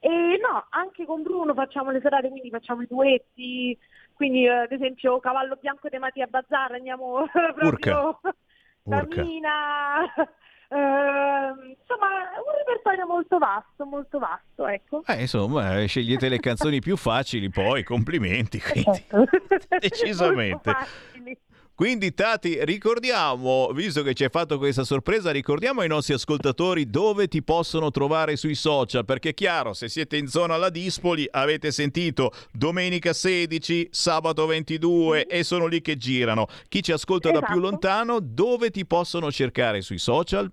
E 0.00 0.38
no, 0.38 0.66
anche 0.70 1.06
con 1.06 1.22
Bruno 1.22 1.54
facciamo 1.54 1.90
le 1.90 2.00
serate, 2.02 2.28
quindi 2.28 2.50
facciamo 2.50 2.82
i 2.82 2.86
duetti, 2.86 3.76
quindi 4.12 4.44
eh, 4.44 4.50
ad 4.50 4.72
esempio 4.72 5.18
Cavallo 5.18 5.56
Bianco 5.58 5.88
di 5.88 5.96
Mattia 5.96 6.26
Bazzar 6.26 6.72
andiamo 6.72 7.24
proprio 7.32 8.20
Urca. 8.84 9.22
Eh, 10.66 10.76
insomma 10.76 12.06
un 12.44 12.52
repertorio 12.58 13.06
molto 13.06 13.38
vasto, 13.38 13.84
molto 13.84 14.18
vasto, 14.18 14.66
ecco. 14.66 15.02
Eh, 15.06 15.20
insomma, 15.20 15.78
eh, 15.78 15.86
scegliete 15.86 16.28
le 16.28 16.40
canzoni 16.40 16.80
più 16.80 16.96
facili, 16.96 17.48
poi 17.48 17.84
complimenti, 17.84 18.60
quindi 18.60 19.04
decisamente. 19.78 20.74
Quindi 21.76 22.14
Tati, 22.14 22.64
ricordiamo, 22.64 23.70
visto 23.72 24.04
che 24.04 24.14
ci 24.14 24.22
hai 24.22 24.30
fatto 24.30 24.58
questa 24.58 24.84
sorpresa, 24.84 25.32
ricordiamo 25.32 25.80
ai 25.80 25.88
nostri 25.88 26.14
ascoltatori 26.14 26.88
dove 26.88 27.26
ti 27.26 27.42
possono 27.42 27.90
trovare 27.90 28.36
sui 28.36 28.54
social, 28.54 29.04
perché 29.04 29.30
è 29.30 29.34
chiaro, 29.34 29.72
se 29.72 29.88
siete 29.88 30.16
in 30.16 30.28
zona 30.28 30.56
La 30.56 30.70
Dispoli, 30.70 31.26
avete 31.28 31.72
sentito 31.72 32.30
domenica 32.52 33.12
16, 33.12 33.88
sabato 33.90 34.46
22 34.46 35.26
e 35.26 35.42
sono 35.42 35.66
lì 35.66 35.80
che 35.80 35.96
girano. 35.96 36.46
Chi 36.68 36.80
ci 36.80 36.92
ascolta 36.92 37.32
da 37.32 37.40
più 37.40 37.54
Esatto. 37.56 37.68
lontano, 37.68 38.18
dove 38.20 38.70
ti 38.70 38.86
possono 38.86 39.32
cercare 39.32 39.80
sui 39.80 39.98
social? 39.98 40.48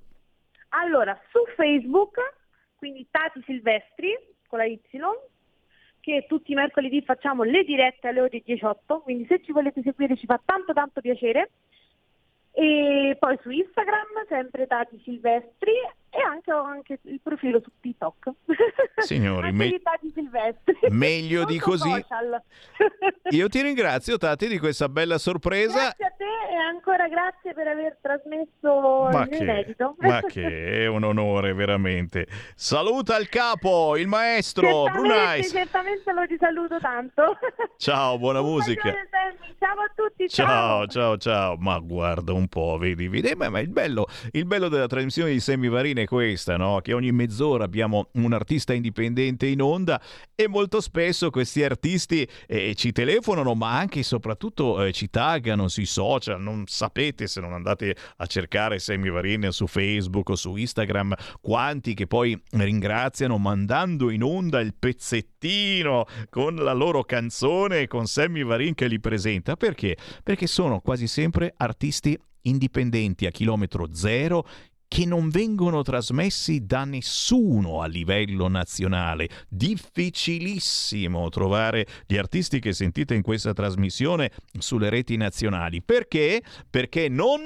Allora, 0.70 1.16
su 1.32 1.38
Facebook, 1.56 2.18
quindi 2.78 3.08
Tati 3.12 3.44
Silvestri, 3.46 4.18
con 4.48 4.58
la 4.58 4.66
Y, 4.66 4.80
che 6.02 6.26
tutti 6.28 6.52
i 6.52 6.56
mercoledì 6.56 7.02
facciamo 7.02 7.44
le 7.44 7.64
dirette 7.64 8.10
alle 8.10 8.22
ore 8.22 8.42
18, 8.44 9.02
quindi 9.02 9.26
se 9.28 9.42
ci 9.42 9.54
volete 9.54 9.82
seguire 9.82 10.18
ci 10.18 10.26
fa 10.26 10.42
tanto 10.44 10.74
tanto 10.74 11.00
piacere. 11.00 11.52
E 12.52 13.16
poi 13.18 13.38
su 13.42 13.50
Instagram, 13.50 14.26
sempre 14.28 14.68
Tati 14.68 15.00
Silvestri, 15.04 15.72
e 16.14 16.22
anche 16.22 16.52
ho 16.52 16.62
anche 16.64 17.00
il 17.04 17.20
profilo 17.24 17.62
su 17.64 17.70
TikTok. 17.80 18.30
Signori, 18.98 19.52
me- 19.54 19.70
di 19.70 19.82
meglio 20.90 21.46
di 21.46 21.58
Non 21.58 21.64
so 21.64 21.70
così. 21.70 21.90
social. 21.90 22.42
Io 23.30 23.48
ti 23.48 23.62
ringrazio 23.62 24.18
Tati 24.18 24.48
di 24.48 24.60
questa 24.60 24.90
bella 24.90 25.18
sorpresa. 25.18 25.80
Grazie 25.80 26.06
a 26.06 26.14
te 26.18 26.24
e 26.52 26.56
ancora 26.56 27.08
grazie 27.08 27.54
per 27.54 27.68
aver 27.68 27.98
trasmesso 28.02 29.08
Ma 29.12 29.24
l'inedito. 29.26 29.96
che, 30.00 30.08
ma 30.08 30.22
che 30.22 30.84
è 30.84 30.86
un 30.88 31.04
onore 31.04 31.54
veramente. 31.54 32.28
Saluta 32.56 33.18
il 33.18 33.30
capo, 33.30 33.96
il 33.98 34.08
maestro 34.08 34.68
Certamente, 34.68 35.00
Brunais. 35.00 35.50
certamente 35.50 36.12
lo 36.12 36.22
risaluto 36.24 36.78
tanto. 36.80 37.38
Ciao, 37.78 38.18
buona 38.20 38.42
musica. 38.42 38.94
Ciao 39.60 39.80
a 39.80 39.92
tutti 39.96 40.24
ragazzi, 40.24 40.36
Ciao, 40.36 40.88
ciao, 40.88 41.18
ciao. 41.18 41.56
Ma 41.58 41.80
guarda 41.80 42.34
un 42.34 42.48
po', 42.48 42.78
vedi, 42.78 43.08
vedi. 43.08 43.34
Ma, 43.36 43.50
ma 43.50 43.60
il, 43.60 43.70
bello, 43.70 44.08
il 44.32 44.46
bello 44.46 44.68
della 44.68 44.88
trasmissione 44.88 45.32
di 45.32 45.40
Semivarina 45.40 46.01
è 46.02 46.06
questa, 46.06 46.58
no? 46.58 46.80
Che 46.82 46.94
ogni 46.94 47.12
mezz'ora 47.12 47.64
abbiamo 47.64 48.10
un 48.14 48.34
artista 48.34 48.74
indipendente 48.74 49.46
in 49.48 49.62
onda 49.62 50.02
e 50.36 50.48
molto 50.48 50.82
spesso 50.82 51.30
questi 51.30 51.64
artisti 51.64 52.28
eh, 52.48 52.74
ci 52.76 52.92
telefonano, 52.92 53.54
ma 53.54 53.78
anche 53.78 54.00
e 54.00 54.04
soprattutto 54.04 54.84
eh, 54.84 54.92
ci 54.92 55.10
taggano 55.10 55.68
sui 55.68 55.86
social. 55.86 56.42
Non 56.42 56.64
sapete 56.68 57.28
se 57.28 57.40
non 57.40 57.54
andate 57.54 57.96
a 58.18 58.26
cercare 58.26 58.80
Semivarina 58.80 59.52
su 59.52 59.68
Facebook 59.68 60.30
o 60.30 60.36
su 60.36 60.56
Instagram, 60.56 61.14
quanti 61.40 61.94
che 61.94 62.08
poi 62.08 62.40
ringraziano 62.52 63.38
mandando 63.38 64.10
in 64.10 64.24
onda 64.24 64.60
il 64.60 64.74
pezzettino 64.78 66.06
con 66.30 66.56
la 66.56 66.74
loro 66.74 67.04
canzone 67.04 67.88
con 67.88 68.06
Sammy 68.08 68.44
Varin 68.44 68.74
che 68.74 68.88
li 68.88 69.00
presenta. 69.00 69.56
Perché? 69.56 69.98
Perché 70.24 70.48
sono 70.48 70.80
quasi 70.82 71.08
sempre 71.08 71.54
artisti 71.58 72.18
indipendenti 72.44 73.26
a 73.26 73.32
chilometro 73.32 73.94
zero 73.94 74.48
che 74.92 75.06
non 75.06 75.30
vengono 75.30 75.84
trasmessi 75.84 76.66
da 76.66 76.84
nessuno 76.84 77.82
a 77.82 77.86
livello 77.86 78.50
nazionale. 78.50 79.30
Difficilissimo 79.48 81.30
trovare 81.30 81.88
gli 82.06 82.18
artisti 82.18 82.60
che 82.60 82.74
sentite 82.74 83.14
in 83.14 83.22
questa 83.22 83.54
trasmissione 83.54 84.32
sulle 84.60 84.90
reti 84.90 85.16
nazionali. 85.16 85.82
Perché? 85.82 86.44
Perché 86.70 87.08
non 87.08 87.40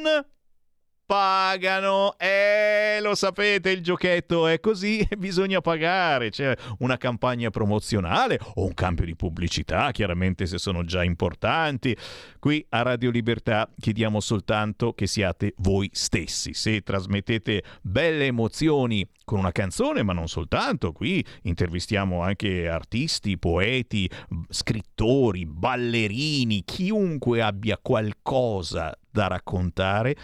pagano. 1.06 2.15
Eh, 2.18 2.99
lo 3.02 3.15
sapete, 3.15 3.69
il 3.69 3.82
giochetto 3.82 4.48
è 4.48 4.60
così 4.60 5.07
bisogna 5.18 5.61
pagare. 5.61 6.30
C'è 6.30 6.56
una 6.80 6.98
campagna 6.98 7.49
promozionale 7.49 8.40
o 8.56 8.65
un 8.65 8.73
cambio 8.73 9.06
di 9.06 9.15
pubblicità, 9.15 9.91
chiaramente 9.91 10.45
se 10.45 10.57
sono 10.57 10.84
già 10.84 11.03
importanti. 11.03 11.95
Qui 12.40 12.65
a 12.69 12.82
Radio 12.82 13.11
Libertà 13.11 13.69
chiediamo 13.80 14.19
soltanto 14.19 14.94
che 14.94 15.07
siate 15.07 15.53
voi 15.57 15.90
stessi. 15.94 16.53
Se 16.53 16.82
trasmettete 16.82 17.64
belle 17.82 18.26
emozioni 18.26 19.07
con 19.23 19.40
una 19.40 19.52
canzone, 19.52 20.03
ma 20.03 20.14
non 20.14 20.27
soltanto, 20.27 20.91
qui 20.91 21.26
intervistiamo 21.44 22.22
anche 22.22 22.68
artisti, 22.68 23.38
poeti, 23.40 24.10
scrittori, 24.49 25.45
ballerini, 25.45 26.64
chiunque 26.64 27.41
abbia 27.41 27.80
qualcosa 27.82 28.95
da 29.10 29.27
raccontare 29.27 30.15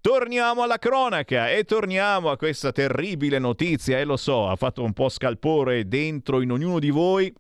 Torniamo 0.02 0.62
alla 0.62 0.78
cronaca 0.78 1.50
e 1.50 1.64
torniamo 1.64 2.30
a 2.30 2.38
questa 2.38 2.72
terribile 2.72 3.40
notizia, 3.40 3.98
e 3.98 4.04
lo 4.04 4.18
so, 4.18 4.50
ha 4.50 4.56
fatto 4.56 4.84
un 4.84 4.94
po' 4.94 5.10
scalpore 5.10 5.88
dentro 5.88 6.42
in 6.42 6.52
ognuno 6.52 6.78
di 6.80 6.92
voi 6.92 7.34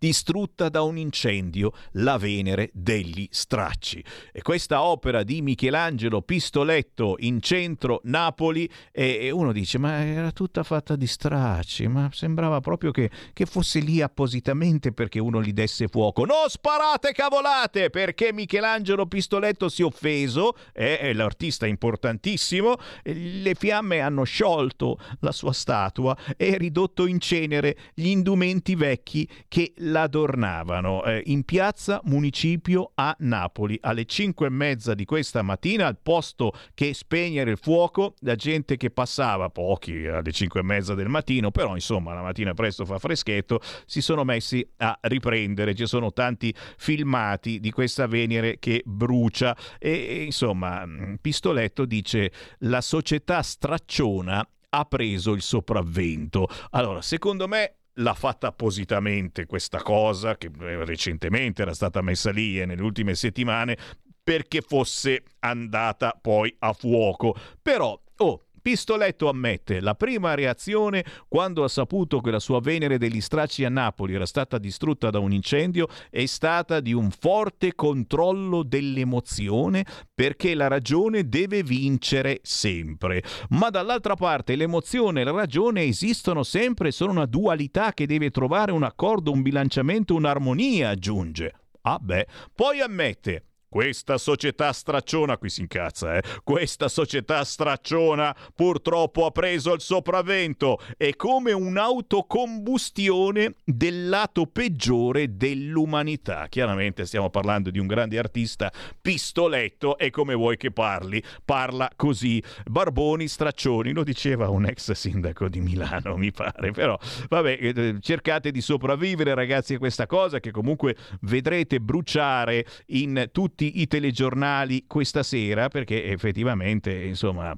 distrutta 0.00 0.70
da 0.70 0.80
un 0.80 0.96
incendio 0.96 1.72
la 1.92 2.16
Venere 2.16 2.70
degli 2.72 3.28
Stracci. 3.30 4.02
E 4.32 4.40
questa 4.40 4.82
opera 4.82 5.22
di 5.22 5.42
Michelangelo 5.42 6.22
Pistoletto 6.22 7.16
in 7.18 7.42
centro 7.42 8.00
Napoli 8.04 8.68
e 8.90 9.30
uno 9.30 9.52
dice 9.52 9.76
ma 9.76 10.02
era 10.02 10.32
tutta 10.32 10.62
fatta 10.62 10.96
di 10.96 11.06
stracci, 11.06 11.86
ma 11.86 12.08
sembrava 12.12 12.60
proprio 12.60 12.92
che, 12.92 13.10
che 13.34 13.44
fosse 13.44 13.80
lì 13.80 14.00
appositamente 14.00 14.92
perché 14.92 15.18
uno 15.18 15.42
gli 15.42 15.52
desse 15.52 15.86
fuoco. 15.86 16.24
No, 16.24 16.48
sparate 16.48 17.12
cavolate 17.12 17.90
perché 17.90 18.32
Michelangelo 18.32 19.04
Pistoletto 19.04 19.68
si 19.68 19.82
è 19.82 19.84
offeso, 19.84 20.56
è 20.72 21.12
l'artista 21.12 21.66
importantissimo, 21.66 22.76
le 23.02 23.54
fiamme 23.54 24.00
hanno 24.00 24.24
sciolto 24.24 24.98
la 25.20 25.32
sua 25.32 25.52
statua 25.52 26.16
e 26.38 26.56
ridotto 26.56 27.04
in 27.04 27.20
cenere 27.20 27.76
gli 27.92 28.06
indumenti 28.06 28.74
vecchi 28.74 29.28
che 29.46 29.74
l'adornavano 29.90 31.04
eh, 31.04 31.22
in 31.26 31.44
piazza 31.44 32.00
Municipio 32.04 32.92
a 32.94 33.14
Napoli. 33.20 33.78
Alle 33.82 34.04
5 34.04 34.46
e 34.46 34.50
mezza 34.50 34.94
di 34.94 35.04
questa 35.04 35.42
mattina 35.42 35.86
al 35.86 35.98
posto 36.00 36.52
che 36.74 36.94
spegnere 36.94 37.50
il 37.50 37.58
fuoco 37.58 38.14
la 38.20 38.36
gente 38.36 38.76
che 38.76 38.90
passava 38.90 39.50
pochi 39.50 40.06
alle 40.06 40.32
5 40.32 40.60
e 40.60 40.62
mezza 40.62 40.94
del 40.94 41.08
mattino 41.08 41.50
però 41.50 41.74
insomma 41.74 42.14
la 42.14 42.22
mattina 42.22 42.54
presto 42.54 42.84
fa 42.84 42.98
freschetto 42.98 43.60
si 43.86 44.00
sono 44.00 44.24
messi 44.24 44.66
a 44.78 44.96
riprendere. 45.02 45.74
Ci 45.74 45.86
sono 45.86 46.12
tanti 46.12 46.54
filmati 46.76 47.60
di 47.60 47.70
questa 47.70 48.06
Venere 48.06 48.58
che 48.58 48.82
brucia. 48.84 49.56
E, 49.78 49.90
e 49.90 50.22
insomma 50.24 50.84
mm, 50.86 51.14
Pistoletto 51.20 51.84
dice 51.84 52.32
la 52.60 52.80
società 52.80 53.42
stracciona 53.42 54.46
ha 54.70 54.84
preso 54.84 55.32
il 55.32 55.42
sopravvento. 55.42 56.48
Allora, 56.70 57.02
secondo 57.02 57.48
me 57.48 57.79
l'ha 57.94 58.14
fatta 58.14 58.48
appositamente 58.48 59.46
questa 59.46 59.82
cosa, 59.82 60.36
che 60.36 60.50
eh, 60.60 60.84
recentemente 60.84 61.62
era 61.62 61.74
stata 61.74 62.00
messa 62.02 62.30
lì 62.30 62.60
e 62.60 62.66
nelle 62.66 62.82
ultime 62.82 63.14
settimane, 63.14 63.76
perché 64.22 64.60
fosse 64.60 65.22
andata 65.40 66.16
poi 66.20 66.54
a 66.60 66.72
fuoco. 66.72 67.34
Però, 67.60 68.00
oh, 68.18 68.44
Pistoletto 68.60 69.28
ammette 69.28 69.80
la 69.80 69.94
prima 69.94 70.34
reazione 70.34 71.04
quando 71.28 71.64
ha 71.64 71.68
saputo 71.68 72.20
che 72.20 72.30
la 72.30 72.38
sua 72.38 72.60
Venere 72.60 72.98
degli 72.98 73.20
Stracci 73.20 73.64
a 73.64 73.68
Napoli 73.68 74.14
era 74.14 74.26
stata 74.26 74.58
distrutta 74.58 75.10
da 75.10 75.18
un 75.18 75.32
incendio 75.32 75.88
è 76.10 76.26
stata 76.26 76.80
di 76.80 76.92
un 76.92 77.10
forte 77.10 77.74
controllo 77.74 78.62
dell'emozione 78.62 79.84
perché 80.14 80.54
la 80.54 80.68
ragione 80.68 81.28
deve 81.28 81.62
vincere 81.62 82.40
sempre. 82.42 83.22
Ma 83.50 83.70
dall'altra 83.70 84.14
parte 84.14 84.56
l'emozione 84.56 85.22
e 85.22 85.24
la 85.24 85.30
ragione 85.30 85.84
esistono 85.84 86.42
sempre, 86.42 86.90
sono 86.90 87.12
una 87.12 87.26
dualità 87.26 87.92
che 87.92 88.06
deve 88.06 88.30
trovare 88.30 88.72
un 88.72 88.82
accordo, 88.82 89.32
un 89.32 89.42
bilanciamento, 89.42 90.14
un'armonia, 90.14 90.90
aggiunge. 90.90 91.54
Ah 91.82 91.98
beh, 91.98 92.26
poi 92.54 92.80
ammette 92.80 93.44
questa 93.70 94.18
società 94.18 94.72
stracciona, 94.72 95.38
qui 95.38 95.48
si 95.48 95.60
incazza, 95.60 96.16
eh? 96.16 96.22
Questa 96.42 96.88
società 96.88 97.44
stracciona 97.44 98.34
purtroppo 98.52 99.26
ha 99.26 99.30
preso 99.30 99.74
il 99.74 99.80
sopravvento. 99.80 100.80
È 100.96 101.14
come 101.14 101.52
un'autocombustione 101.52 103.54
del 103.64 104.08
lato 104.08 104.46
peggiore 104.46 105.36
dell'umanità. 105.36 106.48
Chiaramente 106.48 107.06
stiamo 107.06 107.30
parlando 107.30 107.70
di 107.70 107.78
un 107.78 107.86
grande 107.86 108.18
artista, 108.18 108.72
pistoletto, 109.00 109.96
e 109.98 110.10
come 110.10 110.34
vuoi 110.34 110.56
che 110.56 110.72
parli? 110.72 111.22
Parla 111.44 111.88
così. 111.94 112.42
Barboni 112.68 113.28
straccioni, 113.28 113.92
lo 113.92 114.02
diceva 114.02 114.48
un 114.48 114.66
ex 114.66 114.90
sindaco 114.90 115.48
di 115.48 115.60
Milano, 115.60 116.16
mi 116.16 116.32
pare. 116.32 116.72
Però, 116.72 116.98
vabbè, 117.28 117.58
eh, 117.60 117.96
cercate 118.00 118.50
di 118.50 118.60
sopravvivere, 118.60 119.32
ragazzi, 119.32 119.74
a 119.74 119.78
questa 119.78 120.06
cosa 120.06 120.40
che 120.40 120.50
comunque 120.50 120.96
vedrete 121.20 121.78
bruciare 121.78 122.66
in 122.86 123.28
tutti 123.30 123.58
tutti 123.60 123.82
i 123.82 123.86
telegiornali 123.86 124.86
questa 124.86 125.22
sera 125.22 125.68
perché 125.68 126.06
effettivamente, 126.06 126.90
insomma, 126.94 127.54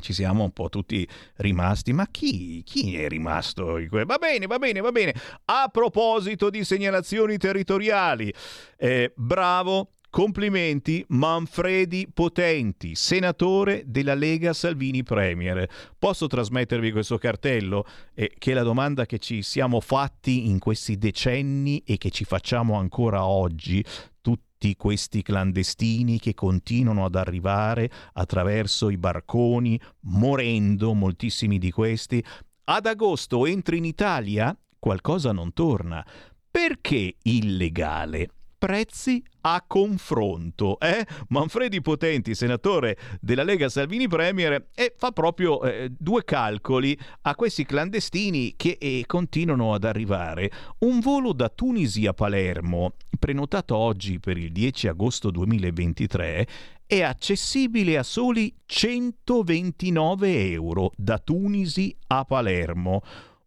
ci 0.00 0.12
siamo 0.12 0.42
un 0.42 0.50
po' 0.50 0.68
tutti 0.68 1.06
rimasti. 1.36 1.92
Ma 1.92 2.08
chi, 2.10 2.64
chi 2.64 2.96
è 2.96 3.06
rimasto? 3.06 3.78
Va 3.90 4.18
bene, 4.18 4.46
va 4.46 4.58
bene, 4.58 4.80
va 4.80 4.90
bene. 4.90 5.14
A 5.44 5.68
proposito 5.70 6.50
di 6.50 6.64
segnalazioni 6.64 7.36
territoriali, 7.36 8.34
eh, 8.76 9.12
bravo 9.14 9.90
Complimenti 10.10 11.04
Manfredi 11.10 12.08
Potenti, 12.12 12.96
senatore 12.96 13.84
della 13.86 14.14
Lega 14.14 14.52
Salvini 14.52 15.04
Premier. 15.04 15.70
Posso 15.96 16.26
trasmettervi 16.26 16.90
questo 16.90 17.16
cartello? 17.16 17.86
Eh, 18.12 18.32
che 18.36 18.50
è 18.50 18.54
la 18.54 18.64
domanda 18.64 19.06
che 19.06 19.20
ci 19.20 19.42
siamo 19.42 19.78
fatti 19.78 20.48
in 20.48 20.58
questi 20.58 20.98
decenni 20.98 21.80
e 21.86 21.96
che 21.96 22.10
ci 22.10 22.24
facciamo 22.24 22.76
ancora 22.76 23.24
oggi 23.24 23.84
tutti 24.20 24.74
questi 24.74 25.22
clandestini 25.22 26.18
che 26.18 26.34
continuano 26.34 27.04
ad 27.04 27.14
arrivare 27.14 27.88
attraverso 28.14 28.90
i 28.90 28.96
barconi, 28.96 29.80
morendo 30.06 30.92
moltissimi 30.92 31.58
di 31.58 31.70
questi. 31.70 32.22
Ad 32.64 32.86
agosto 32.86 33.46
entri 33.46 33.78
in 33.78 33.84
Italia, 33.84 34.58
qualcosa 34.76 35.30
non 35.30 35.52
torna. 35.52 36.04
Perché 36.50 37.14
illegale? 37.22 38.30
Prezzi 38.60 39.24
a 39.40 39.64
confronto. 39.66 40.78
Eh? 40.80 41.06
Manfredi 41.28 41.80
Potenti, 41.80 42.34
senatore 42.34 42.98
della 43.18 43.42
Lega 43.42 43.70
Salvini 43.70 44.06
Premier, 44.06 44.66
e 44.74 44.94
fa 44.98 45.12
proprio 45.12 45.62
eh, 45.62 45.90
due 45.98 46.24
calcoli 46.24 46.96
a 47.22 47.34
questi 47.34 47.64
clandestini 47.64 48.52
che 48.56 48.76
eh, 48.78 49.04
continuano 49.06 49.72
ad 49.72 49.84
arrivare. 49.84 50.50
Un 50.80 51.00
volo 51.00 51.32
da 51.32 51.48
Tunisi 51.48 52.06
a 52.06 52.12
Palermo, 52.12 52.92
prenotato 53.18 53.76
oggi 53.76 54.20
per 54.20 54.36
il 54.36 54.52
10 54.52 54.88
agosto 54.88 55.30
2023, 55.30 56.46
è 56.84 57.00
accessibile 57.00 57.96
a 57.96 58.02
soli 58.02 58.54
129 58.66 60.50
euro 60.50 60.92
da 60.96 61.18
Tunisi 61.18 61.96
a 62.08 62.26
Palermo 62.26 63.02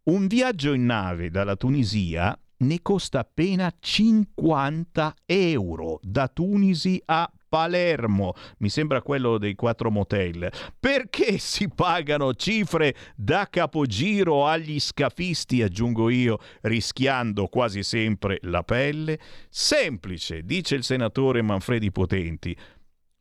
un 0.05 0.27
viaggio 0.27 0.73
in 0.73 0.85
nave 0.85 1.29
dalla 1.29 1.55
Tunisia 1.55 2.37
ne 2.63 2.81
costa 2.81 3.19
appena 3.19 3.71
50 3.79 5.13
euro 5.25 5.99
da 6.01 6.27
Tunisi 6.27 7.01
a 7.05 7.29
Palermo, 7.53 8.33
mi 8.57 8.69
sembra 8.69 9.03
quello 9.03 9.37
dei 9.37 9.53
quattro 9.53 9.91
motel. 9.91 10.49
Perché 10.79 11.37
si 11.37 11.69
pagano 11.69 12.33
cifre 12.33 12.95
da 13.15 13.47
capogiro 13.47 14.47
agli 14.47 14.79
scafisti, 14.79 15.61
aggiungo 15.61 16.09
io, 16.09 16.39
rischiando 16.61 17.45
quasi 17.45 17.83
sempre 17.83 18.39
la 18.41 18.63
pelle? 18.63 19.19
Semplice, 19.49 20.41
dice 20.41 20.73
il 20.73 20.83
senatore 20.83 21.43
Manfredi 21.43 21.91
Potenti. 21.91 22.57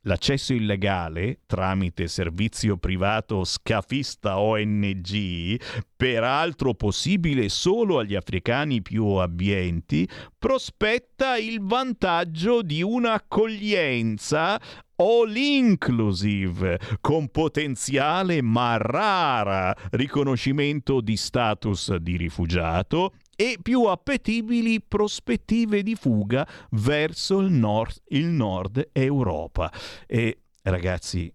L'accesso 0.05 0.53
illegale 0.53 1.39
tramite 1.45 2.09
servizio 2.09 2.75
privato 2.75 3.45
scafista 3.45 4.37
ONG, 4.37 5.61
peraltro 5.95 6.73
possibile 6.73 7.47
solo 7.47 7.99
agli 7.99 8.13
africani 8.13 8.81
più 8.81 9.05
abbienti, 9.05 10.05
prospetta 10.37 11.37
il 11.37 11.61
vantaggio 11.61 12.61
di 12.61 12.83
un'accoglienza 12.83 14.59
all 14.97 15.35
inclusive, 15.35 16.79
con 16.99 17.29
potenziale 17.29 18.41
ma 18.41 18.75
rara 18.75 19.73
riconoscimento 19.91 20.99
di 20.99 21.15
status 21.15 21.95
di 21.95 22.17
rifugiato 22.17 23.13
e 23.43 23.57
più 23.61 23.83
appetibili 23.83 24.79
prospettive 24.79 25.83
di 25.83 25.95
fuga 25.95 26.47
verso 26.71 27.39
il 27.39 27.51
nord, 27.51 28.01
il 28.07 28.27
nord 28.27 28.87
Europa. 28.93 29.69
E 30.07 30.43
ragazzi, 30.61 31.29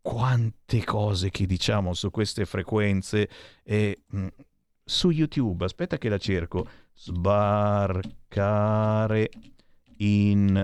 quante 0.00 0.82
cose 0.84 1.28
che 1.28 1.44
diciamo 1.44 1.92
su 1.92 2.10
queste 2.10 2.46
frequenze 2.46 3.28
e 3.62 4.04
mm, 4.16 4.28
su 4.82 5.10
YouTube, 5.10 5.66
aspetta 5.66 5.98
che 5.98 6.08
la 6.08 6.16
cerco, 6.16 6.66
sbarcare 6.94 8.08
informati 9.98 10.58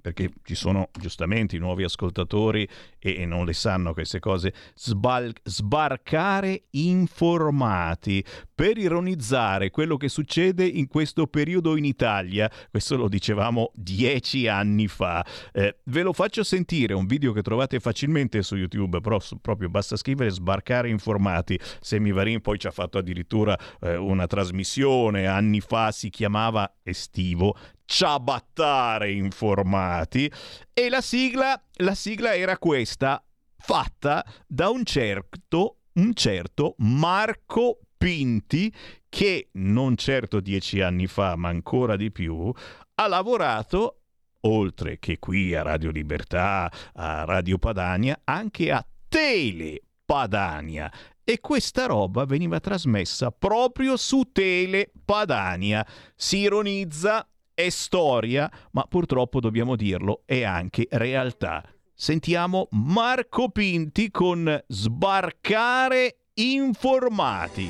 perché 0.00 0.30
ci 0.44 0.54
sono 0.54 0.90
giustamente 0.98 1.56
i 1.56 1.58
nuovi 1.58 1.84
ascoltatori 1.84 2.68
e, 2.98 3.22
e 3.22 3.26
non 3.26 3.44
le 3.44 3.52
sanno 3.52 3.92
queste 3.92 4.18
cose, 4.18 4.52
sbal- 4.74 5.32
sbarcare 5.42 6.64
informati 6.70 8.24
per 8.54 8.78
ironizzare 8.78 9.70
quello 9.70 9.96
che 9.96 10.08
succede 10.08 10.66
in 10.66 10.88
questo 10.88 11.26
periodo 11.26 11.76
in 11.76 11.84
Italia. 11.84 12.50
Questo 12.70 12.96
lo 12.96 13.08
dicevamo 13.08 13.70
dieci 13.74 14.48
anni 14.48 14.88
fa. 14.88 15.24
Eh, 15.52 15.78
ve 15.84 16.02
lo 16.02 16.12
faccio 16.12 16.42
sentire, 16.42 16.94
un 16.94 17.06
video 17.06 17.32
che 17.32 17.42
trovate 17.42 17.80
facilmente 17.80 18.42
su 18.42 18.56
YouTube, 18.56 19.00
però 19.00 19.18
proprio 19.40 19.68
basta 19.68 19.96
scrivere 19.96 20.30
sbarcare 20.30 20.88
informati. 20.88 21.58
Semivarin 21.80 22.40
poi 22.40 22.58
ci 22.58 22.66
ha 22.66 22.70
fatto 22.70 22.98
addirittura 22.98 23.58
eh, 23.80 23.96
una 23.96 24.26
trasmissione, 24.26 25.26
anni 25.26 25.60
fa 25.60 25.92
si 25.92 26.10
chiamava 26.10 26.70
Estivo, 26.82 27.56
ciabattare 27.86 29.12
informati 29.12 30.30
e 30.74 30.88
la 30.90 31.00
sigla, 31.00 31.60
la 31.76 31.94
sigla 31.94 32.34
era 32.36 32.58
questa, 32.58 33.24
fatta 33.56 34.24
da 34.46 34.68
un 34.68 34.84
certo, 34.84 35.78
un 35.94 36.12
certo 36.12 36.74
Marco 36.78 37.78
Pinti 37.96 38.70
che 39.08 39.48
non 39.52 39.96
certo 39.96 40.40
dieci 40.40 40.82
anni 40.82 41.06
fa, 41.06 41.34
ma 41.36 41.48
ancora 41.48 41.96
di 41.96 42.12
più, 42.12 42.52
ha 42.96 43.06
lavorato, 43.06 44.02
oltre 44.42 44.98
che 44.98 45.18
qui 45.18 45.54
a 45.54 45.62
Radio 45.62 45.90
Libertà, 45.90 46.70
a 46.92 47.24
Radio 47.24 47.56
Padania, 47.56 48.20
anche 48.24 48.70
a 48.70 48.86
Tele 49.08 49.80
Padania 50.04 50.92
e 51.24 51.40
questa 51.40 51.86
roba 51.86 52.24
veniva 52.24 52.60
trasmessa 52.60 53.32
proprio 53.32 53.96
su 53.96 54.30
Tele 54.30 54.92
Padania. 55.04 55.84
Si 56.14 56.38
ironizza 56.38 57.26
è 57.56 57.70
storia, 57.70 58.50
ma 58.72 58.84
purtroppo 58.86 59.40
dobbiamo 59.40 59.76
dirlo, 59.76 60.20
è 60.26 60.44
anche 60.44 60.86
realtà. 60.90 61.64
Sentiamo 61.94 62.68
Marco 62.72 63.48
Pinti 63.48 64.10
con 64.10 64.62
Sbarcare 64.66 66.18
informati. 66.34 67.66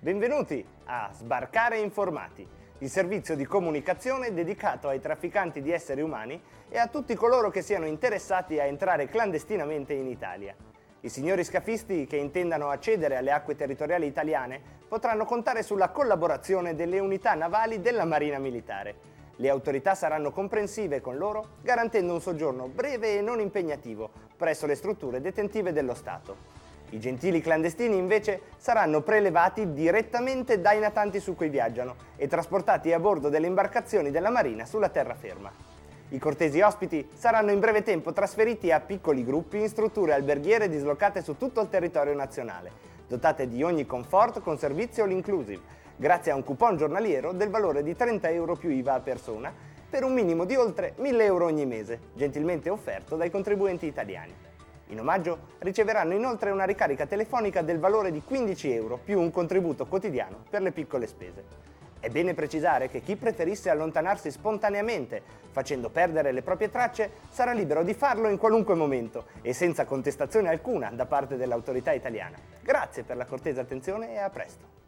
Benvenuti 0.00 0.64
a 0.86 1.10
Sbarcare 1.12 1.78
Informati, 1.78 2.44
il 2.78 2.88
servizio 2.88 3.36
di 3.36 3.44
comunicazione 3.44 4.34
dedicato 4.34 4.88
ai 4.88 5.00
trafficanti 5.00 5.62
di 5.62 5.70
esseri 5.70 6.00
umani 6.00 6.40
e 6.68 6.78
a 6.78 6.88
tutti 6.88 7.14
coloro 7.14 7.50
che 7.50 7.62
siano 7.62 7.86
interessati 7.86 8.58
a 8.58 8.64
entrare 8.64 9.06
clandestinamente 9.06 9.94
in 9.94 10.08
Italia. 10.08 10.56
I 11.06 11.08
signori 11.08 11.44
scafisti 11.44 12.04
che 12.04 12.16
intendano 12.16 12.68
accedere 12.68 13.16
alle 13.16 13.30
acque 13.30 13.54
territoriali 13.54 14.06
italiane 14.06 14.60
potranno 14.88 15.24
contare 15.24 15.62
sulla 15.62 15.90
collaborazione 15.90 16.74
delle 16.74 16.98
unità 16.98 17.34
navali 17.34 17.80
della 17.80 18.04
Marina 18.04 18.40
Militare. 18.40 18.96
Le 19.36 19.48
autorità 19.48 19.94
saranno 19.94 20.32
comprensive 20.32 21.00
con 21.00 21.16
loro, 21.16 21.58
garantendo 21.62 22.12
un 22.12 22.20
soggiorno 22.20 22.66
breve 22.66 23.18
e 23.18 23.20
non 23.20 23.38
impegnativo 23.38 24.10
presso 24.36 24.66
le 24.66 24.74
strutture 24.74 25.20
detentive 25.20 25.72
dello 25.72 25.94
Stato. 25.94 26.36
I 26.90 26.98
gentili 26.98 27.40
clandestini 27.40 27.96
invece 27.96 28.40
saranno 28.56 29.00
prelevati 29.00 29.72
direttamente 29.72 30.60
dai 30.60 30.80
natanti 30.80 31.20
su 31.20 31.36
cui 31.36 31.50
viaggiano 31.50 31.94
e 32.16 32.26
trasportati 32.26 32.92
a 32.92 32.98
bordo 32.98 33.28
delle 33.28 33.46
imbarcazioni 33.46 34.10
della 34.10 34.30
Marina 34.30 34.66
sulla 34.66 34.88
terraferma. 34.88 35.75
I 36.10 36.20
cortesi 36.20 36.60
ospiti 36.60 37.08
saranno 37.14 37.50
in 37.50 37.58
breve 37.58 37.82
tempo 37.82 38.12
trasferiti 38.12 38.70
a 38.70 38.78
piccoli 38.78 39.24
gruppi 39.24 39.58
in 39.58 39.68
strutture 39.68 40.12
alberghiere 40.12 40.68
dislocate 40.68 41.20
su 41.20 41.36
tutto 41.36 41.60
il 41.60 41.68
territorio 41.68 42.14
nazionale, 42.14 42.70
dotate 43.08 43.48
di 43.48 43.64
ogni 43.64 43.86
comfort 43.86 44.40
con 44.40 44.56
servizio 44.56 45.02
all 45.02 45.10
inclusive, 45.10 45.60
grazie 45.96 46.30
a 46.30 46.36
un 46.36 46.44
coupon 46.44 46.76
giornaliero 46.76 47.32
del 47.32 47.50
valore 47.50 47.82
di 47.82 47.96
30 47.96 48.30
euro 48.30 48.54
più 48.54 48.70
IVA 48.70 48.94
a 48.94 49.00
persona, 49.00 49.52
per 49.90 50.04
un 50.04 50.14
minimo 50.14 50.44
di 50.44 50.54
oltre 50.54 50.94
1000 50.98 51.24
euro 51.24 51.46
ogni 51.46 51.66
mese, 51.66 51.98
gentilmente 52.14 52.70
offerto 52.70 53.16
dai 53.16 53.30
contribuenti 53.30 53.86
italiani. 53.86 54.32
In 54.90 55.00
omaggio 55.00 55.54
riceveranno 55.58 56.14
inoltre 56.14 56.50
una 56.50 56.64
ricarica 56.64 57.06
telefonica 57.06 57.62
del 57.62 57.80
valore 57.80 58.12
di 58.12 58.22
15 58.22 58.72
euro 58.72 59.00
più 59.02 59.20
un 59.20 59.32
contributo 59.32 59.86
quotidiano 59.86 60.44
per 60.48 60.62
le 60.62 60.70
piccole 60.70 61.08
spese. 61.08 61.74
È 62.06 62.08
bene 62.08 62.34
precisare 62.34 62.88
che 62.88 63.00
chi 63.00 63.16
preferisse 63.16 63.68
allontanarsi 63.68 64.30
spontaneamente, 64.30 65.20
facendo 65.50 65.90
perdere 65.90 66.30
le 66.30 66.40
proprie 66.40 66.70
tracce, 66.70 67.10
sarà 67.30 67.50
libero 67.50 67.82
di 67.82 67.94
farlo 67.94 68.28
in 68.28 68.38
qualunque 68.38 68.76
momento 68.76 69.24
e 69.42 69.52
senza 69.52 69.84
contestazione 69.84 70.48
alcuna 70.48 70.90
da 70.92 71.04
parte 71.06 71.34
dell'autorità 71.34 71.90
italiana. 71.90 72.36
Grazie 72.62 73.02
per 73.02 73.16
la 73.16 73.24
cortese 73.24 73.58
attenzione 73.58 74.12
e 74.12 74.18
a 74.18 74.30
presto. 74.30 74.85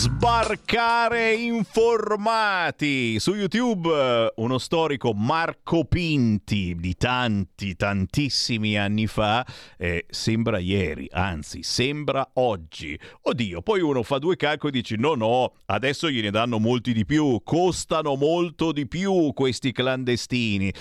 Sbarcare 0.00 1.34
informati. 1.34 3.20
Su 3.20 3.34
YouTube 3.34 4.32
uno 4.36 4.56
storico 4.56 5.12
Marco 5.12 5.84
Pinti 5.84 6.74
di 6.74 6.96
tanti 6.96 7.76
tantissimi 7.76 8.78
anni 8.78 9.06
fa 9.06 9.44
eh, 9.76 10.06
sembra 10.08 10.56
ieri 10.56 11.06
anzi 11.10 11.62
sembra 11.62 12.26
oggi. 12.36 12.98
Oddio 13.20 13.60
poi 13.60 13.82
uno 13.82 14.02
fa 14.02 14.16
due 14.16 14.36
calcoli 14.36 14.72
e 14.72 14.80
dice 14.80 14.96
no 14.96 15.12
no 15.16 15.52
adesso 15.66 16.08
gliene 16.08 16.30
danno 16.30 16.58
molti 16.58 16.94
di 16.94 17.04
più 17.04 17.42
costano 17.44 18.14
molto 18.16 18.72
di 18.72 18.88
più 18.88 19.34
questi 19.34 19.70
clandestini. 19.70 20.72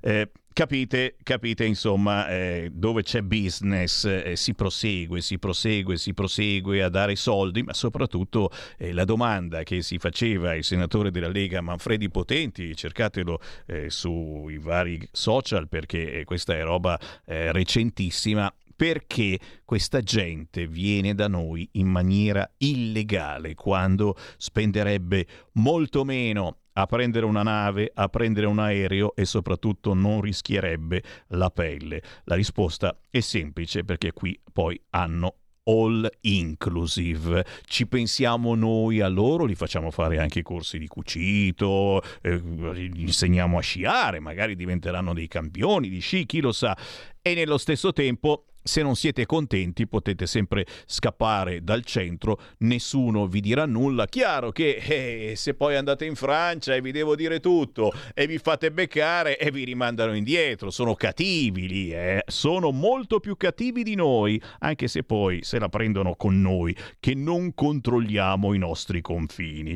Eh, 0.00 0.30
Capite, 0.58 1.14
capite 1.22 1.64
insomma, 1.64 2.28
eh, 2.28 2.70
dove 2.72 3.04
c'è 3.04 3.22
business 3.22 4.04
eh, 4.06 4.34
si 4.34 4.54
prosegue, 4.54 5.20
si 5.20 5.38
prosegue, 5.38 5.96
si 5.96 6.12
prosegue 6.12 6.82
a 6.82 6.88
dare 6.88 7.14
soldi, 7.14 7.62
ma 7.62 7.72
soprattutto 7.72 8.50
eh, 8.76 8.92
la 8.92 9.04
domanda 9.04 9.62
che 9.62 9.82
si 9.82 9.98
faceva 9.98 10.56
il 10.56 10.64
senatore 10.64 11.12
della 11.12 11.28
Lega 11.28 11.60
Manfredi 11.60 12.10
Potenti, 12.10 12.74
cercatelo 12.74 13.38
eh, 13.66 13.88
sui 13.88 14.58
vari 14.58 15.08
social 15.12 15.68
perché 15.68 16.18
eh, 16.18 16.24
questa 16.24 16.54
è 16.54 16.62
roba 16.64 16.98
eh, 17.24 17.52
recentissima, 17.52 18.52
perché 18.74 19.38
questa 19.64 20.00
gente 20.00 20.66
viene 20.66 21.14
da 21.14 21.28
noi 21.28 21.68
in 21.74 21.86
maniera 21.86 22.50
illegale 22.56 23.54
quando 23.54 24.16
spenderebbe 24.36 25.24
molto 25.52 26.04
meno 26.04 26.62
a 26.78 26.86
prendere 26.86 27.26
una 27.26 27.42
nave, 27.42 27.90
a 27.92 28.08
prendere 28.08 28.46
un 28.46 28.60
aereo 28.60 29.14
e 29.16 29.24
soprattutto 29.24 29.94
non 29.94 30.20
rischierebbe 30.20 31.02
la 31.28 31.50
pelle? 31.50 32.00
La 32.24 32.36
risposta 32.36 32.96
è 33.10 33.18
semplice 33.18 33.84
perché 33.84 34.12
qui 34.12 34.40
poi 34.52 34.80
hanno 34.90 35.34
all 35.64 36.08
inclusive. 36.22 37.44
Ci 37.64 37.88
pensiamo 37.88 38.54
noi 38.54 39.00
a 39.00 39.08
loro, 39.08 39.44
li 39.44 39.56
facciamo 39.56 39.90
fare 39.90 40.18
anche 40.18 40.38
i 40.38 40.42
corsi 40.42 40.78
di 40.78 40.86
cucito, 40.86 42.00
eh, 42.22 42.38
gli 42.38 43.02
insegniamo 43.02 43.58
a 43.58 43.60
sciare, 43.60 44.20
magari 44.20 44.54
diventeranno 44.54 45.12
dei 45.12 45.26
campioni 45.26 45.88
di 45.88 45.98
sci, 45.98 46.26
chi 46.26 46.40
lo 46.40 46.52
sa. 46.52 46.76
E 47.20 47.34
nello 47.34 47.58
stesso 47.58 47.92
tempo 47.92 48.44
se 48.68 48.82
non 48.82 48.96
siete 48.96 49.24
contenti 49.24 49.86
potete 49.86 50.26
sempre 50.26 50.66
scappare 50.84 51.64
dal 51.64 51.84
centro, 51.84 52.38
nessuno 52.58 53.26
vi 53.26 53.40
dirà 53.40 53.64
nulla. 53.64 54.04
Chiaro 54.04 54.52
che 54.52 54.76
eh, 54.76 55.32
se 55.36 55.54
poi 55.54 55.74
andate 55.74 56.04
in 56.04 56.14
Francia 56.14 56.74
e 56.74 56.82
vi 56.82 56.92
devo 56.92 57.16
dire 57.16 57.40
tutto 57.40 57.90
e 58.12 58.26
vi 58.26 58.36
fate 58.36 58.70
beccare 58.70 59.38
e 59.38 59.50
vi 59.50 59.64
rimandano 59.64 60.14
indietro, 60.14 60.70
sono 60.70 60.94
cattivi 60.94 61.66
lì, 61.66 61.92
eh? 61.92 62.22
sono 62.26 62.70
molto 62.70 63.20
più 63.20 63.38
cattivi 63.38 63.82
di 63.82 63.94
noi, 63.94 64.40
anche 64.58 64.86
se 64.86 65.02
poi 65.02 65.42
se 65.42 65.58
la 65.58 65.70
prendono 65.70 66.14
con 66.14 66.38
noi 66.38 66.76
che 67.00 67.14
non 67.14 67.54
controlliamo 67.54 68.52
i 68.52 68.58
nostri 68.58 69.00
confini. 69.00 69.74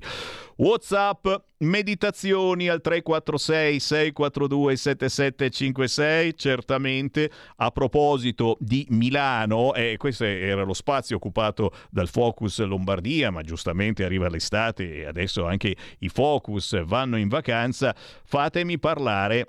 WhatsApp, 0.63 1.27
meditazioni 1.59 2.69
al 2.69 2.81
346 2.81 3.81
642 3.81 4.77
7756, 4.77 6.37
certamente 6.37 7.29
a 7.57 7.73
proposito 7.73 8.57
di 8.61 8.87
Milano, 8.91 9.75
e 9.75 9.95
eh, 9.95 9.97
questo 9.97 10.23
era 10.23 10.63
lo 10.63 10.73
spazio 10.73 11.17
occupato 11.17 11.73
dal 11.91 12.07
Focus 12.07 12.61
Lombardia, 12.61 13.33
ma 13.33 13.43
giustamente 13.43 14.05
arriva 14.05 14.29
l'estate 14.29 14.99
e 14.99 15.05
adesso 15.05 15.45
anche 15.45 15.75
i 15.99 16.09
Focus 16.09 16.81
vanno 16.85 17.17
in 17.17 17.27
vacanza, 17.27 17.93
fatemi 18.23 18.79
parlare 18.79 19.47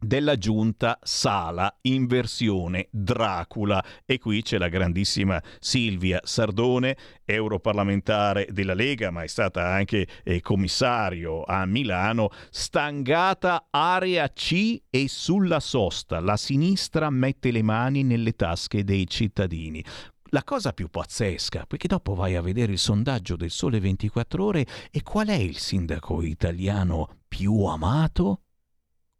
della 0.00 0.36
giunta 0.36 0.98
Sala 1.02 1.78
in 1.82 2.06
versione 2.06 2.88
Dracula 2.90 3.84
e 4.04 4.18
qui 4.18 4.42
c'è 4.42 4.58
la 4.58 4.68
grandissima 4.68 5.40
Silvia 5.58 6.20
Sardone, 6.24 6.96
europarlamentare 7.24 8.48
della 8.50 8.74
Lega, 8.74 9.10
ma 9.10 9.22
è 9.22 9.26
stata 9.26 9.66
anche 9.66 10.06
eh, 10.24 10.40
commissario 10.40 11.44
a 11.44 11.66
Milano, 11.66 12.30
stangata 12.50 13.66
area 13.70 14.28
C 14.32 14.80
e 14.88 15.06
sulla 15.08 15.60
sosta 15.60 16.20
la 16.20 16.36
sinistra 16.36 17.10
mette 17.10 17.50
le 17.50 17.62
mani 17.62 18.02
nelle 18.02 18.32
tasche 18.32 18.82
dei 18.84 19.06
cittadini. 19.06 19.84
La 20.32 20.44
cosa 20.44 20.72
più 20.72 20.88
pazzesca, 20.88 21.64
perché 21.66 21.88
dopo 21.88 22.14
vai 22.14 22.36
a 22.36 22.40
vedere 22.40 22.72
il 22.72 22.78
sondaggio 22.78 23.34
del 23.34 23.50
Sole 23.50 23.80
24 23.80 24.44
ore 24.44 24.66
e 24.92 25.02
qual 25.02 25.26
è 25.26 25.34
il 25.34 25.56
sindaco 25.56 26.22
italiano 26.22 27.18
più 27.26 27.64
amato? 27.64 28.42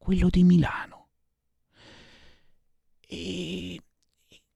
Quello 0.00 0.30
di 0.30 0.42
Milano. 0.44 1.08
E 3.06 3.78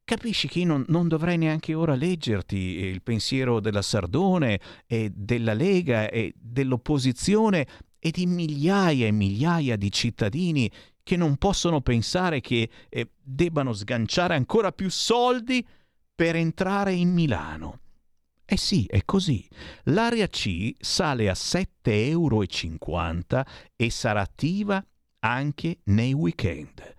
capisci 0.02 0.48
che 0.48 0.60
io 0.60 0.66
non, 0.66 0.84
non, 0.88 1.06
dovrei 1.06 1.36
neanche 1.36 1.74
ora 1.74 1.94
leggerti 1.94 2.56
il 2.56 3.02
pensiero 3.02 3.60
della 3.60 3.82
Sardone 3.82 4.58
e 4.86 5.12
della 5.14 5.52
Lega 5.52 6.08
e 6.08 6.32
dell'opposizione 6.34 7.66
e 7.98 8.10
di 8.10 8.26
migliaia 8.26 9.06
e 9.06 9.12
migliaia 9.12 9.76
di 9.76 9.92
cittadini 9.92 10.70
che 11.02 11.16
non 11.16 11.36
possono 11.36 11.82
pensare 11.82 12.40
che 12.40 12.70
eh, 12.88 13.10
debbano 13.22 13.74
sganciare 13.74 14.34
ancora 14.34 14.72
più 14.72 14.88
soldi 14.88 15.64
per 16.14 16.36
entrare 16.36 16.94
in 16.94 17.12
Milano. 17.12 17.80
Eh 18.46 18.56
sì, 18.56 18.86
è 18.86 19.04
così. 19.04 19.46
L'area 19.84 20.26
C 20.28 20.72
sale 20.78 21.28
a 21.28 21.34
7,50 21.34 21.82
euro 22.08 22.42
e 23.76 23.90
sarà 23.90 24.22
attiva 24.22 24.84
anche 25.24 25.78
nei 25.84 26.12
weekend. 26.12 26.94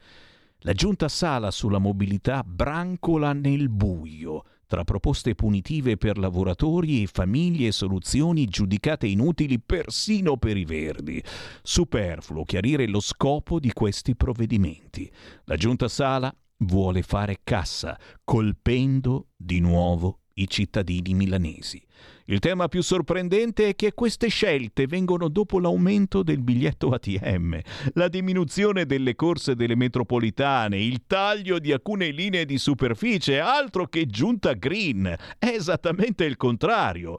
La 0.59 0.73
giunta 0.73 1.07
Sala 1.07 1.51
sulla 1.51 1.77
mobilità 1.77 2.43
brancola 2.43 3.33
nel 3.33 3.69
buio 3.69 4.43
tra 4.65 4.83
proposte 4.83 5.35
punitive 5.35 5.95
per 5.95 6.17
lavoratori 6.17 7.03
e 7.03 7.07
famiglie 7.07 7.67
e 7.67 7.71
soluzioni 7.71 8.47
giudicate 8.47 9.05
inutili 9.05 9.59
persino 9.59 10.37
per 10.37 10.57
i 10.57 10.65
verdi. 10.65 11.23
Superfluo 11.61 12.43
chiarire 12.45 12.87
lo 12.87 12.99
scopo 12.99 13.59
di 13.59 13.71
questi 13.71 14.15
provvedimenti. 14.15 15.09
La 15.43 15.55
giunta 15.55 15.87
Sala 15.87 16.35
vuole 16.57 17.03
fare 17.03 17.41
cassa, 17.43 17.95
colpendo 18.23 19.27
di 19.37 19.59
nuovo 19.59 20.21
i 20.37 20.49
cittadini 20.49 21.13
milanesi. 21.13 21.81
Il 22.25 22.39
tema 22.39 22.67
più 22.67 22.81
sorprendente 22.81 23.69
è 23.69 23.75
che 23.75 23.93
queste 23.93 24.27
scelte 24.27 24.85
vengono 24.85 25.29
dopo 25.29 25.59
l'aumento 25.59 26.23
del 26.23 26.41
biglietto 26.41 26.89
ATM, 26.89 27.59
la 27.93 28.07
diminuzione 28.09 28.85
delle 28.85 29.15
corse 29.15 29.55
delle 29.55 29.75
metropolitane, 29.75 30.77
il 30.77 31.03
taglio 31.07 31.59
di 31.59 31.71
alcune 31.71 32.09
linee 32.09 32.45
di 32.45 32.57
superficie, 32.57 33.39
altro 33.39 33.87
che 33.87 34.07
giunta 34.07 34.53
green. 34.53 35.15
È 35.37 35.47
esattamente 35.47 36.25
il 36.25 36.35
contrario. 36.35 37.17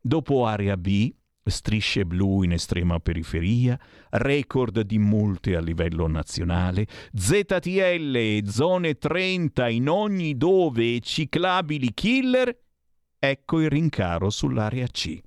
Dopo 0.00 0.46
area 0.46 0.76
B, 0.76 1.12
strisce 1.46 2.04
blu 2.04 2.42
in 2.42 2.52
estrema 2.52 2.98
periferia, 2.98 3.78
record 4.10 4.80
di 4.80 4.98
multe 4.98 5.56
a 5.56 5.60
livello 5.60 6.06
nazionale, 6.06 6.86
ZTL 7.14 8.14
e 8.16 8.42
zone 8.46 8.94
30 8.94 9.68
in 9.68 9.88
ogni 9.88 10.36
dove 10.36 10.96
e 10.96 11.00
ciclabili 11.00 11.92
killer, 11.94 12.56
ecco 13.18 13.60
il 13.60 13.70
rincaro 13.70 14.30
sull'area 14.30 14.86
C. 14.88 15.20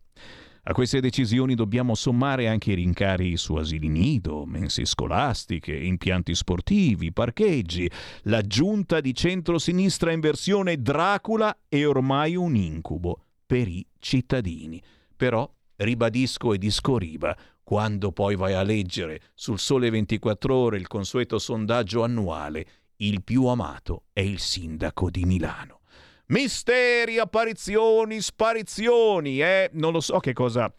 A 0.69 0.73
queste 0.73 0.99
decisioni 0.99 1.55
dobbiamo 1.55 1.95
sommare 1.95 2.47
anche 2.47 2.73
i 2.73 2.75
rincari 2.75 3.37
su 3.37 3.55
asili 3.55 3.87
nido, 3.87 4.45
mense 4.45 4.85
scolastiche, 4.85 5.75
impianti 5.75 6.35
sportivi, 6.35 7.11
parcheggi. 7.11 7.89
L'aggiunta 8.23 8.99
di 8.99 9.15
centrosinistra 9.15 10.11
in 10.11 10.19
versione 10.19 10.79
Dracula 10.79 11.61
è 11.67 11.83
ormai 11.87 12.35
un 12.35 12.55
incubo 12.55 13.23
per 13.47 13.67
i 13.67 13.83
cittadini. 13.97 14.79
Però 15.15 15.51
ribadisco 15.79 16.53
e 16.53 16.57
discoriba, 16.57 17.35
quando 17.63 18.11
poi 18.11 18.35
vai 18.35 18.53
a 18.53 18.63
leggere 18.63 19.21
sul 19.33 19.59
Sole 19.59 19.89
24 19.89 20.55
ore 20.55 20.77
il 20.77 20.87
consueto 20.87 21.37
sondaggio 21.37 22.03
annuale, 22.03 22.65
il 22.97 23.23
più 23.23 23.45
amato 23.45 24.05
è 24.13 24.21
il 24.21 24.39
sindaco 24.39 25.09
di 25.09 25.25
Milano. 25.25 25.81
Misteri, 26.27 27.17
apparizioni, 27.17 28.21
sparizioni, 28.21 29.41
eh? 29.41 29.69
Non 29.73 29.91
lo 29.91 29.99
so 29.99 30.19
che 30.19 30.33
cosa 30.33 30.71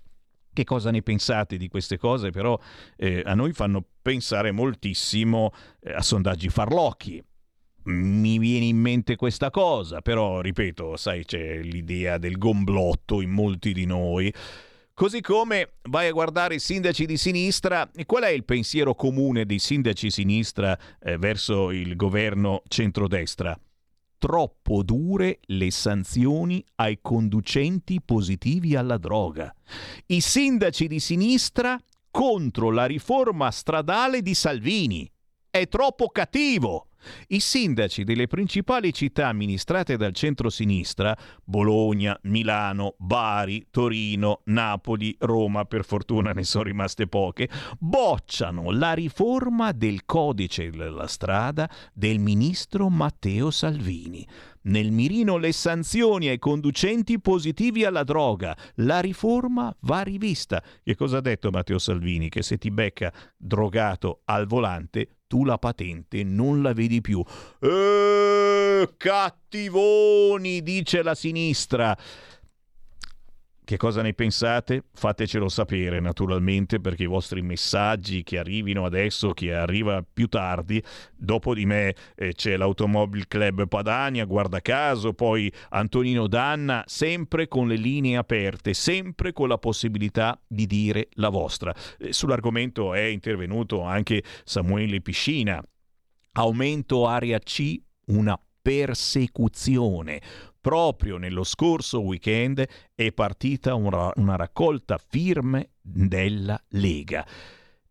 che 0.52 0.64
cosa 0.64 0.90
ne 0.90 1.02
pensate 1.02 1.56
di 1.56 1.68
queste 1.68 1.96
cose, 1.96 2.30
però 2.30 2.58
eh, 2.96 3.22
a 3.24 3.34
noi 3.34 3.52
fanno 3.52 3.84
pensare 4.02 4.50
moltissimo 4.50 5.52
eh, 5.80 5.92
a 5.92 6.02
sondaggi 6.02 6.48
farlocchi. 6.48 7.22
Mi 7.84 8.38
viene 8.38 8.66
in 8.66 8.76
mente 8.76 9.16
questa 9.16 9.50
cosa, 9.50 10.00
però 10.00 10.40
ripeto, 10.40 10.96
sai, 10.96 11.24
c'è 11.24 11.60
l'idea 11.60 12.18
del 12.18 12.36
gomblotto 12.36 13.20
in 13.20 13.30
molti 13.30 13.72
di 13.72 13.86
noi. 13.86 14.32
Così 15.00 15.22
come 15.22 15.76
vai 15.84 16.08
a 16.08 16.12
guardare 16.12 16.56
i 16.56 16.60
sindaci 16.60 17.06
di 17.06 17.16
sinistra, 17.16 17.90
qual 18.04 18.24
è 18.24 18.28
il 18.28 18.44
pensiero 18.44 18.94
comune 18.94 19.46
dei 19.46 19.58
sindaci 19.58 20.10
sinistra 20.10 20.78
eh, 21.02 21.16
verso 21.16 21.70
il 21.70 21.96
governo 21.96 22.60
centrodestra? 22.68 23.58
Troppo 24.18 24.82
dure 24.82 25.38
le 25.46 25.70
sanzioni 25.70 26.62
ai 26.74 26.98
conducenti 27.00 28.02
positivi 28.02 28.76
alla 28.76 28.98
droga. 28.98 29.50
I 30.04 30.20
sindaci 30.20 30.86
di 30.86 31.00
sinistra 31.00 31.80
contro 32.10 32.70
la 32.70 32.84
riforma 32.84 33.50
stradale 33.50 34.20
di 34.20 34.34
Salvini. 34.34 35.10
È 35.48 35.66
troppo 35.66 36.10
cattivo. 36.10 36.89
I 37.28 37.40
sindaci 37.40 38.04
delle 38.04 38.26
principali 38.26 38.92
città 38.92 39.28
amministrate 39.28 39.96
dal 39.96 40.12
centro-sinistra, 40.12 41.16
Bologna, 41.44 42.18
Milano, 42.22 42.94
Bari, 42.98 43.66
Torino, 43.70 44.42
Napoli, 44.44 45.16
Roma, 45.18 45.64
per 45.64 45.84
fortuna 45.84 46.32
ne 46.32 46.44
sono 46.44 46.64
rimaste 46.64 47.06
poche, 47.06 47.48
bocciano 47.78 48.70
la 48.70 48.92
riforma 48.92 49.72
del 49.72 50.04
codice 50.04 50.70
della 50.70 51.06
strada 51.06 51.70
del 51.92 52.18
ministro 52.18 52.88
Matteo 52.88 53.50
Salvini. 53.50 54.26
Nel 54.62 54.92
mirino 54.92 55.38
le 55.38 55.52
sanzioni 55.52 56.28
ai 56.28 56.38
conducenti 56.38 57.18
positivi 57.18 57.84
alla 57.84 58.04
droga. 58.04 58.54
La 58.76 59.00
riforma 59.00 59.74
va 59.80 60.02
rivista. 60.02 60.62
Che 60.82 60.94
cosa 60.96 61.18
ha 61.18 61.22
detto 61.22 61.50
Matteo 61.50 61.78
Salvini? 61.78 62.28
Che 62.28 62.42
se 62.42 62.58
ti 62.58 62.70
becca 62.70 63.12
drogato 63.38 64.20
al 64.24 64.46
volante 64.46 65.19
tu 65.30 65.44
la 65.44 65.58
patente 65.58 66.24
non 66.24 66.60
la 66.60 66.72
vedi 66.72 67.00
più. 67.00 67.22
Eh, 67.60 68.94
cattivoni, 68.96 70.60
dice 70.60 71.04
la 71.04 71.14
sinistra. 71.14 71.96
Che 73.70 73.76
cosa 73.76 74.02
ne 74.02 74.14
pensate? 74.14 74.82
Fatecelo 74.92 75.48
sapere 75.48 76.00
naturalmente 76.00 76.80
perché 76.80 77.04
i 77.04 77.06
vostri 77.06 77.40
messaggi 77.40 78.24
che 78.24 78.36
arrivino 78.36 78.84
adesso, 78.84 79.30
che 79.30 79.54
arriva 79.54 80.02
più 80.02 80.26
tardi, 80.26 80.82
dopo 81.14 81.54
di 81.54 81.66
me 81.66 81.94
eh, 82.16 82.32
c'è 82.32 82.56
l'Automobile 82.56 83.26
Club 83.28 83.68
Padania, 83.68 84.24
guarda 84.24 84.58
caso, 84.58 85.12
poi 85.12 85.52
Antonino 85.68 86.26
Danna, 86.26 86.82
sempre 86.84 87.46
con 87.46 87.68
le 87.68 87.76
linee 87.76 88.16
aperte, 88.16 88.74
sempre 88.74 89.32
con 89.32 89.46
la 89.46 89.58
possibilità 89.58 90.36
di 90.48 90.66
dire 90.66 91.06
la 91.12 91.28
vostra. 91.28 91.72
Eh, 91.96 92.12
sull'argomento 92.12 92.92
è 92.92 93.04
intervenuto 93.04 93.82
anche 93.82 94.24
Samuele 94.42 95.00
Piscina. 95.00 95.62
Aumento 96.32 97.06
area 97.06 97.38
C, 97.38 97.80
una 98.06 98.36
persecuzione 98.62 100.20
Proprio 100.60 101.16
nello 101.16 101.42
scorso 101.42 102.02
weekend 102.02 102.62
è 102.94 103.12
partita 103.12 103.74
una, 103.74 104.10
una 104.16 104.36
raccolta 104.36 104.98
firme 104.98 105.70
della 105.80 106.62
Lega. 106.68 107.26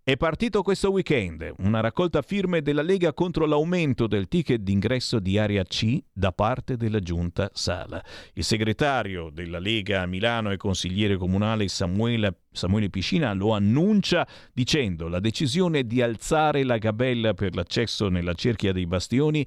È 0.04 0.18
partito 0.18 0.62
questo 0.62 0.92
weekend 0.92 1.54
una 1.60 1.82
raccolta 1.82 2.22
firme 2.22 2.62
della 2.62 2.84
Lega 2.84 3.14
contro 3.14 3.46
l'aumento 3.46 4.06
del 4.06 4.28
ticket 4.28 4.62
d'ingresso 4.62 5.20
di 5.20 5.40
area 5.40 5.64
C 5.64 6.00
da 6.12 6.32
parte 6.32 6.78
della 6.78 7.00
giunta 7.00 7.50
Sala. 7.54 8.04
Il 8.34 8.44
segretario 8.44 9.32
della 9.32 9.60
Lega 9.60 10.02
a 10.02 10.08
Milano 10.08 10.52
e 10.52 10.58
consigliere 10.58 11.18
comunale 11.18 11.68
Samuele, 11.68 12.42
Samuele 12.52 12.90
Piscina 12.90 13.34
lo 13.34 13.54
annuncia 13.54 14.28
dicendo 14.54 15.08
la 15.08 15.20
decisione 15.20 15.86
di 15.86 16.04
alzare 16.04 16.64
la 16.64 16.78
gabella 16.78 17.34
per 17.34 17.56
l'accesso 17.56 18.10
nella 18.10 18.34
cerchia 18.34 18.72
dei 18.72 18.86
bastioni 18.86 19.46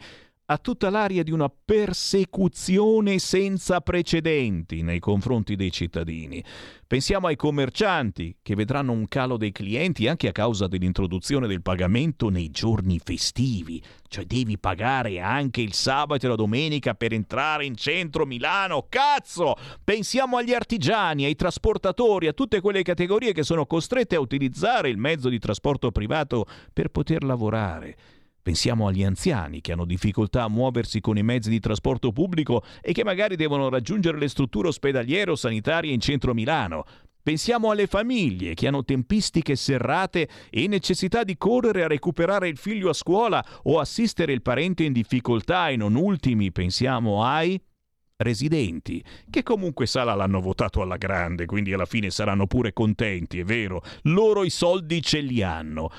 ha 0.53 0.59
tutta 0.59 0.91
l'aria 0.91 1.23
di 1.23 1.31
una 1.31 1.49
persecuzione 1.49 3.19
senza 3.19 3.81
precedenti 3.81 4.83
nei 4.83 4.99
confronti 4.99 5.57
dei 5.57 5.73
cittadini. 5.73 6.45
Pensiamo 6.87 7.29
ai 7.29 7.37
commercianti 7.37 8.37
che 8.43 8.55
vedranno 8.55 8.93
un 8.93 9.09
calo 9.09 9.39
dei 9.39 9.51
clienti 9.51 10.09
anche 10.09 10.29
a 10.29 10.33
causa 10.33 10.67
dell'introduzione 10.67 11.47
del 11.47 11.63
pagamento 11.63 12.29
nei 12.29 12.51
giorni 12.51 13.01
festivi, 13.03 13.83
cioè 14.09 14.27
devi 14.27 14.59
pagare 14.59 15.19
anche 15.19 15.63
il 15.63 15.73
sabato 15.73 16.27
e 16.27 16.29
la 16.29 16.35
domenica 16.35 16.95
per 16.95 17.15
entrare 17.15 17.65
in 17.65 17.75
centro 17.75 18.27
Milano. 18.27 18.87
Cazzo! 18.91 19.55
Pensiamo 19.83 20.37
agli 20.37 20.53
artigiani, 20.53 21.25
ai 21.25 21.35
trasportatori, 21.35 22.27
a 22.27 22.35
tutte 22.35 22.61
quelle 22.61 22.83
categorie 22.83 23.33
che 23.33 23.43
sono 23.43 23.65
costrette 23.65 24.17
a 24.17 24.21
utilizzare 24.21 24.91
il 24.91 24.99
mezzo 24.99 25.31
di 25.31 25.39
trasporto 25.39 25.91
privato 25.91 26.47
per 26.75 26.91
poter 26.91 27.25
lavorare. 27.25 27.97
Pensiamo 28.43 28.89
agli 28.89 29.05
anziani 29.05 29.61
che 29.61 29.71
hanno 29.71 29.85
difficoltà 29.85 30.43
a 30.43 30.49
muoversi 30.49 31.01
con 31.01 31.17
i 31.17 31.23
mezzi 31.23 31.49
di 31.49 31.61
trasporto 31.61 32.11
pubblico 32.11 32.65
e 32.81 32.93
che 32.93 33.05
magari 33.05 33.37
devono 33.37 33.69
raggiungere 33.69 34.19
le 34.19 34.27
strutture 34.27 34.67
ospedaliere 34.67 35.31
o 35.31 35.37
sanitarie 35.37 35.93
in 35.93 36.01
centro 36.01 36.35
Milano. 36.35 36.85
Pensiamo 37.23 37.71
alle 37.71 37.87
famiglie 37.87 38.55
che 38.55 38.67
hanno 38.67 38.85
tempistiche 38.85 39.55
serrate 39.55 40.29
e 40.51 40.67
necessità 40.67 41.23
di 41.23 41.37
correre 41.37 41.85
a 41.85 41.87
recuperare 41.87 42.49
il 42.49 42.57
figlio 42.57 42.89
a 42.89 42.95
scuola 42.95 43.45
o 43.63 43.79
assistere 43.79 44.33
il 44.33 44.43
parente 44.43 44.83
in 44.83 44.93
difficoltà 44.93 45.69
e 45.69 45.77
non 45.77 45.95
ultimi 45.95 46.51
pensiamo 46.51 47.23
ai 47.23 47.61
residenti, 48.17 49.05
che 49.31 49.45
comunque 49.45 49.87
Sala 49.87 50.15
l'hanno 50.15 50.41
votato 50.41 50.83
alla 50.83 50.97
grande, 50.97 51.47
quindi 51.47 51.73
alla 51.73 51.87
fine 51.87 52.11
saranno 52.11 52.49
pure 52.49 52.73
contenti, 52.73 53.39
è 53.39 53.45
vero, 53.45 53.83
loro 54.03 54.43
i 54.43 54.51
soldi 54.51 55.01
ce 55.01 55.21
li 55.21 55.43
hanno. 55.43 55.91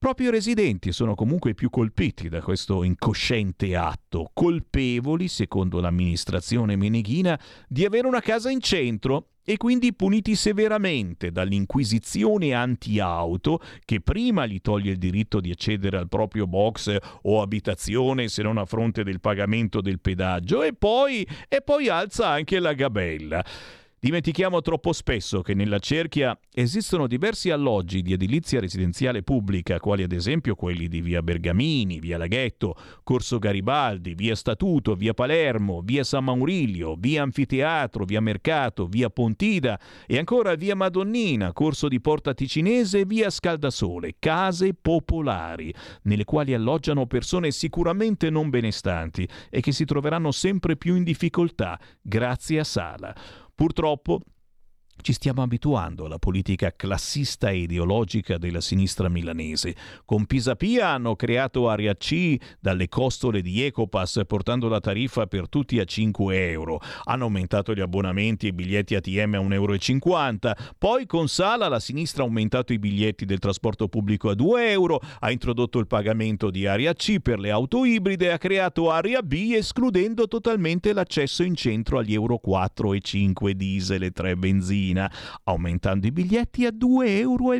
Proprio 0.00 0.28
i 0.28 0.30
residenti 0.30 0.92
sono 0.92 1.14
comunque 1.14 1.52
più 1.52 1.68
colpiti 1.68 2.30
da 2.30 2.40
questo 2.40 2.84
incosciente 2.84 3.76
atto, 3.76 4.30
colpevoli, 4.32 5.28
secondo 5.28 5.78
l'amministrazione 5.78 6.74
meneghina, 6.74 7.38
di 7.68 7.84
avere 7.84 8.06
una 8.06 8.22
casa 8.22 8.48
in 8.48 8.62
centro 8.62 9.32
e 9.44 9.58
quindi 9.58 9.92
puniti 9.92 10.36
severamente 10.36 11.30
dall'inquisizione 11.30 12.54
anti-auto 12.54 13.60
che 13.84 14.00
prima 14.00 14.46
gli 14.46 14.62
toglie 14.62 14.92
il 14.92 14.96
diritto 14.96 15.38
di 15.38 15.50
accedere 15.50 15.98
al 15.98 16.08
proprio 16.08 16.46
box 16.46 16.96
o 17.24 17.42
abitazione 17.42 18.28
se 18.28 18.42
non 18.42 18.56
a 18.56 18.64
fronte 18.64 19.04
del 19.04 19.20
pagamento 19.20 19.82
del 19.82 20.00
pedaggio 20.00 20.62
e 20.62 20.72
poi, 20.72 21.28
e 21.46 21.60
poi 21.60 21.90
alza 21.90 22.26
anche 22.26 22.58
la 22.58 22.72
gabella. 22.72 23.44
Dimentichiamo 24.02 24.62
troppo 24.62 24.94
spesso 24.94 25.42
che 25.42 25.52
nella 25.52 25.78
cerchia 25.78 26.34
esistono 26.54 27.06
diversi 27.06 27.50
alloggi 27.50 28.00
di 28.00 28.14
edilizia 28.14 28.58
residenziale 28.58 29.22
pubblica, 29.22 29.78
quali 29.78 30.02
ad 30.02 30.12
esempio 30.12 30.54
quelli 30.54 30.88
di 30.88 31.02
via 31.02 31.20
Bergamini, 31.20 31.98
via 31.98 32.16
Laghetto, 32.16 32.74
Corso 33.02 33.38
Garibaldi, 33.38 34.14
via 34.14 34.34
Statuto, 34.34 34.94
via 34.94 35.12
Palermo, 35.12 35.82
via 35.84 36.02
San 36.02 36.24
Maurilio, 36.24 36.96
via 36.98 37.22
Anfiteatro, 37.22 38.06
via 38.06 38.22
Mercato, 38.22 38.86
via 38.86 39.10
Pontida 39.10 39.78
e 40.06 40.16
ancora 40.16 40.54
via 40.54 40.74
Madonnina, 40.74 41.52
Corso 41.52 41.86
di 41.86 42.00
Porta 42.00 42.32
Ticinese 42.32 43.00
e 43.00 43.04
via 43.04 43.28
Scaldasole, 43.28 44.14
case 44.18 44.72
popolari, 44.72 45.74
nelle 46.04 46.24
quali 46.24 46.54
alloggiano 46.54 47.04
persone 47.04 47.50
sicuramente 47.50 48.30
non 48.30 48.48
benestanti 48.48 49.28
e 49.50 49.60
che 49.60 49.72
si 49.72 49.84
troveranno 49.84 50.30
sempre 50.30 50.78
più 50.78 50.96
in 50.96 51.04
difficoltà 51.04 51.78
grazie 52.00 52.60
a 52.60 52.64
Sala. 52.64 53.14
Purtroppo 53.60 54.22
ci 55.02 55.12
stiamo 55.12 55.42
abituando 55.42 56.04
alla 56.04 56.18
politica 56.18 56.72
classista 56.74 57.50
e 57.50 57.60
ideologica 57.60 58.38
della 58.38 58.60
sinistra 58.60 59.08
milanese. 59.08 59.74
Con 60.04 60.26
Pisapia 60.26 60.88
hanno 60.88 61.16
creato 61.16 61.68
Area 61.68 61.94
C 61.94 62.36
dalle 62.60 62.88
costole 62.88 63.42
di 63.42 63.62
Ecopass 63.62 64.20
portando 64.26 64.68
la 64.68 64.80
tariffa 64.80 65.26
per 65.26 65.48
tutti 65.48 65.78
a 65.78 65.84
5 65.84 66.50
euro. 66.50 66.80
Hanno 67.04 67.24
aumentato 67.24 67.74
gli 67.74 67.80
abbonamenti 67.80 68.46
e 68.46 68.48
i 68.50 68.52
biglietti 68.52 68.94
ATM 68.94 69.34
a 69.34 69.38
1,50 69.38 69.52
euro. 69.52 70.54
Poi 70.78 71.06
con 71.06 71.28
Sala 71.28 71.68
la 71.68 71.80
sinistra 71.80 72.22
ha 72.22 72.26
aumentato 72.26 72.72
i 72.72 72.78
biglietti 72.78 73.24
del 73.24 73.38
trasporto 73.38 73.88
pubblico 73.88 74.30
a 74.30 74.34
2 74.34 74.70
euro, 74.70 75.00
ha 75.20 75.30
introdotto 75.30 75.78
il 75.78 75.86
pagamento 75.86 76.50
di 76.50 76.66
Area 76.66 76.92
C 76.94 77.20
per 77.20 77.38
le 77.38 77.50
auto 77.50 77.84
ibride 77.84 78.26
e 78.26 78.30
ha 78.30 78.38
creato 78.38 78.90
Area 78.90 79.22
B 79.22 79.52
escludendo 79.54 80.28
totalmente 80.28 80.92
l'accesso 80.92 81.42
in 81.42 81.54
centro 81.54 81.98
agli 81.98 82.14
Euro 82.14 82.38
4 82.38 82.94
e 82.94 83.00
5 83.00 83.54
diesel 83.54 84.02
e 84.02 84.10
3 84.10 84.36
benzina 84.36 84.89
mattina, 84.90 85.10
aumentando 85.44 86.06
i 86.06 86.12
biglietti 86.12 86.66
a 86.66 86.70
2,20 86.70 87.06
euro, 87.18 87.54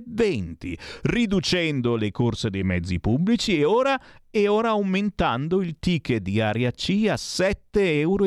riducendo 1.02 1.96
le 1.96 2.10
corse 2.10 2.50
dei 2.50 2.62
mezzi 2.62 3.00
pubblici 3.00 3.58
e 3.58 3.64
ora, 3.64 4.00
e 4.30 4.48
ora 4.48 4.70
aumentando 4.70 5.60
il 5.62 5.76
ticket 5.78 6.22
di 6.22 6.40
Area 6.40 6.70
C 6.70 7.06
a 7.08 7.14
7,50 7.14 7.70
euro 7.80 8.26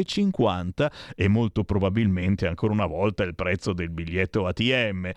e 1.16 1.28
molto 1.28 1.64
probabilmente 1.64 2.48
ancora 2.48 2.74
una 2.74 2.88
volta 2.88 3.24
il 3.24 3.36
prezzo 3.36 3.74
del 3.74 3.90
biglietto 3.90 4.46
ATM. 4.46 5.12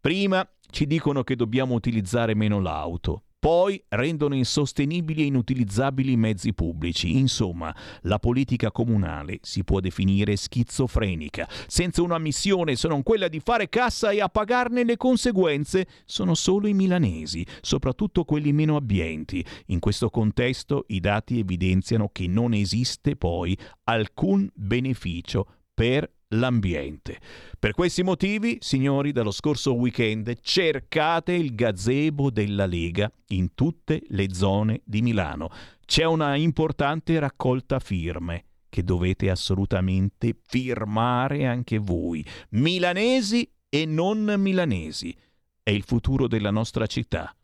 Prima 0.00 0.48
ci 0.70 0.86
dicono 0.86 1.22
che 1.24 1.36
dobbiamo 1.36 1.74
utilizzare 1.74 2.34
meno 2.34 2.60
l'auto, 2.60 3.24
poi 3.40 3.82
rendono 3.88 4.34
insostenibili 4.34 5.22
e 5.22 5.26
inutilizzabili 5.26 6.12
i 6.12 6.16
mezzi 6.16 6.52
pubblici. 6.52 7.16
Insomma, 7.16 7.74
la 8.02 8.18
politica 8.18 8.70
comunale 8.70 9.38
si 9.40 9.64
può 9.64 9.80
definire 9.80 10.36
schizofrenica, 10.36 11.48
senza 11.66 12.02
una 12.02 12.18
missione 12.18 12.76
se 12.76 12.86
non 12.86 13.02
quella 13.02 13.28
di 13.28 13.40
fare 13.40 13.70
cassa 13.70 14.10
e 14.10 14.20
a 14.20 14.28
pagarne 14.28 14.84
le 14.84 14.98
conseguenze 14.98 15.86
sono 16.04 16.34
solo 16.34 16.68
i 16.68 16.74
milanesi, 16.74 17.44
soprattutto 17.62 18.24
quelli 18.24 18.52
meno 18.52 18.76
abbienti. 18.76 19.44
In 19.68 19.78
questo 19.78 20.10
contesto 20.10 20.84
i 20.88 21.00
dati 21.00 21.38
evidenziano 21.38 22.10
che 22.12 22.26
non 22.26 22.52
esiste 22.52 23.16
poi 23.16 23.56
alcun 23.84 24.50
beneficio 24.54 25.46
per 25.72 26.08
l'ambiente. 26.30 27.18
Per 27.58 27.72
questi 27.72 28.02
motivi, 28.02 28.58
signori, 28.60 29.12
dallo 29.12 29.30
scorso 29.30 29.74
weekend 29.74 30.38
cercate 30.40 31.32
il 31.32 31.54
gazebo 31.54 32.30
della 32.30 32.66
Lega 32.66 33.10
in 33.28 33.54
tutte 33.54 34.02
le 34.08 34.32
zone 34.32 34.82
di 34.84 35.02
Milano. 35.02 35.50
C'è 35.84 36.04
una 36.04 36.36
importante 36.36 37.18
raccolta 37.18 37.78
firme 37.78 38.44
che 38.68 38.84
dovete 38.84 39.30
assolutamente 39.30 40.36
firmare 40.46 41.46
anche 41.46 41.78
voi, 41.78 42.24
milanesi 42.50 43.50
e 43.68 43.84
non 43.84 44.34
milanesi. 44.38 45.16
È 45.62 45.70
il 45.70 45.82
futuro 45.82 46.28
della 46.28 46.50
nostra 46.50 46.86
città. 46.86 47.34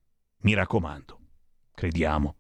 Mi 0.42 0.54
raccomando, 0.54 1.18
crediamo, 1.74 2.36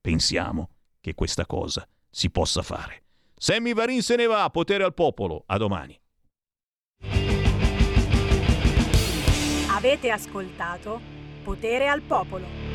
pensiamo 0.00 0.70
che 1.00 1.14
questa 1.14 1.46
cosa 1.46 1.86
si 2.08 2.30
possa 2.30 2.62
fare. 2.62 3.02
Sammy 3.38 3.72
Varin 3.72 4.02
se 4.02 4.16
ne 4.16 4.26
va, 4.26 4.48
potere 4.50 4.84
al 4.84 4.94
popolo. 4.94 5.44
A 5.46 5.56
domani. 5.58 5.98
Avete 9.70 10.10
ascoltato 10.10 11.16
Potere 11.48 11.88
al 11.88 12.02
popolo. 12.02 12.67